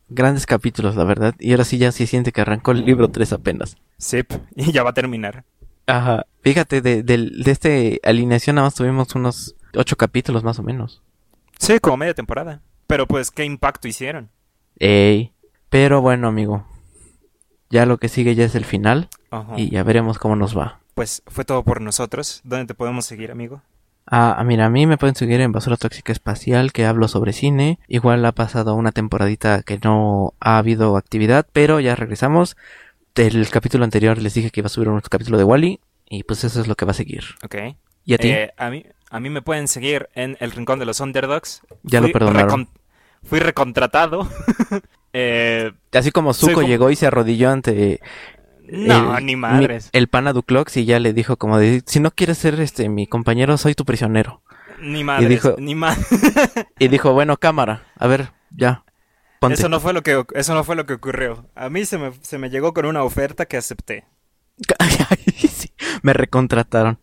Grandes 0.08 0.46
capítulos, 0.46 0.96
la 0.96 1.04
verdad. 1.04 1.36
Y 1.40 1.52
ahora 1.52 1.66
sí 1.66 1.78
ya 1.78 1.92
se 1.92 2.08
siente 2.08 2.32
que 2.32 2.42
arrancó 2.42 2.72
el 2.72 2.86
libro 2.86 3.10
3 3.10 3.34
apenas. 3.34 3.78
Sí, 3.98 4.22
y 4.56 4.72
ya 4.72 4.84
va 4.84 4.92
a 4.92 4.94
terminar. 4.94 5.44
Ajá. 5.88 6.26
Fíjate, 6.42 6.82
de, 6.82 7.04
de, 7.04 7.18
de 7.18 7.52
este 7.52 8.00
alineación 8.04 8.56
nada 8.56 8.68
más 8.68 8.76
tuvimos 8.76 9.14
unos 9.16 9.56
ocho 9.76 9.96
capítulos 9.96 10.44
más 10.44 10.60
o 10.60 10.64
menos. 10.64 11.02
Sí, 11.60 11.80
como 11.80 11.98
media 11.98 12.14
temporada. 12.14 12.62
Pero 12.88 13.08
pues, 13.08 13.32
¿qué 13.32 13.46
impacto 13.46 13.88
hicieron? 13.88 14.30
Ey. 14.78 15.34
Pero 15.70 16.02
bueno, 16.02 16.28
amigo. 16.28 16.66
Ya 17.70 17.86
lo 17.86 17.98
que 17.98 18.10
sigue 18.10 18.36
ya 18.36 18.46
es 18.46 18.56
el 18.56 18.66
final. 18.66 19.10
Y 19.58 19.70
ya 19.70 19.84
veremos 19.84 20.18
cómo 20.18 20.36
nos 20.36 20.58
va. 20.58 20.80
Pues 20.94 21.22
fue 21.28 21.44
todo 21.44 21.64
por 21.64 21.82
nosotros. 21.82 22.42
¿Dónde 22.46 22.68
te 22.68 22.74
podemos 22.74 23.06
seguir, 23.06 23.32
amigo? 23.32 23.62
Ah, 24.08 24.42
mira, 24.46 24.68
a 24.68 24.70
mí 24.70 24.86
me 24.86 24.98
pueden 24.98 25.16
seguir 25.16 25.42
en 25.42 25.52
Basura 25.52 25.78
Tóxica 25.78 26.12
Espacial, 26.12 26.72
que 26.72 26.86
hablo 26.86 27.08
sobre 27.08 27.34
cine. 27.34 27.80
Igual 27.88 28.24
ha 28.26 28.32
pasado 28.34 28.76
una 28.76 28.92
temporadita 28.92 29.64
que 29.64 29.80
no 29.84 30.36
ha 30.40 30.58
habido 30.60 30.96
actividad, 30.96 31.48
pero 31.52 31.80
ya 31.80 31.96
regresamos 31.96 32.56
del 33.16 33.50
capítulo 33.50 33.84
anterior 33.84 34.22
les 34.22 34.34
dije 34.34 34.52
que 34.52 34.60
iba 34.60 34.68
a 34.68 34.70
subir 34.70 34.90
un 34.90 35.00
capítulo 35.00 35.38
de 35.38 35.44
Wally 35.44 35.80
y 36.10 36.24
pues 36.24 36.44
eso 36.44 36.62
es 36.62 36.68
lo 36.68 36.76
que 36.76 36.86
va 36.86 36.92
a 36.92 36.96
seguir. 36.96 37.24
Ok. 37.44 37.56
¿Y 38.04 38.14
a 38.14 38.18
ti? 38.18 38.30
Eh, 38.30 38.54
a, 38.58 38.70
mí, 38.70 38.86
a 39.10 39.20
mí 39.20 39.30
me 39.30 39.42
pueden 39.42 39.68
seguir 39.68 40.10
en 40.14 40.38
El 40.40 40.52
Rincón 40.52 40.80
de 40.80 40.86
los 40.86 41.00
Underdogs. 41.00 41.62
Ya 41.84 42.02
lo 42.02 42.12
perdonaron. 42.12 42.70
fui 43.24 43.40
recontratado. 43.40 44.30
eh, 45.14 45.72
Así 45.94 46.12
como 46.12 46.34
Zuko 46.34 46.62
llegó 46.62 46.92
y 46.92 46.96
se 46.96 47.08
arrodilló 47.08 47.52
ante... 47.52 48.02
No, 48.68 49.20
ni 49.20 49.36
madres. 49.36 49.90
el 49.94 50.08
pana 50.08 50.34
Duclox 50.34 50.76
y 50.78 50.86
ya 50.86 51.00
le 51.00 51.14
dijo 51.14 51.38
como 51.38 51.60
de, 51.60 51.84
si 51.86 52.00
no 52.00 52.10
quieres 52.10 52.40
ser 52.40 52.60
este 52.60 52.90
mi 52.90 53.06
compañero, 53.06 53.58
soy 53.58 53.76
tu 53.76 53.86
prisionero. 53.86 54.42
Ni 54.82 55.04
madres, 55.04 55.28
y 55.28 55.30
dijo, 55.30 55.56
ni 55.60 55.76
y 56.80 56.88
dijo, 56.88 57.14
bueno, 57.14 57.38
cámara, 57.38 57.84
a 57.96 58.08
ver, 58.08 58.32
ya, 58.50 58.84
eso 59.52 59.70
no 59.70 59.80
fue 59.80 59.94
lo 59.94 60.04
que 60.04 60.24
eso 60.34 60.54
no 60.54 60.64
fue 60.64 60.76
lo 60.76 60.86
que 60.86 60.94
ocurrió. 60.94 61.46
A 61.56 61.70
mí 61.70 61.86
se 61.86 61.98
me, 61.98 62.12
se 62.22 62.38
me 62.38 62.50
llegó 62.50 62.74
con 62.74 62.86
una 62.86 63.04
oferta 63.04 63.46
que 63.46 63.58
acepté. 63.58 64.06
me 66.02 66.14
recontrataron. 66.14 67.00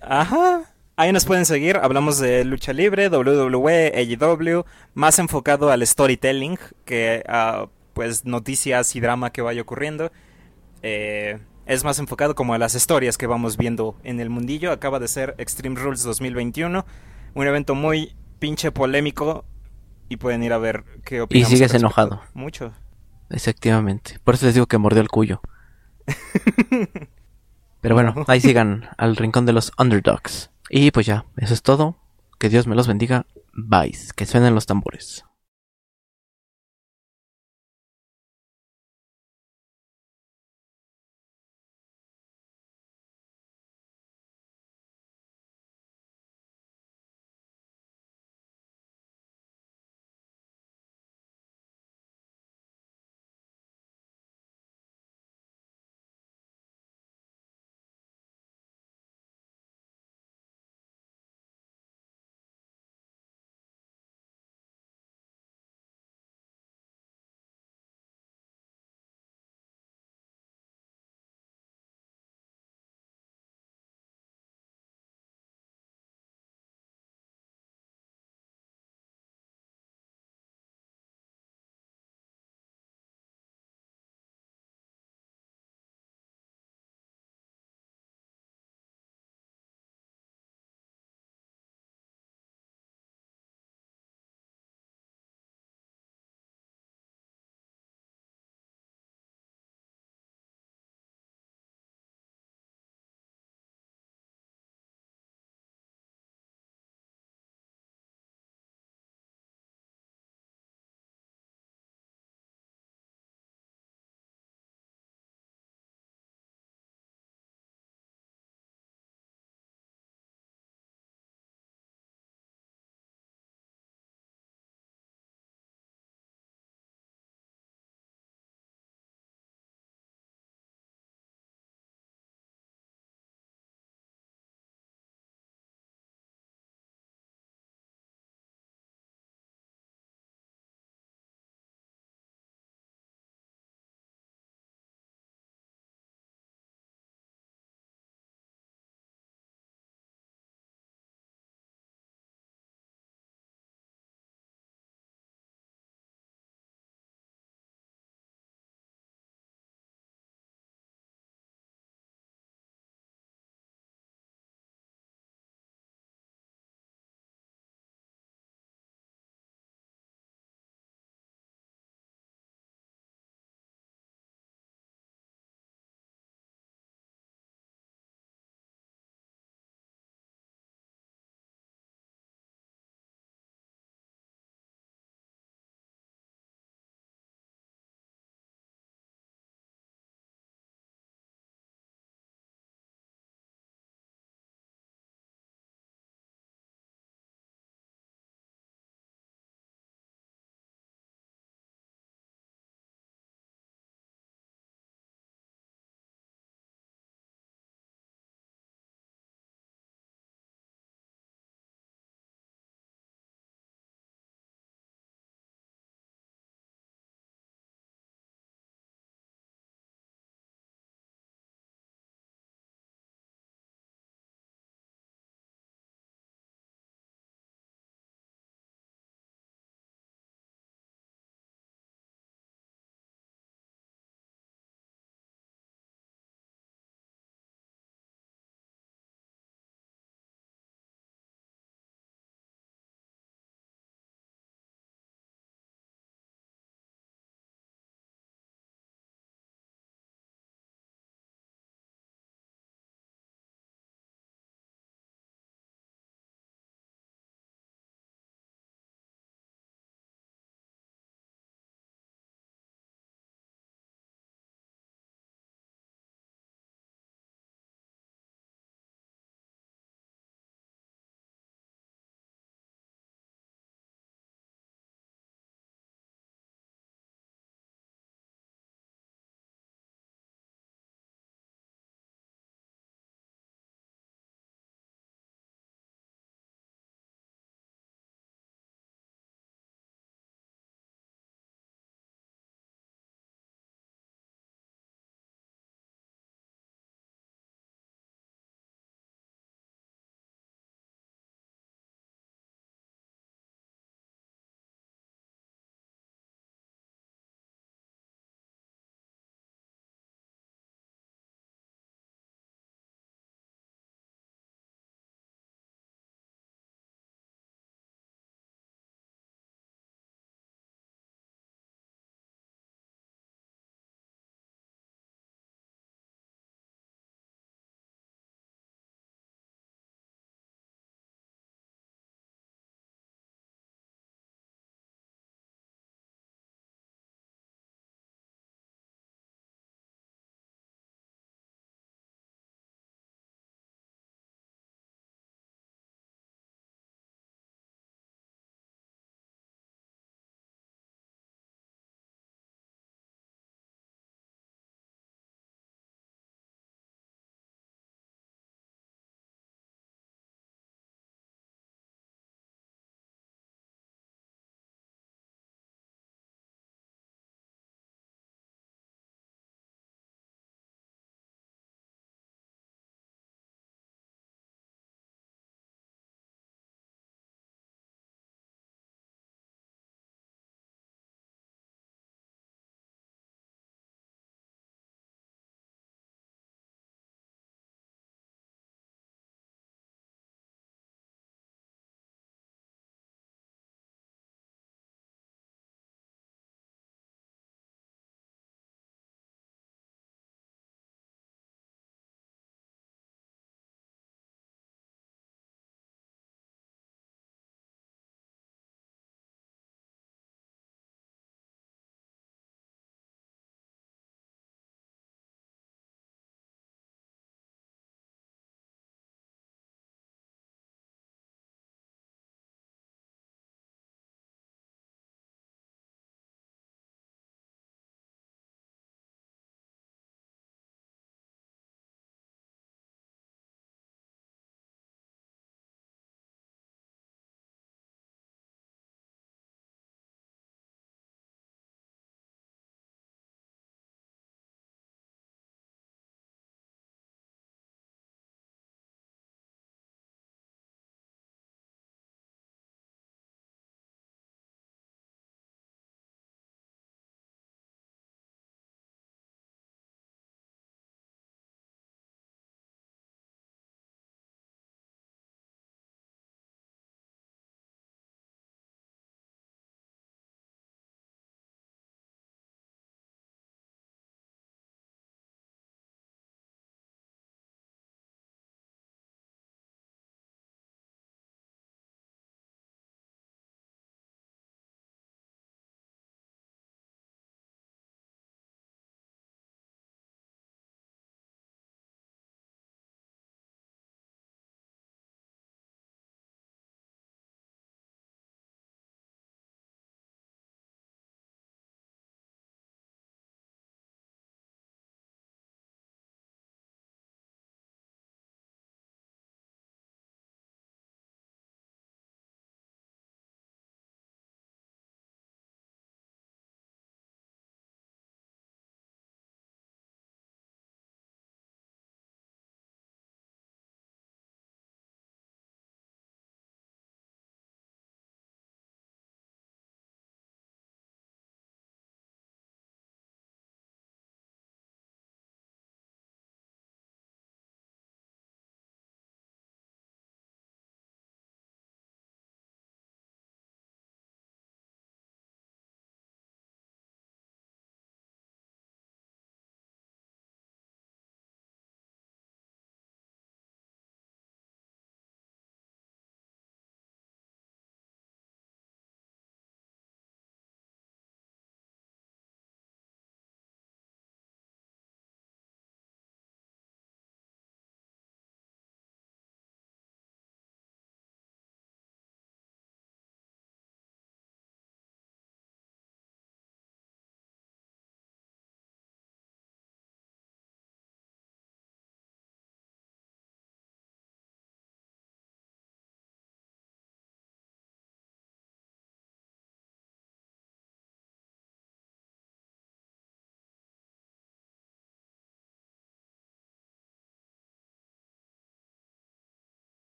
Ajá. 0.00 0.62
Ahí 0.96 1.12
nos 1.12 1.24
pueden 1.24 1.46
seguir. 1.46 1.78
Hablamos 1.78 2.18
de 2.18 2.44
lucha 2.44 2.72
libre, 2.72 3.08
WWE, 3.08 3.92
AEW, 3.94 4.64
más 4.94 5.18
enfocado 5.18 5.70
al 5.70 5.86
storytelling 5.86 6.58
que 6.84 7.24
a 7.26 7.66
pues 7.94 8.24
noticias 8.24 8.94
y 8.94 9.00
drama 9.00 9.30
que 9.30 9.42
vaya 9.42 9.62
ocurriendo. 9.62 10.12
Eh, 10.82 11.38
es 11.66 11.84
más 11.84 11.98
enfocado 11.98 12.34
como 12.34 12.54
a 12.54 12.58
las 12.58 12.74
historias 12.74 13.16
que 13.16 13.26
vamos 13.26 13.56
viendo 13.56 13.96
en 14.04 14.20
el 14.20 14.30
mundillo. 14.30 14.72
Acaba 14.72 14.98
de 14.98 15.08
ser 15.08 15.34
Extreme 15.38 15.78
Rules 15.78 16.02
2021, 16.02 16.84
un 17.34 17.46
evento 17.46 17.74
muy 17.74 18.14
pinche 18.38 18.72
polémico 18.72 19.44
y 20.12 20.16
pueden 20.18 20.42
ir 20.42 20.52
a 20.52 20.58
ver 20.58 20.84
qué 21.04 21.22
opinan. 21.22 21.48
Y 21.48 21.50
sigues 21.50 21.72
enojado. 21.72 22.20
Mucho. 22.34 22.72
Efectivamente. 23.30 24.18
Por 24.22 24.34
eso 24.34 24.44
les 24.44 24.54
digo 24.54 24.66
que 24.66 24.76
mordió 24.76 25.00
el 25.00 25.08
cuyo. 25.08 25.40
Pero 27.80 27.94
bueno, 27.94 28.14
ahí 28.28 28.40
sigan 28.40 28.90
al 28.98 29.16
rincón 29.16 29.46
de 29.46 29.54
los 29.54 29.72
underdogs. 29.78 30.50
Y 30.68 30.90
pues 30.90 31.06
ya, 31.06 31.24
eso 31.38 31.54
es 31.54 31.62
todo. 31.62 31.96
Que 32.38 32.50
Dios 32.50 32.66
me 32.66 32.76
los 32.76 32.86
bendiga. 32.86 33.24
Bye. 33.54 33.96
Que 34.14 34.26
suenen 34.26 34.54
los 34.54 34.66
tambores. 34.66 35.24